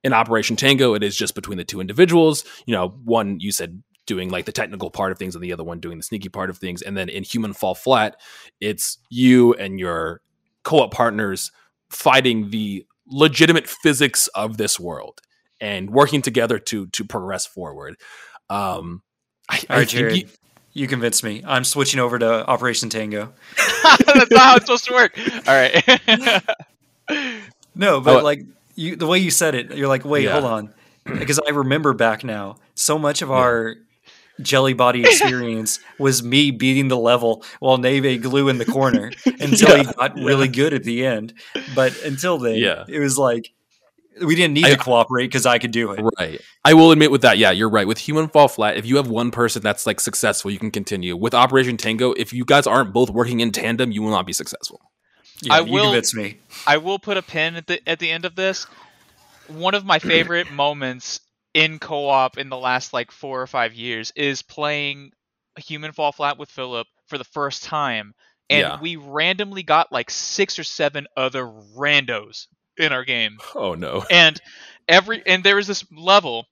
In 0.05 0.13
Operation 0.13 0.55
Tango, 0.57 0.95
it 0.95 1.03
is 1.03 1.17
just 1.17 1.35
between 1.35 1.59
the 1.59 1.65
two 1.65 1.81
individuals. 1.81 2.45
You 2.67 2.75
know, 2.75 2.89
one 3.05 3.41
you 3.41 3.51
said 3.51 3.83
doing 4.07 4.29
like 4.29 4.45
the 4.45 4.53
technical 4.53 4.91
part 4.91 5.11
of 5.13 5.19
things 5.19 5.35
and 5.35 5.43
the 5.43 5.53
other 5.53 5.65
one 5.65 5.81
doing 5.81 5.97
the 5.97 6.03
sneaky 6.05 6.29
part 6.29 6.51
of 6.51 6.59
things. 6.59 6.83
And 6.83 6.95
then 6.97 7.09
in 7.09 7.25
Human 7.25 7.55
Fall 7.55 7.75
Flat, 7.75 8.21
it's 8.61 8.99
you 9.09 9.55
and 9.55 9.81
your 9.81 10.21
co-op 10.63 10.93
partners 10.93 11.51
fighting 11.89 12.51
the 12.51 12.87
legitimate 13.07 13.67
physics 13.67 14.27
of 14.29 14.59
this 14.59 14.79
world 14.79 15.21
and 15.61 15.89
working 15.91 16.21
together 16.23 16.59
to 16.59 16.87
to 16.89 17.05
progress 17.05 17.47
forward. 17.47 17.97
Um, 18.51 19.03
I, 19.49 19.57
All 19.71 19.77
I 19.77 19.79
think 19.81 19.89
Jared. 19.91 20.17
you- 20.19 20.29
You 20.75 20.87
convinced 20.89 21.23
me. 21.25 21.43
I'm 21.47 21.65
switching 21.65 22.01
over 22.01 22.19
to 22.19 22.47
Operation 22.47 22.89
Tango. 22.91 23.33
That's 23.85 24.31
not 24.33 24.41
how 24.41 24.57
it's 24.57 24.67
supposed 24.67 24.85
to 24.87 24.93
work. 24.93 25.19
All 25.49 25.55
right. 25.55 26.43
No, 27.77 28.01
but 28.01 28.21
Oh, 28.21 28.25
like 28.25 28.41
you, 28.75 28.97
the 28.97 29.07
way 29.07 29.19
you 29.19 29.31
said 29.31 29.55
it, 29.55 29.75
you're 29.77 29.89
like, 29.89 30.05
wait, 30.05 30.25
Yeah. 30.25 30.33
hold 30.41 30.45
on, 30.45 30.75
because 31.05 31.41
I 31.47 31.51
remember 31.51 31.93
back 31.93 32.25
now. 32.25 32.57
So 32.75 32.99
much 32.99 33.23
of 33.23 33.31
our 33.31 33.77
jelly 34.41 34.73
body 34.73 35.01
experience 35.05 35.79
was 35.99 36.23
me 36.23 36.51
beating 36.51 36.89
the 36.89 36.97
level 36.99 37.45
while 37.61 37.79
Nave 37.79 38.05
ate 38.05 38.23
glue 38.23 38.49
in 38.49 38.59
the 38.59 38.65
corner 38.65 39.13
until 39.27 39.77
he 39.77 39.85
got 39.85 40.17
yeah. 40.17 40.25
really 40.25 40.49
good 40.49 40.73
at 40.75 40.83
the 40.85 41.07
end. 41.07 41.35
But 41.75 42.01
until 42.03 42.39
then, 42.39 42.57
Yeah. 42.57 42.85
it 42.89 42.99
was 42.99 43.17
like 43.19 43.51
we 44.23 44.35
didn't 44.37 44.55
need 44.55 44.65
I- 44.67 44.71
to 44.71 44.77
cooperate 44.77 45.27
because 45.27 45.45
I 45.47 45.59
could 45.59 45.71
do 45.73 45.91
it. 45.93 46.01
Right. 46.19 46.41
I 46.65 46.75
will 46.75 46.93
admit 46.93 47.11
with 47.11 47.23
that, 47.23 47.37
yeah, 47.39 47.51
you're 47.51 47.69
right. 47.69 47.87
With 47.87 47.99
Human 47.99 48.29
Fall 48.29 48.49
Flat, 48.49 48.77
if 48.77 48.87
you 48.87 48.97
have 48.97 49.09
one 49.09 49.31
person 49.33 49.61
that's 49.63 49.87
like 49.87 50.01
successful, 50.01 50.51
you 50.51 50.59
can 50.59 50.71
continue. 50.71 51.17
With 51.17 51.35
Operation 51.35 51.77
Tango, 51.77 52.13
if 52.13 52.33
you 52.33 52.45
guys 52.45 52.67
aren't 52.67 52.93
both 52.93 53.11
working 53.11 53.41
in 53.41 53.51
tandem, 53.53 53.91
you 53.93 54.03
will 54.03 54.11
not 54.13 54.25
be 54.27 54.33
successful. 54.33 54.81
Yeah, 55.43 55.55
I 55.55 55.61
you 55.61 55.73
will- 55.73 55.85
convinced 55.87 56.15
me. 56.15 56.39
I 56.67 56.77
will 56.79 56.99
put 56.99 57.17
a 57.17 57.23
pin 57.23 57.57
at 57.57 57.67
the 57.67 57.87
at 57.89 57.99
the 57.99 58.11
end 58.11 58.25
of 58.25 58.35
this. 58.37 58.67
One 59.49 59.75
of 59.75 59.85
my 59.85 59.99
favorite 59.99 60.51
moments 60.53 61.21
in 61.53 61.79
co-op 61.79 62.39
in 62.39 62.49
the 62.49 62.57
last 62.57 62.93
like 62.93 63.11
four 63.13 63.41
or 63.41 63.47
five 63.47 63.75
years 63.75 64.13
is 64.17 64.43
playing 64.43 65.13
Human 65.59 65.93
Fall 65.93 66.13
Flat 66.13 66.39
with 66.39 66.49
Philip 66.51 66.87
for 67.07 67.19
the 67.19 67.25
first 67.25 67.63
time, 67.65 68.15
and 68.51 68.61
Yeah. 68.61 68.81
we 68.81 68.97
randomly 68.97 69.63
got 69.63 69.93
like 69.93 70.11
six 70.11 70.59
or 70.59 70.65
seven 70.65 71.07
other 71.17 71.45
randos 71.45 72.47
in 72.77 72.93
our 72.93 73.05
game, 73.05 73.39
Oh 73.55 73.75
no. 73.75 74.05
and 74.11 74.41
every 74.89 75.23
and 75.27 75.45
there 75.45 75.57
was 75.57 75.67
this 75.69 75.85
level 75.93 76.47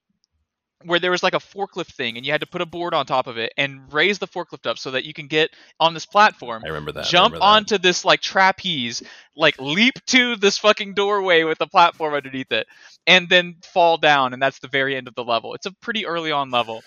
where 0.85 0.99
there 0.99 1.11
was 1.11 1.23
like 1.23 1.33
a 1.33 1.39
forklift 1.39 1.93
thing, 1.93 2.17
and 2.17 2.25
you 2.25 2.31
had 2.31 2.41
to 2.41 2.47
put 2.47 2.61
a 2.61 2.65
board 2.65 2.93
on 2.93 3.05
top 3.05 3.27
of 3.27 3.37
it 3.37 3.53
and 3.57 3.91
raise 3.91 4.19
the 4.19 4.27
forklift 4.27 4.69
up 4.69 4.77
so 4.77 4.91
that 4.91 5.05
you 5.05 5.13
can 5.13 5.27
get 5.27 5.49
on 5.79 5.93
this 5.93 6.05
platform 6.05 6.63
I 6.65 6.69
remember 6.69 6.91
that. 6.93 7.05
Jump 7.05 7.33
remember 7.33 7.39
that. 7.39 7.51
onto 7.51 7.77
this 7.77 8.05
like 8.05 8.21
trapeze, 8.21 9.03
like 9.35 9.59
leap 9.59 9.93
to 10.07 10.35
this 10.35 10.57
fucking 10.57 10.93
doorway 10.93 11.43
with 11.43 11.57
the 11.57 11.67
platform 11.67 12.13
underneath 12.13 12.51
it, 12.51 12.67
and 13.07 13.29
then 13.29 13.55
fall 13.73 13.97
down, 13.97 14.33
and 14.33 14.41
that's 14.41 14.59
the 14.59 14.67
very 14.67 14.95
end 14.95 15.07
of 15.07 15.15
the 15.15 15.23
level. 15.23 15.53
It's 15.53 15.65
a 15.65 15.71
pretty 15.71 16.05
early 16.05 16.31
on 16.31 16.51
level, 16.51 16.83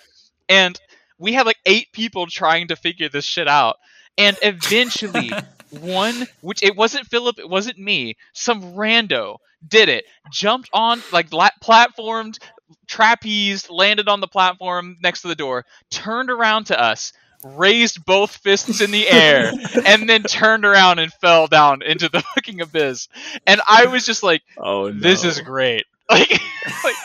and 0.48 0.78
we 1.18 1.32
had 1.32 1.47
like 1.47 1.59
eight 1.66 1.93
people 1.93 2.27
trying 2.27 2.68
to 2.68 2.77
figure 2.77 3.09
this 3.09 3.24
shit 3.24 3.48
out, 3.48 3.77
and 4.18 4.36
eventually 4.43 5.32
one, 5.70 6.27
which 6.40 6.62
it 6.62 6.77
wasn't 6.77 7.06
Philip, 7.06 7.39
it 7.39 7.48
wasn't 7.48 7.78
me, 7.78 8.16
some 8.32 8.74
rando 8.74 9.39
did 9.66 9.89
it, 9.89 10.05
jumped 10.32 10.68
on 10.73 11.02
like 11.12 11.32
la- 11.32 11.48
platformed, 11.62 12.39
trapezed, 12.88 13.70
landed 13.70 14.09
on 14.09 14.20
the 14.20 14.28
platform 14.28 14.97
next 15.02 15.22
to 15.22 15.28
the 15.28 15.34
door, 15.34 15.64
turned 15.90 16.30
around 16.30 16.64
to 16.66 16.80
us, 16.80 17.12
raised 17.44 18.05
both 18.05 18.36
fists 18.36 18.80
in 18.80 18.90
the 18.90 19.09
air, 19.09 19.52
and 19.86 20.09
then 20.09 20.22
turned 20.22 20.64
around 20.64 20.98
and 20.98 21.12
fell 21.14 21.47
down 21.47 21.82
into 21.82 22.09
the 22.09 22.20
fucking 22.34 22.60
abyss. 22.60 23.09
And 23.47 23.60
I 23.68 23.86
was 23.86 24.05
just 24.06 24.22
like, 24.22 24.43
Oh 24.59 24.88
no. 24.90 25.01
this 25.01 25.24
is 25.24 25.40
great. 25.40 25.84
Like, 26.09 26.40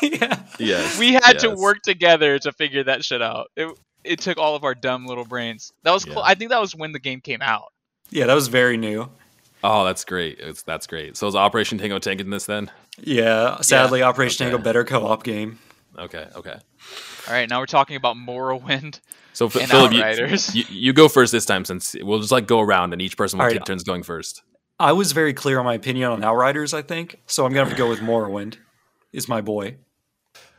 yeah. 0.02 0.40
Yes. 0.60 0.98
we 1.00 1.14
had 1.14 1.40
to 1.40 1.50
work 1.52 1.82
together 1.84 2.38
to 2.40 2.52
figure 2.52 2.84
that 2.84 3.04
shit 3.04 3.22
out. 3.22 3.48
It, 3.56 3.76
it 4.04 4.20
took 4.20 4.38
all 4.38 4.56
of 4.56 4.64
our 4.64 4.76
dumb 4.76 5.06
little 5.08 5.26
brains. 5.26 5.72
That 5.84 5.92
was, 5.92 6.04
cl- 6.04 6.18
Yeah. 6.18 6.22
I 6.24 6.36
think 6.36 6.50
that 6.52 6.62
was 6.62 6.76
when 6.76 6.92
the 6.92 7.00
game 7.00 7.20
came 7.22 7.42
out. 7.42 7.72
yeah, 8.12 8.26
that 8.28 8.34
was 8.34 8.48
very 8.48 8.78
new. 8.78 9.10
Oh, 9.64 9.86
that's 9.86 10.04
great. 10.06 10.40
It's, 10.40 10.64
that's 10.64 10.88
great. 10.88 11.18
So 11.18 11.28
is 11.28 11.36
Operation 11.36 11.78
Tango 11.78 12.00
tanking 12.00 12.30
this 12.30 12.46
then? 12.46 12.72
Yeah, 12.98 13.62
sadly, 13.62 14.02
Operation 14.02 14.46
Okay. 14.46 14.52
Tango 14.52 14.64
better 14.64 14.84
co-op 14.84 15.24
game. 15.24 15.60
Okay. 15.98 16.28
Okay. 16.36 16.56
All 17.28 17.34
right, 17.34 17.48
now 17.50 17.60
we're 17.60 17.66
talking 17.68 17.96
about 17.96 18.16
Morrowind 18.16 19.00
So 19.34 19.46
F- 19.46 19.56
and 19.58 19.70
Philip, 19.70 19.92
you, 19.94 20.38
you, 20.54 20.66
you 20.70 20.94
go 20.94 21.08
first 21.08 21.32
this 21.32 21.46
time 21.46 21.66
since 21.66 21.96
we'll 22.02 22.20
just 22.20 22.32
like 22.32 22.48
go 22.48 22.60
around 22.60 22.94
and 22.94 23.02
each 23.02 23.16
person 23.18 23.38
will 23.38 23.46
All 23.46 23.52
take 23.52 23.60
right. 23.60 23.66
turns 23.66 23.84
going 23.84 24.04
first. 24.04 24.42
I 24.80 24.94
was 24.94 25.12
very 25.12 25.34
clear 25.34 25.60
on 25.60 25.66
my 25.66 25.76
opinion 25.76 26.10
on 26.12 26.24
Outriders. 26.24 26.74
I 26.74 26.82
think 26.82 27.20
so. 27.28 27.46
I'm 27.46 27.54
gonna 27.54 27.66
have 27.66 27.74
to 27.74 27.78
go 27.78 27.88
with 27.88 28.00
Morrowind. 28.00 28.58
Is 29.14 29.28
my 29.28 29.42
boy. 29.42 29.78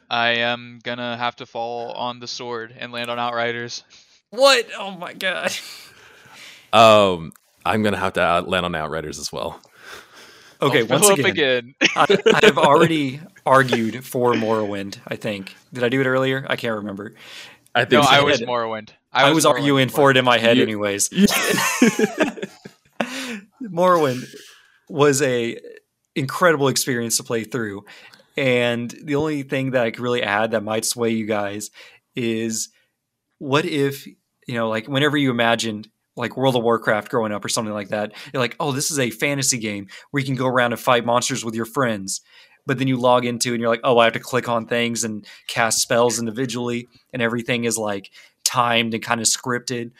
I 0.08 0.28
am 0.36 0.78
gonna 0.82 1.16
have 1.16 1.34
to 1.36 1.46
fall 1.46 1.90
on 1.92 2.20
the 2.20 2.28
sword 2.28 2.72
and 2.78 2.92
land 2.92 3.10
on 3.10 3.18
Outriders. 3.18 3.82
What? 4.30 4.68
Oh 4.78 4.92
my 4.92 5.12
god. 5.12 5.50
Um, 6.72 7.32
I'm 7.64 7.82
gonna 7.82 7.96
have 7.98 8.14
to 8.14 8.20
out- 8.20 8.48
land 8.48 8.64
on 8.66 8.74
Outriders 8.74 9.18
as 9.18 9.32
well. 9.32 9.60
Okay, 10.60 10.84
once 10.84 11.06
Philip 11.08 11.24
again, 11.26 11.74
I, 11.96 12.06
I 12.34 12.40
have 12.46 12.58
already 12.58 13.20
argued 13.44 14.04
for 14.04 14.32
Morrowind. 14.34 14.98
I 15.06 15.16
think. 15.16 15.56
Did 15.72 15.82
I 15.84 15.88
do 15.88 16.00
it 16.00 16.06
earlier? 16.06 16.46
I 16.48 16.56
can't 16.56 16.76
remember. 16.76 17.14
I 17.74 17.84
think 17.84 18.04
so. 18.04 18.10
I 18.10 18.22
was 18.22 18.40
Morrowind. 18.40 18.90
I, 19.12 19.32
was, 19.32 19.44
Morrowind 19.44 19.50
arguing 19.50 19.88
for 19.88 20.10
it 20.10 20.16
in 20.16 20.24
my 20.24 20.38
head, 20.38 20.56
You- 20.56 20.62
anyways. 20.62 21.08
Morrowind 23.62 24.24
was 24.88 25.22
a 25.22 25.58
incredible 26.14 26.68
experience 26.68 27.16
to 27.16 27.22
play 27.24 27.44
through, 27.44 27.84
and 28.36 28.94
the 29.02 29.14
only 29.16 29.42
thing 29.42 29.72
that 29.72 29.84
I 29.84 29.90
could 29.90 30.00
really 30.00 30.22
add 30.22 30.52
that 30.52 30.62
might 30.62 30.84
sway 30.84 31.10
you 31.10 31.26
guys 31.26 31.70
is 32.14 32.68
what 33.38 33.64
if 33.64 34.06
you 34.06 34.54
know, 34.54 34.68
like 34.68 34.86
whenever 34.86 35.16
you 35.16 35.30
imagined 35.30 35.88
like 36.16 36.36
World 36.36 36.56
of 36.56 36.62
Warcraft 36.62 37.10
growing 37.10 37.32
up 37.32 37.44
or 37.44 37.48
something 37.48 37.74
like 37.74 37.88
that, 37.88 38.12
you're 38.32 38.42
like, 38.42 38.56
oh, 38.60 38.72
this 38.72 38.90
is 38.90 38.98
a 38.98 39.10
fantasy 39.10 39.58
game 39.58 39.86
where 40.10 40.20
you 40.20 40.26
can 40.26 40.34
go 40.34 40.46
around 40.46 40.72
and 40.72 40.80
fight 40.80 41.04
monsters 41.04 41.44
with 41.44 41.54
your 41.54 41.64
friends. 41.64 42.20
But 42.66 42.78
then 42.78 42.86
you 42.86 42.96
log 42.96 43.24
into 43.24 43.52
and 43.52 43.60
you're 43.60 43.70
like, 43.70 43.80
oh, 43.82 43.98
I 43.98 44.04
have 44.04 44.12
to 44.12 44.20
click 44.20 44.48
on 44.48 44.66
things 44.66 45.02
and 45.02 45.26
cast 45.48 45.80
spells 45.80 46.18
individually, 46.18 46.86
and 47.12 47.20
everything 47.20 47.64
is 47.64 47.76
like 47.76 48.10
timed 48.44 48.94
and 48.94 49.02
kind 49.02 49.20
of 49.20 49.26
scripted. 49.26 49.90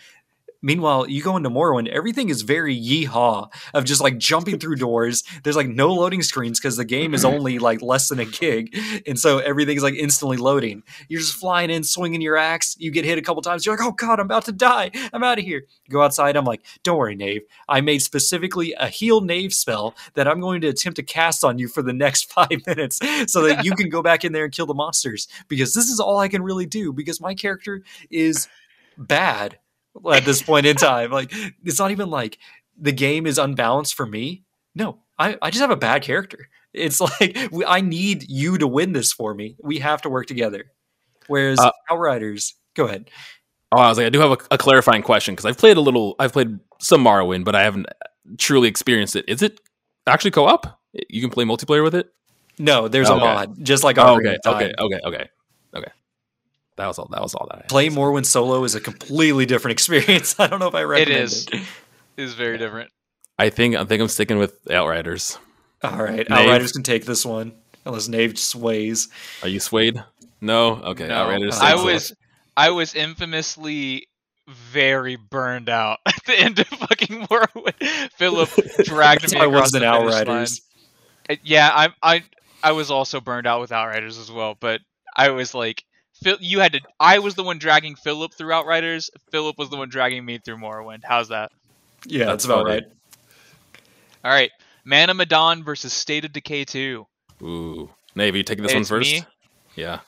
Meanwhile, 0.62 1.10
you 1.10 1.22
go 1.22 1.36
into 1.36 1.51
Morrowind, 1.51 1.89
everything 1.89 2.28
is 2.28 2.43
very 2.43 2.78
yeehaw 2.78 3.52
of 3.74 3.84
just 3.84 4.01
like 4.01 4.16
jumping 4.18 4.59
through 4.59 4.76
doors. 4.82 5.24
There's 5.43 5.56
like 5.56 5.68
no 5.68 5.93
loading 5.93 6.22
screens 6.22 6.60
because 6.60 6.76
the 6.76 6.84
game 6.84 7.14
is 7.14 7.24
mm-hmm. 7.24 7.34
only 7.34 7.59
like 7.59 7.82
less 7.82 8.09
than 8.09 8.20
a 8.20 8.24
gig. 8.24 8.76
And 9.06 9.18
so 9.18 9.39
everything's 9.39 9.82
like 9.82 9.94
instantly 9.94 10.36
loading. 10.36 10.82
You're 11.09 11.20
just 11.20 11.34
flying 11.34 11.70
in, 11.70 11.82
swinging 11.82 12.20
your 12.20 12.36
axe. 12.36 12.76
You 12.78 12.90
get 12.90 13.05
hit 13.05 13.18
a 13.18 13.22
couple 13.22 13.43
times. 13.43 13.66
You're 13.66 13.76
like, 13.76 13.84
oh 13.84 13.93
God, 13.93 14.20
I'm 14.20 14.26
about 14.26 14.44
to 14.47 14.52
die. 14.52 14.93
I'm 15.12 15.24
out 15.24 15.39
of 15.39 15.44
here. 15.44 15.64
Go 15.90 16.02
outside. 16.02 16.36
I'm 16.36 16.44
like, 16.44 16.62
don't 16.84 16.98
worry, 16.98 17.16
Nave. 17.16 17.43
I 17.68 17.80
made 17.80 18.01
specifically 18.01 18.74
a 18.78 18.89
heal 18.89 19.20
Nave 19.20 19.52
spell 19.52 19.94
that 20.14 20.28
I'm 20.28 20.40
going 20.40 20.60
to 20.60 20.68
attempt 20.68 20.97
to 20.97 21.02
cast 21.02 21.43
on 21.43 21.59
you 21.59 21.66
for 21.68 21.82
the 21.82 21.93
next 21.93 22.32
five 22.32 22.64
minutes 22.66 23.01
so 23.26 23.43
that 23.43 23.64
you 23.64 23.72
can 23.74 23.89
go 23.89 24.02
back 24.02 24.24
in 24.24 24.32
there 24.32 24.44
and 24.44 24.52
kill 24.52 24.66
the 24.66 24.74
monsters 24.74 25.26
because 25.48 25.74
this 25.74 25.89
is 25.89 25.98
all 25.98 26.18
I 26.18 26.28
can 26.28 26.43
really 26.43 26.66
do 26.66 26.93
because 26.93 27.20
my 27.20 27.34
character 27.34 27.82
is 28.10 28.48
bad 28.97 29.59
at 30.12 30.24
this 30.24 30.43
point 30.43 30.66
in 30.66 30.77
time. 30.77 31.10
Like, 31.10 31.32
it's 31.64 31.78
not 31.78 31.90
even 31.90 32.10
like 32.10 32.39
the 32.78 32.93
game 32.93 33.27
is 33.27 33.39
unbalanced 33.39 33.94
for 33.94 34.06
me. 34.06 34.43
No, 34.74 34.98
I, 35.19 35.36
I 35.43 35.51
just 35.51 35.60
have 35.60 35.70
a 35.70 35.77
bad 35.77 36.02
character. 36.02 36.48
It's 36.73 37.01
like 37.01 37.36
we, 37.52 37.64
I 37.66 37.81
need 37.82 38.24
you 38.31 38.56
to 38.59 38.66
win 38.66 38.93
this 38.93 39.12
for 39.12 39.35
me. 39.35 39.56
We 39.62 39.78
have 39.81 40.02
to 40.02 40.09
work 40.09 40.27
together. 40.27 40.73
Whereas 41.27 41.60
Uh, 41.60 41.70
Outriders, 41.90 42.55
go 42.74 42.86
ahead. 42.86 43.10
Oh, 43.70 43.78
I 43.78 43.89
was 43.89 43.98
like, 43.98 44.06
I 44.06 44.10
do 44.10 44.20
have 44.20 44.31
a, 44.32 44.39
a 44.55 44.59
clarifying 44.59 45.02
question 45.02 45.35
because 45.35 45.44
I've 45.47 45.59
played 45.59 45.77
a 45.77 45.81
little. 45.81 46.16
I've 46.19 46.32
played 46.32 46.59
some 46.81 47.05
Morrowind, 47.05 47.44
but 47.44 47.55
I 47.55 47.62
haven't 47.62 47.86
truly 48.39 48.69
experienced 48.69 49.16
it. 49.16 49.24
Is 49.28 49.43
it 49.43 49.60
actually 50.06 50.31
co-op? 50.31 50.81
You 51.09 51.20
can 51.20 51.31
play 51.31 51.44
multiplayer 51.44 51.82
with 51.82 51.94
it. 51.94 52.12
No, 52.59 52.89
there's 52.89 53.09
a 53.09 53.14
Okay. 53.14 53.20
mod, 53.24 53.64
just 53.64 53.82
like 53.85 53.97
Oh, 53.98 54.16
Ocarina 54.16 54.19
okay, 54.19 54.35
of 54.35 54.43
Time. 54.43 54.55
okay, 54.55 54.73
okay, 54.78 55.01
okay, 55.06 55.16
okay. 55.16 55.28
That 56.77 56.86
was 56.86 56.99
all. 56.99 57.09
That 57.12 57.23
was 57.23 57.35
all 57.35 57.47
that. 57.51 57.55
I 57.57 57.61
had. 57.62 57.69
Play 57.69 57.89
Morrowind 57.89 58.27
solo 58.27 58.65
is 58.65 58.74
a 58.74 58.81
completely 58.81 59.47
different 59.47 59.73
experience. 59.78 60.39
I 60.39 60.47
don't 60.47 60.59
know 60.59 60.69
if 60.69 60.74
I 60.74 60.82
recommend 60.82 61.20
it. 61.20 61.24
is. 61.24 61.49
Is 62.16 62.35
very 62.35 62.59
different. 62.59 62.90
I 63.39 63.51
think. 63.51 63.77
I 63.77 63.85
think 63.85 64.01
I'm 64.03 64.09
sticking 64.09 64.39
with 64.39 64.55
Outriders. 64.70 65.39
All 65.82 65.97
right, 66.03 66.28
Nave. 66.28 66.39
Outriders 66.39 66.73
can 66.73 66.82
take 66.82 67.05
this 67.07 67.24
one 67.27 67.53
unless 67.85 68.09
Nave 68.09 68.39
sways. 68.39 69.09
Are 69.43 69.49
you 69.49 69.61
swayed? 69.61 70.03
No. 70.40 70.77
Okay. 70.77 71.09
No, 71.09 71.15
Outriders. 71.15 71.59
I 71.59 71.69
I 71.69 71.70
takes 71.73 71.81
it. 71.82 71.85
was 71.85 72.12
I 72.57 72.70
was 72.70 72.94
infamously 72.94 74.07
very 74.49 75.16
burned 75.16 75.69
out 75.69 75.99
at 76.07 76.24
the 76.27 76.39
end 76.39 76.59
of 76.59 76.66
fucking 76.69 77.27
Morrowind. 77.27 78.11
Philip 78.12 78.51
dragged 78.85 79.32
me 79.32 79.39
why 79.39 79.44
I 79.44 79.49
across 79.49 79.73
the 79.73 79.78
wasn't 79.81 79.85
Outriders. 79.85 80.28
line. 81.28 81.36
Uh, 81.39 81.40
Yeah, 81.44 81.70
I 81.73 81.89
I 82.03 82.23
I 82.62 82.73
was 82.73 82.90
also 82.90 83.20
burned 83.20 83.47
out 83.47 83.61
with 83.61 83.73
Outriders 83.73 84.19
as 84.19 84.31
well, 84.31 84.57
but 84.59 84.81
I 85.16 85.31
was 85.31 85.55
like 85.55 85.85
Phil, 86.23 86.36
you 86.40 86.61
had 86.61 86.73
to. 86.73 86.81
I 87.01 87.19
was 87.19 87.35
the 87.35 87.43
one 87.43 87.59
dragging 87.59 87.94
Philip 87.97 88.32
through 88.35 88.53
Outriders. 88.53 89.11
Philip 89.31 89.59
was 89.59 89.70
the 89.70 89.77
one 89.77 89.89
dragging 89.89 90.24
me 90.24 90.39
through 90.39 90.57
Morrowind. 90.59 91.01
How's 91.05 91.28
that? 91.28 91.51
Yeah, 92.07 92.27
That's 92.27 92.31
that's 92.31 92.44
about 92.47 92.66
funny. 92.66 92.74
right. 92.74 92.85
All 94.24 94.31
right, 94.31 94.51
Man 94.85 95.11
of 95.11 95.16
Medan 95.16 95.65
versus 95.65 95.93
State 95.93 96.24
of 96.24 96.32
Decay 96.32 96.65
2. 96.65 97.07
Ooh. 97.43 97.90
Navy, 98.15 98.39
you 98.39 98.44
taking 98.44 98.62
this 98.62 98.73
one 98.73 98.82
It's 98.82 98.90
first? 98.90 99.11
me. 99.11 99.24
Yeah. 99.74 100.01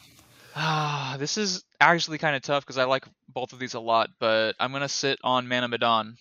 Ah, 0.56 1.16
this 1.18 1.36
is 1.36 1.64
actually 1.80 2.18
kind 2.18 2.36
of 2.36 2.42
tough 2.42 2.64
because 2.64 2.78
I 2.78 2.84
like 2.84 3.04
both 3.28 3.52
of 3.52 3.58
these 3.58 3.74
a 3.74 3.80
lot, 3.80 4.10
but 4.20 4.54
I'm 4.60 4.70
gonna 4.72 4.88
sit 4.88 5.18
on 5.24 5.48
Man 5.48 5.64
of 5.64 5.70
Medan. 5.70 6.16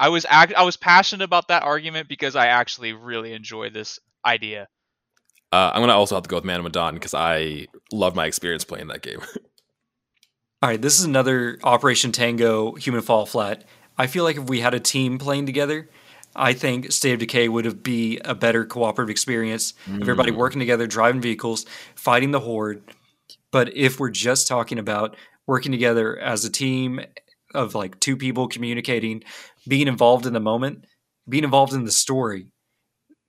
I 0.00 0.08
was 0.08 0.24
act- 0.28 0.54
I 0.54 0.62
was 0.62 0.76
passionate 0.76 1.24
about 1.24 1.48
that 1.48 1.62
argument 1.64 2.08
because 2.08 2.34
I 2.34 2.46
actually 2.46 2.92
really 2.94 3.32
enjoy 3.34 3.70
this 3.70 3.98
idea. 4.24 4.68
Uh, 5.54 5.70
I'm 5.72 5.82
gonna 5.82 5.94
also 5.94 6.16
have 6.16 6.24
to 6.24 6.28
go 6.28 6.34
with 6.34 6.44
Man 6.44 6.58
of 6.58 6.64
Medan 6.64 6.94
because 6.94 7.14
I 7.14 7.68
love 7.92 8.16
my 8.16 8.26
experience 8.26 8.64
playing 8.64 8.88
that 8.88 9.02
game. 9.02 9.20
All 10.62 10.68
right, 10.68 10.82
this 10.82 10.98
is 10.98 11.04
another 11.04 11.60
Operation 11.62 12.10
Tango 12.10 12.72
Human 12.74 13.02
Fall 13.02 13.24
Flat. 13.24 13.62
I 13.96 14.08
feel 14.08 14.24
like 14.24 14.36
if 14.36 14.48
we 14.48 14.58
had 14.58 14.74
a 14.74 14.80
team 14.80 15.16
playing 15.16 15.46
together, 15.46 15.88
I 16.34 16.54
think 16.54 16.90
State 16.90 17.12
of 17.12 17.20
Decay 17.20 17.48
would 17.48 17.66
have 17.66 17.84
be 17.84 18.18
a 18.24 18.34
better 18.34 18.64
cooperative 18.64 19.10
experience. 19.10 19.74
Everybody 20.00 20.32
working 20.32 20.58
together, 20.58 20.88
driving 20.88 21.20
vehicles, 21.20 21.66
fighting 21.94 22.32
the 22.32 22.40
horde. 22.40 22.82
But 23.52 23.76
if 23.76 24.00
we're 24.00 24.10
just 24.10 24.48
talking 24.48 24.80
about 24.80 25.16
working 25.46 25.70
together 25.70 26.18
as 26.18 26.44
a 26.44 26.50
team 26.50 26.98
of 27.54 27.76
like 27.76 28.00
two 28.00 28.16
people 28.16 28.48
communicating, 28.48 29.22
being 29.68 29.86
involved 29.86 30.26
in 30.26 30.32
the 30.32 30.40
moment, 30.40 30.84
being 31.28 31.44
involved 31.44 31.74
in 31.74 31.84
the 31.84 31.92
story, 31.92 32.48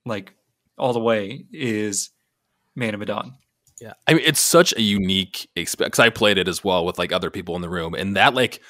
like 0.04 0.34
all 0.76 0.92
the 0.92 0.98
way, 0.98 1.44
is 1.52 2.10
Man 2.76 2.94
of 2.94 3.00
Medan. 3.00 3.34
Yeah, 3.80 3.92
I 4.06 4.14
mean 4.14 4.22
it's 4.24 4.40
such 4.40 4.74
a 4.76 4.80
unique 4.80 5.48
experience. 5.56 5.96
Because 5.96 5.98
I 5.98 6.10
played 6.10 6.38
it 6.38 6.48
as 6.48 6.64
well 6.64 6.84
with 6.84 6.98
like 6.98 7.12
other 7.12 7.30
people 7.30 7.56
in 7.56 7.62
the 7.62 7.68
room, 7.68 7.94
and 7.94 8.16
that 8.16 8.34
like 8.34 8.60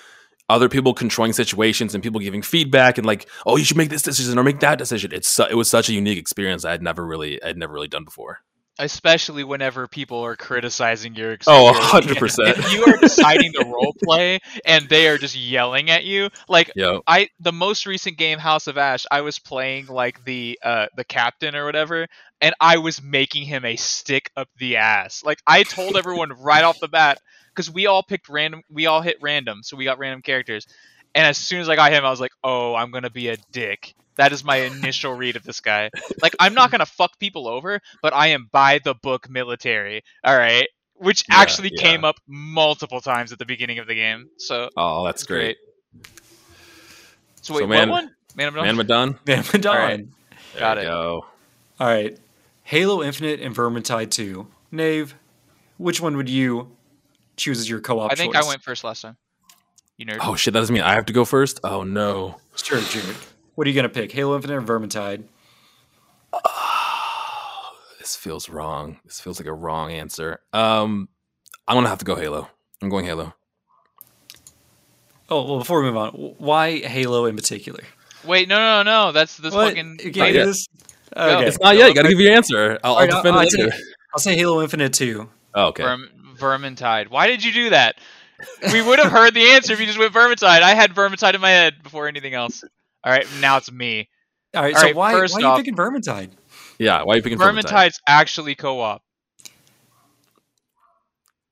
other 0.49 0.69
people 0.69 0.95
controlling 0.95 1.33
situations 1.33 1.95
and 1.95 2.03
people 2.03 2.21
giving 2.21 2.43
feedback 2.43 2.99
and 2.99 3.07
like, 3.07 3.29
oh, 3.47 3.57
you 3.57 3.65
should 3.65 3.77
make 3.77 3.91
this 3.91 4.03
decision 4.03 4.39
or 4.39 4.45
make 4.45 4.61
that 4.61 4.79
decision. 4.79 5.13
It's 5.13 5.29
su- 5.29 5.47
it 5.51 5.55
was 5.55 5.69
such 5.69 5.89
a 5.89 5.93
unique 5.93 6.19
experience 6.19 6.65
I 6.65 6.71
had 6.71 6.83
never 6.83 7.05
really 7.05 7.43
I'd 7.43 7.57
never 7.57 7.73
really 7.73 7.89
done 7.89 8.05
before. 8.05 8.41
Especially 8.79 9.43
whenever 9.43 9.89
people 9.89 10.21
are 10.21 10.37
criticizing 10.37 11.15
your 11.15 11.33
experience. 11.33 11.79
Oh, 11.79 11.99
experience. 11.99 12.37
100%. 12.37 12.59
If 12.59 12.73
you 12.75 12.85
are 12.85 12.99
deciding 12.99 13.53
to 13.55 13.65
role 13.65 13.95
play 14.05 14.39
and 14.67 14.87
they 14.87 15.09
are 15.09 15.17
just 15.17 15.35
yelling 15.35 15.89
at 15.89 16.05
you, 16.05 16.29
like 16.47 16.71
Yo, 16.77 17.01
I 17.07 17.31
the 17.41 17.53
most 17.53 17.87
recent 17.87 18.19
game 18.19 18.39
House 18.39 18.67
of 18.67 18.77
Ash, 18.77 19.07
I 19.11 19.23
was 19.23 19.39
playing 19.39 19.87
like 19.87 20.23
the 20.27 20.59
uh 20.63 20.87
the 20.95 21.05
captain 21.05 21.57
or 21.57 21.65
whatever, 21.65 22.07
and 22.41 22.55
I 22.61 22.79
was 22.79 23.03
making 23.03 23.45
him 23.45 23.65
a 23.65 23.77
stick 23.77 24.31
up 24.37 24.49
the 24.59 24.77
ass. 24.77 25.23
Like 25.25 25.39
I 25.47 25.63
told 25.63 25.97
everyone 25.97 26.31
right 26.41 26.65
off 26.65 26.79
the 26.81 26.89
bat 26.89 27.21
because 27.55 27.71
we 27.71 27.87
all 27.87 28.03
picked 28.03 28.29
random, 28.29 28.63
we 28.71 28.87
all 28.87 29.01
hit 29.01 29.17
random, 29.23 29.63
so 29.63 29.77
we 29.77 29.85
got 29.85 29.99
random 29.99 30.23
characters. 30.23 30.67
And 31.15 31.27
as 31.27 31.39
soon 31.39 31.61
as 31.61 31.69
I 31.69 31.77
got 31.77 31.93
him, 31.93 32.05
I 32.05 32.11
was 32.11 32.21
like, 32.21 32.33
"Oh, 32.45 32.75
I'm 32.75 32.91
gonna 32.91 33.09
be 33.11 33.29
a 33.29 33.37
dick." 33.53 33.95
That 34.17 34.33
is 34.33 34.45
my 34.45 34.57
initial 34.57 35.13
read 35.15 35.37
of 35.37 35.45
this 35.45 35.61
guy. 35.61 35.91
Like 36.23 36.35
I'm 36.39 36.53
not 36.55 36.71
gonna 36.71 36.87
fuck 36.87 37.19
people 37.19 37.49
over, 37.49 37.81
but 38.03 38.13
I 38.15 38.29
am 38.29 38.49
by 38.53 38.81
the 38.85 38.95
book 38.95 39.29
military. 39.31 40.03
All 40.25 40.37
right. 40.37 40.67
Which 40.95 41.25
Yeah, 41.29 41.37
actually 41.39 41.71
yeah. 41.75 41.83
came 41.83 42.05
up 42.05 42.17
multiple 42.27 43.01
times 43.03 43.33
at 43.33 43.39
the 43.39 43.45
beginning 43.47 43.79
of 43.79 43.87
the 43.87 43.95
game. 43.95 44.29
So 44.39 44.71
oh, 44.77 45.05
that's 45.05 45.23
it's 45.23 45.27
great. 45.27 45.57
So 47.43 47.55
wait, 47.55 47.61
So 47.61 47.67
Man- 47.67 47.89
what 47.89 48.05
one? 48.05 48.15
Man 48.35 48.49
of 48.49 48.55
Medan? 48.55 48.77
Man, 48.77 48.87
Madon. 48.87 49.27
Man 49.27 49.39
of 49.41 49.53
Medan. 49.53 49.73
Alright. 49.73 50.07
Got 50.59 50.75
There 50.75 50.85
it. 50.85 50.87
Go. 50.89 51.27
All 51.81 51.87
right. 51.87 52.19
Halo 52.67 53.01
Infinite 53.01 53.41
and 53.41 53.55
Vermintide 53.55 54.11
2. 54.11 54.45
Nave, 54.73 55.15
which 55.79 56.01
one 56.01 56.17
would 56.17 56.29
you 56.29 56.77
choose 57.37 57.61
as 57.61 57.71
your 57.71 57.81
co-op 57.81 58.11
I 58.11 58.17
think 58.17 58.35
choice? 58.35 58.45
I 58.45 58.49
went 58.49 58.61
first 58.61 58.83
last 58.83 59.03
time. 59.03 59.17
You 59.97 60.07
nerd. 60.07 60.19
Oh 60.21 60.35
shit, 60.35 60.53
that 60.53 60.59
doesn't 60.59 60.75
mean 60.75 60.83
I 60.83 60.95
have 60.95 61.07
to 61.07 61.13
go 61.13 61.25
first. 61.25 61.61
Oh 61.63 61.85
no. 61.85 62.41
Sure, 62.57 62.81
Jared. 62.81 63.17
What 63.55 63.69
are 63.69 63.71
you 63.71 63.75
going 63.75 63.85
to 63.85 63.89
pick? 63.89 64.11
Halo 64.11 64.35
Infinite 64.35 64.57
or 64.57 64.63
Vermintide? 64.63 65.25
This 68.01 68.15
feels 68.15 68.49
wrong. 68.49 69.01
This 69.05 69.19
feels 69.21 69.41
like 69.41 69.49
a 69.49 69.53
wrong 69.53 69.91
answer. 69.91 70.39
Um, 70.53 71.09
I'm 71.67 71.77
gonna 71.77 71.89
have 71.89 71.99
to 71.99 72.05
go 72.05 72.15
Halo. 72.15 72.49
I'm 72.81 72.89
going 72.89 73.05
Halo. 73.05 73.35
Oh, 75.29 75.45
well, 75.45 75.59
before 75.59 75.81
we 75.83 75.87
move 75.89 75.97
on, 75.97 76.11
why 76.39 76.79
Halo 76.79 77.25
in 77.27 77.35
particular? 77.35 77.83
Wait, 78.25 78.47
no, 78.49 78.59
no, 78.59 78.83
no, 78.85 79.07
no. 79.07 79.13
That's 79.13 79.37
this 79.39 79.53
What? 79.53 79.71
fucking. 79.71 79.99
You 79.99 80.05
Not 80.07 80.15
can't 80.15 80.33
do 80.35 80.45
this? 80.45 80.69
Okay. 81.15 81.47
It's 81.47 81.59
not 81.61 81.77
yet. 81.77 81.89
You 81.89 81.95
gotta 81.95 82.09
give 82.09 82.21
your 82.21 82.33
answer. 82.35 82.79
I'll, 82.83 82.97
I'll 82.97 83.07
defend 83.07 83.37
I'll, 83.37 83.43
it 83.43 83.53
I'll 83.59 83.65
later. 83.65 83.71
say, 83.77 83.83
I'll 84.15 84.19
say 84.21 84.37
Halo 84.37 84.63
Infinite 84.63 84.93
2. 84.95 85.29
Oh, 85.55 85.67
okay. 85.69 85.83
Verm- 85.83 86.09
Vermintide. 86.37 87.09
Why 87.11 87.27
did 87.27 87.45
you 87.45 87.53
do 87.53 87.71
that? 87.71 87.97
We 88.73 88.83
would 88.83 88.99
have 88.99 89.11
heard 89.11 89.33
the 89.33 89.53
answer 89.53 89.73
if 89.73 89.81
you 89.81 89.87
just 89.87 89.99
went 89.99 90.13
Vermintide. 90.13 90.61
I 90.63 90.75
had 90.75 90.95
Vermintide 90.95 91.35
in 91.35 91.41
my 91.41 91.51
head 91.51 91.83
before 91.83 92.07
anything 92.09 92.35
else. 92.35 92.63
All 93.05 93.13
right, 93.13 93.27
now 93.41 93.57
it's 93.57 93.71
me. 93.73 94.09
All 94.55 94.63
right, 94.63 94.75
All 94.75 94.81
so 94.81 94.87
right, 94.89 94.97
why, 94.97 95.13
first 95.13 95.35
why 95.35 95.39
are 95.39 95.41
you 95.43 95.47
off- 95.49 95.59
picking 95.59 95.77
Vermintide? 95.77 96.31
Yeah. 96.79 97.03
Why 97.03 97.15
are 97.15 97.17
you 97.17 97.23
picking 97.23 97.39
Vermintide? 97.39 97.63
Vermintide's 97.65 98.01
actually 98.07 98.55
co-op. 98.55 99.03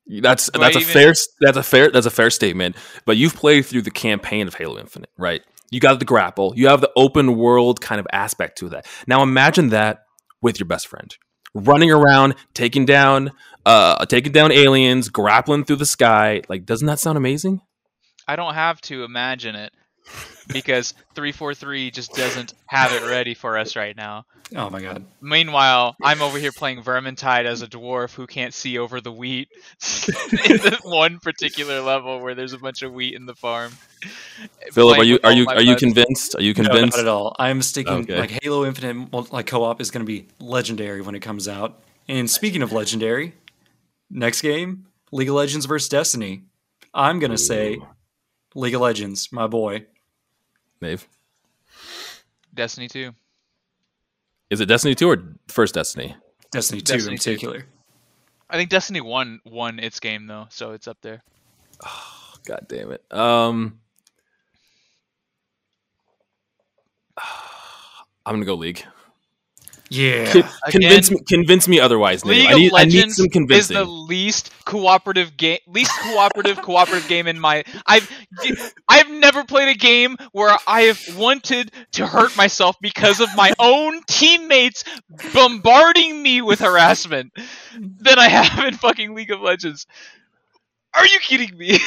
That's 0.07 0.51
Do 0.51 0.61
that's 0.61 0.77
I 0.77 0.81
a 0.81 0.83
even- 0.83 0.93
fair 0.93 1.15
that's 1.41 1.57
a 1.57 1.63
fair 1.63 1.91
that's 1.91 2.07
a 2.07 2.11
fair 2.11 2.29
statement. 2.31 2.77
But 3.07 3.17
you've 3.17 3.35
played 3.35 3.65
through 3.65 3.83
the 3.83 3.91
campaign 3.91 4.47
of 4.47 4.55
Halo 4.55 4.79
Infinite, 4.79 5.09
right? 5.17 5.43
You 5.71 5.81
got 5.81 5.99
the 5.99 6.05
grapple. 6.05 6.53
You 6.57 6.69
have 6.69 6.81
the 6.81 6.93
open 6.97 7.37
world 7.37 7.81
kind 7.81 8.01
of 8.01 8.07
aspect 8.13 8.59
to 8.59 8.69
that. 8.71 8.87
Now 9.07 9.23
imagine 9.23 9.71
that 9.71 10.05
with 10.41 10.61
your 10.61 10.67
best 10.67 10.87
friend, 10.87 11.17
running 11.55 11.91
around, 11.91 12.35
taking 12.53 12.85
down, 12.85 13.33
uh, 13.65 14.05
taking 14.07 14.33
down 14.33 14.53
aliens, 14.53 15.09
grappling 15.09 15.65
through 15.65 15.77
the 15.77 15.87
sky. 15.87 16.43
Like, 16.49 16.67
doesn't 16.67 16.87
that 16.87 16.99
sound 16.99 17.17
amazing? 17.17 17.61
I 18.29 18.37
don't 18.37 18.55
have 18.55 18.81
to 18.83 19.05
imagine 19.05 19.55
it 19.55 19.73
because 20.49 20.93
343 21.15 21.91
just 21.91 22.15
doesn't 22.15 22.55
have 22.67 22.93
it 22.93 23.03
ready 23.09 23.35
for 23.35 23.59
us 23.59 23.77
right 23.77 23.97
now. 23.97 24.25
Oh 24.57 24.71
my 24.71 24.81
god. 24.81 24.97
Um, 24.99 25.07
meanwhile, 25.21 25.97
I'm 26.03 26.23
over 26.23 26.39
here 26.39 26.53
playing 26.57 26.83
Vermintide 26.83 27.45
as 27.45 27.63
a 27.63 27.67
dwarf 27.67 28.15
who 28.15 28.27
can't 28.27 28.55
see 28.55 28.79
over 28.79 29.01
the 29.01 29.11
wheat 29.13 29.49
in 30.49 30.57
the 30.59 30.79
one 30.85 31.19
particular 31.19 31.81
level 31.81 32.21
where 32.21 32.35
there's 32.35 32.53
a 32.53 32.59
bunch 32.59 32.83
of 32.83 32.93
wheat 32.93 33.15
in 33.15 33.27
the 33.27 33.35
farm. 33.35 33.73
Philip, 34.73 34.99
are 34.99 35.05
you 35.05 35.19
are 35.25 35.33
you 35.33 35.45
my 35.45 35.55
are 35.57 35.63
you 35.63 35.75
convinced? 35.77 36.35
Are 36.37 36.43
you 36.43 36.55
No, 36.55 36.63
convinced? 36.65 36.97
not 36.97 37.05
at 37.05 37.09
all. 37.09 37.35
I'm 37.39 37.63
sticking 37.63 38.03
Okay. 38.03 38.19
like 38.19 38.39
Halo 38.43 38.65
Infinite 38.65 39.33
like 39.33 39.47
co-op 39.47 39.81
is 39.81 39.91
going 39.91 40.05
to 40.05 40.11
be 40.11 40.29
legendary 40.39 41.01
when 41.01 41.15
it 41.15 41.21
comes 41.21 41.49
out. 41.49 41.83
And 42.07 42.31
speaking 42.31 42.63
of 42.63 42.71
legendary, 42.73 43.35
next 44.11 44.43
game, 44.43 44.87
League 45.11 45.29
of 45.29 45.35
Legends 45.35 45.67
versus 45.67 45.89
Destiny. 45.89 46.43
I'm 46.93 47.19
going 47.19 47.31
to 47.33 47.39
say 47.39 47.79
League 48.55 48.75
of 48.75 48.83
Legends, 48.83 49.33
my 49.33 49.47
boy. 49.47 49.87
Nave. 50.81 51.09
Destiny 52.53 52.89
2. 52.89 53.11
Is 54.51 54.61
it 54.61 54.67
Destiny 54.67 54.95
2 54.95 55.09
or 55.09 55.23
first 55.49 55.75
Destiny? 55.75 56.15
Destiny 56.53 56.81
2 56.81 56.93
Destiny 56.95 57.15
in 57.15 57.19
2. 57.19 57.31
particular. 57.31 57.67
I 58.51 58.57
think 58.57 58.71
Destiny 58.71 59.01
1 59.01 59.41
won 59.47 59.79
its 59.79 59.99
game 60.01 60.27
though, 60.27 60.47
so 60.51 60.73
it's 60.73 60.87
up 60.87 60.99
there. 61.03 61.23
God 62.47 62.67
damn 62.69 62.93
it. 62.93 63.03
Um 63.11 63.81
I'm 68.27 68.35
gonna 68.35 68.45
go 68.45 68.55
League. 68.55 68.85
Yeah. 69.97 70.33
Con- 70.33 70.45
convince 70.71 71.11
Again, 71.11 71.11
me 71.11 71.19
convince 71.29 71.69
me 71.69 71.81
otherwise, 71.81 72.25
Nave. 72.25 72.47
League 72.47 72.49
I 72.49 72.55
need, 72.55 72.69
of 72.69 72.73
I 72.77 72.85
need 72.87 73.07
Legends 73.07 73.17
some 73.17 73.29
is 73.51 73.71
convincing. 73.71 73.75
the 73.75 73.85
least 73.85 74.51
cooperative 74.65 75.37
game, 75.37 75.59
least 75.67 75.93
cooperative 76.01 76.61
cooperative 76.63 77.09
game 77.09 77.27
in 77.27 77.39
my. 77.39 77.65
I've 77.87 78.11
I've 78.89 79.11
never 79.11 79.45
played 79.45 79.69
a 79.69 79.79
game 79.79 80.17
where 80.33 80.57
I 80.67 80.83
have 80.83 81.17
wanted 81.17 81.71
to 81.93 82.07
hurt 82.07 82.37
myself 82.37 82.77
because 82.81 83.21
of 83.21 83.29
my 83.37 83.53
own 83.59 84.03
teammates 84.09 84.85
bombarding 85.35 86.23
me 86.23 86.43
with 86.43 86.61
harassment 86.61 87.33
than 87.79 88.19
I 88.19 88.29
have 88.29 88.65
in 88.67 88.75
fucking 88.75 89.15
League 89.15 89.31
of 89.31 89.41
Legends. 89.41 89.87
Are 90.95 91.07
you 91.07 91.19
kidding 91.21 91.57
me? 91.57 91.79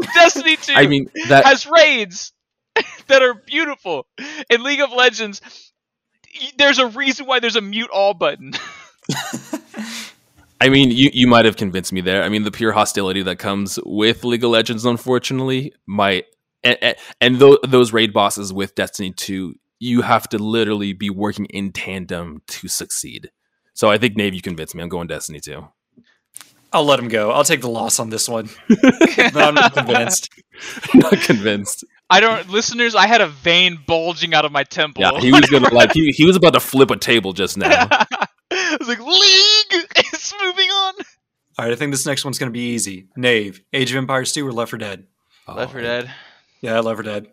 Destiny 0.14 0.56
2 0.56 0.72
I 0.74 0.86
mean 0.86 1.08
that 1.28 1.44
has 1.44 1.66
raids 1.66 2.32
that 3.08 3.22
are 3.22 3.34
beautiful. 3.34 4.06
In 4.50 4.62
League 4.62 4.80
of 4.80 4.92
Legends, 4.92 5.40
y- 5.42 5.50
there's 6.56 6.78
a 6.78 6.86
reason 6.86 7.26
why 7.26 7.40
there's 7.40 7.56
a 7.56 7.60
mute 7.60 7.90
all 7.90 8.14
button. 8.14 8.52
I 10.60 10.68
mean 10.68 10.90
you, 10.90 11.10
you 11.12 11.26
might 11.26 11.44
have 11.44 11.56
convinced 11.56 11.92
me 11.92 12.00
there. 12.00 12.22
I 12.22 12.28
mean 12.28 12.44
the 12.44 12.50
pure 12.50 12.72
hostility 12.72 13.22
that 13.22 13.38
comes 13.38 13.78
with 13.84 14.24
League 14.24 14.44
of 14.44 14.50
Legends 14.50 14.84
unfortunately 14.84 15.72
might 15.86 16.24
and, 16.64 16.78
and, 16.82 16.96
and 17.20 17.38
tho- 17.38 17.58
those 17.66 17.92
raid 17.92 18.12
bosses 18.12 18.52
with 18.52 18.74
Destiny 18.74 19.12
2 19.12 19.54
you 19.78 20.02
have 20.02 20.28
to 20.30 20.38
literally 20.38 20.92
be 20.92 21.10
working 21.10 21.44
in 21.46 21.72
tandem 21.72 22.42
to 22.46 22.68
succeed. 22.68 23.30
So 23.74 23.90
I 23.90 23.98
think 23.98 24.16
Nave 24.16 24.34
you 24.34 24.40
convinced 24.40 24.74
me. 24.74 24.82
I'm 24.82 24.88
going 24.88 25.06
Destiny 25.06 25.38
2. 25.40 25.66
I'll 26.72 26.84
let 26.84 26.98
him 26.98 27.08
go. 27.08 27.30
I'll 27.30 27.44
take 27.44 27.60
the 27.60 27.68
loss 27.68 27.98
on 27.98 28.10
this 28.10 28.28
one. 28.28 28.48
No, 29.34 29.40
I'm 29.40 29.54
not 29.54 29.74
convinced. 29.74 30.30
Not 30.94 31.20
convinced. 31.20 31.84
I 32.08 32.20
don't, 32.20 32.48
listeners. 32.48 32.94
I 32.94 33.06
had 33.06 33.20
a 33.20 33.26
vein 33.28 33.78
bulging 33.86 34.32
out 34.34 34.44
of 34.44 34.52
my 34.52 34.62
temple. 34.64 35.02
Yeah, 35.02 35.18
he 35.20 35.32
was 35.32 35.48
gonna 35.50 35.72
like 35.74 35.92
he, 35.92 36.12
he 36.12 36.24
was 36.24 36.36
about 36.36 36.52
to 36.54 36.60
flip 36.60 36.90
a 36.90 36.96
table 36.96 37.32
just 37.32 37.56
now. 37.58 37.88
I 38.50 38.76
was 38.78 38.88
like, 38.88 39.00
League 39.00 39.86
is 40.12 40.34
moving 40.42 40.68
on. 40.70 40.94
All 41.58 41.64
right, 41.64 41.72
I 41.72 41.74
think 41.74 41.90
this 41.92 42.04
next 42.06 42.24
one's 42.24 42.38
going 42.38 42.48
to 42.48 42.52
be 42.52 42.72
easy. 42.74 43.08
Nave, 43.16 43.62
Age 43.72 43.90
of 43.90 43.96
Empires 43.96 44.30
2 44.32 44.46
or 44.46 44.52
Left 44.52 44.70
4 44.70 44.78
Dead? 44.78 45.06
Left 45.48 45.72
4 45.72 45.80
Oh, 45.80 45.82
Dead. 45.82 46.10
Yeah, 46.60 46.78
Left 46.80 46.96
4 46.98 47.02
Dead. 47.02 47.26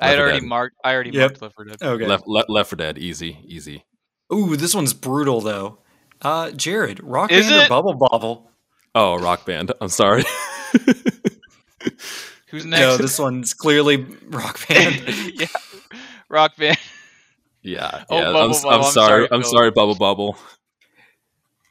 I 0.00 0.08
had 0.08 0.18
already 0.18 0.40
Dead. 0.40 0.48
marked. 0.48 0.76
I 0.84 0.94
already 0.94 1.10
Yep. 1.10 1.20
marked 1.30 1.42
Left 1.42 1.54
4 1.54 1.64
Dead. 1.66 1.76
Okay. 1.82 2.06
Left, 2.06 2.24
left 2.26 2.50
left 2.50 2.70
for 2.70 2.76
dead, 2.76 2.98
easy, 2.98 3.38
easy. 3.46 3.84
Ooh, 4.32 4.56
this 4.56 4.74
one's 4.74 4.92
brutal 4.94 5.40
though. 5.40 5.78
Uh, 6.20 6.50
Jared, 6.50 7.00
Rock 7.02 7.30
Is 7.30 7.46
Band 7.48 7.60
or 7.60 7.64
it? 7.64 7.68
Bubble 7.68 7.94
Bobble? 7.94 8.50
Oh, 8.96 9.16
rock 9.16 9.46
band. 9.46 9.70
I'm 9.80 9.88
sorry. 9.88 10.24
Who's 12.50 12.64
next? 12.64 12.80
No, 12.80 12.96
this 12.96 13.18
one's 13.18 13.54
clearly 13.54 14.06
Rock 14.28 14.58
Band. 14.68 15.02
yeah, 15.38 15.46
Rock 16.28 16.56
Band. 16.56 16.78
yeah, 17.62 18.04
Oh, 18.08 18.18
yeah. 18.18 18.26
I'm, 18.28 18.32
Bubble 18.32 18.42
I'm 18.44 18.50
I'm 18.50 18.82
sorry. 18.82 18.92
sorry, 18.92 19.28
I'm 19.30 19.44
sorry, 19.44 19.70
bubble 19.70 19.94
bubble. 19.96 20.38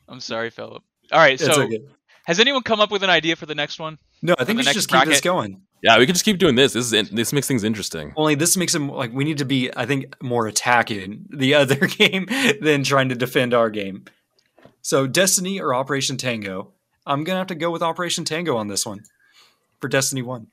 I'm 0.07 0.19
sorry, 0.19 0.49
Philip. 0.49 0.83
All 1.11 1.19
right, 1.19 1.33
It's 1.33 1.45
so 1.45 1.63
okay. 1.63 1.79
Has 2.25 2.39
anyone 2.39 2.61
come 2.63 2.79
up 2.79 2.91
with 2.91 3.03
an 3.03 3.09
idea 3.09 3.35
for 3.35 3.45
the 3.45 3.55
next 3.55 3.79
one? 3.79 3.97
No, 4.21 4.35
I 4.37 4.43
think 4.43 4.57
we 4.57 4.63
should 4.63 4.75
next 4.75 4.87
just 4.87 4.89
keep 4.91 5.05
this 5.05 5.21
going. 5.21 5.61
Yeah, 5.81 5.97
we 5.99 6.05
can 6.05 6.13
just 6.13 6.25
keep 6.25 6.39
doing 6.39 6.55
this. 6.55 6.73
This 6.73 6.85
is 6.87 6.93
in- 6.93 7.15
this 7.15 7.31
makes 7.31 7.47
things 7.47 7.63
interesting. 7.63 8.11
Only 8.17 8.35
this 8.35 8.57
makes 8.57 8.73
him 8.75 8.89
like 8.89 9.13
we 9.13 9.23
need 9.23 9.37
to 9.37 9.45
be, 9.45 9.69
I 9.77 9.85
think, 9.85 10.21
more 10.21 10.47
attacking 10.47 11.25
the 11.29 11.53
other 11.53 11.75
game 11.87 12.27
than 12.61 12.83
trying 12.83 13.09
to 13.09 13.15
defend 13.15 13.53
our 13.53 13.69
game. 13.69 14.05
So 14.81 15.07
Destiny 15.07 15.59
or 15.61 15.73
Operation 15.73 16.17
Tango? 16.17 16.73
I'm 17.05 17.23
gonna 17.23 17.37
have 17.37 17.47
to 17.47 17.55
go 17.55 17.71
with 17.71 17.81
Operation 17.81 18.25
Tango 18.25 18.57
on 18.57 18.67
this 18.67 18.85
one 18.85 19.03
for 19.79 19.87
Destiny 19.87 20.21
One. 20.21 20.47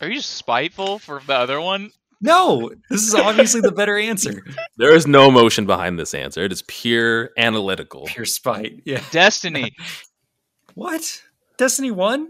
Are 0.00 0.08
you 0.08 0.16
just 0.16 0.30
spiteful 0.30 0.98
for 0.98 1.20
the 1.26 1.34
other 1.34 1.60
one? 1.60 1.90
No, 2.20 2.70
this 2.88 3.02
is 3.02 3.14
obviously 3.14 3.60
the 3.60 3.72
better 3.72 3.98
answer. 3.98 4.44
There 4.76 4.94
is 4.94 5.06
no 5.06 5.28
emotion 5.28 5.66
behind 5.66 5.98
this 5.98 6.14
answer. 6.14 6.42
It 6.44 6.52
is 6.52 6.62
pure 6.62 7.30
analytical. 7.36 8.04
Pure 8.06 8.24
spite. 8.26 8.82
Yeah. 8.84 9.02
Destiny. 9.10 9.74
What? 10.74 11.22
Destiny 11.58 11.90
One? 11.90 12.28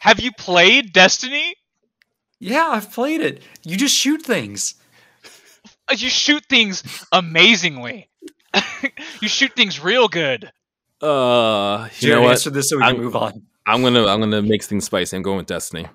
Have 0.00 0.20
you 0.20 0.30
played 0.32 0.92
Destiny? 0.92 1.54
Yeah, 2.38 2.68
I've 2.68 2.92
played 2.92 3.20
it. 3.22 3.42
You 3.64 3.76
just 3.78 3.94
shoot 3.96 4.20
things. 4.22 4.74
Uh, 5.88 5.94
You 5.96 6.10
shoot 6.10 6.44
things 6.50 6.82
amazingly. 7.12 8.10
you 9.22 9.28
shoot 9.28 9.52
things 9.56 9.82
real 9.82 10.08
good. 10.08 10.50
Uh, 11.00 11.88
you 12.00 12.08
Jared, 12.08 12.16
know 12.16 12.22
what? 12.22 12.30
answer 12.32 12.50
this 12.50 12.68
so 12.68 12.76
we 12.76 12.82
can 12.82 12.94
I'm- 12.96 13.02
move 13.02 13.16
on. 13.16 13.42
I'm 13.66 13.80
gonna 13.82 14.04
I'm 14.06 14.18
gonna 14.20 14.42
make 14.42 14.64
things 14.64 14.84
spicy. 14.84 15.16
I'm 15.16 15.22
going 15.22 15.36
with 15.38 15.46
Destiny. 15.46 15.86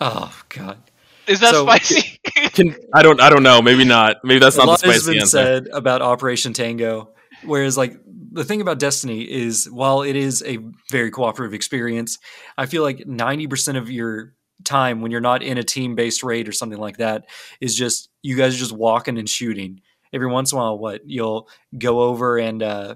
Oh 0.00 0.34
God. 0.48 0.78
Is 1.26 1.40
that 1.40 1.52
So- 1.52 1.64
spicy? 1.64 2.20
Can 2.52 2.76
I 2.94 3.02
don't 3.02 3.20
I 3.20 3.30
don't 3.30 3.42
know. 3.42 3.62
Maybe 3.62 3.84
not. 3.84 4.16
Maybe 4.24 4.40
that's 4.40 4.56
a 4.56 4.58
not 4.58 4.80
the 4.80 4.86
lot 4.88 4.94
has 4.94 5.06
been 5.06 5.14
answer. 5.20 5.26
said 5.26 5.68
about 5.72 6.02
Operation 6.02 6.52
Tango. 6.52 7.10
Whereas, 7.44 7.76
like 7.76 7.94
the 8.32 8.44
thing 8.44 8.60
about 8.60 8.78
Destiny 8.78 9.22
is, 9.22 9.68
while 9.70 10.02
it 10.02 10.16
is 10.16 10.42
a 10.46 10.58
very 10.90 11.10
cooperative 11.10 11.52
experience, 11.54 12.18
I 12.56 12.66
feel 12.66 12.82
like 12.82 13.06
ninety 13.06 13.46
percent 13.46 13.76
of 13.78 13.90
your 13.90 14.34
time 14.64 15.00
when 15.02 15.10
you're 15.10 15.20
not 15.20 15.42
in 15.42 15.58
a 15.58 15.62
team-based 15.62 16.22
raid 16.22 16.48
or 16.48 16.52
something 16.52 16.78
like 16.78 16.96
that 16.98 17.24
is 17.60 17.74
just 17.76 18.08
you 18.22 18.36
guys 18.36 18.54
are 18.54 18.58
just 18.58 18.72
walking 18.72 19.18
and 19.18 19.28
shooting. 19.28 19.80
Every 20.12 20.28
once 20.28 20.52
in 20.52 20.58
a 20.58 20.60
while, 20.60 20.78
what 20.78 21.02
you'll 21.06 21.48
go 21.76 22.00
over 22.02 22.38
and 22.38 22.62
uh, 22.62 22.94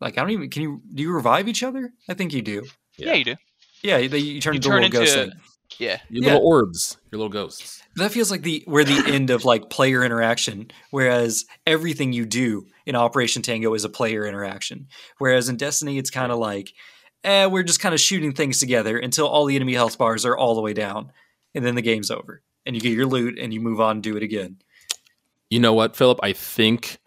like 0.00 0.18
I 0.18 0.22
don't 0.22 0.30
even 0.30 0.50
can 0.50 0.62
you 0.62 0.82
do 0.94 1.02
you 1.02 1.12
revive 1.12 1.48
each 1.48 1.62
other? 1.62 1.92
I 2.08 2.14
think 2.14 2.32
you 2.32 2.42
do. 2.42 2.64
yeah, 2.96 3.12
you 3.14 3.24
do. 3.24 3.34
Yeah, 3.82 4.06
they, 4.06 4.18
you 4.18 4.40
turn 4.40 4.54
You 4.54 4.58
into 4.58 4.68
turn 4.68 4.82
little 4.82 5.00
ghosts. 5.00 5.14
into- 5.16 5.36
Yeah. 5.78 6.00
Your 6.10 6.24
Yeah. 6.24 6.32
little 6.34 6.46
orbs, 6.48 6.96
your 7.12 7.18
little 7.18 7.32
ghosts. 7.32 7.82
that 7.96 8.12
feels 8.12 8.30
like 8.30 8.42
the 8.42 8.62
where 8.66 8.84
the 8.84 9.02
end 9.12 9.30
of 9.30 9.44
like 9.44 9.70
player 9.70 10.04
interaction 10.04 10.70
whereas 10.90 11.44
everything 11.66 12.12
you 12.12 12.26
do 12.26 12.66
in 12.84 12.94
operation 12.94 13.42
tango 13.42 13.72
is 13.74 13.84
a 13.84 13.88
player 13.88 14.26
interaction 14.26 14.86
whereas 15.18 15.48
in 15.48 15.56
destiny 15.56 15.96
it's 15.98 16.10
kind 16.10 16.30
of 16.30 16.38
like 16.38 16.72
eh, 17.24 17.46
we're 17.46 17.62
just 17.62 17.80
kind 17.80 17.94
of 17.94 18.00
shooting 18.00 18.32
things 18.32 18.58
together 18.58 18.98
until 18.98 19.26
all 19.26 19.46
the 19.46 19.56
enemy 19.56 19.72
health 19.74 19.96
bars 19.98 20.24
are 20.26 20.36
all 20.36 20.54
the 20.54 20.60
way 20.60 20.72
down 20.74 21.10
and 21.54 21.64
then 21.64 21.74
the 21.74 21.82
game's 21.82 22.10
over 22.10 22.42
and 22.66 22.74
you 22.76 22.82
get 22.82 22.92
your 22.92 23.06
loot 23.06 23.38
and 23.38 23.54
you 23.54 23.60
move 23.60 23.80
on 23.80 23.92
and 23.96 24.02
do 24.02 24.16
it 24.16 24.22
again 24.22 24.56
You 25.50 25.60
know 25.60 25.72
what, 25.74 25.96
Philip? 25.96 26.18
I 26.22 26.32
think 26.32 26.98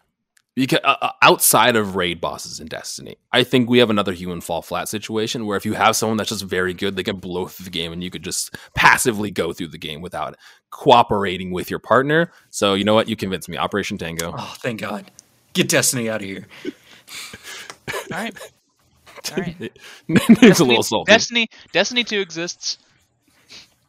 because 0.60 0.80
uh, 0.84 0.96
uh, 1.00 1.12
outside 1.22 1.76
of 1.76 1.96
raid 1.96 2.20
bosses 2.20 2.60
in 2.60 2.66
Destiny, 2.66 3.16
I 3.32 3.44
think 3.44 3.68
we 3.68 3.78
have 3.78 3.90
another 3.90 4.12
human 4.12 4.40
fall 4.40 4.62
flat 4.62 4.88
situation 4.88 5.46
where 5.46 5.56
if 5.56 5.64
you 5.64 5.74
have 5.74 5.96
someone 5.96 6.16
that's 6.16 6.30
just 6.30 6.44
very 6.44 6.74
good, 6.74 6.96
they 6.96 7.02
can 7.02 7.16
blow 7.16 7.46
through 7.46 7.64
the 7.64 7.70
game, 7.70 7.92
and 7.92 8.02
you 8.02 8.10
could 8.10 8.22
just 8.22 8.56
passively 8.74 9.30
go 9.30 9.52
through 9.52 9.68
the 9.68 9.78
game 9.78 10.00
without 10.00 10.36
cooperating 10.70 11.50
with 11.50 11.70
your 11.70 11.78
partner. 11.78 12.32
So 12.50 12.74
you 12.74 12.84
know 12.84 12.94
what? 12.94 13.08
You 13.08 13.16
convinced 13.16 13.48
me. 13.48 13.56
Operation 13.56 13.98
Tango. 13.98 14.34
oh 14.36 14.54
thank 14.58 14.80
god 14.80 15.10
get 15.52 15.68
destiny 15.68 16.08
out 16.08 16.20
of 16.22 16.28
here 16.28 16.46
All 18.12 18.18
right. 18.18 18.52
All 19.32 19.42
right. 19.42 19.72
it's 20.08 20.60
a 20.60 20.64
little 20.64 20.82
salty. 20.82 21.10
Destiny 21.10 21.48
Destiny 21.72 22.04
2 22.04 22.20
exists 22.20 22.78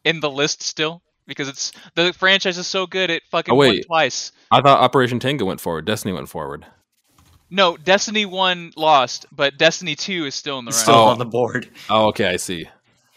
in 0.04 0.20
the 0.20 0.30
list 0.30 0.64
still 0.64 1.02
because 1.32 1.48
it's 1.48 1.72
the 1.96 2.12
franchise 2.14 2.58
is 2.58 2.68
so 2.68 2.86
good 2.86 3.10
it 3.10 3.24
fucking 3.32 3.54
Oh, 3.54 3.56
won 3.58 3.70
wait. 3.70 3.86
twice. 3.86 4.32
I 4.52 4.62
thought 4.62 4.80
Operation 4.82 5.20
Tango 5.20 5.46
went 5.46 5.62
forward. 5.62 5.86
Destiny 5.86 6.14
went 6.14 6.28
forward. 6.28 6.66
No, 7.50 7.78
Destiny 7.78 8.26
1 8.26 8.74
lost, 8.76 9.26
but 9.32 9.58
Destiny 9.58 9.96
2 9.96 10.26
is 10.26 10.36
still 10.36 10.60
in 10.60 10.66
the 10.66 10.70
It's 10.70 10.86
running. 10.88 10.94
still 11.02 11.04
on 11.10 11.18
the 11.20 11.26
board 11.26 11.70
Oh, 11.90 12.08
okay. 12.10 12.28
I 12.28 12.36
see. 12.38 12.68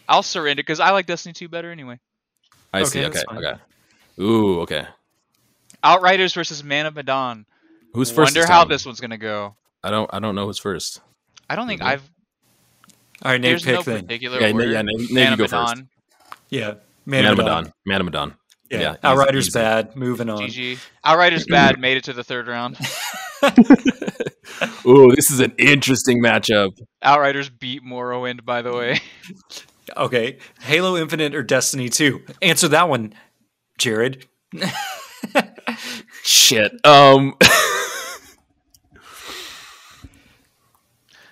I'll 0.08 0.22
surrender 0.22 0.62
because 0.62 0.80
I 0.80 0.90
like 0.90 1.06
Destiny 1.06 1.32
2 1.32 1.48
better 1.48 1.70
anyway. 1.72 1.98
I 2.72 2.80
Okay, 2.80 2.88
see. 2.88 3.00
that's 3.00 3.24
Okay. 3.30 3.36
Okay. 3.38 3.60
Ooh. 4.20 4.60
Okay. 4.60 4.86
Outriders 5.82 6.32
versus 6.34 6.62
Man 6.64 6.86
of 6.86 6.94
Medan. 6.94 7.46
Who's 7.92 8.10
first? 8.10 8.28
Wonder 8.30 8.40
this 8.40 8.48
how 8.48 8.60
time? 8.60 8.68
this 8.68 8.86
one's 8.86 9.00
gonna 9.00 9.18
go. 9.18 9.54
I 9.82 9.90
don't. 9.90 10.08
I 10.12 10.18
don't 10.20 10.34
know 10.34 10.46
who's 10.46 10.58
first. 10.58 11.00
I 11.50 11.56
don't 11.56 11.66
think 11.68 11.80
Mhm. 11.82 11.86
I've. 11.86 12.02
all 13.22 13.30
right 13.32 13.40
name 13.40 13.50
There's 13.52 13.64
pick 13.64 13.74
no 13.74 13.82
then 13.82 14.02
particular 14.02 14.40
Yeah, 14.40 14.52
order. 14.52 14.66
yeah, 14.66 14.82
name- 14.82 15.06
name 15.14 15.26
you 15.28 15.32
of 15.34 15.38
go 15.38 15.46
first. 15.46 15.76
Medan, 15.76 15.88
yeah 16.50 16.74
Man, 17.06 17.24
man, 17.24 17.32
of 17.32 17.38
of 17.38 17.44
Medan. 17.44 17.72
Man 17.86 18.00
of 18.00 18.04
Medan. 18.06 18.34
yeah, 18.70 18.80
Yeah, 18.80 18.96
outriders 19.02 19.48
easy. 19.48 19.58
bad 19.58 19.94
moving 19.96 20.28
on 20.30 20.38
GG. 20.40 20.78
Outriders 21.04 21.46
bad 21.46 21.78
made 21.80 21.96
it 21.98 22.04
to 22.04 22.12
the 22.12 22.24
third 22.24 22.46
round. 22.48 22.76
Ooh, 24.86 25.10
this 25.14 25.30
is 25.30 25.40
an 25.40 25.52
interesting 25.58 26.22
matchup. 26.22 26.70
Outriders 27.02 27.50
beat 27.50 27.82
Morrowind, 27.84 28.44
by 28.44 28.62
the 28.62 28.72
way. 28.72 29.00
Okay, 29.98 30.38
Halo 30.62 30.96
Infinite 30.96 31.34
or 31.34 31.42
Destiny 31.42 31.90
2? 31.90 32.22
Answer 32.40 32.68
that 32.68 32.88
one, 32.88 33.12
Jared. 33.76 34.26
Shit. 36.22 36.72
Um. 36.86 37.34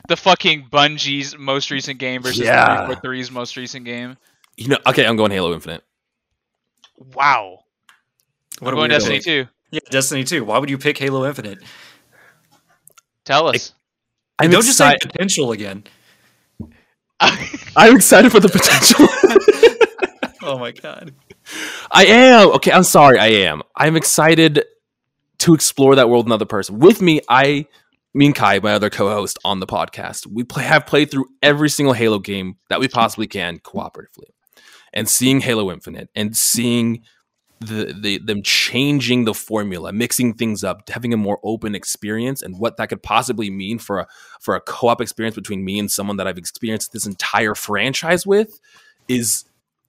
The 0.08 0.16
fucking 0.16 0.68
Bungie's 0.70 1.36
most 1.38 1.70
recent 1.70 1.98
game 1.98 2.22
versus 2.22 2.40
Yeah. 2.44 2.86
343's 2.88 3.30
most 3.30 3.56
recent 3.56 3.86
game. 3.86 4.18
You 4.56 4.68
know. 4.68 4.78
Okay, 4.86 5.06
I'm 5.06 5.16
going 5.16 5.30
Halo 5.30 5.52
Infinite. 5.54 5.82
Wow. 6.98 7.60
What 8.58 8.68
I'm 8.72 8.74
a 8.74 8.80
going 8.80 8.90
weirdo. 8.90 8.94
Destiny 8.94 9.20
2. 9.20 9.46
Yeah, 9.70 9.80
Destiny 9.90 10.24
2. 10.24 10.44
Why 10.44 10.58
would 10.58 10.70
you 10.70 10.78
pick 10.78 10.98
Halo 10.98 11.24
Infinite? 11.26 11.58
Tell 13.24 13.48
us. 13.48 13.72
I'm 14.38 14.50
Don't 14.50 14.62
just 14.62 14.78
say 14.78 14.92
excited. 14.94 15.12
potential 15.12 15.52
again. 15.52 15.84
I'm 17.20 17.96
excited 17.96 18.32
for 18.32 18.40
the 18.40 18.48
potential. 18.48 19.06
Oh 20.44 20.58
my 20.58 20.72
god. 20.72 21.14
I 21.92 22.04
am. 22.06 22.48
Okay, 22.54 22.72
I'm 22.72 22.82
sorry. 22.82 23.16
I 23.16 23.28
am. 23.28 23.62
I'm 23.76 23.96
excited 23.96 24.64
to 25.38 25.54
explore 25.54 25.94
that 25.94 26.10
world 26.10 26.26
another 26.26 26.44
person. 26.46 26.80
With 26.80 27.00
me, 27.00 27.20
I, 27.28 27.66
me 28.12 28.26
and 28.26 28.34
Kai, 28.34 28.58
my 28.58 28.72
other 28.72 28.90
co-host 28.90 29.38
on 29.44 29.60
the 29.60 29.68
podcast, 29.68 30.26
we 30.26 30.42
play, 30.42 30.64
have 30.64 30.84
played 30.84 31.12
through 31.12 31.26
every 31.42 31.68
single 31.70 31.92
Halo 31.92 32.18
game 32.18 32.56
that 32.70 32.80
we 32.80 32.88
possibly 32.88 33.28
can 33.28 33.60
cooperatively, 33.60 34.30
and 34.92 35.08
seeing 35.08 35.40
Halo 35.40 35.70
Infinite 35.70 36.10
and 36.14 36.36
seeing 36.36 37.02
the, 37.66 37.94
the 37.98 38.18
them 38.18 38.42
changing 38.42 39.24
the 39.24 39.34
formula, 39.34 39.92
mixing 39.92 40.34
things 40.34 40.64
up, 40.64 40.88
having 40.88 41.12
a 41.12 41.16
more 41.16 41.38
open 41.42 41.74
experience, 41.74 42.42
and 42.42 42.58
what 42.58 42.76
that 42.76 42.88
could 42.88 43.02
possibly 43.02 43.50
mean 43.50 43.78
for 43.78 44.00
a 44.00 44.06
for 44.40 44.54
a 44.54 44.60
co-op 44.60 45.00
experience 45.00 45.36
between 45.36 45.64
me 45.64 45.78
and 45.78 45.90
someone 45.90 46.16
that 46.16 46.26
I've 46.26 46.38
experienced 46.38 46.92
this 46.92 47.06
entire 47.06 47.54
franchise 47.54 48.26
with 48.26 48.60
is 49.08 49.44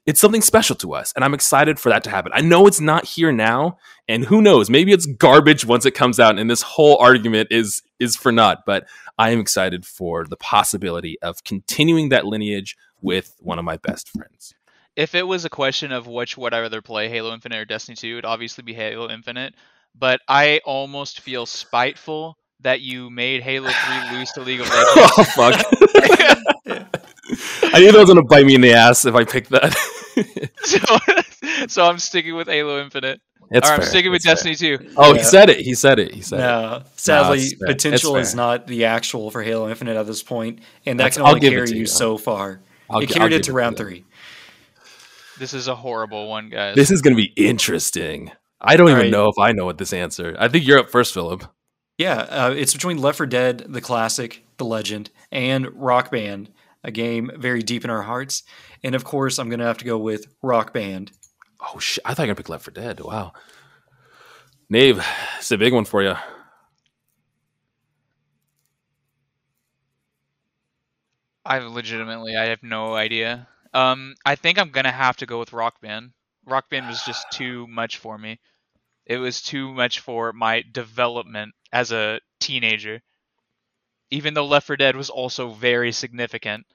it's 0.06 0.20
something 0.20 0.42
special 0.42 0.76
to 0.78 0.94
us. 0.94 1.14
And 1.16 1.24
i'm 1.24 1.34
excited 1.34 1.80
for 1.80 1.90
that 1.90 2.04
to 2.04 2.10
happen. 2.10 2.32
I 2.36 2.42
know 2.42 2.68
it's 2.68 2.82
not 2.82 3.06
here 3.06 3.32
now 3.32 3.78
and 4.08 4.26
who 4.26 4.42
knows? 4.42 4.70
Maybe 4.70 4.92
it's 4.92 5.06
garbage 5.06 5.66
once 5.66 5.86
it 5.86 5.92
comes 5.92 6.20
out 6.20 6.38
and 6.38 6.50
this 6.50 6.62
whole 6.62 6.98
argument 6.98 7.50
is 7.52 7.82
is 8.00 8.16
for 8.16 8.32
naught. 8.32 8.60
But 8.66 8.88
i 9.18 9.30
am 9.30 9.40
excited 9.40 9.86
for 9.86 10.26
the 10.26 10.38
possibility 10.38 11.18
of 11.22 11.44
continuing 11.44 12.10
that 12.10 12.26
lineage 12.26 12.76
with 13.02 13.36
one 13.40 13.60
of 13.60 13.66
my 13.66 13.78
best 13.78 14.10
friends 14.10 14.54
if 14.95 15.15
it 15.15 15.24
was 15.26 15.45
a 15.45 15.49
question 15.49 15.91
of 15.91 16.07
which 16.07 16.38
would 16.38 16.53
I 16.53 16.61
rather 16.61 16.82
play, 16.82 17.10
Halo 17.10 17.34
Infinite 17.34 17.57
or 17.60 17.65
Destiny 17.65 17.95
2, 17.95 18.07
it'd 18.14 18.26
obviously 18.26 18.64
be 18.64 18.74
Halo 18.74 19.10
Infinite. 19.10 19.56
But 19.98 20.22
I 20.28 20.60
almost 20.65 21.20
feel 21.22 21.45
spiteful 21.45 22.38
that 22.61 22.82
you 22.82 23.10
made 23.10 23.41
Halo 23.44 23.70
3 24.10 24.18
lose 24.18 24.32
to 24.32 24.41
League 24.41 24.61
of 24.61 24.68
oh, 24.72 24.95
Legends. 24.95 25.14
oh 25.18 25.24
fuck 25.24 26.90
i 27.74 27.80
knew 27.80 27.91
that 27.91 27.99
was 27.99 28.07
gonna 28.07 28.24
bite 28.24 28.45
me 28.45 28.56
in 28.56 28.61
the 28.61 28.72
ass 28.74 29.06
if 29.06 29.15
i 29.15 29.24
picked 29.24 29.49
that 29.49 29.74
so, 30.64 31.65
so 31.68 31.86
I'm 31.86 31.98
sticking 31.99 32.36
with 32.36 32.48
Halo 32.48 32.82
Infinite. 32.82 33.20
it's 33.52 33.68
or 33.70 33.74
I'm 33.74 33.80
fair, 33.82 33.90
sticking 33.90 34.11
with 34.11 34.18
it's 34.26 34.26
fair. 34.44 34.53
Destiny 34.53 34.78
2. 34.78 34.94
oh 34.98 35.14
he 35.14 35.24
said 35.24 35.49
it 35.49 35.60
he 35.60 35.74
said 35.74 35.99
it 35.99 36.14
he 36.14 36.22
said 36.22 36.40
it 36.40 36.44
No, 36.44 36.84
sadly, 36.95 37.40
it's 37.40 37.53
fair. 37.53 37.72
It's 37.72 37.84
potential 37.84 38.15
is 38.18 38.36
not 38.36 38.68
the 38.68 38.86
actual 38.86 39.32
for 39.32 39.41
Halo 39.41 39.68
Infinite 39.70 39.98
at 39.98 40.06
this 40.06 40.22
point, 40.24 40.60
and 40.86 40.99
that 40.99 41.03
That's- 41.06 41.18
can 41.18 41.26
only 41.26 41.40
give 41.40 41.53
carry 41.53 41.70
you 41.72 41.76
you. 41.82 41.86
so 41.88 42.18
far. 42.18 42.61
I'll 42.90 42.99
it 42.99 43.07
gi- 43.10 43.15
I'll 43.15 43.20
carried 43.30 43.34
it 43.34 43.44
to 43.45 43.52
it 43.52 43.56
round 43.56 43.80
you. 43.80 43.86
three. 43.86 44.06
This 45.40 45.54
is 45.54 45.68
a 45.68 45.76
horrible 45.76 46.28
one, 46.30 46.50
guys. 46.50 46.76
this 46.76 46.92
is 46.92 47.02
gonna 47.02 47.16
be 47.16 47.34
interesting 47.36 48.32
i 48.62 48.76
don't 48.78 48.88
All 48.88 48.92
even 48.92 49.04
right. 49.04 49.12
know 49.12 49.28
if 49.30 49.38
i 49.40 49.52
know 49.52 49.66
what 49.66 49.78
this 49.78 49.92
answer 49.94 50.36
i 50.40 50.48
think 50.48 50.66
you're 50.66 50.80
up 50.80 50.90
first 50.90 51.14
philip 51.14 51.44
Yeah, 51.98 52.22
uh, 52.30 52.54
it's 52.58 52.74
between 52.74 52.98
Left 52.98 53.18
4 53.18 53.28
Dead, 53.28 53.66
the 53.70 53.82
classic, 53.82 54.44
the 54.58 54.66
legend, 54.66 55.12
and 55.32 55.68
Rock 55.76 56.10
Band, 56.12 56.50
a 56.84 56.90
game 56.92 57.30
very 57.38 57.62
deep 57.62 57.84
in 57.84 57.92
our 57.92 58.02
hearts. 58.02 58.42
And 58.84 58.96
of 58.96 59.04
course, 59.04 59.38
I'm 59.38 59.48
going 59.48 59.60
to 59.60 59.66
have 59.68 59.78
to 59.78 59.86
go 59.86 59.98
with 60.00 60.26
Rock 60.42 60.74
Band. 60.74 61.12
Oh 61.62 61.78
shit! 61.80 62.04
I 62.04 62.14
thought 62.16 62.24
you 62.24 62.30
were 62.30 62.34
gonna 62.34 62.42
pick 62.44 62.50
Left 62.50 62.64
for 62.66 62.72
Dead. 62.72 63.00
Wow, 63.00 63.34
Nave, 64.70 65.06
it's 65.38 65.52
a 65.52 65.58
big 65.58 65.72
one 65.72 65.86
for 65.86 66.02
you. 66.02 66.16
I 71.46 71.60
legitimately, 71.60 72.36
I 72.36 72.46
have 72.46 72.64
no 72.64 72.96
idea. 72.96 73.48
Um, 73.74 74.16
I 74.26 74.36
think 74.36 74.60
I'm 74.60 74.70
gonna 74.70 74.91
have 74.91 75.18
to 75.18 75.26
go 75.26 75.40
with 75.40 75.54
Rock 75.54 75.82
Band. 75.82 76.12
Rock 76.45 76.70
Band 76.70 76.88
was 76.88 77.04
just 77.04 77.26
too 77.32 77.68
much 77.68 77.98
for 77.98 78.18
me. 78.18 78.40
It 79.06 79.18
was 79.18 79.41
too 79.41 79.74
much 79.74 80.00
for 80.00 80.32
my 80.32 80.64
development 80.72 81.54
as 81.72 81.91
a 81.91 82.20
teenager. 82.40 83.02
Even 84.12 84.34
though 84.34 84.45
Left 84.45 84.68
4 84.68 84.78
Dead 84.78 84.95
was 84.95 85.10
also 85.10 85.50
very 85.50 85.91
significant. 85.91 86.66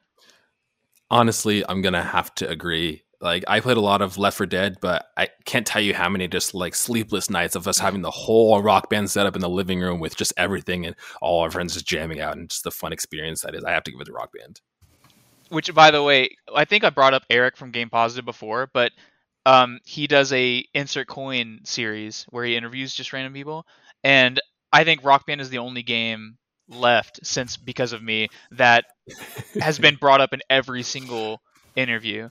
Honestly, 1.11 1.65
I'm 1.67 1.81
gonna 1.83 2.03
have 2.03 2.35
to 2.37 2.49
agree. 2.49 3.03
Like 3.21 3.45
I 3.49 3.61
played 3.61 3.77
a 3.77 3.81
lot 3.83 4.03
of 4.03 4.19
Left 4.19 4.37
4 4.37 4.47
Dead, 4.47 4.79
but 4.81 5.07
I 5.17 5.29
can't 5.45 5.67
tell 5.67 5.81
you 5.81 5.95
how 5.95 6.09
many 6.09 6.29
just 6.29 6.53
like 6.53 6.75
sleepless 6.75 7.31
nights 7.31 7.55
of 7.55 7.69
us 7.69 7.79
having 7.79 8.03
the 8.03 8.11
whole 8.27 8.61
rock 8.61 8.91
band 8.91 9.11
set 9.11 9.27
up 9.27 9.37
in 9.37 9.41
the 9.41 9.49
living 9.49 9.81
room 9.81 10.01
with 10.01 10.17
just 10.17 10.35
everything 10.37 10.85
and 10.85 10.97
all 11.23 11.41
our 11.41 11.51
friends 11.51 11.75
just 11.75 11.87
jamming 11.87 12.21
out 12.21 12.37
and 12.37 12.51
just 12.51 12.65
the 12.65 12.71
fun 12.73 12.93
experience 12.93 13.43
that 13.43 13.55
is. 13.55 13.65
I 13.65 13.71
have 13.71 13.85
to 13.85 13.93
give 13.93 14.01
it 14.01 14.07
to 14.07 14.13
Rock 14.13 14.33
Band. 14.37 14.61
Which, 15.49 15.73
by 15.75 15.91
the 15.91 16.03
way, 16.03 16.37
I 16.55 16.65
think 16.65 16.85
I 16.85 16.91
brought 16.91 17.15
up 17.15 17.25
Eric 17.31 17.57
from 17.57 17.71
Game 17.71 17.91
Positive 17.91 18.25
before, 18.25 18.69
but 18.73 18.93
um, 19.47 19.81
he 19.85 20.07
does 20.07 20.33
a 20.33 20.65
insert 20.75 21.09
coin 21.09 21.61
series 21.65 22.27
where 22.31 22.45
he 22.45 22.57
interviews 22.57 22.93
just 22.93 23.13
random 23.13 23.33
people, 23.33 23.67
and 24.05 24.41
I 24.73 24.85
think 24.85 25.05
Rock 25.05 25.27
Band 25.27 25.41
is 25.41 25.51
the 25.51 25.59
only 25.59 25.83
game 25.83 26.37
left 26.69 27.21
since 27.25 27.57
because 27.57 27.93
of 27.93 28.03
me 28.03 28.29
that 28.53 28.85
has 29.61 29.79
been 29.79 29.97
brought 30.01 30.21
up 30.21 30.33
in 30.33 30.41
every 30.51 30.83
single 30.83 31.41
interview. 31.77 32.29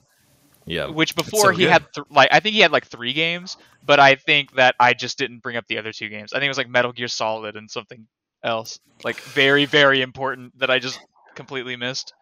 Yeah. 0.64 0.86
Which 0.88 1.16
before 1.16 1.40
so 1.40 1.50
he 1.50 1.64
good. 1.64 1.72
had 1.72 1.86
th- 1.94 2.06
like 2.10 2.28
I 2.30 2.40
think 2.40 2.54
he 2.54 2.60
had 2.60 2.70
like 2.70 2.86
three 2.86 3.14
games, 3.14 3.56
but 3.84 3.98
I 3.98 4.16
think 4.16 4.52
that 4.56 4.74
I 4.78 4.92
just 4.92 5.18
didn't 5.18 5.42
bring 5.42 5.56
up 5.56 5.66
the 5.66 5.78
other 5.78 5.92
two 5.92 6.08
games. 6.08 6.32
I 6.32 6.36
think 6.36 6.46
it 6.46 6.50
was 6.50 6.58
like 6.58 6.68
Metal 6.68 6.92
Gear 6.92 7.08
Solid 7.08 7.56
and 7.56 7.70
something 7.70 8.06
else, 8.44 8.78
like 9.02 9.16
very 9.16 9.64
very 9.64 10.02
important 10.02 10.58
that 10.58 10.70
I 10.70 10.78
just 10.78 11.00
completely 11.34 11.76
missed. 11.76 12.12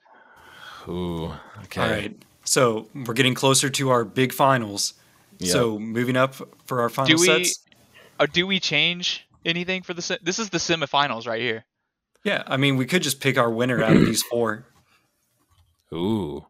Ooh. 0.88 1.32
Okay. 1.64 1.80
All 1.80 1.90
right. 1.90 2.16
So 2.44 2.88
we're 2.94 3.14
getting 3.14 3.34
closer 3.34 3.68
to 3.70 3.90
our 3.90 4.04
big 4.04 4.32
finals. 4.32 4.94
Yeah. 5.38 5.52
So 5.52 5.78
moving 5.78 6.16
up 6.16 6.34
for 6.66 6.80
our 6.80 6.88
final 6.88 7.16
Do 7.16 7.20
we 7.20 7.44
sets. 7.44 7.64
uh, 8.18 8.26
do 8.32 8.46
we 8.46 8.60
change 8.60 9.26
anything 9.44 9.82
for 9.82 9.94
the 9.94 10.02
se- 10.02 10.18
this 10.22 10.38
is 10.38 10.50
the 10.50 10.58
semifinals 10.58 11.26
right 11.26 11.40
here. 11.40 11.64
Yeah, 12.24 12.42
I 12.46 12.56
mean, 12.56 12.76
we 12.76 12.86
could 12.86 13.02
just 13.02 13.20
pick 13.20 13.38
our 13.38 13.50
winner 13.50 13.82
out 13.82 13.94
of 13.94 14.04
these 14.04 14.22
four. 14.30 14.66
Ooh. 15.92 16.44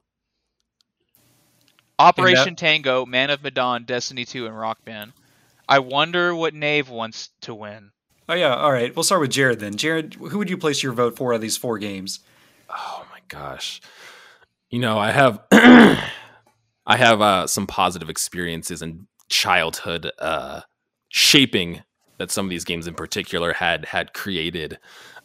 Operation 1.98 2.56
Tango, 2.56 3.06
Man 3.06 3.30
of 3.30 3.42
Medan, 3.42 3.84
Destiny 3.84 4.24
2, 4.24 4.46
and 4.46 4.58
Rock 4.58 4.84
Band. 4.84 5.12
I 5.68 5.78
wonder 5.78 6.34
what 6.34 6.54
Nave 6.54 6.88
wants 6.88 7.30
to 7.42 7.54
win. 7.54 7.90
Oh 8.28 8.34
yeah, 8.34 8.54
all 8.54 8.72
right. 8.72 8.94
We'll 8.94 9.02
start 9.02 9.20
with 9.20 9.30
Jared 9.30 9.60
then. 9.60 9.76
Jared, 9.76 10.14
who 10.14 10.38
would 10.38 10.50
you 10.50 10.56
place 10.56 10.82
your 10.82 10.92
vote 10.92 11.16
for 11.16 11.32
out 11.32 11.36
of 11.36 11.40
these 11.42 11.56
four 11.56 11.78
games? 11.78 12.20
Oh 12.68 13.06
my 13.10 13.20
gosh. 13.28 13.80
You 14.70 14.80
know, 14.80 14.98
I 14.98 15.12
have 15.12 15.40
I 15.52 16.96
have 16.96 17.20
uh, 17.20 17.46
some 17.46 17.66
positive 17.66 18.10
experiences 18.10 18.82
in 18.82 19.06
childhood 19.28 20.10
uh, 20.18 20.62
shaping 21.08 21.82
that 22.18 22.30
some 22.30 22.46
of 22.46 22.50
these 22.50 22.64
games 22.64 22.86
in 22.86 22.94
particular 22.94 23.52
had 23.52 23.84
had 23.84 24.12
created. 24.12 24.78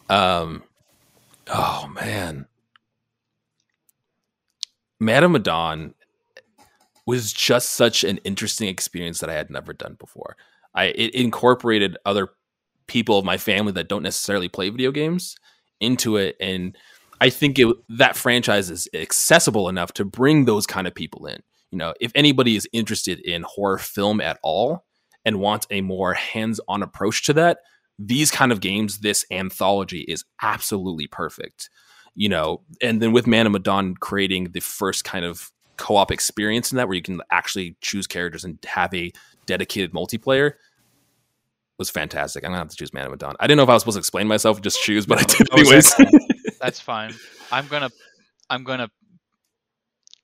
Um, 0.10 0.64
oh 1.48 1.92
man, 1.96 2.48
Madame 5.00 5.34
Madon 5.34 5.94
was 7.08 7.34
just 7.34 7.72
such 7.72 8.04
an 8.04 8.18
interesting 8.20 8.68
experience 8.68 9.20
that 9.20 9.30
I 9.30 9.34
had 9.34 9.50
never 9.50 9.74
done 9.74 9.96
before. 10.00 10.38
I 10.76 10.86
it 10.86 11.16
incorporated 11.16 11.98
other 12.06 12.30
people 12.88 13.18
of 13.18 13.26
my 13.26 13.38
family 13.38 13.72
that 13.74 13.90
don't 13.90 14.04
necessarily 14.04 14.50
play 14.50 14.70
video 14.70 14.92
games 14.92 15.36
into 15.80 16.18
it 16.18 16.36
and 16.40 16.78
I 17.22 17.30
think 17.30 17.60
it, 17.60 17.68
that 17.88 18.18
franchise 18.18 18.70
is 18.72 18.90
accessible 18.94 19.70
enough 19.70 19.94
to 19.94 20.04
bring 20.04 20.46
those 20.46 20.66
kind 20.66 20.88
of 20.88 20.96
people 20.96 21.28
in. 21.28 21.42
You 21.70 21.78
know, 21.78 21.94
if 22.02 22.12
anybody 22.16 22.56
is 22.56 22.68
interested 22.74 23.20
in 23.20 23.44
horror 23.44 23.78
film 23.78 24.20
at 24.20 24.40
all 24.44 24.84
and 25.24 25.40
wants 25.40 25.68
a 25.70 25.82
more 25.82 26.16
hands-on 26.16 26.82
approach 26.82 27.24
to 27.26 27.34
that, 27.34 27.60
these 28.00 28.32
kind 28.32 28.52
of 28.52 28.60
games, 28.60 28.98
this 28.98 29.24
anthology 29.30 30.02
is 30.02 30.26
absolutely 30.42 31.06
perfect. 31.08 31.70
You 32.16 32.28
know, 32.28 32.62
and 32.82 33.02
then 33.02 33.14
with 33.14 33.28
Man 33.28 33.46
of 33.46 33.54
Medan 33.54 33.96
creating 33.96 34.52
the 34.52 34.60
first 34.60 35.06
kind 35.06 35.24
of 35.24 35.52
co-op 35.78 36.12
experience 36.12 36.72
in 36.72 36.78
that 36.78 36.88
where 36.88 36.96
you 36.96 37.04
can 37.04 37.22
actually 37.32 37.78
choose 37.82 38.08
characters 38.08 38.44
and 38.44 38.58
have 38.66 38.94
a 38.94 39.12
dedicated 39.46 39.94
multiplayer 39.94 40.54
was 41.78 41.90
fantastic. 41.90 42.44
I'm 42.44 42.50
gonna 42.52 42.60
have 42.60 42.70
to 42.70 42.76
choose 42.76 42.94
Man 42.94 43.06
of 43.06 43.12
Medan. 43.12 43.36
I 43.40 43.48
didn't 43.48 43.58
know 43.58 43.64
if 43.64 43.70
I 43.70 43.74
was 43.74 43.84
supposed 43.84 43.96
to 43.96 44.00
explain 44.00 44.28
myself, 44.28 44.62
just 44.62 44.82
choose, 44.82 45.06
but 45.06 45.20
I 45.20 45.24
did 45.24 45.54
anyways. 45.54 45.94
Excellent. 46.46 46.60
That's 46.60 46.80
fine. 46.80 47.14
I'm 47.52 47.68
gonna 47.68 47.90
I'm 48.50 48.64
gonna 48.64 48.90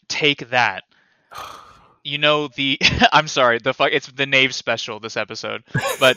take 0.07 0.49
that. 0.49 0.84
You 2.03 2.19
know 2.19 2.48
the 2.48 2.80
I'm 3.11 3.27
sorry, 3.27 3.60
the 3.60 3.73
fuck 3.73 3.89
it's 3.91 4.07
the 4.07 4.26
Nave 4.26 4.56
special 4.56 5.02
this 5.02 5.18
episode. 5.18 5.64
But 5.99 6.15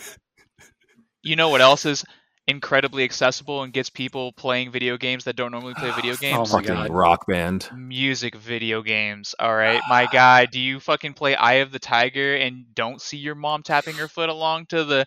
you 1.24 1.34
know 1.34 1.48
what 1.48 1.62
else 1.62 1.84
is 1.84 2.04
incredibly 2.46 3.02
accessible 3.02 3.64
and 3.64 3.72
gets 3.72 3.90
people 3.90 4.30
playing 4.32 4.70
video 4.70 4.96
games 4.96 5.24
that 5.24 5.34
don't 5.34 5.50
normally 5.50 5.74
play 5.74 5.90
video 5.90 6.12
oh 6.14 6.16
games? 6.20 6.52
Oh 6.52 6.56
my 6.56 6.62
fucking 6.62 6.76
God. 6.76 6.90
rock 6.90 7.26
band. 7.26 7.68
Music 7.76 8.36
video 8.36 8.82
games. 8.82 9.34
All 9.40 9.52
right, 9.52 9.82
my 9.88 10.06
guy, 10.06 10.46
do 10.46 10.60
you 10.60 10.78
fucking 10.78 11.14
play 11.14 11.34
Eye 11.34 11.54
of 11.54 11.72
the 11.72 11.80
Tiger 11.80 12.36
and 12.36 12.72
don't 12.72 13.02
see 13.02 13.16
your 13.16 13.34
mom 13.34 13.64
tapping 13.64 13.96
her 13.96 14.06
foot 14.06 14.28
along 14.28 14.66
to 14.66 14.84
the 14.84 15.06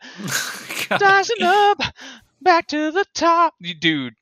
rising 0.99 1.43
up 1.43 1.81
back 2.41 2.67
to 2.67 2.91
the 2.91 3.05
top 3.13 3.53
dude 3.79 4.15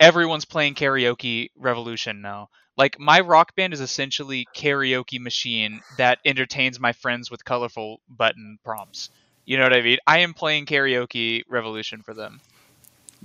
everyone's 0.00 0.44
playing 0.44 0.74
karaoke 0.74 1.48
revolution 1.56 2.20
now 2.20 2.48
like 2.76 2.98
my 2.98 3.20
rock 3.20 3.54
band 3.54 3.72
is 3.72 3.80
essentially 3.80 4.46
karaoke 4.56 5.20
machine 5.20 5.80
that 5.98 6.18
entertains 6.24 6.80
my 6.80 6.92
friends 6.92 7.30
with 7.30 7.44
colorful 7.44 8.00
button 8.08 8.58
prompts 8.64 9.10
you 9.44 9.56
know 9.56 9.62
what 9.64 9.72
i 9.72 9.80
mean 9.82 9.98
i 10.06 10.18
am 10.18 10.34
playing 10.34 10.66
karaoke 10.66 11.42
revolution 11.48 12.02
for 12.02 12.14
them 12.14 12.40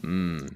Mm. 0.01 0.55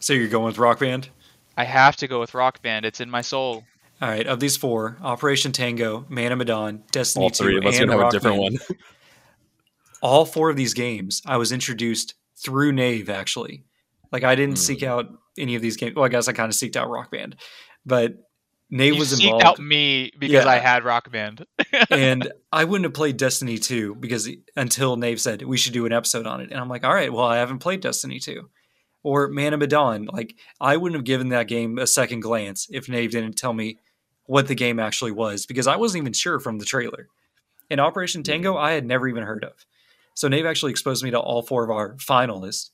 so 0.00 0.12
you're 0.12 0.26
going 0.28 0.46
with 0.46 0.58
Rock 0.58 0.80
Band? 0.80 1.08
i 1.56 1.62
have 1.64 1.94
to 1.96 2.08
go 2.08 2.18
with 2.18 2.34
rock 2.34 2.60
band 2.62 2.84
it's 2.84 3.00
in 3.00 3.08
my 3.10 3.20
soul 3.20 3.64
All 4.02 4.08
right. 4.08 4.26
Of 4.26 4.40
these 4.40 4.56
four, 4.56 4.98
Operation 5.02 5.52
Tango, 5.52 6.04
Man 6.08 6.32
of 6.32 6.38
Medan, 6.38 6.82
Destiny 6.90 7.22
All 7.22 7.30
three 7.30 7.52
2, 7.52 7.58
of 7.58 7.66
us 7.66 7.78
and 7.78 7.88
gonna 7.90 8.02
have 8.02 8.08
a 8.08 8.10
different 8.10 8.40
Band, 8.42 8.58
one. 8.68 8.78
all 10.02 10.24
four 10.24 10.50
of 10.50 10.56
these 10.56 10.74
games 10.74 11.22
I 11.24 11.36
was 11.36 11.52
introduced 11.52 12.14
through 12.36 12.72
Nave 12.72 13.08
actually. 13.08 13.62
Like 14.14 14.22
I 14.24 14.34
didn't 14.36 14.58
Hmm. 14.58 14.62
seek 14.62 14.82
out 14.84 15.06
any 15.36 15.56
of 15.56 15.62
these 15.62 15.76
games. 15.76 15.96
Well, 15.96 16.04
I 16.04 16.08
guess 16.08 16.28
I 16.28 16.32
kind 16.32 16.48
of 16.48 16.54
seeked 16.56 16.76
out 16.76 16.88
Rock 16.88 17.10
Band, 17.10 17.34
but 17.84 18.14
Nave 18.70 18.94
you 18.94 18.98
was 19.00 19.12
seeked 19.12 19.24
involved, 19.24 19.44
out 19.44 19.58
me 19.58 20.12
because 20.18 20.44
Yeah. 20.44 20.50
i 20.50 20.58
had 20.58 20.84
rock 20.84 21.10
band 21.10 21.44
and 21.90 22.32
I 22.52 22.64
wouldn't 22.64 22.84
have 22.86 22.94
played 22.94 23.16
Destiny 23.16 23.58
2 23.58 23.96
because 23.96 24.28
until 24.56 24.96
Nave 24.96 25.20
said 25.20 25.42
we 25.42 25.56
should 25.58 25.72
do 25.74 25.84
an 25.86 25.92
episode 25.92 26.26
on 26.26 26.40
it, 26.40 26.50
and 26.50 26.58
I'm 26.60 26.68
like, 26.68 26.84
all 26.84 26.94
right, 26.94 27.12
well, 27.12 27.26
I 27.26 27.36
haven't 27.38 27.58
played 27.58 27.80
Destiny 27.80 28.20
2 28.20 28.48
or 29.02 29.28
Man 29.28 29.52
of 29.52 29.60
Medan. 29.60 30.06
Like 30.06 30.36
I 30.60 30.76
wouldn't 30.76 30.96
have 30.96 31.04
given 31.04 31.30
that 31.30 31.48
game 31.48 31.76
a 31.78 31.86
second 31.86 32.20
glance 32.20 32.68
if 32.70 32.88
Nave 32.88 33.10
didn't 33.10 33.36
tell 33.36 33.52
me 33.52 33.78
what 34.26 34.46
the 34.48 34.54
game 34.54 34.78
actually 34.78 35.12
was 35.12 35.44
because 35.44 35.66
I 35.66 35.76
wasn't 35.76 36.02
even 36.02 36.12
sure 36.14 36.38
from 36.40 36.58
the 36.58 36.64
trailer. 36.64 37.08
And 37.68 37.80
Operation 37.80 38.22
Tango, 38.22 38.56
I 38.56 38.72
had 38.72 38.86
never 38.86 39.08
even 39.08 39.24
heard 39.24 39.42
of. 39.44 39.52
So 40.14 40.28
Nave 40.28 40.46
actually 40.46 40.70
exposed 40.70 41.02
me 41.02 41.10
to 41.10 41.18
all 41.18 41.42
four 41.42 41.64
of 41.64 41.70
our 41.70 41.94
finalists. 41.96 42.70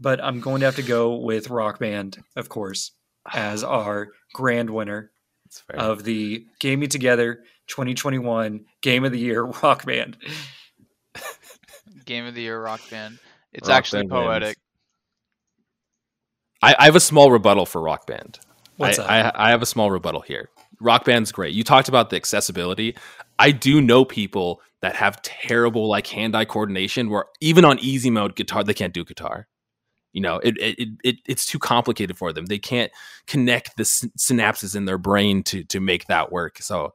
But 0.00 0.22
I'm 0.22 0.40
going 0.40 0.60
to 0.60 0.66
have 0.66 0.76
to 0.76 0.82
go 0.82 1.16
with 1.16 1.50
Rock 1.50 1.78
Band, 1.78 2.18
of 2.36 2.48
course, 2.48 2.92
as 3.32 3.64
our 3.64 4.08
grand 4.32 4.70
winner 4.70 5.10
of 5.72 6.04
the 6.04 6.44
Gaming 6.60 6.88
Together 6.88 7.42
2021 7.68 8.64
Game 8.82 9.04
of 9.04 9.12
the 9.12 9.18
Year 9.18 9.44
Rock 9.62 9.84
Band. 9.84 10.16
game 12.04 12.26
of 12.26 12.34
the 12.34 12.42
year 12.42 12.60
rock 12.60 12.80
band 12.90 13.18
it's 13.52 13.68
Rock 13.68 13.78
actually 13.78 14.02
Band 14.02 14.12
wins. 14.12 14.24
poetic 14.24 14.58
I, 16.62 16.74
I 16.78 16.84
have 16.86 16.96
a 16.96 17.00
small 17.00 17.30
rebuttal 17.30 17.66
for 17.66 17.80
Rock 17.80 18.06
Band. 18.06 18.38
What's 18.76 18.98
I, 18.98 19.22
that? 19.22 19.36
I, 19.36 19.48
I 19.48 19.50
have 19.50 19.62
a 19.62 19.66
small 19.66 19.90
rebuttal 19.90 20.22
here. 20.22 20.48
Rock 20.80 21.04
Band's 21.04 21.32
great. 21.32 21.54
You 21.54 21.64
talked 21.64 21.88
about 21.88 22.10
the 22.10 22.16
accessibility. 22.16 22.96
I 23.38 23.50
do 23.50 23.80
know 23.80 24.04
people 24.04 24.60
that 24.80 24.96
have 24.96 25.22
terrible 25.22 25.88
like 25.88 26.06
hand-eye 26.06 26.44
coordination 26.44 27.10
where 27.10 27.26
even 27.40 27.64
on 27.64 27.78
easy 27.80 28.10
mode 28.10 28.36
guitar 28.36 28.62
they 28.64 28.74
can't 28.74 28.94
do 28.94 29.04
guitar. 29.04 29.48
You 30.18 30.22
know, 30.22 30.38
it, 30.38 30.56
it, 30.58 30.78
it, 30.80 30.88
it 31.04 31.16
it's 31.26 31.46
too 31.46 31.60
complicated 31.60 32.18
for 32.18 32.32
them. 32.32 32.46
They 32.46 32.58
can't 32.58 32.90
connect 33.28 33.76
the 33.76 33.84
syn- 33.84 34.10
synapses 34.18 34.74
in 34.74 34.84
their 34.84 34.98
brain 34.98 35.44
to 35.44 35.62
to 35.62 35.78
make 35.78 36.06
that 36.06 36.32
work. 36.32 36.58
So 36.58 36.92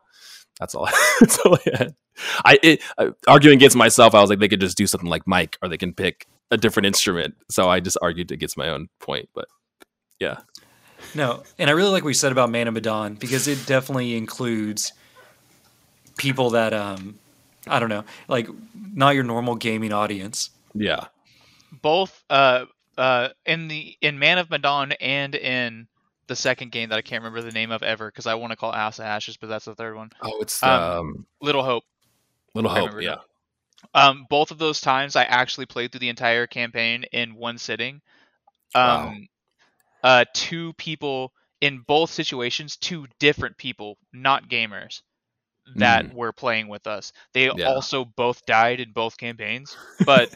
that's 0.60 0.76
all. 0.76 0.90
that's 1.22 1.40
all 1.40 1.56
I 1.56 1.60
had. 1.78 1.96
I 2.44 2.60
it, 2.62 2.82
uh, 2.98 3.12
arguing 3.30 3.56
against 3.56 3.78
myself. 3.78 4.14
I 4.14 4.20
was 4.20 4.30
like, 4.30 4.40
they 4.40 4.50
could 4.50 4.60
just 4.60 4.76
do 4.76 4.88
something 4.88 5.10
like 5.10 5.26
Mic, 5.26 5.58
or 5.62 5.70
they 5.70 5.78
can 5.78 5.94
pick 5.94 6.28
a 6.52 6.58
different 6.58 6.86
instrument. 6.86 7.36
So 7.50 7.70
I 7.70 7.80
just 7.80 7.98
argued 8.02 8.34
against 8.34 8.58
my 8.58 8.68
own 8.68 8.90
point. 9.00 9.30
But 9.34 9.48
yeah, 10.20 10.40
No, 11.16 11.44
and 11.58 11.70
I 11.70 11.74
really 11.74 11.92
like 11.92 12.04
what 12.04 12.10
you 12.10 12.14
said 12.16 12.34
about 12.34 12.50
Man 12.50 12.68
of 12.68 12.74
Medan 12.74 13.14
because 13.16 13.48
it 13.48 13.66
definitely 13.66 14.18
includes 14.18 14.92
people 16.18 16.50
that 16.50 16.74
um 16.74 17.20
I 17.68 17.80
don't 17.80 17.90
know, 17.90 18.04
like 18.28 18.50
not 18.94 19.16
your 19.16 19.24
normal 19.24 19.56
gaming 19.56 19.94
audience. 19.94 20.50
yeah, 20.76 21.06
both 21.82 22.22
uh 22.30 22.66
uh 22.98 23.30
in 23.46 23.68
the 23.68 23.96
in 24.02 24.20
Man 24.20 24.38
of 24.38 24.50
Medan 24.50 24.92
and 24.94 25.36
in 25.36 25.88
the 26.28 26.36
second 26.36 26.72
game 26.72 26.90
that 26.90 26.98
I 26.98 27.02
can't 27.02 27.24
remember 27.24 27.42
the 27.42 27.52
name 27.52 27.72
of 27.72 27.84
ever 27.84 28.08
because 28.08 28.28
I 28.28 28.36
want 28.36 28.52
to 28.52 28.58
call 28.58 28.74
Ass 28.74 29.00
Ashes, 29.00 29.38
but 29.38 29.48
that's 29.48 29.66
the 29.66 29.76
third 29.76 29.96
one. 29.96 30.10
Oh, 30.22 30.40
it's 30.42 30.64
Um, 30.64 30.82
um, 30.82 31.28
Little 31.42 31.64
Hope. 31.64 31.84
Little 32.54 32.72
Hope. 32.72 33.02
Yeah. 33.02 33.18
Um, 33.94 34.26
both 34.30 34.52
of 34.52 34.58
those 34.58 34.80
times 34.80 35.16
I 35.16 35.24
actually 35.24 35.66
played 35.66 35.92
through 35.92 36.00
the 36.00 36.10
entire 36.10 36.48
campaign 36.48 37.04
in 37.12 37.36
one 37.36 37.58
sitting. 37.58 38.02
Um, 38.74 38.82
Wow. 38.84 39.14
uh, 40.04 40.26
two 40.34 40.74
people 40.74 41.34
in 41.60 41.80
both 41.80 42.10
situations, 42.10 42.78
two 42.78 43.08
different 43.20 43.58
people, 43.58 43.98
not 44.14 44.48
gamers, 44.50 45.02
that 45.76 46.14
were 46.14 46.32
playing 46.32 46.68
with 46.68 46.88
us. 46.88 47.12
They. 47.34 47.50
Yeah. 47.56 47.68
also 47.68 48.06
both 48.06 48.46
died 48.46 48.80
in 48.80 48.92
both 48.92 49.18
campaigns, 49.18 49.76
but 50.06 50.34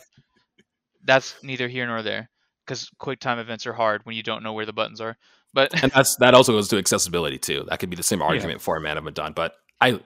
that's 1.06 1.36
neither 1.44 1.68
here 1.68 1.86
nor 1.88 2.02
there 2.02 2.30
because 2.68 2.90
quick 3.00 3.20
time 3.20 3.40
events 3.40 3.66
are 3.66 3.74
hard 3.74 4.02
when 4.06 4.16
you 4.16 4.24
don't 4.24 4.44
know 4.44 4.54
where 4.54 4.66
the 4.66 4.74
buttons 4.74 5.00
are. 5.00 5.18
But 5.54 5.82
and 5.82 5.92
that's 5.92 6.18
that 6.18 6.34
also 6.34 6.52
goes 6.52 6.68
to 6.70 6.78
accessibility 6.78 7.38
too. 7.38 7.66
That 7.70 7.80
could 7.80 7.90
be 7.90 7.96
the 7.96 8.04
same 8.04 8.22
argument 8.22 8.62
for 8.62 8.76
a 8.76 8.82
Man 8.82 8.98
of 8.98 9.04
Medan, 9.06 9.34
but 9.34 9.56
I 9.80 10.00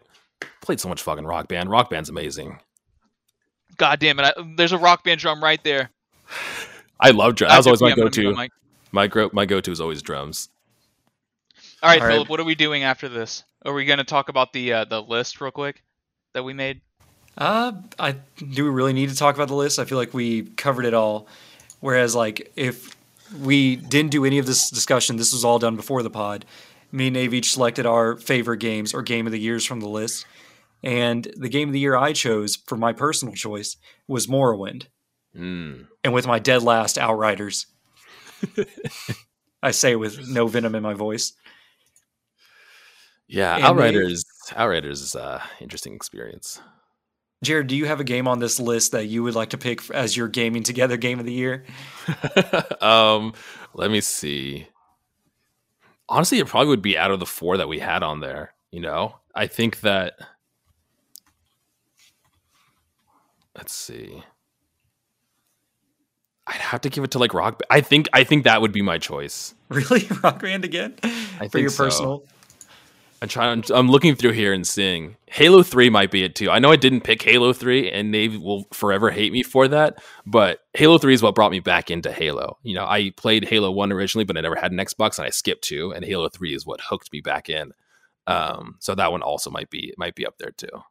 played 0.61 0.79
so 0.79 0.87
much 0.87 1.01
fucking 1.01 1.25
Rock 1.25 1.47
Band. 1.47 1.69
Rock 1.69 1.89
Band's 1.89 2.09
amazing. 2.09 2.59
god 3.77 3.99
damn 3.99 4.19
it, 4.19 4.25
I, 4.25 4.33
there's 4.55 4.71
a 4.71 4.77
rock 4.77 5.03
band 5.03 5.19
drum 5.19 5.43
right 5.43 5.61
there. 5.63 5.89
I 6.99 7.11
love 7.11 7.35
drums. 7.35 7.51
That 7.51 7.57
was 7.57 7.67
always 7.67 7.81
my 7.81 7.87
Yeah, 7.89 7.93
I'm 7.93 7.97
gonna 7.97 8.09
go-to. 8.09 8.33
my 8.33 8.43
mic. 8.43 8.51
My 8.91 9.07
go 9.07 9.29
my 9.33 9.45
go-to 9.45 9.71
is 9.71 9.81
always 9.81 10.01
drums. 10.01 10.49
All 11.83 11.89
right, 11.89 11.99
All 11.99 12.07
right. 12.07 12.13
Philip, 12.13 12.29
what 12.29 12.39
are 12.39 12.43
we 12.43 12.55
doing 12.55 12.83
after 12.83 13.09
this? 13.09 13.43
Are 13.65 13.73
we 13.73 13.85
going 13.85 13.97
to 13.97 14.03
talk 14.03 14.29
about 14.29 14.53
the 14.53 14.73
uh, 14.73 14.85
the 14.85 15.01
list 15.01 15.41
real 15.41 15.51
quick 15.51 15.83
that 16.33 16.43
we 16.43 16.53
made? 16.53 16.81
Uh, 17.37 17.71
I 17.97 18.11
do 18.37 18.65
we 18.65 18.69
really 18.69 18.93
need 18.93 19.09
to 19.09 19.15
talk 19.15 19.35
about 19.35 19.47
the 19.47 19.55
list? 19.55 19.79
I 19.79 19.85
feel 19.85 19.97
like 19.97 20.13
we 20.13 20.43
covered 20.43 20.85
it 20.85 20.93
all. 20.93 21.27
Whereas, 21.81 22.15
like, 22.15 22.51
if 22.55 22.95
we 23.41 23.75
didn't 23.75 24.11
do 24.11 24.23
any 24.25 24.37
of 24.39 24.45
this 24.45 24.69
discussion, 24.69 25.17
this 25.17 25.33
was 25.33 25.43
all 25.43 25.59
done 25.59 25.75
before 25.75 26.01
the 26.03 26.09
pod. 26.09 26.45
Me 26.91 27.07
and 27.07 27.13
Nave 27.13 27.33
each 27.33 27.53
selected 27.53 27.85
our 27.85 28.15
favorite 28.17 28.57
games 28.59 28.93
or 28.93 29.01
game 29.01 29.25
of 29.25 29.31
the 29.31 29.39
years 29.39 29.65
from 29.65 29.79
the 29.79 29.87
list, 29.87 30.25
and 30.83 31.27
the 31.37 31.47
game 31.49 31.69
of 31.69 31.73
the 31.73 31.79
year 31.79 31.95
I 31.95 32.13
chose 32.13 32.55
for 32.55 32.75
my 32.77 32.91
personal 32.93 33.33
choice 33.35 33.77
was 34.07 34.27
Morrowind, 34.27 34.87
Mm. 35.37 35.87
and 36.03 36.13
with 36.13 36.27
my 36.27 36.39
dead 36.39 36.61
last 36.63 36.97
Outriders. 36.97 37.67
I 39.63 39.71
say 39.71 39.95
with 39.95 40.27
no 40.27 40.47
venom 40.47 40.75
in 40.75 40.83
my 40.83 40.93
voice. 40.93 41.33
Yeah, 43.27 43.55
And 43.55 43.63
Outriders. 43.63 44.25
Outriders 44.55 45.01
is 45.01 45.15
an 45.15 45.39
interesting 45.61 45.93
experience. 45.95 46.59
Jared, 47.43 47.67
do 47.67 47.75
you 47.75 47.85
have 47.85 47.99
a 47.99 48.03
game 48.03 48.27
on 48.27 48.39
this 48.39 48.59
list 48.59 48.91
that 48.91 49.07
you 49.07 49.23
would 49.23 49.33
like 49.33 49.49
to 49.49 49.57
pick 49.57 49.89
as 49.89 50.15
your 50.15 50.27
gaming 50.27 50.61
together 50.61 50.95
game 50.95 51.19
of 51.19 51.25
the 51.25 51.33
year? 51.33 51.65
um, 52.81 53.33
let 53.73 53.89
me 53.89 53.99
see. 53.99 54.67
Honestly, 56.07 56.37
it 56.37 56.47
probably 56.47 56.67
would 56.67 56.83
be 56.83 56.97
out 56.97 57.09
of 57.09 57.19
the 57.19 57.25
four 57.25 57.57
that 57.57 57.67
we 57.67 57.79
had 57.79 58.03
on 58.03 58.19
there. 58.19 58.53
You 58.71 58.81
know, 58.81 59.15
I 59.33 59.47
think 59.47 59.81
that. 59.81 60.13
Let's 63.55 63.73
see. 63.73 64.23
I'd 66.45 66.55
have 66.55 66.81
to 66.81 66.89
give 66.89 67.03
it 67.03 67.11
to 67.11 67.19
like 67.19 67.33
Rock. 67.33 67.61
I 67.69 67.81
think 67.81 68.07
I 68.13 68.23
think 68.23 68.43
that 68.43 68.61
would 68.61 68.71
be 68.71 68.81
my 68.81 68.97
choice. 68.97 69.55
Really, 69.69 70.07
Rock 70.23 70.41
Band 70.41 70.63
again? 70.65 70.95
I 71.39 71.47
for 71.47 71.59
your 71.59 71.69
so. 71.69 71.83
personal. 71.83 72.23
I'm 73.21 73.27
trying. 73.27 73.63
I'm 73.71 73.87
looking 73.87 74.15
through 74.15 74.31
here 74.31 74.51
and 74.51 74.65
seeing 74.65 75.15
Halo 75.27 75.61
Three 75.61 75.91
might 75.91 76.09
be 76.09 76.23
it 76.23 76.33
too. 76.33 76.49
I 76.49 76.57
know 76.57 76.71
I 76.71 76.75
didn't 76.75 77.01
pick 77.01 77.21
Halo 77.21 77.53
Three, 77.53 77.91
and 77.91 78.11
they 78.11 78.27
will 78.29 78.65
forever 78.73 79.11
hate 79.11 79.31
me 79.31 79.43
for 79.43 79.67
that. 79.67 80.01
But 80.25 80.59
Halo 80.73 80.97
Three 80.97 81.13
is 81.13 81.21
what 81.21 81.35
brought 81.35 81.51
me 81.51 81.59
back 81.59 81.91
into 81.91 82.11
Halo. 82.11 82.57
You 82.63 82.73
know, 82.73 82.85
I 82.85 83.11
played 83.15 83.45
Halo 83.47 83.69
One 83.69 83.91
originally, 83.91 84.25
but 84.25 84.37
I 84.37 84.41
never 84.41 84.55
had 84.55 84.71
an 84.71 84.79
Xbox, 84.79 85.19
and 85.19 85.27
I 85.27 85.29
skipped 85.29 85.63
two. 85.63 85.91
And 85.93 86.03
Halo 86.03 86.29
Three 86.29 86.55
is 86.55 86.65
what 86.65 86.81
hooked 86.81 87.13
me 87.13 87.21
back 87.21 87.47
in. 87.47 87.73
Um, 88.25 88.77
so 88.79 88.95
that 88.95 89.11
one 89.11 89.21
also 89.21 89.51
might 89.51 89.69
be 89.69 89.93
might 89.97 90.15
be 90.15 90.25
up 90.25 90.39
there 90.39 90.51
too. 90.51 90.81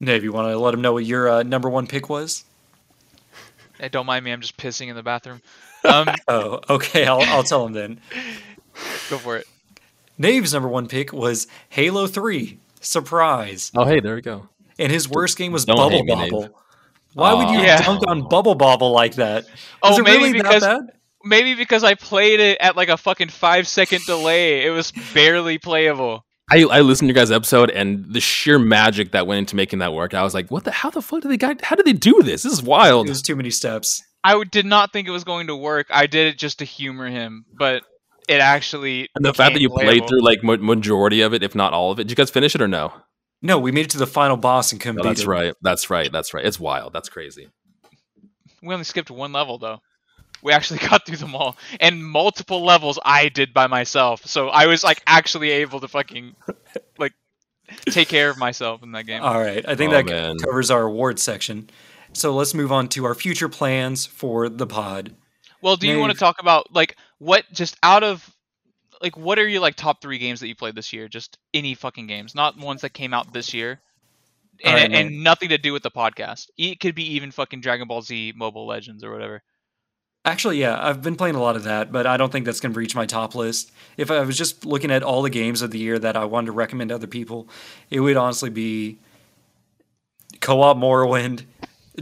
Nave, 0.00 0.24
you 0.24 0.32
want 0.32 0.48
to 0.48 0.58
let 0.58 0.72
them 0.72 0.80
know 0.80 0.94
what 0.94 1.04
your 1.04 1.28
uh, 1.28 1.42
number 1.44 1.68
one 1.68 1.86
pick 1.86 2.08
was? 2.08 2.44
Hey, 3.78 3.90
don't 3.90 4.06
mind 4.06 4.24
me, 4.24 4.32
I'm 4.32 4.40
just 4.40 4.56
pissing 4.56 4.88
in 4.88 4.96
the 4.96 5.02
bathroom. 5.02 5.40
Um, 5.82 6.08
Oh, 6.28 6.60
okay. 6.68 7.06
I'll, 7.06 7.22
I'll 7.22 7.42
tell 7.42 7.64
them 7.64 7.72
then. 7.72 8.00
go 9.08 9.16
for 9.16 9.38
it. 9.38 9.46
Nave's 10.20 10.52
number 10.52 10.68
one 10.68 10.86
pick 10.86 11.12
was 11.12 11.46
Halo 11.70 12.06
3. 12.06 12.58
Surprise. 12.80 13.72
Oh, 13.74 13.84
hey, 13.84 14.00
there 14.00 14.14
we 14.14 14.20
go. 14.20 14.48
And 14.78 14.92
his 14.92 15.08
worst 15.08 15.38
game 15.38 15.52
was 15.52 15.64
Don't 15.64 15.76
Bubble 15.76 15.90
hate 15.90 16.04
me, 16.04 16.14
Nave. 16.14 16.30
Bobble. 16.30 16.60
Why 17.14 17.34
would 17.34 17.48
you 17.50 17.58
Aw. 17.58 17.62
Yeah. 17.62 17.82
dunk 17.82 18.02
on 18.06 18.28
Bubble 18.28 18.54
Bobble 18.54 18.92
like 18.92 19.14
that? 19.16 19.46
Oh, 19.82 19.98
it 19.98 20.02
maybe 20.04 20.18
really 20.24 20.32
because- 20.34 20.62
that 20.62 20.80
bad? 20.86 20.94
Maybe 21.22 21.54
because 21.54 21.84
I 21.84 21.96
played 21.96 22.40
it 22.40 22.56
at 22.62 22.76
like 22.76 22.88
a 22.88 22.96
fucking 22.96 23.28
five 23.28 23.68
second 23.68 24.06
delay, 24.06 24.64
it 24.64 24.70
was 24.70 24.90
barely 25.12 25.58
playable. 25.58 26.24
I, 26.50 26.62
I 26.64 26.80
listened 26.80 27.08
to 27.08 27.14
your 27.14 27.22
guys' 27.22 27.30
episode 27.30 27.70
and 27.70 28.06
the 28.12 28.20
sheer 28.20 28.58
magic 28.58 29.12
that 29.12 29.26
went 29.26 29.38
into 29.40 29.54
making 29.54 29.80
that 29.80 29.92
work. 29.92 30.14
I 30.14 30.22
was 30.22 30.32
like, 30.32 30.50
what 30.50 30.64
the? 30.64 30.70
How 30.70 30.88
the 30.88 31.02
fuck 31.02 31.20
did 31.20 31.30
they 31.30 31.36
got? 31.36 31.62
How 31.62 31.76
did 31.76 31.84
they 31.84 31.92
do 31.92 32.22
this? 32.22 32.42
This 32.44 32.52
is 32.54 32.62
wild. 32.62 33.06
There's 33.06 33.20
too 33.22 33.36
many 33.36 33.50
steps. 33.50 34.02
I 34.24 34.30
w- 34.30 34.48
did 34.50 34.64
not 34.64 34.92
think 34.94 35.08
it 35.08 35.10
was 35.10 35.24
going 35.24 35.46
to 35.48 35.56
work. 35.56 35.86
I 35.90 36.06
did 36.06 36.26
it 36.28 36.38
just 36.38 36.60
to 36.60 36.64
humor 36.64 37.06
him, 37.08 37.44
but 37.52 37.82
it 38.30 38.40
actually. 38.40 39.08
And 39.14 39.24
the 39.24 39.34
fact 39.34 39.54
that 39.54 39.60
became 39.60 39.62
you 39.62 39.70
played 39.70 40.08
through 40.08 40.22
like 40.22 40.42
ma- 40.42 40.56
majority 40.56 41.20
of 41.20 41.34
it, 41.34 41.42
if 41.42 41.54
not 41.54 41.72
all 41.72 41.90
of 41.92 41.98
it, 41.98 42.04
did 42.04 42.10
you 42.12 42.16
guys 42.16 42.30
finish 42.30 42.54
it 42.54 42.62
or 42.62 42.68
no? 42.68 42.92
No, 43.42 43.58
we 43.58 43.72
made 43.72 43.86
it 43.86 43.90
to 43.90 43.98
the 43.98 44.06
final 44.06 44.36
boss 44.36 44.70
and 44.72 44.80
couldn't 44.80 44.96
No, 44.96 45.02
beat 45.02 45.08
that's 45.10 45.22
it. 45.22 45.26
right. 45.26 45.54
That's 45.62 45.90
right. 45.90 46.10
That's 46.12 46.32
right. 46.34 46.44
It's 46.44 46.60
wild. 46.60 46.92
That's 46.92 47.08
crazy. 47.08 47.48
We 48.62 48.72
only 48.74 48.84
skipped 48.84 49.10
one 49.10 49.32
level 49.32 49.58
though. 49.58 49.80
We 50.42 50.52
actually 50.52 50.78
got 50.88 51.06
through 51.06 51.16
them 51.16 51.34
all, 51.34 51.56
and 51.80 52.04
multiple 52.04 52.64
levels 52.64 52.98
I 53.04 53.28
did 53.28 53.52
by 53.52 53.66
myself. 53.66 54.24
So 54.26 54.48
I 54.48 54.66
was 54.66 54.84
like 54.84 55.02
actually 55.06 55.50
able 55.50 55.80
to 55.80 55.88
fucking 55.88 56.34
like 56.98 57.12
take 57.86 58.08
care 58.08 58.30
of 58.30 58.38
myself 58.38 58.82
in 58.82 58.92
that 58.92 59.06
game. 59.06 59.22
All 59.22 59.40
right. 59.40 59.64
I 59.68 59.74
think 59.74 59.92
Oh, 59.92 59.96
that 59.96 60.06
man. 60.06 60.36
covers 60.38 60.70
our 60.70 60.82
awards 60.84 61.22
section. 61.22 61.68
So 62.12 62.34
let's 62.34 62.54
move 62.54 62.72
on 62.72 62.88
to 62.88 63.04
our 63.04 63.14
future 63.14 63.48
plans 63.48 64.04
for 64.06 64.48
the 64.48 64.66
pod. 64.66 65.14
Well, 65.62 65.76
do 65.76 65.86
you 65.86 65.98
want 65.98 66.12
to 66.12 66.18
talk 66.18 66.40
about 66.40 66.72
like 66.74 66.96
what 67.20 67.44
just 67.52 67.76
out 67.82 68.02
of 68.02 68.28
like 69.00 69.16
what 69.16 69.38
are 69.38 69.46
your 69.46 69.60
like 69.60 69.76
top 69.76 70.02
three 70.02 70.18
games 70.18 70.40
that 70.40 70.48
you 70.48 70.56
played 70.56 70.74
this 70.74 70.92
year? 70.92 71.06
Just 71.06 71.38
any 71.54 71.74
fucking 71.74 72.08
games, 72.08 72.34
not 72.34 72.58
ones 72.58 72.80
that 72.80 72.92
came 72.92 73.14
out 73.14 73.32
this 73.32 73.54
year, 73.54 73.80
and, 74.64 74.74
Alright, 74.74 74.90
man. 74.90 75.06
and 75.06 75.22
nothing 75.22 75.50
to 75.50 75.58
do 75.58 75.72
with 75.72 75.82
the 75.82 75.90
podcast. 75.90 76.48
It 76.58 76.80
could 76.80 76.94
be 76.94 77.14
even 77.14 77.30
fucking 77.30 77.60
Dragon 77.60 77.86
Ball 77.86 78.02
Z 78.02 78.32
Mobile 78.36 78.66
Legends 78.66 79.04
or 79.04 79.12
whatever. 79.12 79.42
Actually, 80.24 80.60
yeah, 80.60 80.78
I've 80.78 81.00
been 81.00 81.16
playing 81.16 81.34
a 81.34 81.40
lot 81.40 81.56
of 81.56 81.64
that, 81.64 81.90
but 81.90 82.06
I 82.06 82.18
don't 82.18 82.30
think 82.30 82.44
that's 82.44 82.60
going 82.60 82.74
to 82.74 82.78
reach 82.78 82.94
my 82.94 83.06
top 83.06 83.34
list. 83.34 83.72
If 83.96 84.10
I 84.10 84.20
was 84.20 84.36
just 84.36 84.66
looking 84.66 84.90
at 84.90 85.02
all 85.02 85.22
the 85.22 85.30
games 85.30 85.62
of 85.62 85.70
the 85.70 85.78
year 85.78 85.98
that 85.98 86.14
I 86.14 86.26
wanted 86.26 86.46
to 86.46 86.52
recommend 86.52 86.90
to 86.90 86.96
other 86.96 87.06
people, 87.06 87.48
it 87.88 88.00
would 88.00 88.18
honestly 88.18 88.50
be 88.50 88.98
Co-op 90.40 90.76
Morrowind, 90.76 91.44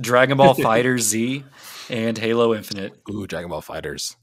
Dragon 0.00 0.36
Ball 0.36 0.54
Fighter 0.54 0.98
Z, 0.98 1.44
and 1.90 2.18
Halo 2.18 2.54
Infinite. 2.54 3.00
Ooh, 3.08 3.26
Dragon 3.28 3.50
Ball 3.50 3.60
Fighters. 3.60 4.16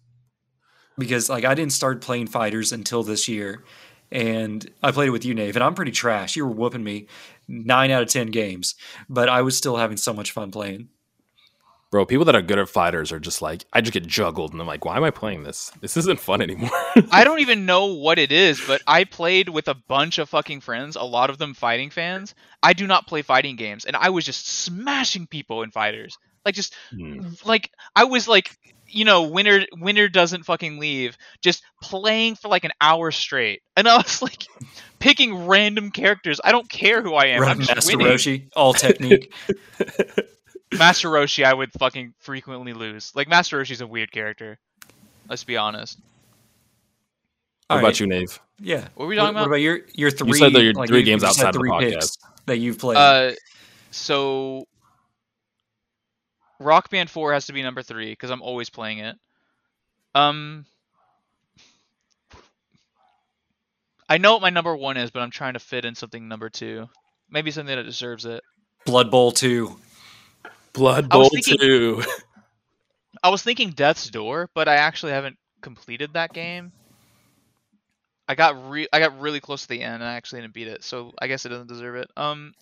Because 0.97 1.29
like 1.29 1.45
I 1.45 1.53
didn't 1.55 1.73
start 1.73 2.01
playing 2.01 2.27
fighters 2.27 2.71
until 2.71 3.03
this 3.03 3.27
year, 3.27 3.63
and 4.11 4.69
I 4.81 4.91
played 4.91 5.07
it 5.07 5.11
with 5.11 5.25
you, 5.25 5.33
Nave, 5.33 5.55
and 5.55 5.63
I'm 5.63 5.75
pretty 5.75 5.91
trash. 5.91 6.35
You 6.35 6.45
were 6.45 6.51
whooping 6.51 6.83
me 6.83 7.07
nine 7.47 7.91
out 7.91 8.03
of 8.03 8.09
ten 8.09 8.27
games, 8.27 8.75
but 9.09 9.27
I 9.29 9.41
was 9.41 9.57
still 9.57 9.77
having 9.77 9.97
so 9.97 10.13
much 10.13 10.31
fun 10.31 10.51
playing. 10.51 10.89
Bro, 11.91 12.07
people 12.07 12.25
that 12.25 12.35
are 12.35 12.41
good 12.41 12.59
at 12.59 12.67
fighters 12.67 13.11
are 13.13 13.19
just 13.19 13.41
like, 13.41 13.63
I 13.71 13.79
just 13.79 13.93
get 13.93 14.05
juggled 14.05 14.51
and 14.51 14.59
I'm 14.59 14.67
like, 14.67 14.83
why 14.83 14.97
am 14.97 15.03
I 15.05 15.11
playing 15.11 15.43
this? 15.43 15.71
This 15.79 15.95
isn't 15.95 16.19
fun 16.19 16.41
anymore. 16.41 16.69
I 17.11 17.23
don't 17.23 17.39
even 17.39 17.65
know 17.65 17.85
what 17.93 18.19
it 18.19 18.33
is, 18.33 18.59
but 18.67 18.81
I 18.85 19.05
played 19.05 19.47
with 19.47 19.69
a 19.69 19.75
bunch 19.75 20.17
of 20.17 20.27
fucking 20.27 20.59
friends, 20.61 20.97
a 20.97 21.03
lot 21.03 21.29
of 21.29 21.37
them 21.37 21.53
fighting 21.53 21.91
fans. 21.91 22.35
I 22.61 22.73
do 22.73 22.85
not 22.85 23.07
play 23.07 23.21
fighting 23.21 23.55
games, 23.55 23.85
and 23.85 23.95
I 23.95 24.09
was 24.09 24.25
just 24.25 24.45
smashing 24.47 25.27
people 25.27 25.61
in 25.61 25.71
fighters. 25.71 26.17
Like 26.43 26.55
just 26.55 26.73
Hmm. 26.89 27.27
like 27.45 27.71
I 27.95 28.03
was 28.03 28.27
like 28.27 28.57
you 28.95 29.03
know, 29.03 29.23
winner 29.23 29.65
winner 29.73 30.07
doesn't 30.07 30.43
fucking 30.45 30.79
leave, 30.79 31.17
just 31.41 31.63
playing 31.81 32.35
for 32.35 32.47
like 32.47 32.63
an 32.63 32.71
hour 32.81 33.11
straight. 33.11 33.61
And 33.77 33.89
I 33.89 33.97
was 33.97 34.21
like 34.21 34.45
picking 34.99 35.47
random 35.47 35.91
characters. 35.91 36.39
I 36.41 36.53
don't 36.53 36.69
care 36.69 37.01
who 37.01 37.13
I 37.13 37.25
am. 37.25 37.43
I'm 37.43 37.59
just 37.59 37.75
Master 37.75 37.97
winning. 37.97 38.13
Roshi, 38.13 38.47
all 38.55 38.73
technique. 38.73 39.33
Master 40.77 41.09
Roshi 41.09 41.43
I 41.43 41.53
would 41.53 41.73
fucking 41.73 42.13
frequently 42.19 42.71
lose. 42.71 43.11
Like 43.15 43.27
Master 43.27 43.59
Roshi's 43.59 43.81
a 43.81 43.87
weird 43.87 44.13
character. 44.13 44.57
Let's 45.27 45.43
be 45.43 45.57
honest. 45.57 45.99
what 47.67 47.75
All 47.75 47.79
about 47.79 47.99
you, 47.99 48.07
Nave? 48.07 48.39
Yeah. 48.61 48.87
What 48.95 49.05
were 49.05 49.07
we 49.07 49.15
talking 49.17 49.25
what, 49.35 49.41
about? 49.41 49.41
what 49.41 49.47
about 49.47 49.61
your 49.61 49.79
your 49.93 50.09
three? 50.09 50.29
You 50.29 50.35
said 50.35 50.53
that 50.53 50.63
your 50.63 50.73
like, 50.73 50.87
three 50.87 50.99
you- 50.99 51.05
games 51.05 51.21
you 51.21 51.27
just 51.27 51.39
had 51.39 51.47
outside 51.47 51.53
the 51.53 51.59
three 51.59 51.69
podcast. 51.71 51.91
picks 51.91 52.17
that 52.45 52.57
you've 52.59 52.79
played. 52.79 52.97
Uh, 52.97 53.31
so 53.91 54.67
Rock 56.59 56.89
Band 56.89 57.09
4 57.09 57.33
has 57.33 57.47
to 57.47 57.53
be 57.53 57.61
number 57.63 57.81
three 57.81 58.11
because 58.11 58.29
I'm 58.29 58.41
always 58.41 58.69
playing 58.69 58.99
it. 58.99 59.15
Um, 60.13 60.65
I 64.07 64.17
know 64.17 64.33
what 64.33 64.41
my 64.41 64.49
number 64.49 64.75
one 64.75 64.97
is, 64.97 65.11
but 65.11 65.21
I'm 65.21 65.31
trying 65.31 65.53
to 65.53 65.59
fit 65.59 65.83
in 65.85 65.95
something 65.95 66.27
number 66.27 66.49
two. 66.49 66.87
Maybe 67.29 67.51
something 67.51 67.75
that 67.75 67.83
deserves 67.83 68.25
it. 68.25 68.43
Blood 68.85 69.09
Bowl 69.11 69.31
two. 69.31 69.77
Blood 70.73 71.05
I 71.05 71.07
Bowl 71.07 71.29
thinking- 71.29 71.57
2. 71.59 72.03
I 73.23 73.29
was 73.29 73.41
thinking 73.41 73.71
Death's 73.71 74.09
Door, 74.09 74.51
but 74.53 74.67
I 74.67 74.75
actually 74.75 75.13
haven't 75.13 75.37
completed 75.61 76.13
that 76.13 76.31
game. 76.33 76.71
I 78.27 78.35
got 78.35 78.69
re- 78.69 78.87
I 78.93 78.99
got 78.99 79.19
really 79.19 79.39
close 79.39 79.63
to 79.63 79.67
the 79.67 79.81
end 79.81 79.95
and 79.95 80.03
I 80.03 80.13
actually 80.13 80.41
didn't 80.41 80.53
beat 80.53 80.67
it, 80.67 80.83
so 80.83 81.13
I 81.19 81.27
guess 81.27 81.45
it 81.45 81.49
doesn't 81.49 81.67
deserve 81.67 81.95
it. 81.95 82.09
Um, 82.17 82.53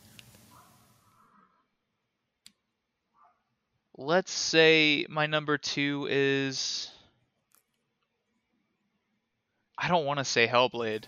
let's 3.98 4.32
say 4.32 5.06
my 5.10 5.26
number 5.28 5.58
two 5.58 6.08
is. 6.10 6.90
I 9.78 9.88
don't 9.88 10.06
want 10.06 10.20
to 10.20 10.26
say 10.26 10.48
Hellblade 10.48 11.06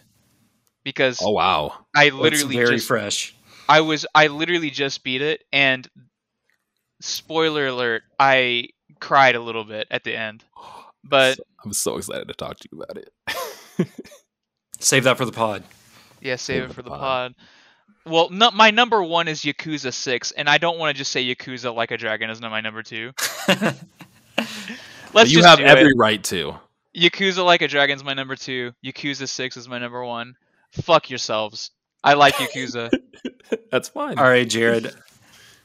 because 0.84 1.22
Oh 1.24 1.32
wow. 1.32 1.86
I 1.96 2.06
It's 2.06 2.16
literally 2.16 2.56
very 2.56 2.76
just 2.76 2.88
fresh. 2.88 3.36
I 3.70 3.82
was 3.82 4.06
I 4.14 4.28
literally 4.28 4.70
just 4.70 5.04
beat 5.04 5.22
it 5.22 5.44
and 5.54 5.88
spoiler 7.02 7.68
alert, 7.68 8.04
I 8.20 8.70
cried 9.00 9.36
a 9.36 9.40
little 9.40 9.64
bit 9.64 9.88
at 9.92 10.04
the 10.04 10.16
end. 10.18 10.44
But 11.04 11.38
I'm 11.64 11.74
so 11.74 11.98
excited 11.98 12.28
to 12.28 12.34
talk 12.34 12.58
to 12.60 12.70
you 12.72 12.82
about 12.82 12.98
it. 12.98 13.88
Save 14.80 15.04
that 15.06 15.18
for 15.18 15.26
the 15.26 15.32
pod. 15.32 15.64
yeah, 16.22 16.36
save 16.36 16.62
Save 16.62 16.64
it 16.64 16.68
the 16.70 16.74
for 16.74 16.82
the 16.82 16.90
pod. 16.90 17.00
pod. 17.00 17.36
Well, 18.06 18.30
no, 18.30 18.52
my 18.52 18.70
number 18.72 19.02
one 19.02 19.28
is 19.28 19.42
Yakuza 19.42 19.92
Six, 19.94 20.32
and 20.32 20.48
I 20.48 20.58
don't 20.60 20.78
want 20.78 20.96
to 20.96 20.98
just 20.98 21.12
say 21.12 21.26
Yakuza 21.26 21.74
like 21.74 21.92
a 21.92 21.98
dragon 21.98 22.30
is 22.30 22.40
not 22.40 22.52
my 22.52 22.62
number 22.62 22.84
two. 22.84 23.12
Let's 25.14 25.32
you 25.32 25.42
just 25.42 25.48
have 25.48 25.60
every 25.60 25.92
it. 25.92 25.98
right 25.98 26.24
to. 26.26 26.56
Yakuza 26.96 27.44
like 27.44 27.62
a 27.62 27.68
dragon's 27.68 28.04
my 28.04 28.14
number 28.14 28.36
two. 28.36 28.74
Yakuza 28.84 29.28
Six 29.28 29.58
is 29.58 29.68
my 29.68 29.80
number 29.80 30.04
one. 30.04 30.36
Fuck 30.72 31.10
yourselves. 31.10 31.72
I 32.04 32.14
like 32.14 32.36
Yakuza. 32.36 32.92
That's 33.72 33.90
fine. 33.90 34.20
All 34.20 34.26
right, 34.26 34.48
Jared. 34.48 34.94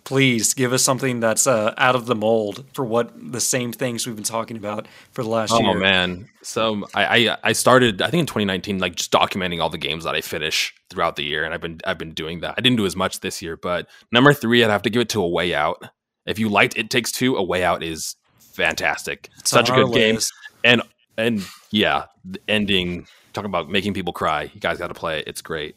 Please 0.05 0.55
give 0.55 0.72
us 0.72 0.82
something 0.82 1.20
that's 1.20 1.47
uh, 1.47 1.72
out 1.78 1.94
of 1.94 2.06
the 2.06 2.14
mold 2.14 2.64
for 2.74 2.85
what 2.85 3.12
the 3.32 3.40
same 3.40 3.72
things 3.72 4.06
we've 4.06 4.16
been 4.16 4.24
talking 4.24 4.56
about 4.56 4.89
for 5.12 5.22
the 5.22 5.28
last 5.28 5.52
Oh 5.52 5.60
year. 5.60 5.78
man! 5.78 6.28
So 6.43 6.86
I, 6.94 7.28
I 7.28 7.36
I 7.44 7.52
started 7.52 8.02
I 8.02 8.10
think 8.10 8.20
in 8.20 8.27
2019 8.27 8.78
like 8.78 8.97
just 8.97 9.12
documenting 9.12 9.60
all 9.62 9.68
the 9.70 9.78
games 9.78 10.05
that 10.05 10.14
I 10.14 10.20
finish 10.20 10.74
throughout 10.89 11.16
the 11.16 11.22
year, 11.24 11.44
and 11.44 11.55
I've 11.55 11.60
been 11.60 11.81
I've 11.85 11.98
been 11.98 12.12
doing 12.12 12.40
that. 12.40 12.55
I 12.59 12.60
didn't 12.60 12.77
do 12.78 12.86
as 12.86 12.97
much 12.97 13.20
this 13.20 13.40
year, 13.43 13.56
but 13.56 13.89
number 14.10 14.32
three 14.32 14.64
I'd 14.64 14.70
have 14.70 14.82
to 14.82 14.90
give 14.90 15.02
it 15.02 15.09
to 15.10 15.22
A 15.22 15.28
Way 15.28 15.55
Out. 15.55 15.85
If 16.27 16.39
you 16.39 16.48
liked 16.48 16.77
It 16.77 16.90
Takes 16.90 17.12
Two, 17.12 17.36
A 17.36 17.43
Way 17.43 17.62
Out 17.62 17.82
is 17.82 18.16
fantastic. 18.39 19.28
It's 19.39 19.51
Such 19.51 19.68
a 19.68 19.72
on 19.72 19.78
our 19.78 19.85
good 19.86 19.94
game, 19.94 20.18
and 20.64 20.82
and 21.16 21.44
yeah, 21.70 22.06
the 22.24 22.40
ending 22.48 23.06
talking 23.32 23.48
about 23.48 23.68
making 23.70 23.94
people 23.94 24.12
cry. 24.12 24.51
You 24.52 24.60
guys 24.60 24.78
got 24.78 24.89
to 24.89 24.94
play 24.94 25.20
it. 25.20 25.28
It's 25.28 25.43
great. 25.43 25.77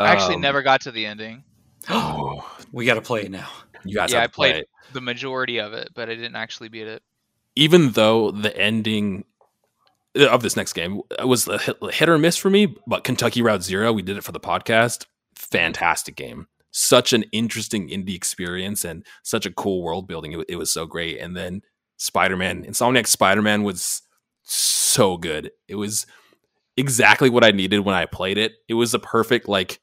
I 0.00 0.08
actually 0.08 0.36
Um, 0.36 0.40
never 0.42 0.62
got 0.62 0.80
to 0.82 0.90
the 0.90 1.06
ending. 1.06 1.44
Oh, 1.88 2.48
we 2.72 2.84
got 2.86 2.94
to 2.94 3.02
play 3.02 3.22
it 3.22 3.30
now. 3.30 3.48
you 3.84 3.94
guys 3.96 4.12
yeah, 4.12 4.18
I 4.18 4.20
have 4.22 4.30
to 4.32 4.34
play 4.34 4.50
played 4.52 4.62
it. 4.62 4.68
the 4.92 5.00
majority 5.00 5.58
of 5.58 5.72
it, 5.72 5.90
but 5.94 6.08
I 6.08 6.14
didn't 6.14 6.36
actually 6.36 6.68
beat 6.68 6.86
it. 6.86 7.02
even 7.56 7.90
though 7.92 8.30
the 8.30 8.56
ending 8.56 9.24
of 10.14 10.42
this 10.42 10.56
next 10.56 10.72
game 10.72 11.00
was 11.24 11.46
a 11.46 11.58
hit, 11.58 11.76
hit 11.92 12.08
or 12.08 12.18
miss 12.18 12.36
for 12.36 12.50
me, 12.50 12.74
but 12.86 13.04
Kentucky 13.04 13.42
Route 13.42 13.62
Zero, 13.62 13.92
we 13.92 14.02
did 14.02 14.16
it 14.16 14.24
for 14.24 14.32
the 14.32 14.40
podcast. 14.40 15.06
Fantastic 15.36 16.16
game. 16.16 16.48
Such 16.70 17.12
an 17.12 17.24
interesting 17.32 17.88
indie 17.88 18.14
experience 18.16 18.84
and 18.84 19.04
such 19.22 19.46
a 19.46 19.52
cool 19.52 19.82
world 19.82 20.08
building. 20.08 20.32
It, 20.32 20.46
it 20.48 20.56
was 20.56 20.72
so 20.72 20.86
great. 20.86 21.18
And 21.18 21.36
then 21.36 21.62
Spider 21.98 22.36
Man, 22.36 22.64
Insomniac 22.64 23.06
Spider 23.06 23.42
Man 23.42 23.62
was 23.62 24.02
so 24.42 25.16
good. 25.16 25.50
It 25.68 25.76
was 25.76 26.06
exactly 26.76 27.30
what 27.30 27.44
I 27.44 27.50
needed 27.52 27.80
when 27.80 27.94
I 27.94 28.06
played 28.06 28.38
it. 28.38 28.54
It 28.68 28.74
was 28.74 28.92
the 28.92 28.98
perfect, 28.98 29.48
like, 29.48 29.80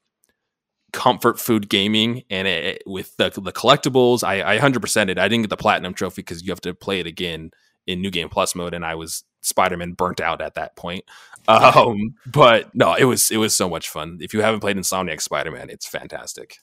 comfort 0.96 1.40
food 1.40 1.68
gaming 1.70 2.24
and 2.30 2.48
it, 2.48 2.64
it- 2.66 2.84
with 2.88 3.16
the, 3.18 3.30
the 3.30 3.52
collectibles 3.52 4.24
I, 4.24 4.56
I 4.56 4.58
100% 4.58 5.10
it 5.10 5.20
i 5.20 5.28
didn't 5.28 5.44
get 5.44 5.50
the 5.50 5.58
platinum 5.58 5.94
trophy 5.94 6.22
because 6.22 6.42
you 6.42 6.50
have 6.52 6.62
to 6.62 6.74
play 6.74 7.00
it 7.02 7.06
again 7.08 7.52
in 7.86 8.02
new 8.02 8.10
game 8.10 8.30
plus 8.30 8.56
mode 8.56 8.74
and 8.74 8.86
i 8.86 8.96
was 8.96 9.24
spider-man 9.42 9.92
burnt 9.92 10.20
out 10.22 10.42
at 10.42 10.56
that 10.56 10.76
point. 10.76 11.04
Um 11.48 12.16
but 12.26 12.74
no 12.74 12.96
it 12.96 13.04
was 13.04 13.30
it 13.30 13.38
was 13.38 13.56
so 13.56 13.70
much 13.70 13.90
fun. 13.90 14.18
If 14.22 14.34
you 14.34 14.42
haven't 14.42 14.62
played 14.62 14.76
insomniac 14.78 15.22
spider-man 15.22 15.70
it's 15.70 15.86
fantastic. 15.88 16.58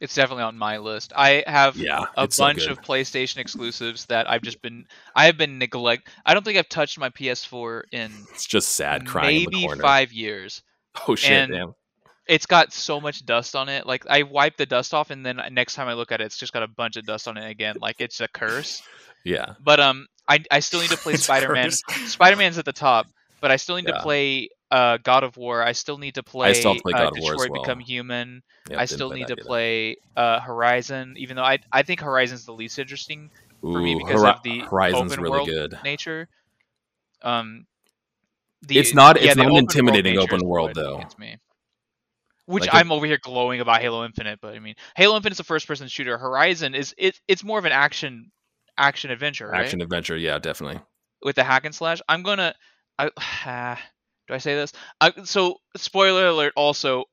It's 0.00 0.14
definitely 0.14 0.44
on 0.44 0.56
my 0.58 0.78
list. 0.78 1.12
I 1.14 1.44
have 1.46 1.76
yeah 1.76 2.06
a 2.16 2.24
it's 2.24 2.36
so 2.36 2.44
bunch 2.44 2.66
of 2.66 2.80
PlayStation 2.82 3.36
exclusives 3.38 4.06
that 4.06 4.28
I've 4.28 4.42
just 4.42 4.60
been 4.62 4.86
I 5.14 5.26
have 5.26 5.36
been 5.36 5.58
neglect. 5.58 6.08
I 6.26 6.34
don't 6.34 6.44
think 6.44 6.58
I've 6.58 6.68
touched 6.68 6.98
my 6.98 7.10
PS4 7.10 7.82
in 7.92 8.10
it's 8.32 8.46
just 8.46 8.70
sad 8.70 9.06
crying 9.06 9.44
in 9.44 9.50
the 9.50 9.66
maybe 9.68 9.80
five 9.80 10.12
years. 10.12 10.62
oh 11.06 11.14
shit 11.14 11.30
and- 11.30 11.52
damn 11.52 11.74
It's 12.28 12.46
got 12.46 12.72
so 12.72 13.00
much 13.00 13.24
dust 13.24 13.56
on 13.56 13.68
it. 13.70 13.86
Like 13.86 14.04
I 14.08 14.22
wipe 14.22 14.56
the 14.58 14.66
dust 14.66 14.92
off, 14.94 15.10
and 15.10 15.24
then 15.24 15.40
next 15.52 15.74
time 15.74 15.88
I 15.88 15.94
look 15.94 16.12
at 16.12 16.20
it, 16.20 16.24
it's 16.24 16.36
just 16.38 16.52
got 16.52 16.62
a 16.62 16.68
bunch 16.68 16.96
of 16.96 17.04
dust 17.06 17.26
on 17.26 17.36
it 17.38 17.48
again. 17.50 17.76
Like 17.80 17.96
it's 18.00 18.20
a 18.20 18.28
curse. 18.28 18.82
yeah 19.24 19.54
But 19.64 19.80
um, 19.80 20.06
I 20.28 20.44
I 20.50 20.60
still 20.60 20.80
need 20.80 20.90
to 20.90 20.96
play 20.98 21.14
Spider 21.16 21.52
Man. 21.52 21.70
Spider 21.70 22.36
Man's 22.36 22.58
at 22.58 22.64
the 22.66 22.72
top, 22.72 23.06
but 23.40 23.50
I 23.50 23.56
still 23.56 23.76
need 23.76 23.88
Yeah. 23.88 23.94
to 23.96 24.02
play 24.02 24.50
uh 24.70 24.98
God 25.02 25.24
of 25.24 25.36
War. 25.38 25.62
I 25.62 25.72
still 25.72 25.96
need 25.96 26.16
to 26.16 26.22
play, 26.22 26.50
I 26.50 26.52
still 26.52 26.74
play 26.76 26.92
uh, 26.94 26.98
God 26.98 27.16
of 27.16 27.22
War 27.22 27.32
as 27.32 27.36
Detroit 27.40 27.50
well. 27.50 27.62
Become 27.62 27.80
Human. 27.80 28.42
Yep, 28.70 28.78
I 28.78 28.84
still 28.84 29.10
need 29.10 29.26
to 29.28 29.32
either. 29.32 29.42
play 29.44 29.96
uh 30.14 30.40
Horizon, 30.40 31.14
even 31.16 31.36
though 31.36 31.42
I 31.44 31.58
I 31.72 31.82
think 31.82 32.00
Horizon's 32.00 32.44
the 32.44 32.52
least 32.52 32.78
interesting 32.78 33.30
for 33.62 33.80
me 33.80 33.94
because 33.94 34.20
Hori- 34.20 34.30
of 34.34 34.42
the 34.42 34.58
horizon's 34.60 35.12
open 35.12 35.22
really 35.24 35.30
world 35.38 35.48
good 35.48 35.78
nature. 35.82 36.28
Um, 37.22 37.66
the, 38.62 38.78
It's 38.78 38.92
not- 38.94 39.16
it's 39.16 39.34
the 39.34 39.42
not 39.42 39.50
an 39.52 39.56
intimidating 39.56 40.18
open 40.18 40.40
world, 40.46 40.74
though. 40.74 41.02
Gets 42.48 42.50
me. 42.50 42.54
Which 42.54 42.66
Like, 42.66 42.74
I'm 42.74 42.92
over 42.92 43.06
here 43.06 43.18
glowing 43.22 43.60
about 43.60 43.80
Halo 43.80 44.04
Infinite, 44.04 44.40
but 44.40 44.54
I 44.54 44.58
mean, 44.58 44.74
Halo 44.96 45.16
Infinite 45.16 45.34
is 45.34 45.40
a 45.40 45.44
first-person 45.44 45.88
shooter. 45.88 46.18
Horizon 46.18 46.74
is 46.74 46.94
it, 46.98 47.18
It's 47.28 47.44
more 47.44 47.58
of 47.58 47.64
an 47.64 47.72
action 47.72 48.30
action 48.76 49.10
adventure, 49.10 49.48
right? 49.48 49.64
action 49.64 49.80
adventure 49.82 50.16
yeah 50.16 50.38
definitely 50.38 50.80
With 51.22 51.36
the 51.36 51.44
hack 51.44 51.64
and 51.64 51.74
slash. 51.74 52.00
I'm 52.08 52.22
gonna. 52.22 52.54
I, 52.98 53.06
do 54.28 54.34
I 54.34 54.38
say 54.38 54.54
this? 54.54 54.72
I, 55.00 55.12
so, 55.24 55.56
spoiler 55.76 56.26
alert. 56.28 56.52
Also, 56.56 57.04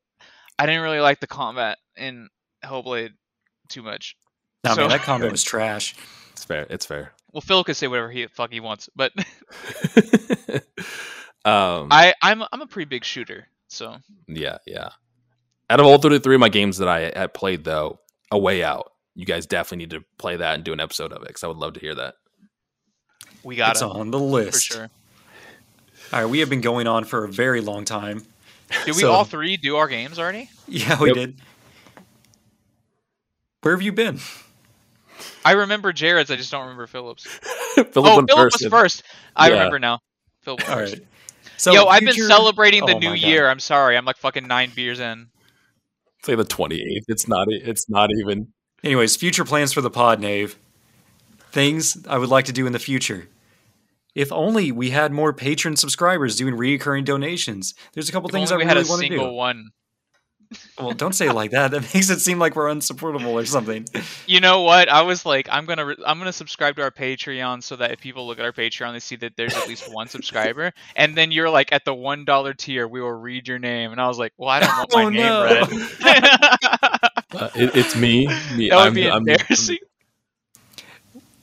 I 0.60 0.66
didn't 0.66 0.82
really 0.82 1.00
like 1.00 1.20
the 1.20 1.28
combat 1.28 1.78
in 1.98 2.30
Hellblade 2.64 3.12
too 3.70 3.82
much. 3.84 4.16
No, 4.64 4.74
So- 4.74 4.82
man, 4.82 4.90
that 4.90 5.02
combat 5.04 5.32
was 5.32 5.44
trash. 5.44 5.96
it's 6.32 6.44
fair 6.44 6.66
it's 6.70 6.86
fair 6.86 7.14
Well, 7.34 7.42
Phil 7.42 7.64
could 7.64 7.76
say 7.78 7.88
whatever 7.88 8.10
he 8.12 8.28
fuck 8.28 8.52
he 8.52 8.60
wants, 8.60 8.90
but 8.96 9.12
um 11.46 11.88
I 11.92 12.14
I'm 12.22 12.44
I'm 12.52 12.62
a 12.62 12.68
pretty 12.68 12.90
big 12.90 13.04
shooter, 13.06 13.48
so 13.68 13.98
Yeah, 14.28 14.58
yeah. 14.66 14.90
Out 15.70 15.80
of 15.80 15.86
all 15.86 15.98
33 15.98 16.36
of 16.36 16.40
my 16.42 16.50
games 16.50 16.78
that 16.78 16.88
I 16.88 17.12
had 17.18 17.34
played, 17.34 17.64
though, 17.64 18.00
A 18.32 18.38
Way 18.38 18.64
Out, 18.64 18.92
you 19.16 19.26
guys 19.26 19.46
definitely 19.46 19.78
need 19.78 19.90
to 19.92 20.04
play 20.18 20.36
that 20.38 20.56
and 20.56 20.64
do 20.64 20.74
an 20.74 20.80
episode 20.80 21.12
of 21.12 21.22
it 21.24 21.28
because 21.30 21.44
I 21.44 21.48
would 21.48 21.58
love 21.58 21.74
to 21.74 21.80
hear 21.80 21.96
that. 21.96 22.16
we 23.44 23.56
got 23.56 23.72
It's 23.72 23.82
it 23.82 23.86
on 23.86 24.12
the 24.12 24.18
for 24.20 24.24
list. 24.26 24.64
sure. 24.66 24.90
All 26.14 26.22
right, 26.22 26.30
we 26.30 26.40
have 26.40 26.50
been 26.50 26.62
going 26.62 26.86
on 26.88 27.04
for 27.04 27.24
a 27.26 27.28
very 27.28 27.62
long 27.62 27.84
time. 27.86 28.26
Did 28.86 28.96
we 28.96 29.02
So- 29.02 29.12
all 29.12 29.24
three 29.24 29.58
do 29.58 29.76
our 29.78 29.88
games 29.88 30.18
already? 30.20 30.50
Yeah, 30.68 31.00
we 31.00 31.08
Yep. 31.10 31.16
did. 31.16 31.42
Where 33.62 33.74
have 33.76 33.82
you 33.82 33.92
been? 33.92 34.20
I 35.44 35.54
remember 35.54 35.92
Jared's. 35.94 36.30
I 36.30 36.36
just 36.36 36.52
don't 36.52 36.62
remember 36.64 36.88
Philip's. 36.88 37.24
Philip 37.76 37.92
oh, 37.96 38.16
went 38.18 38.30
Philip 38.30 38.52
was 38.54 38.68
first. 38.70 39.04
I 39.36 39.48
Yeah. 39.48 39.54
remember 39.54 39.80
now. 39.80 40.00
Philip 40.42 40.68
All 40.70 40.76
first. 40.76 40.94
right. 40.96 41.08
So 41.58 41.72
Yo, 41.74 41.86
I've 41.86 42.02
been 42.04 42.14
celebrating 42.14 42.86
the 42.86 42.96
Oh 42.96 43.00
new 43.00 43.14
year. 43.14 43.48
I'm 43.50 43.60
sorry. 43.60 43.98
I'm 43.98 44.06
like 44.06 44.18
fucking 44.18 44.46
nine 44.48 44.72
beers 44.76 45.00
in. 45.00 45.28
It's 46.26 46.38
like 46.38 46.48
the 46.48 46.56
28th. 46.56 47.04
It's 47.08 47.28
not. 47.28 47.48
It's 47.50 47.90
not 47.90 48.10
even. 48.20 48.48
Anyways, 48.84 49.16
future 49.16 49.46
plans 49.46 49.74
for 49.74 49.82
the 49.82 49.90
pod, 49.90 50.20
Nave. 50.20 50.58
Things 51.52 52.06
I 52.08 52.18
would 52.18 52.30
like 52.30 52.46
to 52.46 52.54
do 52.54 52.66
in 52.68 52.74
the 52.74 52.80
future. 52.80 53.28
If 54.14 54.32
only 54.32 54.72
we 54.72 54.92
had 54.92 55.12
more 55.12 55.34
patron 55.34 55.76
subscribers 55.76 56.36
doing 56.36 56.56
recurring 56.56 57.04
donations. 57.04 57.74
There's 57.94 58.10
a 58.10 58.12
couple 58.12 58.30
If 58.30 58.34
things 58.34 58.52
only 58.52 58.64
I 58.64 58.66
we 58.66 58.70
had 58.70 58.78
really 58.78 58.88
a 58.88 58.90
want 58.90 59.02
to 59.02 59.08
single 59.08 59.28
do. 59.30 59.34
one. 59.34 59.70
Well, 60.80 60.92
don't 60.92 61.14
say 61.14 61.28
it 61.28 61.34
like 61.34 61.52
that. 61.52 61.72
That 61.76 61.82
makes 61.94 62.10
it 62.10 62.20
seem 62.20 62.40
like 62.40 62.56
we're 62.56 62.70
unsupportable 62.70 63.32
or 63.34 63.46
something. 63.46 63.86
You 64.28 64.40
know 64.40 64.62
what? 64.62 64.88
I 64.90 65.02
was 65.02 65.26
like, 65.26 65.48
I'm 65.52 65.66
gonna 65.66 65.86
re- 65.86 65.98
I'm 66.06 66.18
gonna 66.20 66.32
subscribe 66.34 66.76
to 66.78 66.84
our 66.84 66.92
Patreon 66.92 67.64
so 67.64 67.76
that 67.78 67.92
if 67.92 68.00
people 68.00 68.28
look 68.28 68.40
at 68.40 68.46
our 68.46 68.52
Patreon, 68.54 68.94
they 68.94 69.00
see 69.00 69.16
that 69.18 69.36
there's 69.38 69.56
at 69.56 69.68
least 69.68 69.92
one 69.94 70.08
subscriber. 70.08 70.72
And 70.96 71.16
then 71.18 71.32
you're 71.32 71.50
like, 71.50 71.72
at 71.72 71.86
the 71.86 71.94
one 71.94 72.26
dollar 72.26 72.54
tier, 72.54 72.88
we 72.88 73.02
will 73.02 73.12
read 73.12 73.48
your 73.48 73.60
name. 73.60 73.92
And 73.92 74.00
I 74.00 74.08
was 74.08 74.18
like, 74.20 74.34
well, 74.38 74.50
I 74.50 74.60
don't 74.62 74.70
want 74.78 74.94
my 74.94 75.04
Oh, 75.04 75.10
name 75.10 75.24
no. 75.24 75.44
read. 75.44 76.30
Uh, 77.34 77.50
it, 77.56 77.76
it's 77.76 77.96
me. 77.96 78.28
me 78.56 78.70
that 78.70 78.76
would 78.78 78.84
I'm- 78.84 78.94
be 78.94 79.10
I'm- 79.10 79.18
embarrassing. 79.28 79.78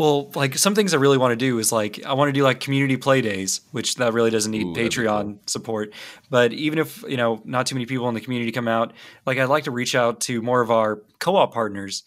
Well, 0.02 0.32
like 0.34 0.58
some 0.58 0.74
things 0.74 0.94
I 0.94 0.96
really 0.96 1.16
want 1.16 1.30
to 1.30 1.36
do 1.36 1.60
is 1.60 1.70
like 1.70 2.04
I 2.04 2.14
want 2.14 2.28
to 2.28 2.32
do 2.32 2.42
like 2.42 2.58
community 2.58 2.96
play 2.96 3.20
days, 3.20 3.60
which 3.70 3.94
that 3.94 4.12
really 4.12 4.30
doesn't 4.30 4.50
need 4.50 4.66
Ooh, 4.66 4.74
that'd 4.74 4.90
be 4.90 4.96
Patreon 4.96 5.48
support. 5.48 5.92
But 6.28 6.52
even 6.52 6.80
if 6.80 7.04
you 7.06 7.16
know 7.16 7.40
not 7.44 7.66
too 7.66 7.76
many 7.76 7.86
people 7.86 8.08
in 8.08 8.14
the 8.16 8.20
community 8.20 8.50
come 8.50 8.66
out, 8.66 8.94
like 9.26 9.38
I'd 9.38 9.44
like 9.44 9.62
to 9.62 9.70
reach 9.70 9.94
out 9.94 10.20
to 10.22 10.42
more 10.42 10.60
of 10.60 10.72
our 10.72 11.02
co-op 11.20 11.54
partners, 11.54 12.02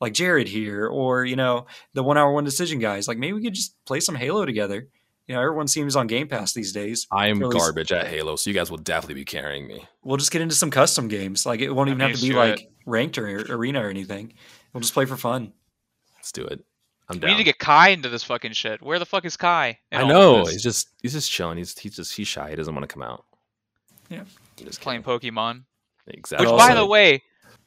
like 0.00 0.12
Jared 0.12 0.48
here, 0.48 0.88
or 0.88 1.24
you 1.24 1.36
know 1.36 1.66
the 1.94 2.02
one 2.02 2.18
hour 2.18 2.32
one 2.32 2.42
decision 2.42 2.80
guys. 2.80 3.06
Like 3.06 3.16
maybe 3.16 3.34
we 3.34 3.42
could 3.44 3.54
just 3.54 3.76
play 3.84 4.00
some 4.00 4.16
Halo 4.16 4.44
together. 4.44 4.88
You 5.28 5.36
know, 5.36 5.40
everyone 5.40 5.68
seems 5.68 5.94
on 5.94 6.08
Game 6.08 6.26
Pass 6.26 6.52
these 6.52 6.72
days. 6.72 7.06
I 7.12 7.28
am 7.28 7.38
least- 7.38 7.56
garbage 7.56 7.92
at 7.92 8.08
Halo, 8.08 8.34
so 8.34 8.50
you 8.50 8.54
guys 8.54 8.72
will 8.72 8.78
definitely 8.78 9.22
be 9.22 9.24
carrying 9.24 9.68
me. 9.68 9.84
We'll 10.02 10.16
just 10.16 10.32
get 10.32 10.42
into 10.42 10.56
some 10.56 10.72
custom 10.72 11.06
games. 11.06 11.46
Like 11.46 11.60
it 11.60 11.70
won't 11.70 11.90
I 11.90 11.92
even 11.92 11.98
mean, 11.98 12.08
have 12.08 12.16
to 12.16 12.22
be 12.22 12.30
shit. 12.30 12.36
like 12.36 12.68
ranked 12.86 13.18
or 13.18 13.54
arena 13.54 13.86
or 13.86 13.88
anything. 13.88 14.32
We'll 14.72 14.80
just 14.80 14.94
play 14.94 15.04
for 15.04 15.16
fun. 15.16 15.52
Let's 16.16 16.32
do 16.32 16.42
it. 16.42 16.64
I'm 17.08 17.16
We 17.16 17.20
down. 17.20 17.30
need 17.30 17.36
to 17.38 17.44
get 17.44 17.58
Kai 17.58 17.90
into 17.90 18.08
this 18.08 18.24
fucking 18.24 18.52
shit. 18.52 18.82
Where 18.82 18.98
the 18.98 19.06
fuck 19.06 19.24
is 19.24 19.36
Kai? 19.36 19.78
I 19.92 20.04
know. 20.04 20.44
He's 20.44 20.62
just 20.62 20.88
he's 21.02 21.12
just 21.12 21.30
chilling. 21.30 21.58
He's 21.58 21.78
he's 21.78 21.96
just 21.96 22.14
he's 22.14 22.26
shy. 22.28 22.50
He 22.50 22.56
doesn't 22.56 22.74
want 22.74 22.88
to 22.88 22.92
come 22.92 23.02
out. 23.02 23.24
Yeah. 24.08 24.24
He's 24.56 24.66
just 24.66 24.80
playing 24.80 25.02
kidding. 25.02 25.32
Pokemon. 25.32 25.64
Exactly. 26.08 26.46
Which, 26.46 26.56
by 26.56 26.74
the 26.74 26.86
way, 26.86 27.22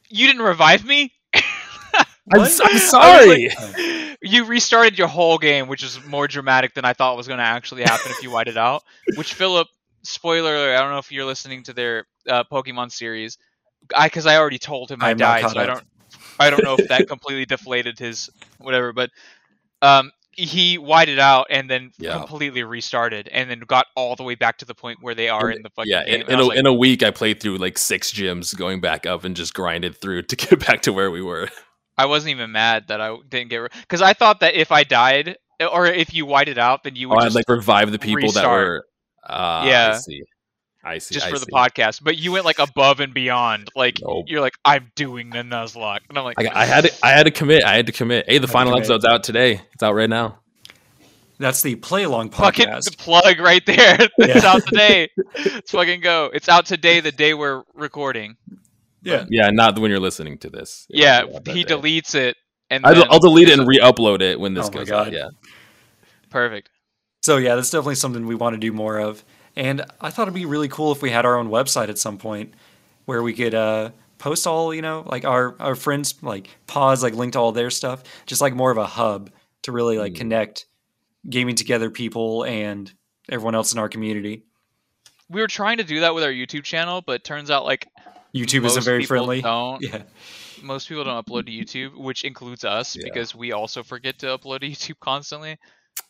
you 0.09 0.27
didn't 0.27 0.41
revive 0.41 0.85
me. 0.85 1.13
I'm, 1.33 2.41
I'm 2.41 2.77
sorry. 2.77 3.49
you 4.21 4.45
restarted 4.45 4.97
your 4.97 5.07
whole 5.07 5.37
game, 5.37 5.67
which 5.67 5.83
is 5.83 6.03
more 6.05 6.27
dramatic 6.27 6.73
than 6.73 6.85
I 6.85 6.93
thought 6.93 7.17
was 7.17 7.27
going 7.27 7.39
to 7.39 7.43
actually 7.43 7.83
happen 7.83 8.11
if 8.11 8.21
you 8.21 8.31
whited 8.31 8.57
out. 8.57 8.83
Which 9.15 9.33
Philip, 9.33 9.67
spoiler 10.03 10.55
alert, 10.55 10.75
I 10.75 10.81
don't 10.81 10.91
know 10.91 10.99
if 10.99 11.11
you're 11.11 11.25
listening 11.25 11.63
to 11.63 11.73
their 11.73 12.05
uh, 12.27 12.43
Pokemon 12.51 12.91
series, 12.91 13.37
I 13.95 14.07
because 14.07 14.25
I 14.25 14.37
already 14.37 14.59
told 14.59 14.91
him 14.91 15.01
I 15.01 15.09
I'm 15.11 15.17
died, 15.17 15.41
caught 15.41 15.51
so 15.51 15.59
I 15.59 15.65
don't, 15.65 15.83
I 16.39 16.49
don't 16.49 16.63
know 16.63 16.75
if 16.77 16.87
that 16.89 17.07
completely 17.07 17.45
deflated 17.45 17.99
his 17.99 18.29
whatever, 18.59 18.93
but 18.93 19.09
um, 19.81 20.11
he 20.31 20.77
whited 20.77 21.19
out 21.19 21.47
and 21.49 21.69
then 21.69 21.91
Yeah. 21.97 22.13
completely 22.17 22.63
restarted, 22.63 23.27
and 23.29 23.49
then 23.49 23.59
got 23.61 23.87
all 23.95 24.15
the 24.15 24.23
way 24.23 24.35
back 24.35 24.57
to 24.59 24.65
the 24.65 24.75
point 24.75 24.99
where 25.01 25.15
they 25.15 25.29
are 25.29 25.49
In- 25.51 25.57
in 25.57 25.63
the 25.63 25.69
fucking 25.69 25.91
yeah, 25.91 26.03
game. 26.05 26.21
in, 26.21 26.31
in, 26.31 26.39
a, 26.39 26.43
like, 26.43 26.57
in 26.57 26.65
a 26.65 26.73
week, 26.73 27.03
I 27.03 27.11
played 27.11 27.41
through 27.41 27.57
like 27.57 27.77
six 27.77 28.11
gyms, 28.13 28.55
going 28.55 28.79
back 28.81 29.05
up 29.05 29.23
and 29.23 29.35
just 29.35 29.53
grinded 29.53 29.99
through 29.99 30.21
to 30.27 30.35
get 30.35 30.65
back 30.65 30.81
to 30.83 30.93
where 30.93 31.11
we 31.11 31.21
were. 31.21 31.49
I 31.97 32.05
wasn't 32.05 32.31
even 32.31 32.51
mad 32.53 32.87
that 32.87 33.01
I 33.01 33.17
didn't 33.27 33.49
get 33.49 33.71
because 33.81 34.01
I 34.01 34.13
thought 34.13 34.39
that 34.39 34.53
if 34.55 34.71
I 34.71 34.83
died 34.85 35.37
or 35.73 35.85
if 35.85 36.13
you 36.13 36.25
whited 36.25 36.57
out, 36.57 36.83
then 36.83 36.95
you 36.95 37.07
Oh, 37.11 37.15
would 37.15 37.23
I'd 37.25 37.33
like 37.33 37.49
revive 37.49 37.91
the 37.91 37.99
people 37.99 38.31
that 38.31 38.47
were. 38.47 38.85
Uh, 39.27 39.65
Yeah. 39.67 39.99
I 40.83 40.97
see. 40.99 41.15
Just 41.15 41.27
I 41.27 41.29
for 41.31 41.39
the 41.39 41.45
podcast. 41.47 42.01
But 42.03 42.17
you 42.17 42.31
went 42.31 42.45
like 42.45 42.59
above 42.59 42.99
and 43.01 43.13
beyond. 43.13 43.69
Like 43.75 43.99
Nope. 44.01 44.25
you're 44.27 44.41
like, 44.41 44.55
I'm 44.63 44.91
doing 44.95 45.29
the 45.29 45.39
Nuzlocke, 45.39 45.99
and 46.09 46.17
I'm 46.17 46.23
like, 46.23 46.39
I, 46.39 46.61
I 46.61 46.65
had 46.65 46.85
to, 46.85 46.93
I 47.03 47.09
had 47.09 47.23
to 47.23 47.31
commit. 47.31 47.63
I 47.65 47.75
had 47.75 47.85
to 47.87 47.91
commit. 47.91 48.25
Hey, 48.29 48.37
the 48.37 48.47
to 48.47 48.53
final 48.53 48.71
commit. 48.73 48.85
episode's 48.89 49.05
out 49.05 49.23
today. 49.23 49.61
It's 49.73 49.83
out 49.83 49.93
right 49.95 50.09
now. 50.09 50.39
That's 51.37 51.61
the 51.61 51.75
Play 51.75 52.03
Along 52.03 52.31
fucking 52.31 52.67
podcast. 52.67 52.97
plug 52.97 53.39
right 53.39 53.65
there. 53.65 53.97
it's 54.17 54.43
Yeah. 54.43 54.49
out 54.51 54.61
today. 54.67 55.09
Let's 55.45 55.71
fucking 55.71 56.01
go. 56.01 56.29
It's 56.33 56.49
out 56.49 56.65
today, 56.65 56.99
the 56.99 57.13
day 57.13 57.33
we're 57.33 57.63
recording. 57.73 58.35
Yeah. 59.01 59.25
Yeah, 59.29 59.49
not 59.49 59.79
when 59.79 59.89
you're 59.89 60.01
listening 60.01 60.37
to 60.39 60.49
this. 60.49 60.85
It'll 60.89 61.01
Yeah, 61.01 61.25
be 61.25 61.35
out 61.35 61.45
that 61.45 61.55
he 61.55 61.63
day. 61.63 61.73
deletes 61.75 62.13
it, 62.15 62.35
and 62.69 62.85
I'll, 62.85 62.93
then, 62.93 63.05
I'll 63.09 63.19
delete 63.19 63.47
it 63.47 63.57
and 63.57 63.65
re-upload 63.67 64.21
it 64.21 64.37
when 64.37 64.53
this 64.53 64.67
Oh 64.67 64.69
goes 64.69 64.91
out. 64.91 65.13
Yeah. 65.13 65.29
perfect. 66.29 66.69
So 67.21 67.37
yeah, 67.37 67.55
that's 67.55 67.69
definitely 67.69 67.95
something 67.95 68.25
we 68.27 68.35
want 68.35 68.53
to 68.55 68.59
do 68.59 68.71
more 68.73 68.97
of. 68.99 69.23
And 69.59 69.83
I 69.99 70.09
thought 70.09 70.23
it'd 70.23 70.33
be 70.33 70.45
really 70.45 70.69
cool 70.69 70.93
if 70.93 71.01
we 71.01 71.09
had 71.11 71.25
our 71.25 71.37
own 71.37 71.49
website 71.49 71.89
at 71.89 71.97
some 71.97 72.17
point 72.17 72.53
where 73.05 73.21
we 73.21 73.33
could 73.33 73.53
uh, 73.53 73.89
post 74.17 74.47
all, 74.47 74.73
you 74.73 74.81
know, 74.81 75.03
like 75.05 75.25
our, 75.25 75.55
our 75.59 75.75
friends 75.75 76.15
like 76.23 76.49
pause, 76.65 77.03
like 77.03 77.13
link 77.13 77.33
to 77.33 77.39
all 77.39 77.51
their 77.51 77.69
stuff, 77.69 78.03
just 78.25 78.39
like 78.39 78.53
more 78.55 78.71
of 78.71 78.77
a 78.77 78.85
hub 78.85 79.29
to 79.63 79.71
really 79.73 79.97
like 79.97 80.13
Mm. 80.13 80.17
connect 80.17 80.65
gaming 81.29 81.55
together 81.55 81.89
people 81.91 82.45
and 82.45 82.93
everyone 83.29 83.53
else 83.53 83.73
in 83.73 83.79
our 83.79 83.89
community. 83.89 84.45
We 85.29 85.41
were 85.41 85.47
trying 85.47 85.77
to 85.79 85.83
do 85.83 85.99
that 85.99 86.15
with 86.15 86.23
our 86.23 86.31
YouTube 86.31 86.63
channel, 86.63 87.01
but 87.05 87.17
it 87.17 87.23
turns 87.25 87.51
out 87.51 87.65
like 87.65 87.87
YouTube 88.33 88.61
most 88.61 88.71
isn't 88.77 88.83
very 88.85 89.05
friendly. 89.05 89.41
Don't 89.41 89.81
Yeah. 89.81 90.03
most 90.63 90.87
people 90.87 91.03
don't 91.03 91.25
upload 91.25 91.47
to 91.47 91.51
YouTube, 91.51 91.97
which 91.97 92.23
includes 92.23 92.63
us 92.63 92.95
Yeah. 92.95 93.03
because 93.03 93.35
we 93.35 93.51
also 93.51 93.83
forget 93.83 94.19
to 94.19 94.27
upload 94.27 94.61
to 94.61 94.69
YouTube 94.69 94.99
constantly. 95.01 95.57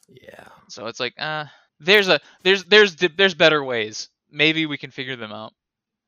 Yeah. 0.08 0.46
So 0.68 0.86
it's 0.86 1.00
like, 1.00 1.16
uh, 1.18 1.46
there's 1.80 2.08
a 2.08 2.20
there's 2.44 2.64
there's 2.66 2.96
there's 2.96 3.34
better 3.34 3.64
ways. 3.64 4.10
Maybe 4.32 4.66
we 4.66 4.78
can 4.78 4.92
figure 4.92 5.16
them 5.16 5.32
out. 5.32 5.54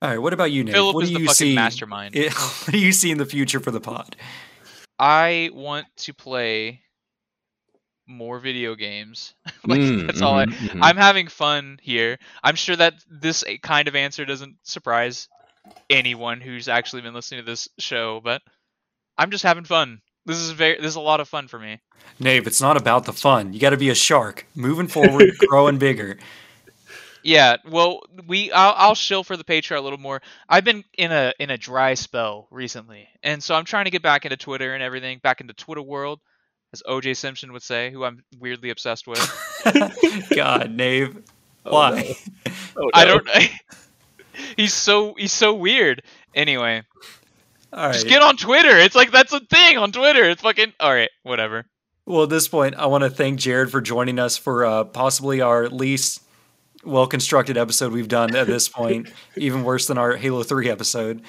All 0.01 0.09
right. 0.09 0.17
What 0.19 0.33
about 0.33 0.51
you, 0.51 0.63
Nate? 0.63 0.73
Philip 0.73 0.95
what 0.95 1.03
is 1.03 1.09
do 1.09 1.15
the 1.15 1.21
you 1.21 1.25
fucking 1.27 1.35
see? 1.47 1.55
mastermind. 1.55 2.15
it- 2.15 2.33
what 2.65 2.71
do 2.71 2.77
you 2.79 2.91
see 2.91 3.11
in 3.11 3.17
the 3.17 3.25
future 3.25 3.59
for 3.59 3.71
the 3.71 3.81
pod? 3.81 4.15
I 4.99 5.49
want 5.53 5.87
to 5.97 6.13
play 6.13 6.81
more 8.07 8.39
video 8.39 8.75
games. 8.75 9.33
like 9.65 9.79
Mm, 9.79 10.07
that's 10.07 10.21
all 10.21 10.35
I. 10.37 10.45
mhm, 10.45 10.53
mhm. 10.69 10.79
I'm 10.81 10.97
having 10.97 11.27
fun 11.27 11.79
here. 11.81 12.17
I'm 12.43 12.55
sure 12.55 12.75
that 12.75 12.95
this 13.09 13.43
kind 13.61 13.87
of 13.87 13.95
answer 13.95 14.25
doesn't 14.25 14.55
surprise 14.63 15.27
anyone 15.89 16.41
who's 16.41 16.67
actually 16.67 17.03
been 17.03 17.13
listening 17.13 17.41
to 17.41 17.45
this 17.49 17.69
show, 17.79 18.19
but 18.23 18.41
I'm 19.17 19.31
just 19.31 19.43
having 19.43 19.63
fun. 19.63 20.01
This 20.25 20.37
is 20.37 20.51
very 20.51 20.77
this 20.77 20.87
is 20.87 20.95
a 20.95 21.01
lot 21.01 21.19
of 21.19 21.27
fun 21.27 21.47
for 21.47 21.59
me. 21.59 21.79
Nave, 22.19 22.47
it's 22.47 22.61
not 22.61 22.77
about 22.77 23.05
the 23.05 23.13
fun. 23.13 23.53
You 23.53 23.59
got 23.59 23.71
to 23.71 23.77
be 23.77 23.89
a 23.89 23.95
shark, 23.95 24.45
moving 24.55 24.87
forward, 24.87 25.31
growing 25.47 25.77
bigger. 25.77 26.17
Yeah, 27.23 27.57
well, 27.69 28.01
we 28.27 28.51
I'll, 28.51 28.73
I'll 28.75 28.95
shill 28.95 29.23
for 29.23 29.37
the 29.37 29.43
Patreon 29.43 29.77
a 29.77 29.81
little 29.81 29.99
more. 29.99 30.21
I've 30.49 30.63
been 30.63 30.83
in 30.97 31.11
a 31.11 31.33
in 31.39 31.49
a 31.49 31.57
dry 31.57 31.93
spell 31.93 32.47
recently, 32.51 33.07
and 33.23 33.43
so 33.43 33.55
I'm 33.55 33.65
trying 33.65 33.85
to 33.85 33.91
get 33.91 34.01
back 34.01 34.25
into 34.25 34.37
Twitter 34.37 34.73
and 34.73 34.83
everything, 34.83 35.19
back 35.23 35.41
into 35.41 35.53
Twitter 35.53 35.81
world, 35.81 36.19
as 36.73 36.81
OJ 36.87 37.15
Simpson 37.15 37.53
would 37.53 37.63
say, 37.63 37.91
who 37.91 38.03
I'm 38.03 38.23
weirdly 38.39 38.71
obsessed 38.71 39.07
with. 39.07 40.29
God, 40.35 40.71
Nave, 40.71 41.21
Oh, 41.65 41.71
why? 41.71 42.15
Oh, 42.17 42.49
no. 42.49 42.53
Oh, 42.77 42.89
I 42.93 43.05
don't. 43.05 43.27
he's 44.57 44.73
so 44.73 45.13
he's 45.15 45.33
so 45.33 45.53
weird. 45.53 46.03
Anyway, 46.33 46.83
All 47.73 47.85
right. 47.85 47.93
just 47.93 48.07
get 48.07 48.21
on 48.21 48.37
Twitter. 48.37 48.77
It's 48.77 48.95
like 48.95 49.11
that's 49.11 49.33
a 49.33 49.39
thing 49.39 49.77
on 49.77 49.91
Twitter. 49.91 50.29
It's 50.29 50.41
fucking 50.41 50.73
all 50.79 50.93
right. 50.93 51.09
Whatever. 51.23 51.65
Well, 52.05 52.23
at 52.23 52.29
this 52.29 52.47
point, 52.47 52.75
I 52.75 52.87
want 52.87 53.03
to 53.03 53.09
thank 53.09 53.39
Jared 53.39 53.71
for 53.71 53.79
joining 53.79 54.19
us 54.19 54.35
for 54.35 54.65
uh, 54.65 54.83
possibly 54.85 55.39
our 55.41 55.69
least 55.69 56.21
well 56.83 57.07
constructed 57.07 57.57
episode 57.57 57.93
we've 57.93 58.07
done 58.07 58.35
at 58.35 58.47
this 58.47 58.67
point, 58.67 59.09
even 59.37 59.63
worse 59.63 59.87
than 59.87 59.97
our 59.97 60.15
Halo 60.17 60.43
3 60.43 60.69
episode. 60.69 61.21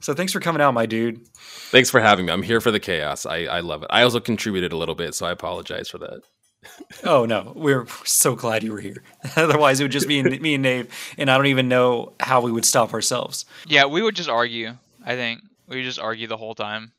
So 0.00 0.14
thanks 0.14 0.32
for 0.32 0.40
coming 0.40 0.60
out, 0.62 0.72
my 0.74 0.86
dude. 0.86 1.26
Thanks 1.36 1.90
for 1.90 2.00
having 2.00 2.26
me. 2.26 2.32
I'm 2.32 2.42
here 2.42 2.60
for 2.60 2.70
the 2.70 2.80
chaos. 2.80 3.24
I, 3.26 3.44
I 3.44 3.60
love 3.60 3.82
it. 3.82 3.88
I 3.90 4.02
also 4.02 4.18
contributed 4.18 4.72
a 4.72 4.76
little 4.76 4.94
bit, 4.94 5.14
so 5.14 5.26
I 5.26 5.30
apologize 5.30 5.88
for 5.88 5.98
that. 5.98 6.20
Oh, 7.04 7.24
no, 7.24 7.54
we're 7.56 7.86
so 8.04 8.34
glad 8.34 8.62
you 8.62 8.72
were 8.72 8.80
here. 8.80 9.02
Otherwise, 9.36 9.80
it 9.80 9.84
would 9.84 9.92
just 9.92 10.08
be 10.08 10.22
me 10.22 10.54
and 10.54 10.62
Nave, 10.62 11.14
and 11.16 11.30
I 11.30 11.36
don't 11.38 11.46
even 11.46 11.68
know 11.68 12.12
how 12.20 12.42
we 12.42 12.52
would 12.52 12.66
stop 12.66 12.92
ourselves. 12.92 13.46
Yeah, 13.66 13.86
we 13.86 14.02
would 14.02 14.14
just 14.14 14.28
argue. 14.28 14.76
I 15.06 15.14
think 15.16 15.40
we 15.70 15.76
would 15.76 15.84
just 15.84 16.00
argue 16.00 16.26
the 16.26 16.36
whole 16.36 16.54
time. 16.54 16.92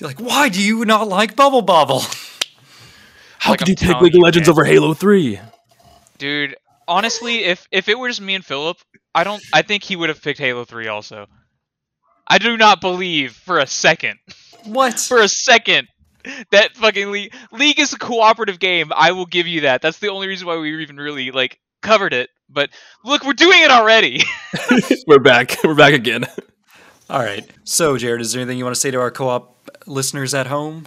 You're 0.00 0.08
like, 0.10 0.20
why 0.20 0.48
do 0.48 0.62
you 0.62 0.84
not 0.84 1.08
like 1.08 1.34
Bubble 1.34 1.62
Bobble? 1.62 2.02
How 3.38 3.52
Like 3.52 3.60
could 3.60 3.68
I'm 3.68 3.70
you 3.70 3.76
pick 3.76 4.00
League 4.00 4.14
of 4.14 4.20
Legends 4.22 4.48
man. 4.48 4.52
over 4.52 4.64
Halo 4.64 4.94
3? 4.94 5.40
Dude, 6.18 6.56
honestly, 6.86 7.44
if 7.44 7.66
if 7.72 7.88
it 7.88 7.98
were 7.98 8.08
just 8.08 8.20
me 8.20 8.34
and 8.34 8.44
Philip, 8.44 8.78
I 9.14 9.24
don't. 9.24 9.42
I 9.52 9.62
think 9.62 9.82
he 9.84 9.96
would 9.96 10.08
have 10.08 10.22
picked 10.22 10.38
Halo 10.38 10.64
Three 10.64 10.88
also. 10.88 11.26
I 12.26 12.38
do 12.38 12.56
not 12.56 12.80
believe 12.80 13.32
for 13.32 13.58
a 13.58 13.66
second, 13.66 14.18
What? 14.64 14.98
for 15.08 15.18
a 15.20 15.28
second, 15.28 15.88
that 16.50 16.76
fucking 16.76 17.10
League 17.10 17.34
League 17.52 17.78
is 17.78 17.92
a 17.92 17.98
cooperative 17.98 18.58
game. 18.58 18.92
I 18.94 19.12
will 19.12 19.26
give 19.26 19.46
you 19.46 19.62
that. 19.62 19.80
That's 19.82 19.98
the 19.98 20.08
only 20.08 20.28
reason 20.28 20.46
why 20.46 20.58
we 20.58 20.82
even 20.82 20.96
really 20.96 21.30
like 21.30 21.58
covered 21.82 22.12
it. 22.12 22.30
But 22.50 22.70
look, 23.04 23.24
we're 23.24 23.32
doing 23.34 23.62
it 23.62 23.70
already. 23.70 24.22
We're 25.06 25.20
back. 25.20 25.56
We're 25.64 25.74
back 25.74 25.94
again. 25.94 26.24
All 27.10 27.20
right. 27.20 27.48
So, 27.64 27.96
Jared, 27.96 28.20
is 28.20 28.32
there 28.32 28.42
anything 28.42 28.58
you 28.58 28.64
want 28.64 28.74
to 28.74 28.80
say 28.80 28.90
to 28.90 29.00
our 29.00 29.10
co 29.10 29.28
op 29.28 29.70
listeners 29.86 30.34
at 30.34 30.46
home? 30.46 30.86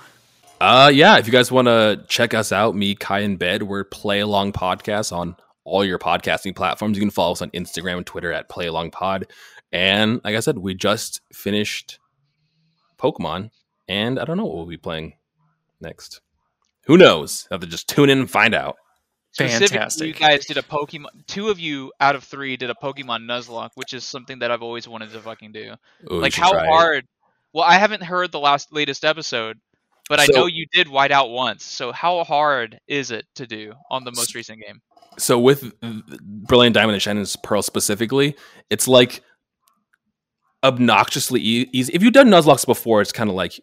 Uh, 0.59 0.91
yeah, 0.93 1.17
if 1.17 1.25
you 1.25 1.31
guys 1.31 1.51
want 1.51 1.67
to 1.67 2.05
check 2.07 2.35
us 2.35 2.51
out, 2.51 2.75
me, 2.75 2.93
Kai, 2.93 3.21
and 3.21 3.39
Bed, 3.39 3.63
we're 3.63 3.83
Play 3.83 4.19
Along 4.19 4.51
Podcast 4.51 5.11
on 5.11 5.35
all 5.63 5.83
your 5.83 5.97
podcasting 5.97 6.55
platforms. 6.55 6.95
You 6.95 7.01
can 7.01 7.09
follow 7.09 7.31
us 7.31 7.41
on 7.41 7.49
Instagram 7.51 7.97
and 7.97 8.05
Twitter 8.05 8.31
at 8.31 8.49
Play 8.49 8.67
Along 8.67 8.91
Pod. 8.91 9.25
And 9.71 10.21
like 10.23 10.35
I 10.35 10.39
said, 10.41 10.59
we 10.59 10.75
just 10.75 11.21
finished 11.33 11.97
Pokemon, 12.99 13.49
and 13.87 14.19
I 14.19 14.25
don't 14.25 14.37
know 14.37 14.45
what 14.45 14.57
we'll 14.57 14.65
be 14.67 14.77
playing 14.77 15.13
next. 15.79 16.21
Who 16.85 16.97
knows? 16.97 17.47
Have 17.49 17.61
to 17.61 17.67
just 17.67 17.89
tune 17.89 18.11
in 18.11 18.19
and 18.19 18.29
find 18.29 18.53
out. 18.53 18.75
Specifically, 19.33 19.67
Fantastic. 19.77 20.07
you 20.07 20.13
guys 20.13 20.45
did 20.45 20.57
a 20.57 20.61
Pokemon. 20.61 21.05
Two 21.25 21.49
of 21.49 21.59
you 21.59 21.93
out 22.01 22.15
of 22.15 22.23
three 22.25 22.57
did 22.57 22.69
a 22.69 22.73
Pokemon 22.73 23.23
Nuzlocke, 23.25 23.71
which 23.75 23.93
is 23.93 24.03
something 24.03 24.39
that 24.39 24.51
I've 24.51 24.61
always 24.61 24.87
wanted 24.89 25.11
to 25.13 25.19
fucking 25.21 25.53
do. 25.53 25.73
Ooh, 26.11 26.19
like 26.19 26.33
how 26.33 26.51
try 26.51 26.65
it. 26.65 26.69
hard? 26.69 27.07
Well, 27.53 27.63
I 27.63 27.75
haven't 27.77 28.03
heard 28.03 28.31
the 28.33 28.39
last 28.39 28.73
latest 28.73 29.05
episode, 29.05 29.59
but 30.09 30.19
I 30.19 30.27
know 30.33 30.47
you 30.47 30.65
did 30.73 30.89
white 30.89 31.11
out 31.11 31.29
once. 31.29 31.63
So 31.63 31.93
how 31.93 32.25
hard 32.25 32.79
is 32.87 33.11
it 33.11 33.25
to 33.35 33.47
do 33.47 33.73
on 33.89 34.03
the 34.03 34.11
most 34.11 34.35
recent 34.35 34.61
game? 34.61 34.81
so 35.17 35.37
with 35.37 35.73
Brilliant 35.81 36.73
Diamond 36.73 36.93
and 36.93 37.01
Shining 37.01 37.25
Pearl 37.43 37.61
specifically, 37.61 38.35
it's 38.69 38.87
like 38.87 39.21
obnoxiously 40.63 41.41
easy. 41.41 41.91
If 41.93 42.03
you've 42.03 42.13
done 42.13 42.27
Nuzlockes 42.27 42.65
before, 42.65 43.01
it's 43.01 43.11
kind 43.11 43.29
of 43.29 43.35
like 43.35 43.53
y- 43.53 43.59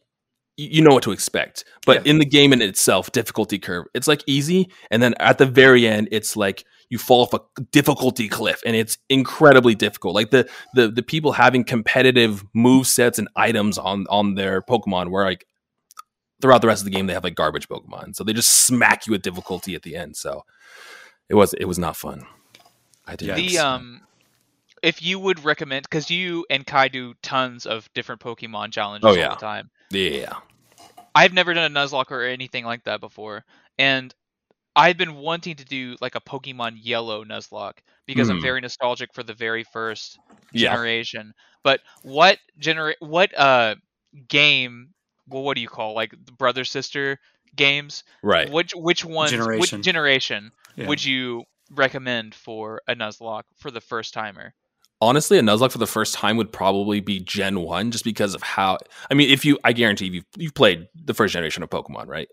you 0.58 0.82
know 0.82 0.92
what 0.92 1.04
to 1.04 1.12
expect. 1.12 1.64
But 1.86 2.04
Yeah. 2.04 2.10
in 2.10 2.18
the 2.18 2.26
game 2.26 2.52
in 2.52 2.60
itself, 2.60 3.12
difficulty 3.12 3.58
curve, 3.58 3.86
it's 3.94 4.08
like 4.08 4.22
easy, 4.26 4.68
and 4.90 5.02
then 5.02 5.14
at 5.20 5.38
the 5.38 5.46
very 5.46 5.86
end, 5.86 6.08
it's 6.10 6.36
like 6.36 6.64
you 6.90 6.98
fall 6.98 7.22
off 7.22 7.32
a 7.34 7.40
difficulty 7.70 8.28
cliff, 8.28 8.60
and 8.66 8.74
it's 8.74 8.98
incredibly 9.08 9.74
difficult. 9.74 10.14
Like 10.14 10.30
the 10.30 10.48
the 10.74 10.88
the 10.88 11.02
people 11.02 11.32
having 11.32 11.62
competitive 11.64 12.44
move 12.54 12.86
sets 12.86 13.18
and 13.18 13.28
items 13.36 13.78
on 13.78 14.06
on 14.10 14.34
their 14.34 14.60
Pokemon, 14.60 15.10
where 15.10 15.24
like 15.24 15.46
throughout 16.42 16.60
the 16.60 16.66
rest 16.68 16.80
of 16.80 16.84
the 16.86 16.90
game 16.90 17.06
they 17.06 17.14
have 17.14 17.24
like 17.24 17.36
garbage 17.36 17.68
Pokemon, 17.68 18.16
so 18.16 18.24
they 18.24 18.32
just 18.32 18.50
smack 18.66 19.06
you 19.06 19.12
with 19.12 19.22
difficulty 19.22 19.74
at 19.74 19.82
the 19.82 19.94
end. 19.96 20.16
So 20.16 20.44
it 21.28 21.34
was 21.36 21.54
it 21.54 21.66
was 21.66 21.78
not 21.78 21.96
fun. 21.96 22.26
I 23.06 23.14
did 23.16 23.36
The 23.36 23.58
um, 23.58 24.00
if 24.82 25.02
you 25.02 25.18
would 25.18 25.44
recommend, 25.44 25.84
because 25.84 26.10
you 26.10 26.46
and 26.50 26.66
Kai 26.66 26.88
do 26.88 27.14
tons 27.22 27.64
of 27.64 27.88
different 27.94 28.20
Pokemon 28.20 28.72
challenges 28.72 29.06
Oh, 29.16 29.22
all 29.22 29.30
the 29.30 29.40
time. 29.40 29.70
Yeah. 29.90 30.34
I've 31.14 31.32
never 31.32 31.52
done 31.54 31.74
a 31.76 31.80
Nuzlocke 31.80 32.10
or 32.10 32.22
anything 32.22 32.64
like 32.64 32.84
that 32.84 33.00
before, 33.00 33.44
and 33.78 34.14
I've 34.76 34.96
been 34.96 35.16
wanting 35.16 35.56
to 35.56 35.64
do 35.64 35.96
like 36.00 36.14
a 36.14 36.20
Pokemon 36.20 36.78
Yellow 36.80 37.24
Nuzlocke 37.24 37.78
because 38.06 38.28
I'm 38.28 38.36
Hmm. 38.36 38.42
very 38.42 38.60
nostalgic 38.60 39.12
for 39.12 39.22
the 39.24 39.34
very 39.34 39.64
first 39.64 40.18
Yeah. 40.52 40.70
generation. 40.70 41.32
But 41.64 41.80
what 42.02 42.38
genera- 42.58 42.94
what 43.00 43.36
uh 43.36 43.74
game 44.28 44.94
well 45.26 45.42
what 45.42 45.56
do 45.56 45.60
you 45.60 45.68
call 45.68 45.94
like 45.94 46.12
the 46.24 46.32
brother 46.32 46.64
sister 46.64 47.18
games? 47.56 48.04
Right. 48.22 48.48
Which 48.50 48.72
which 48.74 49.04
one 49.04 49.28
Generation. 49.30 49.60
which 49.60 49.84
generation 49.84 50.52
Yeah. 50.76 50.86
would 50.86 51.04
you 51.04 51.44
recommend 51.70 52.34
for 52.34 52.80
a 52.86 52.94
Nuzlocke 52.94 53.44
for 53.56 53.70
the 53.70 53.80
first 53.80 54.14
timer? 54.14 54.54
Honestly, 55.00 55.38
a 55.38 55.42
Nuzlocke 55.42 55.70
for 55.70 55.78
the 55.78 55.86
first 55.86 56.14
time 56.14 56.36
would 56.36 56.52
probably 56.52 57.00
be 57.00 57.20
Gen 57.20 57.60
One, 57.60 57.90
just 57.90 58.04
because 58.04 58.34
of 58.34 58.42
how. 58.42 58.78
I 59.10 59.14
mean, 59.14 59.30
if 59.30 59.44
you, 59.44 59.58
I 59.62 59.72
guarantee 59.72 60.06
you've 60.06 60.24
you've 60.36 60.54
played 60.54 60.88
the 60.94 61.14
first 61.14 61.32
generation 61.32 61.62
of 61.62 61.70
Pokemon, 61.70 62.08
right? 62.08 62.28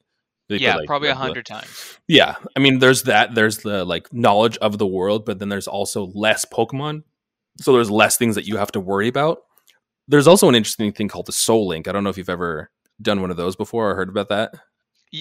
You 0.48 0.58
yeah, 0.58 0.76
like, 0.76 0.88
probably 0.88 1.10
a 1.10 1.16
hundred 1.16 1.46
times. 1.46 2.00
Yeah, 2.08 2.36
I 2.56 2.60
mean, 2.60 2.80
there's 2.80 3.04
that. 3.04 3.34
There's 3.34 3.60
the 3.60 3.84
like 3.86 4.12
knowledge 4.14 4.58
of 4.58 4.78
the 4.78 4.86
world, 4.86 5.26
but 5.26 5.40
then 5.40 5.50
there's 5.50 5.68
also 5.68 6.08
less 6.14 6.46
Pokemon, 6.46 7.04
so 7.58 7.74
there's 7.74 7.90
less 7.90 8.18
things 8.18 8.36
that 8.36 8.48
you 8.48 8.58
have 8.58 8.72
to 8.74 8.80
worry 8.80 9.08
about. 9.08 9.40
There's 10.08 10.28
also 10.28 10.48
an 10.48 10.56
interesting 10.56 10.92
thing 10.92 11.08
called 11.08 11.26
the 11.26 11.32
Soul 11.32 11.68
Link. 11.68 11.88
I 11.88 11.92
don't 11.92 12.04
know 12.04 12.12
if 12.12 12.18
you've 12.18 12.30
ever 12.30 12.70
done 13.02 13.22
one 13.22 13.32
of 13.32 13.38
those 13.38 13.56
before 13.56 13.90
or 13.90 13.96
heard 13.96 14.10
about 14.10 14.30
that. 14.30 14.54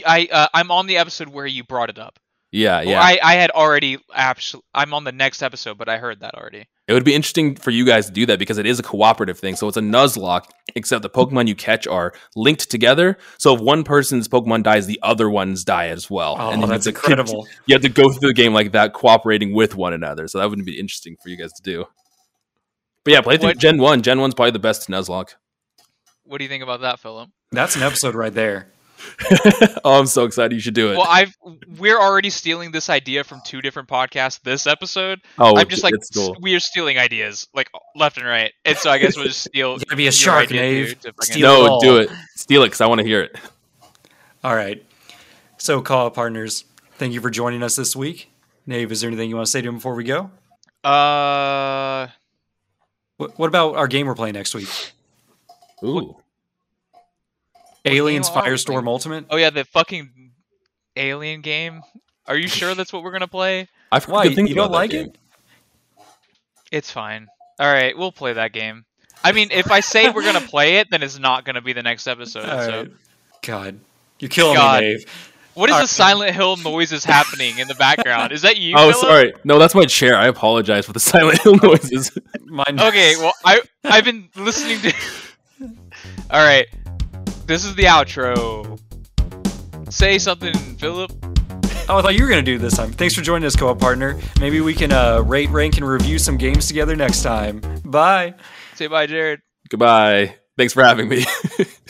I 0.06 0.28
uh, 0.30 0.48
I'm 0.52 0.70
on 0.70 0.86
the 0.86 0.98
episode 0.98 1.28
where 1.28 1.46
you 1.46 1.64
brought 1.64 1.90
it 1.90 1.98
up. 1.98 2.18
Yeah, 2.56 2.76
Well, 2.78 2.88
yeah. 2.88 3.00
I 3.00 3.18
I 3.22 3.34
had 3.34 3.50
already 3.50 3.98
actually 4.14 4.62
I'm 4.72 4.94
on 4.94 5.02
the 5.04 5.10
next 5.12 5.42
episode, 5.42 5.76
but 5.76 5.88
I 5.88 5.98
heard 5.98 6.20
that 6.20 6.34
already. 6.34 6.66
It 6.86 6.92
would 6.92 7.04
be 7.04 7.14
interesting 7.14 7.56
for 7.56 7.70
you 7.70 7.84
guys 7.84 8.06
to 8.06 8.12
do 8.12 8.26
that 8.26 8.38
because 8.38 8.58
it 8.58 8.66
is 8.66 8.78
a 8.78 8.82
cooperative 8.82 9.38
thing. 9.38 9.56
So 9.56 9.66
it's 9.66 9.76
a 9.76 9.80
Nuzlocke, 9.80 10.44
except 10.76 11.02
the 11.02 11.10
Pokemon 11.10 11.48
you 11.48 11.54
catch 11.54 11.86
are 11.88 12.12
linked 12.36 12.70
together. 12.70 13.16
So 13.38 13.54
if 13.54 13.60
one 13.60 13.82
person's 13.84 14.28
Pokemon 14.28 14.62
dies, 14.64 14.86
the 14.86 15.00
other 15.02 15.28
ones 15.30 15.64
die 15.64 15.88
as 15.88 16.08
well. 16.10 16.36
Oh, 16.38 16.50
then 16.50 16.60
you 16.60 16.66
that's 16.66 16.84
have 16.84 16.94
to 16.94 17.00
incredible. 17.00 17.48
you 17.66 17.74
have 17.74 17.82
to 17.82 17.88
go 17.88 18.12
through 18.12 18.28
the 18.28 18.34
game 18.34 18.52
like 18.54 18.72
that, 18.72 18.92
cooperating 18.92 19.52
with 19.54 19.74
one 19.74 19.92
another. 19.92 20.28
So 20.28 20.38
that 20.38 20.48
would 20.50 20.64
be 20.64 20.78
interesting 20.78 21.16
for 21.22 21.30
you 21.30 21.36
guys 21.36 21.52
to 21.54 21.62
do. 21.62 21.86
But 23.02 23.12
yeah, 23.14 23.20
play 23.22 23.36
through 23.38 23.48
What- 23.50 23.58
Gen 23.58 23.78
One. 23.78 24.02
Gen 24.02 24.20
One's 24.20 24.34
probably 24.34 24.52
the 24.52 24.58
best 24.60 24.88
Nuzlocke. 24.88 25.34
What 26.24 26.38
do 26.38 26.44
you 26.44 26.48
think 26.50 26.62
about 26.62 26.82
that, 26.82 27.00
Philip? 27.00 27.30
That's 27.50 27.74
an 27.76 27.82
episode 27.82 28.14
right 28.14 28.32
there. 28.32 28.68
oh, 29.84 29.98
I'm 29.98 30.06
so 30.06 30.24
excited! 30.24 30.54
You 30.54 30.60
should 30.60 30.74
do 30.74 30.90
it. 30.92 30.96
Well, 30.96 31.06
I've 31.08 31.34
we're 31.78 31.98
already 31.98 32.30
stealing 32.30 32.72
this 32.72 32.90
idea 32.90 33.24
from 33.24 33.40
two 33.44 33.60
different 33.62 33.88
podcasts 33.88 34.40
this 34.42 34.66
episode. 34.66 35.20
oh, 35.38 35.56
I'm 35.56 35.68
just 35.68 35.82
like 35.82 35.94
it's 35.94 36.10
cool. 36.10 36.32
s- 36.32 36.40
we 36.40 36.54
are 36.54 36.60
stealing 36.60 36.98
ideas 36.98 37.46
like 37.54 37.70
left 37.96 38.16
and 38.18 38.26
right, 38.26 38.52
and 38.64 38.76
so 38.76 38.90
I 38.90 38.98
guess 38.98 39.16
we'll 39.16 39.26
just 39.26 39.42
steal. 39.44 39.72
You 39.74 39.78
gotta 39.80 39.96
be 39.96 40.06
a 40.06 40.12
shark, 40.12 40.44
idea 40.46 40.60
Nave. 40.60 40.88
too, 40.88 40.94
to 40.94 41.12
fucking- 41.14 41.32
Steal 41.32 41.64
it 41.64 41.68
No, 41.68 41.80
do 41.80 41.96
it. 41.98 42.10
Steal 42.36 42.62
it 42.62 42.66
because 42.66 42.80
I 42.80 42.86
want 42.86 43.00
to 43.00 43.06
hear 43.06 43.22
it. 43.22 43.36
All 44.42 44.54
right. 44.54 44.84
So, 45.56 45.80
call 45.80 46.10
partners, 46.10 46.64
thank 46.98 47.12
you 47.14 47.20
for 47.20 47.30
joining 47.30 47.62
us 47.62 47.76
this 47.76 47.94
week. 47.96 48.30
Nave, 48.66 48.90
is 48.92 49.00
there 49.00 49.08
anything 49.08 49.30
you 49.30 49.36
want 49.36 49.46
to 49.46 49.50
say 49.50 49.62
to 49.62 49.68
him 49.68 49.76
before 49.76 49.94
we 49.94 50.04
go? 50.04 50.30
Uh, 50.82 52.08
What, 53.16 53.38
what 53.38 53.46
about 53.46 53.76
our 53.76 53.86
game 53.88 54.06
we're 54.06 54.14
playing 54.14 54.34
next 54.34 54.54
week? 54.54 54.68
Ooh, 55.82 56.16
Aliens 57.84 58.28
game 58.28 58.38
are 58.38 58.44
we 58.44 58.50
Firestorm? 58.50 58.86
Ultimate? 58.86 59.26
oh 59.30 59.36
yeah, 59.36 59.50
the 59.50 59.64
fucking 59.64 60.32
alien 60.96 61.40
game. 61.40 61.82
Are 62.26 62.36
you 62.36 62.48
sure 62.48 62.74
that's 62.76 62.92
what 62.92 63.02
we're 63.02 63.12
gonna 63.12 63.28
play? 63.28 63.68
I've 63.92 64.04
heard 64.04 64.12
Why? 64.12 64.28
good 64.28 64.34
things 64.36 64.48
You 64.48 64.54
don't 64.56 64.66
about 64.66 64.72
that 64.72 64.78
like 64.78 64.90
game. 64.90 65.06
it? 65.06 65.18
It's 66.72 66.90
fine. 66.90 67.28
All 67.58 67.72
right, 67.72 67.96
we'll 67.96 68.12
play 68.12 68.32
that 68.32 68.52
game. 68.52 68.84
I 69.22 69.32
mean, 69.32 69.50
if 69.52 69.70
I 69.70 69.80
say 69.80 70.10
we're 70.10 70.24
gonna 70.24 70.40
play 70.40 70.78
it, 70.78 70.90
then 70.90 71.02
it's 71.02 71.18
not 71.18 71.44
gonna 71.44 71.62
be 71.62 71.72
the 71.72 71.82
next 71.82 72.06
episode. 72.06 72.48
All 72.48 72.62
so. 72.62 72.78
right. 72.82 72.90
God. 73.42 73.78
You're 74.18 74.28
killing 74.30 74.54
God. 74.56 74.82
me, 74.82 74.88
Nave. 74.88 75.04
What 75.54 75.70
is 75.70 75.74
All 75.74 75.78
the 75.80 75.82
right. 75.82 75.88
Silent 75.88 76.34
Hill 76.34 76.56
noises 76.56 77.04
happening 77.04 77.58
in 77.58 77.68
the 77.68 77.74
background? 77.76 78.32
Is 78.32 78.42
that 78.42 78.56
you? 78.56 78.74
Oh, 78.76 78.90
Philip? 78.90 78.96
sorry. 78.96 79.32
No, 79.44 79.58
that's 79.58 79.74
my 79.74 79.84
chair. 79.84 80.16
I 80.16 80.26
apologize 80.26 80.84
for 80.86 80.92
the 80.92 81.00
Silent 81.12 81.40
Hill 81.42 81.56
noises. 81.62 82.10
Mine. 82.44 82.80
Okay, 82.80 83.14
well, 83.16 83.32
I 83.44 83.60
I've 83.84 84.04
been 84.04 84.28
listening 84.36 84.80
to. 84.80 84.92
All 86.30 86.44
right, 86.44 86.66
this 87.46 87.64
is 87.64 87.74
the 87.74 87.84
outro. 87.84 88.78
Say 89.90 90.18
something, 90.18 90.54
Philip. 90.78 91.12
Oh, 91.86 91.98
I 91.98 92.02
thought 92.02 92.14
you 92.14 92.22
were 92.22 92.30
going 92.30 92.44
to 92.44 92.50
do 92.50 92.56
this 92.58 92.76
time. 92.76 92.92
Thanks 92.92 93.14
for 93.14 93.20
joining 93.20 93.46
us, 93.46 93.54
co 93.56 93.68
op 93.68 93.78
partner. 93.78 94.18
Maybe 94.40 94.60
we 94.60 94.72
can 94.72 94.90
uh, 94.90 95.20
rate, 95.20 95.50
rank, 95.50 95.76
and 95.76 95.86
review 95.86 96.18
some 96.18 96.36
games 96.38 96.66
together 96.66 96.96
next 96.96 97.22
time. 97.22 97.60
Bye. 97.84 98.34
Say 98.74 98.86
bye, 98.86 99.06
Jared. 99.06 99.40
Goodbye. 99.68 100.36
Thanks 100.56 100.72
for 100.72 100.82
having 100.82 101.08
me. 101.08 101.24